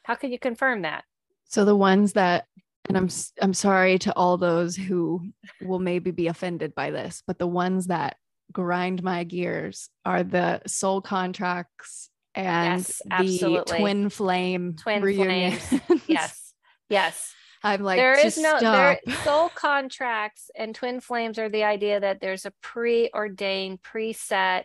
how 0.03 0.15
can 0.15 0.33
you 0.33 0.39
confirm 0.39 0.81
that? 0.81 1.05
So 1.45 1.63
the 1.63 1.77
ones 1.77 2.13
that, 2.13 2.45
and 2.89 2.97
I'm 2.97 3.09
I'm 3.41 3.53
sorry 3.53 3.99
to 3.99 4.13
all 4.15 4.37
those 4.37 4.75
who 4.75 5.29
will 5.61 5.79
maybe 5.79 6.11
be 6.11 6.27
offended 6.27 6.75
by 6.75 6.91
this, 6.91 7.23
but 7.25 7.39
the 7.39 7.47
ones 7.47 7.87
that 7.87 8.17
grind 8.51 9.03
my 9.03 9.23
gears 9.23 9.89
are 10.05 10.23
the 10.23 10.61
soul 10.67 11.01
contracts 11.01 12.09
and 12.35 12.79
Yes, 12.81 13.01
the 13.05 13.63
twin 13.65 14.09
flame 14.09 14.75
Twin 14.75 15.01
reunions. 15.01 15.73
Yes. 16.07 16.43
Yes. 16.89 17.33
I'm 17.63 17.83
like, 17.83 17.97
there 17.97 18.13
is 18.13 18.37
no 18.37 18.59
there 18.61 18.99
soul 19.25 19.49
contracts 19.49 20.49
and 20.55 20.73
twin 20.73 21.01
flames 21.01 21.37
are 21.37 21.49
the 21.49 21.65
idea 21.65 21.99
that 21.99 22.21
there's 22.21 22.45
a 22.45 22.53
preordained 22.61 23.81
preset 23.81 24.63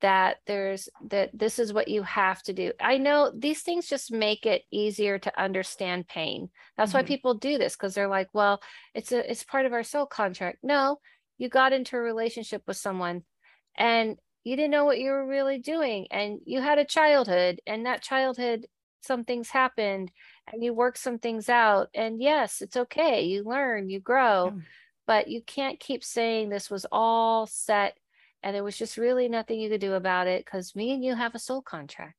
that 0.00 0.36
there's 0.46 0.88
that 1.08 1.30
this 1.32 1.58
is 1.58 1.72
what 1.72 1.88
you 1.88 2.02
have 2.02 2.40
to 2.42 2.52
do 2.52 2.70
i 2.80 2.98
know 2.98 3.32
these 3.36 3.62
things 3.62 3.88
just 3.88 4.12
make 4.12 4.46
it 4.46 4.62
easier 4.70 5.18
to 5.18 5.40
understand 5.40 6.06
pain 6.06 6.48
that's 6.76 6.94
why 6.94 7.02
Mhm. 7.02 7.06
people 7.06 7.34
do 7.34 7.58
this 7.58 7.74
because 7.74 7.94
they're 7.94 8.08
like 8.08 8.28
well 8.32 8.60
it's 8.94 9.10
a 9.10 9.28
it's 9.28 9.42
part 9.42 9.66
of 9.66 9.72
our 9.72 9.82
soul 9.82 10.06
contract 10.06 10.58
no 10.62 11.00
you 11.38 11.48
got 11.48 11.72
into 11.72 11.96
a 11.96 12.00
relationship 12.00 12.62
with 12.66 12.76
someone 12.76 13.22
and 13.76 14.18
you 14.44 14.56
didn't 14.56 14.70
know 14.70 14.84
what 14.84 14.98
you 14.98 15.10
were 15.10 15.26
really 15.26 15.58
doing 15.58 16.06
and 16.10 16.40
you 16.44 16.60
had 16.60 16.78
a 16.78 16.84
childhood 16.84 17.60
and 17.66 17.86
that 17.86 18.02
childhood 18.02 18.66
some 19.02 19.24
things 19.24 19.48
happened 19.50 20.10
and 20.52 20.62
you 20.64 20.72
work 20.74 20.96
some 20.96 21.18
things 21.18 21.48
out 21.48 21.88
and 21.94 22.20
yes 22.20 22.60
it's 22.60 22.76
okay 22.76 23.22
you 23.22 23.42
learn 23.44 23.88
you 23.88 24.00
grow 24.00 24.52
Yeah. 24.54 24.62
but 25.06 25.28
you 25.28 25.40
can't 25.42 25.78
keep 25.80 26.02
saying 26.04 26.48
this 26.48 26.70
was 26.70 26.84
all 26.90 27.46
set 27.46 27.96
and 28.42 28.54
there 28.54 28.64
was 28.64 28.76
just 28.76 28.96
really 28.96 29.28
nothing 29.28 29.60
you 29.60 29.68
could 29.70 29.80
do 29.80 29.94
about 29.94 30.26
it 30.26 30.44
because 30.44 30.74
me 30.76 30.92
and 30.92 31.04
you 31.04 31.14
have 31.14 31.34
a 31.34 31.38
soul 31.38 31.62
contract 31.62 32.16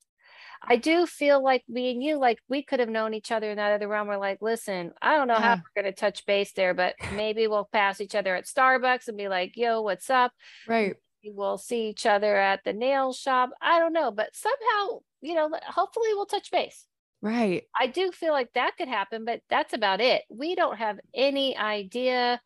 i 0.61 0.75
do 0.75 1.05
feel 1.05 1.43
like 1.43 1.63
me 1.67 1.91
and 1.91 2.03
you 2.03 2.17
like 2.17 2.39
we 2.49 2.61
could 2.63 2.79
have 2.79 2.89
known 2.89 3.13
each 3.13 3.31
other 3.31 3.49
in 3.51 3.57
that 3.57 3.71
other 3.73 3.87
realm 3.87 4.07
we're 4.07 4.17
like 4.17 4.41
listen 4.41 4.91
i 5.01 5.15
don't 5.15 5.27
know 5.27 5.35
how 5.35 5.53
Yeah. 5.55 5.61
we're 5.75 5.81
going 5.83 5.93
to 5.93 5.99
touch 5.99 6.25
base 6.25 6.51
there 6.53 6.73
but 6.73 6.95
maybe 7.15 7.47
we'll 7.47 7.69
pass 7.71 8.01
each 8.01 8.15
other 8.15 8.35
at 8.35 8.45
starbucks 8.45 9.07
and 9.07 9.17
be 9.17 9.27
like 9.27 9.55
yo 9.55 9.81
what's 9.81 10.09
up 10.09 10.31
Right. 10.67 10.95
we'll 11.23 11.57
see 11.57 11.87
each 11.89 12.05
other 12.05 12.35
at 12.35 12.63
the 12.63 12.73
nail 12.73 13.13
shop 13.13 13.51
i 13.61 13.79
don't 13.79 13.93
know 13.93 14.11
but 14.11 14.35
somehow 14.35 14.99
you 15.21 15.35
know 15.35 15.49
hopefully 15.67 16.09
we'll 16.13 16.25
touch 16.25 16.51
base 16.51 16.85
Right. 17.21 17.63
I 17.77 17.87
do 17.87 18.13
feel 18.13 18.31
like 18.31 18.53
that 18.53 18.77
could 18.77 18.87
happen, 18.87 19.25
but 19.25 19.41
that's 19.49 19.73
about 19.73 19.99
it. 19.99 20.21
We 20.29 20.55
don't 20.55 20.77
have 20.77 21.01
any 21.13 21.57
idea. 21.57 22.39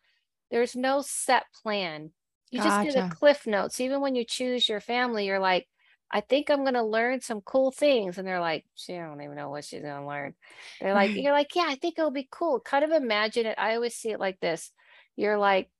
there's 0.49 0.76
no 0.76 1.03
set 1.06 1.44
plan. 1.61 2.10
You 2.49 2.60
just 2.60 2.81
do 2.81 2.91
the 2.91 3.15
cliff 3.15 3.45
notes. 3.45 3.80
Even 3.80 4.02
when 4.02 4.15
you 4.15 4.23
choose 4.26 4.68
your 4.68 4.80
family, 4.80 5.27
you're 5.27 5.38
like, 5.38 5.68
I 6.14 6.22
think 6.22 6.49
I'm 6.52 6.64
gonna 6.65 6.85
learn 6.85 7.22
some 7.22 7.41
cool 7.41 7.72
things. 7.72 8.18
And 8.19 8.27
they're 8.27 8.41
like, 8.41 8.68
she 8.76 8.94
don't 8.94 9.22
even 9.22 9.35
know 9.35 9.49
what 9.52 9.65
she's 9.65 9.81
gonna 9.84 10.07
learn. 10.07 10.35
They're 10.81 10.94
like, 10.94 11.14
you're 11.15 11.34
like, 11.34 11.56
yeah, 11.56 11.65
I 11.69 11.76
think 11.76 11.99
it'll 11.99 12.11
be 12.11 12.30
cool. 12.31 12.61
Kind 12.61 12.85
of 12.85 12.91
imagine 12.91 13.48
it. 13.48 13.60
I 13.60 13.76
always 13.76 13.95
see 13.95 14.11
it 14.11 14.19
like 14.22 14.40
this. 14.41 14.72
You're 15.18 15.40
like, 15.40 15.72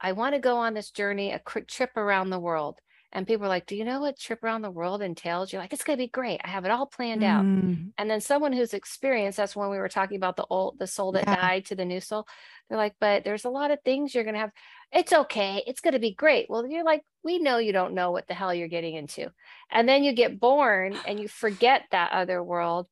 I 0.00 0.12
want 0.12 0.34
to 0.34 0.40
go 0.40 0.58
on 0.58 0.74
this 0.74 0.90
journey, 0.90 1.32
a 1.32 1.38
quick 1.40 1.68
trip 1.68 1.96
around 1.96 2.30
the 2.30 2.40
world. 2.40 2.80
And 3.12 3.26
people 3.26 3.46
are 3.46 3.50
like, 3.50 3.66
Do 3.66 3.76
you 3.76 3.84
know 3.84 4.00
what 4.00 4.18
trip 4.18 4.44
around 4.44 4.62
the 4.62 4.70
world 4.70 5.02
entails? 5.02 5.52
You're 5.52 5.62
like, 5.62 5.72
it's 5.72 5.84
gonna 5.84 5.96
be 5.98 6.08
great. 6.08 6.40
I 6.44 6.48
have 6.50 6.64
it 6.66 6.70
all 6.72 6.86
planned 6.86 7.22
out. 7.24 7.46
Mm, 7.54 7.92
And 7.98 8.08
then 8.08 8.20
someone 8.20 8.52
who's 8.52 8.74
experienced, 8.74 9.38
that's 9.38 9.56
when 9.56 9.70
we 9.70 9.78
were 9.78 9.88
talking 9.88 10.16
about 10.16 10.36
the 10.36 10.46
old 10.50 10.78
the 10.78 10.86
soul 10.86 11.12
that 11.12 11.26
Yeah. 11.26 11.36
died 11.40 11.64
to 11.66 11.74
the 11.76 11.84
new 11.84 12.00
soul. 12.00 12.26
They're 12.68 12.78
like, 12.78 12.94
but 13.00 13.24
there's 13.24 13.44
a 13.44 13.50
lot 13.50 13.70
of 13.72 13.80
things 13.84 14.14
you're 14.14 14.24
gonna 14.24 14.38
have. 14.38 14.52
It's 14.92 15.12
okay, 15.12 15.62
it's 15.66 15.80
gonna 15.80 15.98
be 15.98 16.14
great. 16.14 16.46
Well, 16.48 16.66
you're 16.66 16.84
like, 16.84 17.02
we 17.22 17.38
know 17.38 17.58
you 17.58 17.72
don't 17.72 17.94
know 17.94 18.10
what 18.10 18.26
the 18.26 18.34
hell 18.34 18.54
you're 18.54 18.68
getting 18.68 18.94
into. 18.94 19.30
And 19.70 19.88
then 19.88 20.02
you 20.02 20.12
get 20.12 20.40
born 20.40 20.96
and 21.06 21.20
you 21.20 21.28
forget 21.28 21.82
that 21.90 22.12
other 22.12 22.42
world. 22.42 22.86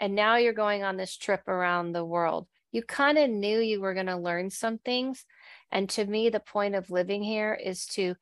And 0.00 0.14
now 0.14 0.36
you're 0.36 0.52
going 0.52 0.82
on 0.82 0.96
this 0.96 1.16
trip 1.16 1.46
around 1.46 1.92
the 1.92 2.04
world. 2.04 2.46
You 2.72 2.82
kind 2.82 3.18
of 3.18 3.30
knew 3.30 3.60
you 3.60 3.80
were 3.80 3.94
gonna 3.94 4.20
learn 4.20 4.50
some 4.50 4.78
things. 4.78 5.24
And 5.70 5.88
to 5.90 6.04
me, 6.04 6.30
the 6.30 6.40
point 6.40 6.74
of 6.74 6.90
living 6.90 7.22
here 7.22 7.54
is 7.54 7.86
to 7.88 8.14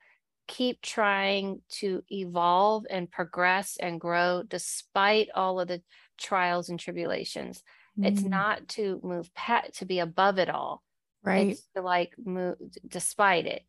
keep 0.48 0.82
trying 0.82 1.62
to 1.68 2.02
evolve 2.10 2.84
and 2.90 3.10
progress 3.10 3.76
and 3.80 4.00
grow 4.00 4.42
despite 4.46 5.28
all 5.34 5.60
of 5.60 5.68
the 5.68 5.80
trials 6.18 6.68
and 6.68 6.78
tribulations. 6.78 7.62
It's 8.00 8.22
mm, 8.22 8.30
not 8.30 8.68
to 8.68 9.00
move 9.02 9.32
pat 9.34 9.74
to 9.74 9.84
be 9.84 9.98
above 9.98 10.38
it 10.38 10.48
all. 10.48 10.82
Right. 11.22 11.48
It's 11.48 11.66
to 11.76 11.82
like 11.82 12.14
move 12.22 12.56
despite 12.86 13.46
it. 13.46 13.62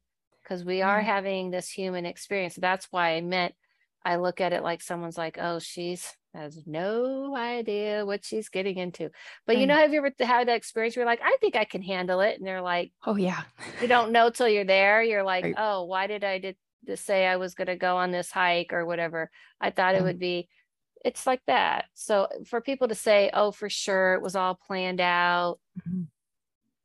Because 0.44 0.66
we 0.66 0.82
are 0.82 1.00
having 1.00 1.52
this 1.52 1.70
human 1.70 2.06
experience. 2.06 2.56
That's 2.56 2.88
why 2.92 3.12
I 3.16 3.22
meant 3.22 3.56
I 4.04 4.18
look 4.18 4.42
at 4.42 4.52
it 4.52 4.62
like 4.62 4.82
someone's 4.82 5.18
like, 5.18 5.38
oh, 5.40 5.60
she's 5.60 6.12
has 6.36 6.64
no 6.66 7.36
idea 7.36 8.06
what 8.06 8.26
she's 8.26 8.50
getting 8.50 8.78
into. 8.78 9.12
But 9.46 9.58
you 9.60 9.68
know, 9.68 9.76
have 9.76 9.94
you 9.94 10.00
ever 10.00 10.12
had 10.20 10.48
that 10.48 10.56
experience 10.58 10.96
where 10.96 11.04
you're 11.04 11.12
like, 11.12 11.22
I 11.24 11.38
think 11.40 11.56
I 11.56 11.64
can 11.64 11.84
handle 11.84 12.22
it? 12.22 12.38
And 12.38 12.46
they're 12.48 12.62
like, 12.62 12.92
Oh 13.06 13.16
yeah. 13.16 13.44
you 13.82 13.88
don't 13.88 14.12
know 14.12 14.30
till 14.32 14.50
you're 14.50 14.66
there. 14.66 15.04
You're 15.04 15.24
like, 15.24 15.44
Right. 15.44 15.56
oh, 15.58 15.84
why 15.86 16.08
did 16.08 16.24
I 16.24 16.40
did 16.40 16.56
to 16.88 16.98
say 16.98 17.28
I 17.28 17.36
was 17.38 17.54
going 17.54 17.68
to 17.68 17.76
go 17.76 17.98
on 17.98 18.10
this 18.12 18.32
hike 18.32 18.74
or 18.74 18.84
whatever? 18.86 19.30
I 19.62 19.70
thought 19.70 19.96
it 19.96 20.04
would 20.04 20.20
be. 20.20 20.50
It's 21.06 21.28
like 21.28 21.42
that. 21.48 21.86
So 21.94 22.28
for 22.48 22.62
people 22.62 22.88
to 22.88 22.96
say, 22.96 23.30
oh, 23.34 23.52
for 23.52 23.70
sure, 23.70 24.16
it 24.16 24.22
was 24.22 24.36
all 24.36 24.56
planned 24.56 25.02
out. 25.02 25.60
Mhm. 25.88 26.08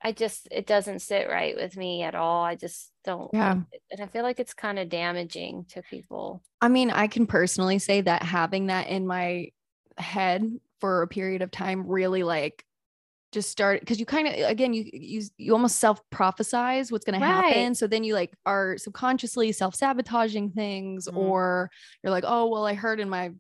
I 0.03 0.12
just 0.12 0.47
it 0.51 0.66
doesn't 0.66 1.01
sit 1.01 1.29
right 1.29 1.57
with 1.57 1.77
me 1.77 2.03
at 2.03 2.15
all. 2.15 2.45
I 2.45 2.55
just 2.55 2.93
don't. 3.05 3.31
Yeah. 3.33 3.59
And 3.91 4.01
I 4.01 4.07
feel 4.07 4.23
like 4.23 4.39
it's 4.39 4.55
kind 4.55 4.79
of 4.79 4.89
damaging 4.89 5.66
to 5.70 5.83
people. 5.83 6.43
I 6.61 6.69
mean, 6.69 6.91
I 6.91 7.07
can 7.09 7.27
personally 7.27 7.79
say 7.79 8.01
that 8.03 8.23
having 8.23 8.66
that 8.66 8.89
in 8.89 9.07
my 9.07 9.51
head 9.97 10.45
for 10.81 11.03
a 11.03 11.09
period 11.09 11.43
of 11.43 11.51
time 11.51 11.87
really 11.87 12.23
like 12.23 12.65
just 13.33 13.51
started 13.51 13.81
because 13.81 14.01
you 14.01 14.07
kind 14.07 14.27
of 14.29 14.35
again 14.49 14.73
you 14.73 14.89
you 14.93 15.23
you 15.37 15.53
almost 15.53 15.79
self 15.81 16.01
prophesize 16.11 16.91
what's 16.91 17.05
going 17.05 17.19
to 17.20 17.27
Right. 17.27 17.53
happen 17.53 17.75
so 17.75 17.87
then 17.87 18.03
you 18.05 18.15
like 18.15 18.33
are 18.47 18.79
subconsciously 18.79 19.53
self 19.53 19.75
sabotaging 19.75 20.53
things 20.53 21.07
Mhm. 21.09 21.16
or 21.19 21.70
you're 22.03 22.11
like 22.12 22.25
oh 22.27 22.47
well 22.47 22.65
I 22.65 22.73
heard 22.73 23.01
in 23.01 23.09
my 23.11 23.33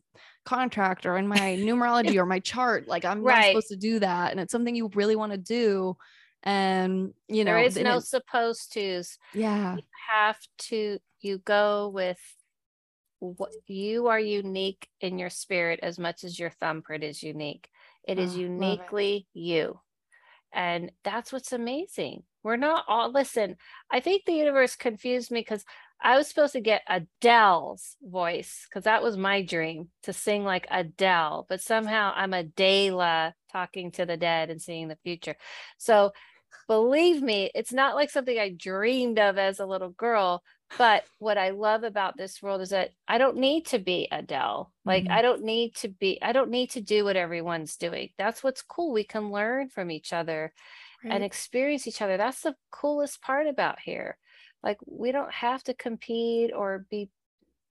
contract 0.44 1.06
or 1.06 1.16
in 1.16 1.26
my 1.26 1.38
numerology 1.58 2.16
or 2.16 2.26
my 2.26 2.40
chart 2.40 2.86
like 2.86 3.04
I'm 3.06 3.22
not 3.22 3.44
supposed 3.46 3.68
to 3.68 3.76
do 3.76 3.98
that 4.00 4.32
and 4.32 4.40
it's 4.40 4.52
something 4.52 4.74
you 4.74 4.90
really 4.94 5.16
want 5.16 5.32
to 5.32 5.38
do 5.38 5.96
and 6.42 7.12
you 7.28 7.44
know 7.44 7.52
there 7.52 7.62
is 7.64 7.76
no 7.76 7.96
it- 7.98 8.04
supposed 8.04 8.72
tos. 8.72 9.18
yeah 9.34 9.74
You 9.76 9.82
have 10.10 10.38
to. 10.68 10.98
You 11.20 11.38
go 11.38 11.88
with 11.88 12.20
what 13.18 13.50
you 13.66 14.06
are 14.06 14.20
unique 14.20 14.86
in 15.00 15.18
your 15.18 15.30
spirit 15.30 15.80
as 15.82 15.98
much 15.98 16.22
as 16.22 16.38
your 16.38 16.50
thumbprint 16.50 17.02
is 17.02 17.22
unique. 17.22 17.68
It 18.06 18.18
is 18.18 18.34
Oh, 18.36 18.38
love 18.38 18.38
it. 18.38 18.42
uniquely 18.42 19.26
you. 19.34 19.80
And 20.52 20.92
that's 21.02 21.32
what's 21.32 21.52
amazing. 21.52 22.22
We're 22.44 22.56
not 22.56 22.84
all, 22.86 23.10
listen, 23.10 23.56
I 23.90 23.98
think 24.00 24.24
the 24.24 24.32
universe 24.32 24.76
confused 24.76 25.30
me 25.32 25.40
because 25.40 25.64
I 26.00 26.16
was 26.16 26.28
supposed 26.28 26.52
to 26.52 26.60
get 26.60 26.82
Adele's 26.88 27.96
voice 28.02 28.66
because 28.68 28.84
that 28.84 29.02
was 29.02 29.16
my 29.16 29.42
dream 29.42 29.88
to 30.04 30.12
sing 30.12 30.44
like 30.44 30.66
Adele, 30.70 31.46
but 31.48 31.60
somehow 31.60 32.12
I'm 32.14 32.32
Adela 32.34 33.34
talking 33.50 33.90
to 33.92 34.06
the 34.06 34.16
dead 34.16 34.50
and 34.50 34.62
seeing 34.62 34.88
the 34.88 34.98
future. 35.02 35.36
So 35.76 36.12
believe 36.66 37.22
me, 37.22 37.50
it's 37.54 37.72
not 37.72 37.96
like 37.96 38.10
something 38.10 38.38
I 38.38 38.50
dreamed 38.50 39.18
of 39.18 39.38
as 39.38 39.58
a 39.58 39.66
little 39.66 39.90
girl. 39.90 40.42
But 40.76 41.04
what 41.18 41.38
I 41.38 41.50
love 41.50 41.82
about 41.82 42.18
this 42.18 42.42
world 42.42 42.60
is 42.60 42.70
that 42.70 42.90
I 43.08 43.16
don't 43.16 43.38
need 43.38 43.66
to 43.68 43.78
be 43.78 44.06
Adele. 44.12 44.70
Like, 44.84 45.04
Mhm. 45.04 45.10
I 45.10 45.22
don't 45.22 45.42
need 45.42 45.74
to 45.76 45.88
be, 45.88 46.20
I 46.20 46.32
don't 46.32 46.50
need 46.50 46.70
to 46.72 46.82
do 46.82 47.04
what 47.04 47.16
everyone's 47.16 47.76
doing. 47.76 48.10
That's 48.18 48.44
what's 48.44 48.60
cool. 48.60 48.92
We 48.92 49.04
can 49.04 49.32
learn 49.32 49.70
from 49.70 49.90
each 49.90 50.12
other 50.12 50.52
and 51.02 51.24
experience 51.24 51.86
each 51.86 52.02
other. 52.02 52.16
That's 52.18 52.42
the 52.42 52.56
coolest 52.70 53.22
part 53.22 53.46
about 53.46 53.80
here. 53.80 54.18
Like, 54.62 54.78
we 54.86 55.12
don't 55.12 55.32
have 55.32 55.62
to 55.64 55.74
compete 55.74 56.52
or 56.54 56.86
be 56.90 57.10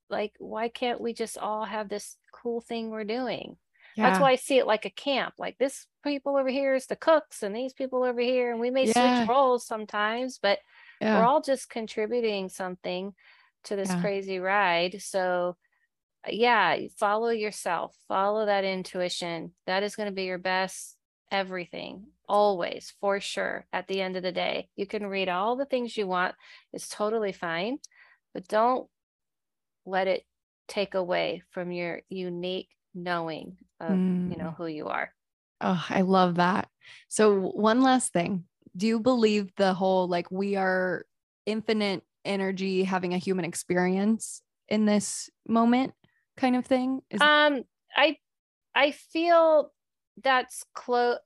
like, 0.09 0.33
why 0.39 0.69
can't 0.69 1.01
we 1.01 1.13
just 1.13 1.37
all 1.37 1.65
have 1.65 1.89
this 1.89 2.17
cool 2.31 2.61
thing 2.61 2.89
we're 2.89 3.03
doing? 3.03 3.57
That's 3.97 4.19
why 4.19 4.31
I 4.31 4.35
see 4.35 4.57
it 4.59 4.67
like 4.67 4.85
a 4.85 4.91
camp. 4.91 5.33
Like 5.39 5.57
this 5.57 5.87
people 6.03 6.37
over 6.37 6.49
here 6.49 6.75
is 6.75 6.85
the 6.85 6.95
cooks, 6.95 7.43
and 7.43 7.55
these 7.55 7.73
people 7.73 8.03
over 8.03 8.21
here, 8.21 8.51
and 8.51 8.59
we 8.59 8.69
may 8.69 8.85
Yeah. 8.85 8.93
switch 8.93 9.27
roles 9.27 9.65
sometimes, 9.65 10.37
but 10.37 10.59
yeah 11.01 11.15
we're 11.17 11.23
all 11.23 11.41
just 11.41 11.69
contributing 11.69 12.47
something 12.49 13.13
to 13.65 13.75
this 13.75 13.89
Yeah. 13.89 14.01
crazy 14.01 14.39
ride. 14.39 15.01
So, 15.01 15.57
yeah, 16.27 16.77
follow 16.97 17.29
yourself, 17.29 17.95
follow 18.07 18.45
that 18.45 18.65
intuition. 18.65 19.53
That 19.65 19.83
is 19.83 19.95
going 19.95 20.09
to 20.09 20.15
be 20.15 20.25
your 20.25 20.37
best 20.37 20.96
everything, 21.31 22.07
always, 22.27 22.91
for 22.99 23.19
sure. 23.19 23.67
At 23.73 23.87
the 23.87 24.01
end 24.01 24.17
of 24.17 24.23
the 24.23 24.31
day, 24.31 24.69
you 24.75 24.87
can 24.87 25.07
read 25.07 25.29
all 25.29 25.55
the 25.55 25.65
things 25.65 25.97
you 25.97 26.07
want, 26.07 26.35
it's 26.73 26.89
totally 26.89 27.31
fine, 27.33 27.79
but 28.33 28.47
don't 28.47 28.89
let 29.85 30.07
it 30.07 30.25
take 30.67 30.93
away 30.95 31.43
from 31.51 31.71
your 31.71 32.01
unique 32.09 32.69
knowing 32.93 33.57
of 33.79 34.03
you 34.25 34.37
know 34.37 34.51
Mm. 34.51 34.57
who 34.57 34.67
you 34.67 34.87
are. 34.87 35.13
Oh, 35.61 35.85
I 35.89 36.01
love 36.01 36.35
that. 36.35 36.69
So, 37.09 37.39
one 37.51 37.81
last 37.81 38.13
thing. 38.13 38.45
Do 38.75 38.85
you 38.87 38.99
believe 38.99 39.55
the 39.55 39.73
whole 39.73 40.07
like 40.07 40.29
we 40.29 40.55
are 40.55 41.05
infinite 41.45 42.03
energy 42.25 42.83
having 42.83 43.13
a 43.13 43.17
human 43.17 43.45
experience 43.45 44.43
in 44.67 44.85
this 44.85 45.29
moment 45.47 45.93
kind 46.35 46.55
of 46.55 46.65
thing? 46.65 47.01
Is 47.09 47.21
Um, 47.21 47.63
I 47.95 48.17
I 48.75 48.91
feel 48.91 49.73
that's 50.23 50.63
close 50.73 51.19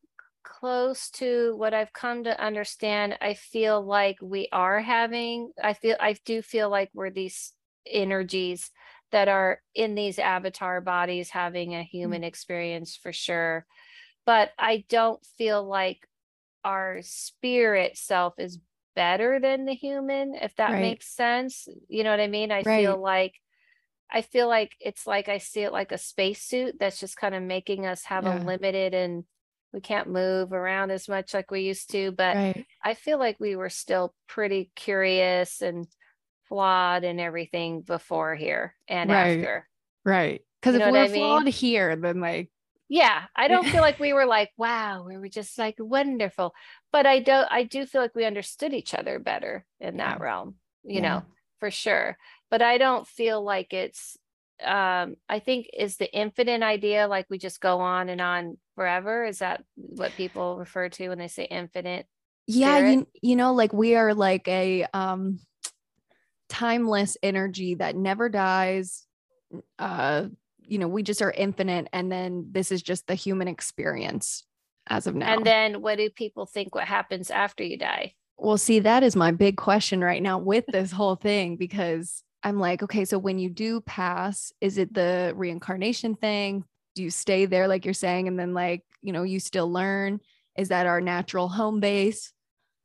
close 0.43 1.09
to 1.11 1.55
what 1.55 1.73
I've 1.73 1.93
come 1.93 2.23
to 2.23 2.43
understand. 2.43 3.17
I 3.21 3.35
feel 3.35 3.81
like 3.81 4.17
we 4.21 4.47
are 4.51 4.79
having. 4.79 5.51
I 5.63 5.73
feel 5.73 5.95
I 5.99 6.15
do 6.25 6.41
feel 6.41 6.69
like 6.69 6.89
we're 6.93 7.11
these 7.11 7.53
energies 7.85 8.71
that 9.11 9.27
are 9.27 9.61
in 9.75 9.95
these 9.95 10.19
avatar 10.19 10.81
bodies 10.81 11.29
having 11.29 11.73
a 11.73 11.77
mm-hmm. 11.77 11.97
human 11.97 12.23
experience 12.23 12.95
for 12.95 13.11
sure. 13.13 13.65
But 14.25 14.51
I 14.57 14.85
don't 14.89 15.23
feel 15.37 15.63
like 15.63 16.07
our 16.63 16.99
spirit 17.01 17.97
self 17.97 18.35
is 18.37 18.59
better 18.95 19.39
than 19.39 19.65
the 19.65 19.73
human, 19.73 20.35
if 20.35 20.55
that 20.55 20.71
Right. 20.71 20.81
makes 20.81 21.07
sense. 21.07 21.67
You 21.87 22.03
know 22.03 22.11
what 22.11 22.19
I 22.19 22.27
mean? 22.27 22.51
I 22.51 22.63
feel 22.63 22.97
like 22.97 23.33
I 24.11 24.21
feel 24.21 24.47
like 24.47 24.75
it's 24.79 25.07
like 25.07 25.29
I 25.29 25.37
see 25.37 25.61
it 25.61 25.71
like 25.71 25.91
a 25.91 25.97
spacesuit 25.97 26.77
that's 26.79 26.99
just 26.99 27.17
kind 27.17 27.35
of 27.35 27.43
making 27.43 27.85
us 27.85 28.03
have 28.05 28.25
Yeah. 28.25 28.35
a 28.43 28.45
limited 28.45 28.93
and 28.93 29.23
we 29.73 29.79
can't 29.81 30.09
move 30.09 30.51
around 30.53 30.91
as 30.91 31.07
much 31.07 31.33
like 31.33 31.49
we 31.51 31.61
used 31.61 31.91
to. 31.91 32.11
But 32.11 32.37
right. 32.37 32.67
I 32.83 32.93
feel 32.93 33.17
like 33.19 33.39
we 33.39 33.55
were 33.55 33.69
still 33.69 34.13
pretty 34.27 34.71
curious 34.75 35.61
and 35.61 35.87
flawed 36.47 37.03
and 37.05 37.19
everything 37.21 37.81
before 37.81 38.35
here 38.35 38.75
and 38.87 39.09
Right. 39.09 39.37
after. 39.37 39.69
Right. 40.05 40.41
Because 40.61 40.75
if 40.75 40.85
we're 40.85 41.05
I 41.05 41.07
mean? 41.07 41.43
flawed 41.43 41.47
here, 41.47 41.95
then 41.95 42.19
like, 42.19 42.51
Yeah, 42.89 43.27
I 43.35 43.47
don't 43.47 43.69
feel 43.69 43.81
like 43.81 43.99
we 43.99 44.11
were 44.13 44.25
like, 44.25 44.51
wow, 44.57 45.03
we 45.07 45.17
were 45.17 45.29
just 45.29 45.57
like 45.57 45.75
wonderful. 45.79 46.53
But 46.91 47.05
I 47.05 47.19
don't 47.19 47.47
I 47.49 47.63
do 47.63 47.85
feel 47.85 48.01
like 48.01 48.15
we 48.15 48.25
understood 48.25 48.73
each 48.73 48.93
other 48.93 49.17
better 49.19 49.65
in 49.79 49.97
that 49.97 50.19
Yeah. 50.19 50.19
realm, 50.19 50.55
you 50.83 50.99
Yeah. 50.99 51.01
know, 51.01 51.25
for 51.59 51.71
sure. 51.71 52.17
But 52.51 52.61
I 52.61 52.77
don't 52.77 53.07
feel 53.07 53.43
like 53.43 53.73
it's 53.73 54.17
um 54.63 55.15
I 55.27 55.39
think 55.39 55.69
is 55.75 55.97
the 55.97 56.13
infinite 56.13 56.61
idea 56.61 57.07
like 57.07 57.25
we 57.31 57.39
just 57.39 57.59
go 57.59 57.79
on 57.79 58.09
and 58.09 58.21
on 58.21 58.57
forever. 58.75 59.25
Is 59.25 59.39
that 59.39 59.63
what 59.75 60.15
people 60.15 60.57
refer 60.57 60.89
to 60.89 61.09
when 61.09 61.17
they 61.17 61.27
say 61.27 61.45
infinite? 61.45 62.05
yeah, 62.47 62.89
you, 62.89 63.07
you 63.21 63.35
know, 63.35 63.53
like 63.53 63.73
we 63.73 63.95
are 63.95 64.13
like 64.13 64.47
a 64.47 64.85
um 64.93 65.39
timeless 66.49 67.17
energy 67.23 67.75
that 67.75 67.95
never 67.95 68.29
dies. 68.29 69.07
Uh, 69.79 70.25
you 70.59 70.77
know, 70.77 70.87
we 70.87 71.03
just 71.03 71.21
are 71.21 71.31
infinite. 71.31 71.87
And 71.93 72.11
then 72.11 72.47
this 72.51 72.71
is 72.71 72.81
just 72.81 73.07
the 73.07 73.15
human 73.15 73.47
experience 73.47 74.45
as 74.87 75.07
of 75.07 75.15
now. 75.15 75.33
And 75.33 75.45
then 75.45 75.81
what 75.81 75.97
do 75.97 76.09
people 76.09 76.45
think 76.45 76.75
what 76.75 76.85
happens 76.85 77.31
after 77.31 77.63
you 77.63 77.77
die? 77.77 78.15
Well, 78.37 78.57
see, 78.57 78.79
that 78.79 79.03
is 79.03 79.15
my 79.15 79.31
big 79.31 79.55
question 79.55 80.01
right 80.01 80.21
now 80.21 80.39
with 80.39 80.65
this 80.67 80.91
whole 80.91 81.15
thing 81.15 81.57
because 81.57 82.23
I'm 82.43 82.59
like, 82.59 82.83
okay, 82.83 83.05
so 83.05 83.17
when 83.19 83.39
you 83.39 83.49
do 83.49 83.81
pass, 83.81 84.51
is 84.61 84.77
it 84.77 84.93
the 84.93 85.33
reincarnation 85.35 86.15
thing? 86.15 86.63
Do 86.95 87.03
you 87.03 87.09
stay 87.09 87.45
there, 87.45 87.67
like 87.67 87.85
you're 87.85 87.93
saying, 87.93 88.27
and 88.27 88.37
then, 88.37 88.53
like, 88.53 88.83
you 89.01 89.13
know, 89.13 89.23
you 89.23 89.39
still 89.39 89.71
learn? 89.71 90.19
Is 90.57 90.69
that 90.69 90.87
our 90.87 90.99
natural 91.01 91.47
home 91.47 91.79
base? 91.79 92.33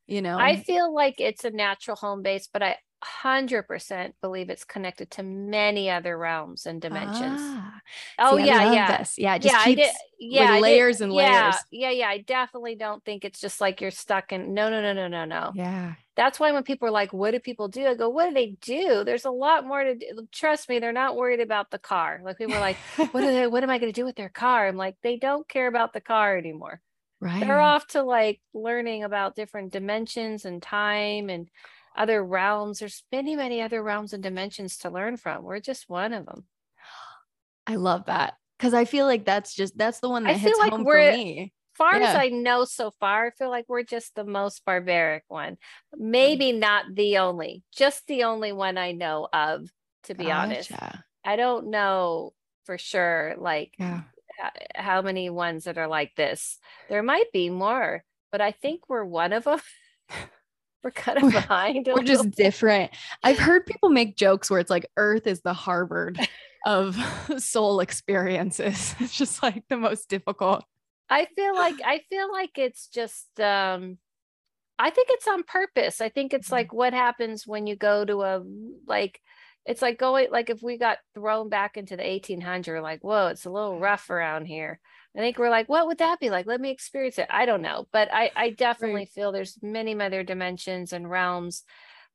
You 0.06 0.22
know, 0.22 0.38
I 0.38 0.56
feel 0.56 0.94
like 0.94 1.16
it's 1.18 1.44
a 1.44 1.50
natural 1.50 1.96
home 1.96 2.22
base, 2.22 2.48
but 2.52 2.62
I 2.62 2.76
100% 3.24 4.12
believe 4.20 4.50
it's 4.50 4.64
connected 4.64 5.10
to 5.12 5.22
many 5.22 5.90
other 5.90 6.16
realms 6.16 6.66
and 6.66 6.80
dimensions. 6.80 7.40
Ah, 7.40 7.80
oh, 8.18 8.36
see, 8.36 8.46
yeah, 8.46 8.72
yeah. 8.72 8.98
this. 8.98 9.18
Yeah, 9.18 9.38
yeah, 9.40 9.58
I 9.58 9.74
did. 9.74 9.94
Yeah, 10.18 10.40
with 10.42 10.54
did- 10.54 10.62
layers 10.62 11.00
and 11.00 11.12
yeah, 11.12 11.42
layers. 11.42 11.56
Yeah, 11.70 11.90
yeah. 11.90 12.08
I 12.08 12.18
definitely 12.18 12.76
don't 12.76 13.04
think 13.04 13.24
it's 13.24 13.40
just 13.40 13.60
like 13.60 13.80
you're 13.80 13.90
stuck 13.90 14.32
in. 14.32 14.54
No, 14.54 14.70
no, 14.70 14.80
no, 14.80 14.92
no, 14.92 15.08
no, 15.08 15.24
no. 15.24 15.52
Yeah. 15.54 15.94
That's 16.16 16.40
why 16.40 16.50
when 16.52 16.62
people 16.62 16.88
are 16.88 16.92
like, 16.92 17.12
"What 17.12 17.32
do 17.32 17.40
people 17.40 17.68
do?" 17.68 17.86
I 17.86 17.94
go, 17.94 18.08
"What 18.08 18.28
do 18.28 18.34
they 18.34 18.56
do?" 18.60 19.04
There's 19.04 19.26
a 19.26 19.30
lot 19.30 19.66
more 19.66 19.84
to 19.84 19.94
do. 19.94 20.26
Trust 20.32 20.68
me, 20.68 20.78
they're 20.78 20.92
not 20.92 21.16
worried 21.16 21.40
about 21.40 21.70
the 21.70 21.78
car. 21.78 22.20
Like 22.24 22.38
people 22.38 22.54
are 22.54 22.60
like, 22.60 22.76
"What 22.96 23.22
are 23.22 23.32
they? 23.32 23.46
What 23.46 23.62
am 23.62 23.70
I 23.70 23.78
going 23.78 23.92
to 23.92 24.00
do 24.00 24.04
with 24.06 24.16
their 24.16 24.30
car?" 24.30 24.66
I'm 24.66 24.76
like, 24.76 24.96
they 25.02 25.16
don't 25.16 25.46
care 25.48 25.66
about 25.66 25.92
the 25.92 26.00
car 26.00 26.36
anymore. 26.38 26.80
Right. 27.20 27.40
They're 27.40 27.60
off 27.60 27.86
to 27.88 28.02
like 28.02 28.40
learning 28.54 29.04
about 29.04 29.36
different 29.36 29.72
dimensions 29.72 30.44
and 30.44 30.62
time 30.62 31.28
and 31.30 31.48
other 31.96 32.22
realms. 32.24 32.78
There's 32.80 33.04
many, 33.10 33.36
many 33.36 33.62
other 33.62 33.82
realms 33.82 34.12
and 34.12 34.22
dimensions 34.22 34.76
to 34.78 34.90
learn 34.90 35.16
from. 35.16 35.42
We're 35.44 35.60
just 35.60 35.88
one 35.88 36.12
of 36.12 36.26
them. 36.26 36.44
I 37.66 37.76
love 37.76 38.06
that 38.06 38.34
because 38.58 38.74
I 38.74 38.84
feel 38.84 39.06
like 39.06 39.24
that's 39.24 39.54
just 39.54 39.76
that's 39.76 40.00
the 40.00 40.08
one 40.08 40.26
I 40.26 40.32
that 40.34 40.40
feel 40.40 40.48
hits 40.50 40.58
like 40.58 40.72
home 40.72 40.84
we're- 40.84 41.10
for 41.12 41.16
me. 41.16 41.52
Far 41.76 41.94
as 41.94 42.14
I 42.14 42.28
know 42.28 42.64
so 42.64 42.90
far, 43.00 43.26
I 43.26 43.30
feel 43.30 43.50
like 43.50 43.66
we're 43.68 43.82
just 43.82 44.14
the 44.14 44.24
most 44.24 44.64
barbaric 44.64 45.24
one. 45.28 45.52
Mm. 45.94 45.98
Maybe 45.98 46.52
not 46.52 46.84
the 46.94 47.18
only, 47.18 47.62
just 47.74 48.06
the 48.06 48.24
only 48.24 48.52
one 48.52 48.78
I 48.78 48.92
know 48.92 49.28
of, 49.32 49.68
to 50.04 50.14
be 50.14 50.30
honest. 50.30 50.72
I 51.24 51.36
don't 51.36 51.70
know 51.70 52.32
for 52.64 52.78
sure, 52.78 53.34
like 53.38 53.74
Yeah. 53.78 54.02
how 54.74 55.02
many 55.02 55.30
ones 55.30 55.64
that 55.64 55.78
are 55.78 55.88
like 55.88 56.12
this. 56.16 56.58
There 56.88 57.02
might 57.02 57.32
be 57.32 57.50
more, 57.50 58.04
but 58.32 58.40
I 58.40 58.52
think 58.52 58.88
we're 58.88 59.04
one 59.04 59.32
of 59.32 59.44
them. 59.44 59.60
we're 60.82 60.90
kind 60.92 61.22
of 61.22 61.32
behind. 61.32 61.88
We're 61.92 62.02
just 62.02 62.24
little. 62.24 62.44
different. 62.44 62.92
I've 63.22 63.38
heard 63.38 63.66
people 63.66 63.88
make 63.88 64.16
jokes 64.16 64.48
where 64.50 64.60
it's 64.60 64.70
like 64.70 64.86
Earth 64.96 65.26
is 65.26 65.40
the 65.40 65.54
Harvard 65.54 66.18
of 66.66 66.96
soul 67.38 67.80
experiences. 67.80 68.94
It's 69.00 69.16
just 69.16 69.42
like 69.42 69.64
the 69.68 69.76
most 69.76 70.08
difficult. 70.08 70.64
I 71.08 71.26
feel 71.26 71.54
like 71.54 71.76
I 71.84 72.00
feel 72.10 72.30
like 72.32 72.58
it's 72.58 72.88
just 72.88 73.38
um 73.40 73.98
I 74.78 74.90
think 74.90 75.08
it's 75.10 75.28
on 75.28 75.42
purpose. 75.42 76.00
I 76.00 76.08
think 76.10 76.34
it's 76.34 76.52
like 76.52 76.72
what 76.72 76.92
happens 76.92 77.46
when 77.46 77.66
you 77.66 77.76
go 77.76 78.04
to 78.04 78.22
a 78.22 78.42
like 78.86 79.20
it's 79.64 79.82
like 79.82 79.98
going 79.98 80.28
like 80.30 80.50
if 80.50 80.62
we 80.62 80.78
got 80.78 80.98
thrown 81.14 81.48
back 81.48 81.76
into 81.76 81.96
the 81.96 82.04
1800 82.04 82.82
like 82.82 83.02
whoa 83.02 83.28
it's 83.28 83.46
a 83.46 83.50
little 83.50 83.78
rough 83.80 84.10
around 84.10 84.46
here. 84.46 84.80
I 85.16 85.20
think 85.20 85.38
we're 85.38 85.50
like 85.50 85.68
what 85.68 85.86
would 85.86 85.98
that 85.98 86.20
be 86.20 86.28
like? 86.30 86.46
Let 86.46 86.60
me 86.60 86.70
experience 86.70 87.18
it. 87.18 87.26
I 87.30 87.46
don't 87.46 87.62
know, 87.62 87.86
but 87.92 88.08
I 88.12 88.30
I 88.36 88.50
definitely 88.50 89.06
feel 89.06 89.32
there's 89.32 89.58
many 89.62 89.98
other 90.00 90.22
dimensions 90.22 90.92
and 90.92 91.08
realms 91.10 91.64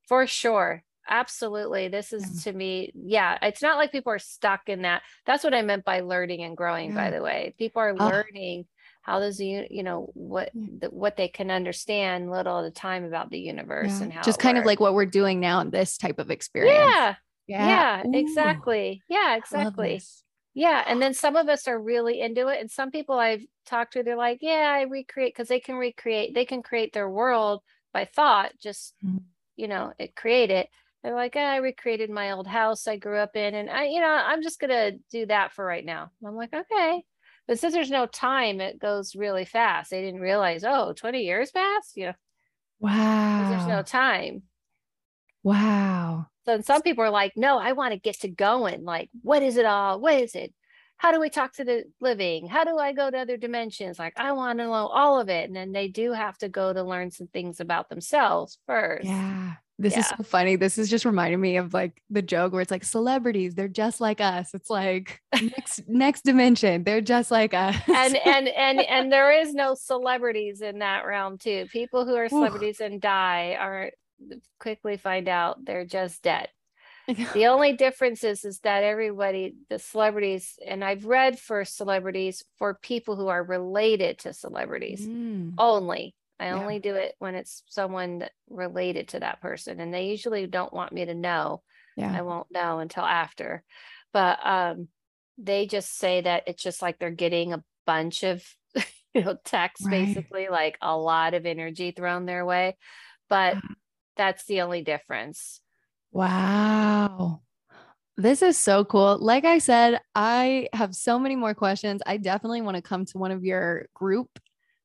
for 0.07 0.27
sure. 0.27 0.83
Absolutely. 1.09 1.87
This 1.87 2.13
is 2.13 2.43
to 2.43 2.53
me, 2.53 2.91
yeah, 2.93 3.37
it's 3.41 3.61
not 3.61 3.77
like 3.77 3.91
people 3.91 4.13
are 4.13 4.19
stuck 4.19 4.69
in 4.69 4.83
that. 4.83 5.01
That's 5.25 5.43
what 5.43 5.53
I 5.53 5.61
meant 5.63 5.83
by 5.83 6.01
learning 6.01 6.43
and 6.43 6.55
growing, 6.55 6.93
by 6.93 7.09
the 7.09 7.21
way. 7.23 7.55
People 7.57 7.81
are 7.81 7.95
Ah. 7.97 8.09
learning 8.09 8.65
how 9.01 9.19
does 9.19 9.37
the 9.37 9.67
you 9.69 9.83
know 9.83 10.09
what 10.13 10.51
the, 10.53 10.89
what 10.89 11.17
they 11.17 11.27
can 11.27 11.51
understand 11.51 12.31
little 12.31 12.59
at 12.59 12.65
a 12.65 12.71
time 12.71 13.03
about 13.03 13.29
the 13.29 13.39
universe 13.39 13.99
Yeah. 13.99 14.03
and 14.03 14.13
how 14.13 14.21
Just 14.23 14.39
kind 14.39 14.57
of 14.57 14.65
like 14.65 14.79
what 14.79 14.93
we're 14.93 15.05
doing 15.05 15.39
now 15.39 15.59
in 15.59 15.69
this 15.71 15.97
type 15.97 16.19
of 16.19 16.31
experience. 16.31 16.77
yeah 16.77 17.15
yeah, 17.47 18.03
Ooh, 18.07 18.13
exactly. 18.13 19.03
Yeah 19.09 19.35
exactly. 19.35 20.01
yeah 20.53 20.83
and 20.87 21.01
then 21.01 21.13
some 21.13 21.35
of 21.35 21.49
us 21.49 21.67
are 21.67 21.79
really 21.81 22.21
into 22.21 22.47
it 22.47 22.59
and 22.61 22.69
some 22.71 22.91
people 22.91 23.17
i've 23.17 23.43
talked 23.65 23.93
to 23.93 24.03
they're 24.03 24.15
like 24.15 24.39
yeah 24.41 24.71
i 24.73 24.81
recreate 24.83 25.33
because 25.33 25.47
they 25.47 25.59
can 25.59 25.75
recreate 25.75 26.33
they 26.33 26.45
can 26.45 26.61
create 26.61 26.93
their 26.93 27.09
world 27.09 27.61
by 27.93 28.05
thought 28.05 28.51
just 28.59 28.93
Mhm. 29.03 29.19
you 29.55 29.67
know 29.67 29.93
it 29.99 30.15
create 30.15 30.51
it 30.51 30.69
they're 31.03 31.15
like 31.15 31.33
"Ah, 31.35 31.39
i 31.39 31.57
recreated 31.57 32.09
my 32.09 32.31
old 32.31 32.47
house 32.47 32.87
i 32.87 32.97
grew 32.97 33.17
up 33.17 33.35
in 33.35 33.55
and 33.55 33.69
i 33.69 33.85
you 33.85 33.99
know 33.99 34.07
i'm 34.07 34.41
just 34.41 34.59
gonna 34.59 34.91
do 35.09 35.25
that 35.25 35.51
for 35.51 35.65
right 35.65 35.85
now. 35.85 36.11
I'm 36.25 36.35
like 36.35 36.53
okay 36.53 37.03
but 37.47 37.59
since 37.59 37.73
there's 37.73 37.91
no 37.91 38.05
time 38.05 38.61
it 38.61 38.79
goes 38.79 39.15
really 39.15 39.45
fast 39.45 39.91
they 39.91 40.01
didn't 40.01 40.21
realize 40.21 40.63
oh 40.63 40.93
20 40.93 41.21
years 41.21 41.51
passed 41.51 41.97
you 41.97 42.07
know. 42.07 42.13
Wow. 42.79 43.49
there's 43.49 43.67
no 43.67 43.83
time 43.83 44.43
wow. 45.43 46.27
so 46.45 46.61
some 46.61 46.81
people 46.81 47.03
are 47.03 47.09
like, 47.09 47.33
no, 47.35 47.57
I 47.57 47.71
want 47.73 47.93
to 47.93 47.99
get 47.99 48.19
to 48.21 48.27
going. 48.27 48.83
Like, 48.83 49.09
what 49.21 49.41
is 49.41 49.57
it 49.57 49.65
all? 49.65 49.99
What 49.99 50.15
is 50.15 50.35
it? 50.35 50.53
How 51.01 51.11
do 51.11 51.19
we 51.19 51.31
talk 51.31 51.53
to 51.53 51.63
the 51.63 51.85
living? 51.99 52.47
How 52.47 52.63
do 52.63 52.77
I 52.77 52.93
go 52.93 53.09
to 53.09 53.17
other 53.17 53.35
dimensions? 53.35 53.97
Like, 53.97 54.13
I 54.17 54.33
want 54.33 54.59
to 54.59 54.65
know 54.65 54.71
all 54.71 55.19
of 55.19 55.29
it. 55.29 55.47
And 55.47 55.55
then 55.55 55.71
they 55.71 55.87
do 55.87 56.13
have 56.13 56.37
to 56.37 56.47
go 56.47 56.71
to 56.71 56.83
learn 56.83 57.09
some 57.09 57.25
things 57.25 57.59
about 57.59 57.89
themselves 57.89 58.59
first. 58.67 59.07
Yeah. 59.07 59.53
This 59.79 59.97
is 59.97 60.07
so 60.07 60.21
funny. 60.21 60.57
This 60.57 60.77
is 60.77 60.91
just 60.91 61.03
reminding 61.03 61.41
me 61.41 61.57
of 61.57 61.73
like 61.73 62.03
the 62.11 62.21
joke 62.21 62.53
where 62.53 62.61
it's 62.61 62.69
like 62.69 62.83
celebrities, 62.83 63.55
they're 63.55 63.67
just 63.67 63.99
like 63.99 64.21
us. 64.21 64.53
It's 64.53 64.69
like 64.69 65.19
next 65.41 65.81
next 65.87 66.21
dimension. 66.21 66.83
They're 66.83 67.01
just 67.01 67.31
like 67.31 67.55
us. 67.55 67.75
And 67.87 68.15
and 68.17 68.47
and 68.49 68.79
and 68.87 69.11
there 69.11 69.31
is 69.31 69.55
no 69.55 69.73
celebrities 69.73 70.61
in 70.61 70.79
that 70.79 71.07
realm 71.07 71.39
too. 71.39 71.65
People 71.71 72.05
who 72.05 72.13
are 72.13 72.29
celebrities 72.29 72.79
and 72.79 73.01
die 73.01 73.57
are 73.59 73.89
quickly 74.59 74.97
find 74.97 75.27
out 75.27 75.65
they're 75.65 75.85
just 75.85 76.21
dead. 76.21 76.49
the 77.33 77.47
only 77.47 77.73
difference 77.73 78.23
is 78.23 78.45
is 78.45 78.59
that 78.59 78.83
everybody 78.83 79.55
the 79.69 79.79
celebrities 79.79 80.57
and 80.65 80.83
i've 80.83 81.05
read 81.05 81.39
for 81.39 81.65
celebrities 81.65 82.43
for 82.57 82.75
people 82.75 83.15
who 83.15 83.27
are 83.27 83.43
related 83.43 84.17
to 84.19 84.33
celebrities 84.33 85.07
Mm, 85.07 85.53
only 85.57 86.15
i 86.39 86.45
Yeah. 86.47 86.57
only 86.59 86.79
do 86.79 86.95
it 86.95 87.15
when 87.19 87.35
it's 87.35 87.63
someone 87.67 88.27
related 88.49 89.09
to 89.09 89.19
that 89.19 89.41
person 89.41 89.79
and 89.79 89.93
they 89.93 90.07
usually 90.07 90.47
don't 90.47 90.73
want 90.73 90.93
me 90.93 91.05
to 91.05 91.13
know 91.13 91.61
yeah. 91.97 92.11
i 92.13 92.21
won't 92.21 92.47
know 92.51 92.79
until 92.79 93.03
after 93.03 93.63
but 94.13 94.39
um 94.45 94.87
they 95.37 95.65
just 95.65 95.97
say 95.97 96.21
that 96.21 96.43
it's 96.47 96.61
just 96.63 96.81
like 96.81 96.99
they're 96.99 97.09
getting 97.11 97.53
a 97.53 97.63
bunch 97.85 98.23
of 98.23 98.43
you 99.13 99.23
know 99.23 99.37
text 99.43 99.85
Right. 99.85 100.07
basically 100.07 100.47
like 100.49 100.77
a 100.81 100.95
lot 100.95 101.33
of 101.33 101.45
energy 101.45 101.91
thrown 101.91 102.25
their 102.25 102.45
way 102.45 102.77
but 103.29 103.55
Ah. 103.55 103.75
that's 104.17 104.45
the 104.45 104.61
only 104.61 104.81
difference 104.83 105.61
Wow. 106.11 107.41
This 108.17 108.41
is 108.41 108.57
so 108.57 108.83
cool. 108.85 109.17
Like 109.19 109.45
I 109.45 109.57
said, 109.57 109.99
I 110.13 110.67
have 110.73 110.93
so 110.93 111.17
many 111.17 111.35
more 111.35 111.53
questions. 111.53 112.01
I 112.05 112.17
definitely 112.17 112.61
want 112.61 112.75
to 112.75 112.81
come 112.81 113.05
to 113.05 113.17
one 113.17 113.31
of 113.31 113.43
your 113.43 113.87
group 113.93 114.29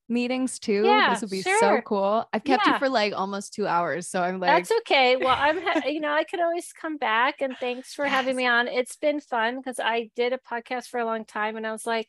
meetings 0.08 0.58
too. 0.58 0.84
Yeah, 0.84 1.10
this 1.10 1.20
would 1.20 1.30
be 1.30 1.42
so 1.42 1.80
cool. 1.84 2.24
I've 2.32 2.44
kept 2.44 2.64
Yeah. 2.66 2.74
you 2.74 2.78
for 2.78 2.88
like 2.88 3.12
almost 3.12 3.52
two 3.52 3.66
hours. 3.66 4.08
So 4.08 4.22
I'm 4.22 4.38
like, 4.38 4.50
That's 4.50 4.72
okay. 4.80 5.16
Well, 5.16 5.36
I'm, 5.36 5.60
ha- 5.60 5.82
you 5.86 6.00
know, 6.00 6.12
I 6.12 6.24
could 6.24 6.40
always 6.40 6.72
come 6.72 6.96
back 6.96 7.40
and 7.40 7.56
thanks 7.58 7.92
for 7.92 8.06
having 8.06 8.36
me 8.36 8.46
on. 8.46 8.68
It's 8.68 8.96
been 8.96 9.20
fun 9.20 9.56
because 9.56 9.80
I 9.80 10.10
did 10.14 10.32
a 10.32 10.38
podcast 10.38 10.86
for 10.86 11.00
a 11.00 11.04
long 11.04 11.24
time 11.24 11.56
and 11.56 11.66
I 11.66 11.72
was 11.72 11.86
like, 11.86 12.08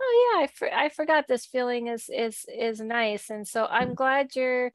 oh 0.00 0.34
yeah, 0.34 0.44
I, 0.44 0.46
for- 0.48 0.72
I 0.72 0.88
forgot 0.90 1.26
this 1.26 1.46
feeling 1.46 1.86
is, 1.86 2.10
is, 2.14 2.44
is 2.54 2.80
nice. 2.80 3.30
And 3.30 3.48
so 3.48 3.64
I'm 3.64 3.90
mm. 3.90 3.96
glad 3.96 4.36
you're 4.36 4.72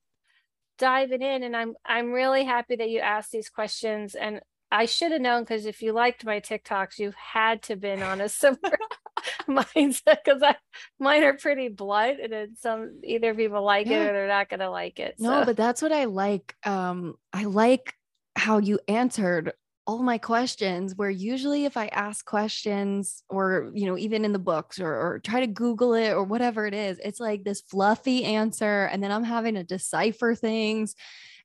diving 0.77 1.21
in 1.21 1.43
and 1.43 1.55
I'm, 1.55 1.75
I'm 1.85 2.11
really 2.11 2.43
happy 2.43 2.75
that 2.75 2.89
you 2.89 2.99
asked 2.99 3.31
these 3.31 3.49
questions 3.49 4.15
and 4.15 4.41
I 4.71 4.85
should 4.85 5.11
have 5.11 5.21
known 5.21 5.43
because 5.43 5.65
if 5.67 5.83
you 5.83 5.93
liked 5.93 6.25
my 6.25 6.39
TikToks, 6.39 6.97
you 6.97 7.13
had 7.15 7.61
to 7.63 7.75
been 7.75 8.01
on 8.01 8.21
a 8.21 8.29
similar 8.29 8.77
mindset 9.47 10.17
because 10.23 10.41
I 10.41 10.55
mine 10.99 11.23
are 11.23 11.33
pretty 11.33 11.69
blunt 11.69 12.19
and 12.21 12.33
then 12.33 12.55
some 12.59 12.99
either 13.03 13.33
people 13.33 13.63
like 13.63 13.87
it 13.87 13.95
or 13.95 14.13
they're 14.13 14.27
not 14.27 14.49
gonna 14.49 14.69
like 14.69 14.99
it. 14.99 15.15
no, 15.19 15.41
so. 15.41 15.45
but 15.45 15.57
that's 15.57 15.81
what 15.81 15.91
I 15.91 16.05
like. 16.05 16.55
Um, 16.65 17.15
I 17.31 17.45
like 17.45 17.95
how 18.35 18.57
you 18.57 18.79
answered 18.87 19.53
all 19.85 20.01
my 20.01 20.17
questions 20.17 20.95
where 20.95 21.09
usually 21.09 21.65
if 21.65 21.75
I 21.75 21.87
ask 21.87 22.25
questions 22.25 23.23
or, 23.29 23.71
you 23.73 23.85
know, 23.85 23.97
even 23.97 24.23
in 24.23 24.31
the 24.31 24.39
books 24.39 24.79
or, 24.79 24.93
or 24.93 25.19
try 25.19 25.41
to 25.41 25.47
Google 25.47 25.93
it 25.93 26.11
or 26.13 26.23
whatever 26.23 26.65
it 26.65 26.73
is, 26.73 26.99
it's 27.03 27.19
like 27.19 27.43
this 27.43 27.61
fluffy 27.61 28.23
answer. 28.23 28.85
And 28.85 29.03
then 29.03 29.11
I'm 29.11 29.25
having 29.25 29.55
to 29.55 29.63
decipher 29.63 30.35
things 30.35 30.95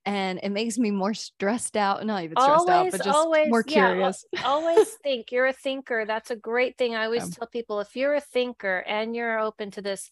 and 0.06 0.38
it 0.42 0.50
makes 0.50 0.78
me 0.78 0.90
more 0.90 1.14
stressed 1.14 1.76
out. 1.76 2.04
Not 2.06 2.22
even 2.22 2.38
stressed 2.38 2.68
out, 2.68 2.90
but 2.90 3.02
just 3.02 3.26
always, 3.26 3.48
more 3.48 3.62
yeah, 3.64 3.92
curious. 3.92 4.24
always 4.44 4.88
think 5.02 5.32
you're 5.32 5.46
a 5.46 5.52
thinker. 5.52 6.04
That's 6.06 6.30
a 6.30 6.36
great 6.36 6.78
thing. 6.78 6.94
I 6.94 7.04
always 7.06 7.24
Yeah. 7.24 7.34
tell 7.36 7.48
people 7.48 7.80
if 7.80 7.96
you're 7.96 8.14
a 8.14 8.20
thinker 8.20 8.84
and 8.86 9.16
you're 9.16 9.40
open 9.40 9.70
to 9.72 9.82
this 9.82 10.10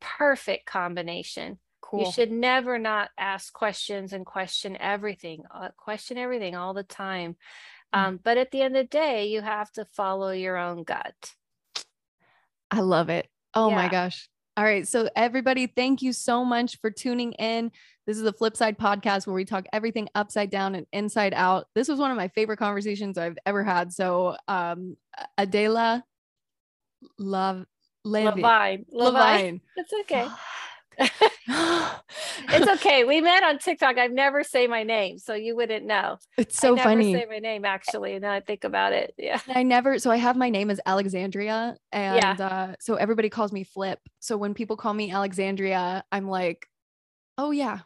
perfect 0.00 0.66
combination, 0.66 1.58
Cool. 1.90 2.04
you 2.04 2.12
should 2.12 2.30
never 2.30 2.78
not 2.78 3.10
ask 3.18 3.52
questions 3.52 4.12
and 4.12 4.24
question 4.24 4.76
everything, 4.78 5.42
uh, 5.52 5.70
question 5.76 6.18
everything 6.18 6.54
all 6.54 6.72
the 6.72 6.84
time. 6.84 7.34
Mm. 7.92 7.98
Um, 7.98 8.20
but 8.22 8.38
at 8.38 8.52
the 8.52 8.62
end 8.62 8.76
of 8.76 8.84
the 8.84 8.88
day, 8.88 9.26
you 9.26 9.40
have 9.40 9.72
to 9.72 9.84
follow 9.86 10.30
your 10.30 10.56
own 10.56 10.84
gut. 10.84 11.34
I 12.70 12.80
love 12.80 13.08
it. 13.08 13.26
Oh 13.54 13.70
my 13.72 13.88
gosh. 13.88 14.28
All 14.56 14.62
right. 14.62 14.86
So, 14.86 15.08
everybody, 15.16 15.66
thank 15.66 16.00
you 16.00 16.12
so 16.12 16.44
much 16.44 16.78
for 16.80 16.92
tuning 16.92 17.32
in. 17.32 17.72
This 18.06 18.16
is 18.16 18.22
the 18.22 18.32
Flip 18.32 18.56
Side 18.56 18.78
podcast 18.78 19.26
where 19.26 19.34
we 19.34 19.44
talk 19.44 19.66
everything 19.72 20.08
upside 20.14 20.50
down 20.50 20.76
and 20.76 20.86
inside 20.92 21.34
out. 21.34 21.66
This 21.74 21.88
was 21.88 21.98
one 21.98 22.12
of 22.12 22.16
my 22.16 22.28
favorite 22.28 22.58
conversations 22.58 23.18
I've 23.18 23.38
ever 23.44 23.64
had. 23.64 23.92
So, 23.92 24.36
um, 24.46 24.96
Adela 25.36 26.04
Love 27.18 27.66
Levine. 28.04 28.42
Levine. 28.42 28.86
Levine. 28.92 29.60
It's 29.76 29.92
okay. 30.02 30.28
it's 32.48 32.68
okay. 32.68 33.04
We 33.04 33.20
met 33.20 33.42
on 33.42 33.58
TikTok. 33.58 33.96
I've 33.96 34.12
never 34.12 34.44
say 34.44 34.66
my 34.66 34.82
name, 34.82 35.18
so 35.18 35.34
you 35.34 35.56
wouldn't 35.56 35.86
know. 35.86 36.18
It's 36.36 36.58
so 36.58 36.76
I 36.76 36.82
funny. 36.82 37.14
Say 37.14 37.26
my 37.28 37.38
name 37.38 37.64
actually. 37.64 38.18
Now 38.18 38.32
I 38.32 38.40
think 38.40 38.64
about 38.64 38.92
it. 38.92 39.14
Yeah. 39.16 39.40
I 39.48 39.62
never. 39.62 39.98
So 39.98 40.10
I 40.10 40.16
have 40.16 40.36
my 40.36 40.50
name 40.50 40.70
as 40.70 40.80
Alexandria, 40.84 41.76
and 41.92 42.16
yeah. 42.16 42.46
uh, 42.46 42.74
so 42.80 42.96
everybody 42.96 43.30
calls 43.30 43.52
me 43.52 43.64
Flip. 43.64 43.98
So 44.18 44.36
when 44.36 44.54
people 44.54 44.76
call 44.76 44.92
me 44.92 45.10
Alexandria, 45.10 46.04
I'm 46.12 46.28
like, 46.28 46.66
oh 47.38 47.50
yeah. 47.50 47.78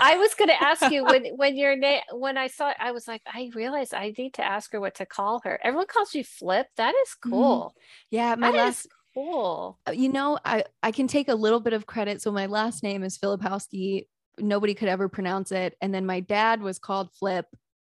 I 0.00 0.18
was 0.18 0.34
going 0.34 0.50
to 0.50 0.62
ask 0.62 0.90
you 0.90 1.04
when 1.04 1.26
when 1.36 1.56
your 1.56 1.76
name 1.76 2.02
when 2.12 2.38
I 2.38 2.46
saw 2.46 2.70
it, 2.70 2.76
I 2.78 2.92
was 2.92 3.08
like, 3.08 3.22
I 3.26 3.50
realized 3.54 3.92
I 3.94 4.14
need 4.16 4.34
to 4.34 4.44
ask 4.44 4.70
her 4.72 4.80
what 4.80 4.94
to 4.96 5.06
call 5.06 5.40
her. 5.44 5.58
Everyone 5.64 5.86
calls 5.88 6.14
you 6.14 6.22
Flip. 6.22 6.68
That 6.76 6.94
is 7.02 7.08
mm-hmm. 7.10 7.30
cool. 7.30 7.60
Mm-hmm. 7.60 8.16
Yeah, 8.16 8.34
my 8.36 8.52
that 8.52 8.56
last 8.56 8.88
cool. 9.14 9.78
Uh, 9.86 9.92
you 9.92 10.10
know, 10.10 10.38
I 10.44 10.64
I 10.82 10.90
can 10.90 11.06
take 11.06 11.28
a 11.28 11.34
little 11.34 11.60
bit 11.60 11.72
of 11.72 11.86
credit. 11.86 12.22
So 12.22 12.30
my 12.30 12.46
last 12.46 12.82
name 12.82 13.02
is 13.02 13.18
Filipowski. 13.18 14.06
Nobody 14.38 14.74
could 14.74 14.88
ever 14.88 15.08
pronounce 15.08 15.52
it, 15.52 15.76
and 15.80 15.94
then 15.94 16.06
my 16.06 16.20
dad 16.20 16.62
was 16.62 16.78
called 16.78 17.12
Flip 17.12 17.46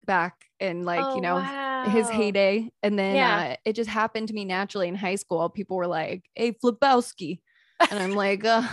back 0.06 0.46
in 0.60 0.84
like 0.86 1.04
oh, 1.04 1.16
you 1.16 1.22
know 1.22 1.36
wow. 1.36 1.86
his 1.90 2.10
heyday, 2.10 2.72
and 2.84 2.98
then 2.98 3.16
yeah. 3.16 3.52
uh, 3.52 3.56
it 3.66 3.74
just 3.74 3.90
happened 3.90 4.28
to 4.30 4.34
me 4.34 4.46
naturally 4.46 4.88
in 4.88 4.96
high 4.96 5.16
school. 5.16 5.50
People 5.50 5.78
were 5.78 5.88
like, 5.88 6.24
"Hey, 6.36 6.54
Flipowski," 6.54 7.42
and 7.92 8.00
I'm 8.00 8.12
like, 8.16 8.46
uh, 8.46 8.68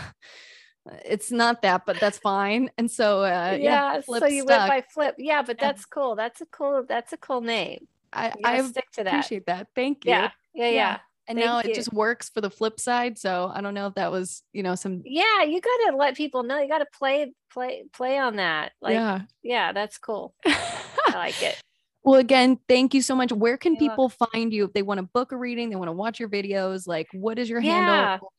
it's 1.04 1.32
not 1.32 1.62
that, 1.62 1.84
but 1.86 1.98
that's 1.98 2.18
fine. 2.18 2.70
And 2.78 2.90
so 2.90 3.20
uh, 3.22 3.56
yeah, 3.60 3.94
yeah 3.96 4.00
so 4.00 4.26
you 4.26 4.42
stuck. 4.42 4.70
went 4.70 4.70
by 4.70 4.84
Flip. 4.92 5.14
Yeah, 5.18 5.42
but 5.42 5.58
that's 5.58 5.82
yeah. 5.82 5.90
cool. 5.94 6.16
That's 6.16 6.40
a 6.40 6.46
cool. 6.46 6.84
That's 6.88 7.12
a 7.12 7.16
cool 7.16 7.40
name. 7.40 7.88
I 8.12 8.32
I 8.44 8.62
stick 8.62 8.90
to 8.92 9.04
that. 9.04 9.12
Appreciate 9.12 9.46
that. 9.46 9.68
Thank 9.74 10.04
you. 10.04 10.12
Yeah, 10.12 10.30
yeah, 10.54 10.68
yeah 10.68 10.98
and 11.28 11.38
Thank 11.38 11.46
now 11.46 11.60
you. 11.62 11.70
it 11.70 11.74
just 11.74 11.92
works 11.92 12.28
for 12.28 12.40
the 12.40 12.50
flip 12.50 12.78
side 12.80 13.18
so 13.18 13.50
i 13.54 13.60
don't 13.60 13.74
know 13.74 13.86
if 13.86 13.94
that 13.94 14.10
was 14.10 14.42
you 14.52 14.62
know 14.62 14.74
some 14.74 15.02
yeah 15.04 15.42
you 15.42 15.60
got 15.60 15.90
to 15.90 15.96
let 15.96 16.16
people 16.16 16.42
know 16.42 16.60
you 16.60 16.68
got 16.68 16.78
to 16.78 16.86
play 16.98 17.32
play 17.52 17.84
play 17.92 18.18
on 18.18 18.36
that 18.36 18.72
like 18.80 18.94
yeah 18.94 19.20
yeah 19.42 19.72
that's 19.72 19.98
cool 19.98 20.34
i 20.46 21.12
like 21.14 21.42
it 21.42 21.60
well, 22.06 22.20
again, 22.20 22.60
thank 22.68 22.94
you 22.94 23.02
so 23.02 23.16
much. 23.16 23.32
Where 23.32 23.56
can 23.56 23.72
You're 23.72 23.80
people 23.80 24.12
welcome. 24.20 24.28
find 24.32 24.52
you 24.52 24.64
if 24.64 24.72
they 24.72 24.82
want 24.82 24.98
to 24.98 25.02
book 25.02 25.32
a 25.32 25.36
reading, 25.36 25.70
they 25.70 25.74
want 25.74 25.88
to 25.88 25.92
watch 25.92 26.20
your 26.20 26.28
videos? 26.28 26.86
Like, 26.86 27.08
what 27.12 27.36
is 27.36 27.50
your 27.50 27.60
yeah. 27.60 28.10
handle? 28.10 28.32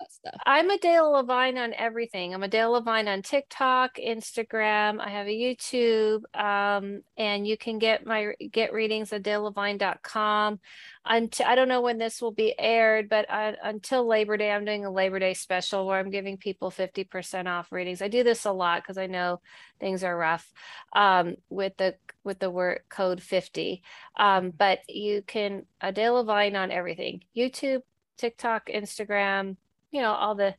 I'm 0.46 0.70
Adela 0.70 1.22
Lavine 1.22 1.58
on 1.58 1.74
everything. 1.74 2.34
I'm 2.34 2.44
Adela 2.44 2.82
Lavine 2.82 3.12
on 3.12 3.22
TikTok, 3.24 3.98
Instagram. 3.98 5.02
I 5.02 5.10
have 5.10 5.28
a 5.28 5.32
YouTube, 5.32 6.22
um, 6.34 7.02
and 7.18 7.46
you 7.46 7.58
can 7.58 7.78
get 7.78 8.06
my 8.06 8.36
get 8.54 8.72
readings 8.72 9.12
at 9.12 9.24
adelalavine.com. 9.24 10.62
Until 11.10 11.46
I 11.46 11.56
don't 11.56 11.68
know 11.68 11.82
when 11.82 11.98
this 11.98 12.22
will 12.22 12.32
be 12.32 12.54
aired, 12.58 13.10
but 13.10 13.30
I, 13.30 13.56
until 13.64 14.06
Labor 14.06 14.38
Day, 14.38 14.52
I'm 14.52 14.66
doing 14.66 14.86
a 14.86 14.92
Labor 14.92 15.20
Day 15.20 15.34
special 15.34 15.86
where 15.86 16.00
I'm 16.00 16.10
giving 16.10 16.38
people 16.38 16.72
50% 16.72 17.48
off 17.48 17.72
readings. 17.72 18.02
I 18.02 18.08
do 18.08 18.24
this 18.24 18.46
a 18.46 18.52
lot 18.52 18.84
because 18.84 18.98
I 18.98 19.08
know 19.08 19.42
things 19.80 20.04
are 20.04 20.18
rough 20.18 20.52
um, 20.94 21.36
with 21.50 21.78
the 21.78 21.96
with 22.24 22.40
the 22.40 22.52
word 22.52 22.82
code 22.90 23.22
50. 23.22 23.84
Um, 24.18 24.52
but 24.52 24.80
you 24.90 25.22
can 25.26 25.66
Adela 25.82 26.24
Lavine 26.24 26.60
on 26.60 26.72
everything 26.72 27.24
YouTube, 27.36 27.82
TikTok, 28.18 28.68
Instagram, 28.68 29.58
you 29.92 30.02
know, 30.02 30.14
all 30.14 30.36
the 30.36 30.56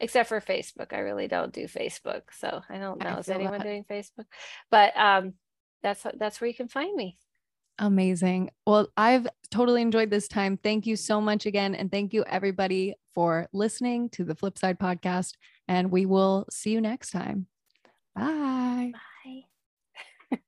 except 0.00 0.28
for 0.28 0.40
Facebook. 0.40 0.92
I 0.92 0.98
really 0.98 1.28
don't 1.28 1.52
do 1.52 1.64
Facebook. 1.64 2.22
So 2.32 2.62
I 2.68 2.78
don't 2.78 3.02
know. 3.02 3.10
I 3.10 3.18
Is 3.18 3.28
anyone 3.28 3.58
that. 3.58 3.64
doing 3.64 3.84
Facebook? 3.84 4.26
But 4.70 4.96
um, 4.96 5.34
that's 5.82 6.04
that's 6.18 6.40
where 6.40 6.48
you 6.48 6.54
can 6.54 6.68
find 6.68 6.94
me. 6.96 7.18
Amazing. 7.80 8.50
Well, 8.66 8.88
I've 8.98 9.26
totally 9.50 9.80
enjoyed 9.80 10.10
this 10.10 10.28
time. 10.28 10.58
Thank 10.58 10.86
you 10.86 10.96
so 10.96 11.18
much 11.18 11.46
again. 11.46 11.74
And 11.74 11.90
thank 11.90 12.12
you, 12.12 12.24
everybody, 12.24 12.94
for 13.14 13.48
listening 13.54 14.10
to 14.10 14.24
the 14.24 14.34
Flip 14.34 14.58
Side 14.58 14.78
podcast. 14.78 15.32
And 15.66 15.90
we 15.90 16.04
will 16.04 16.46
see 16.50 16.72
you 16.72 16.80
next 16.82 17.10
time. 17.10 17.46
Bye. 18.14 18.90
Bye. 18.92 19.00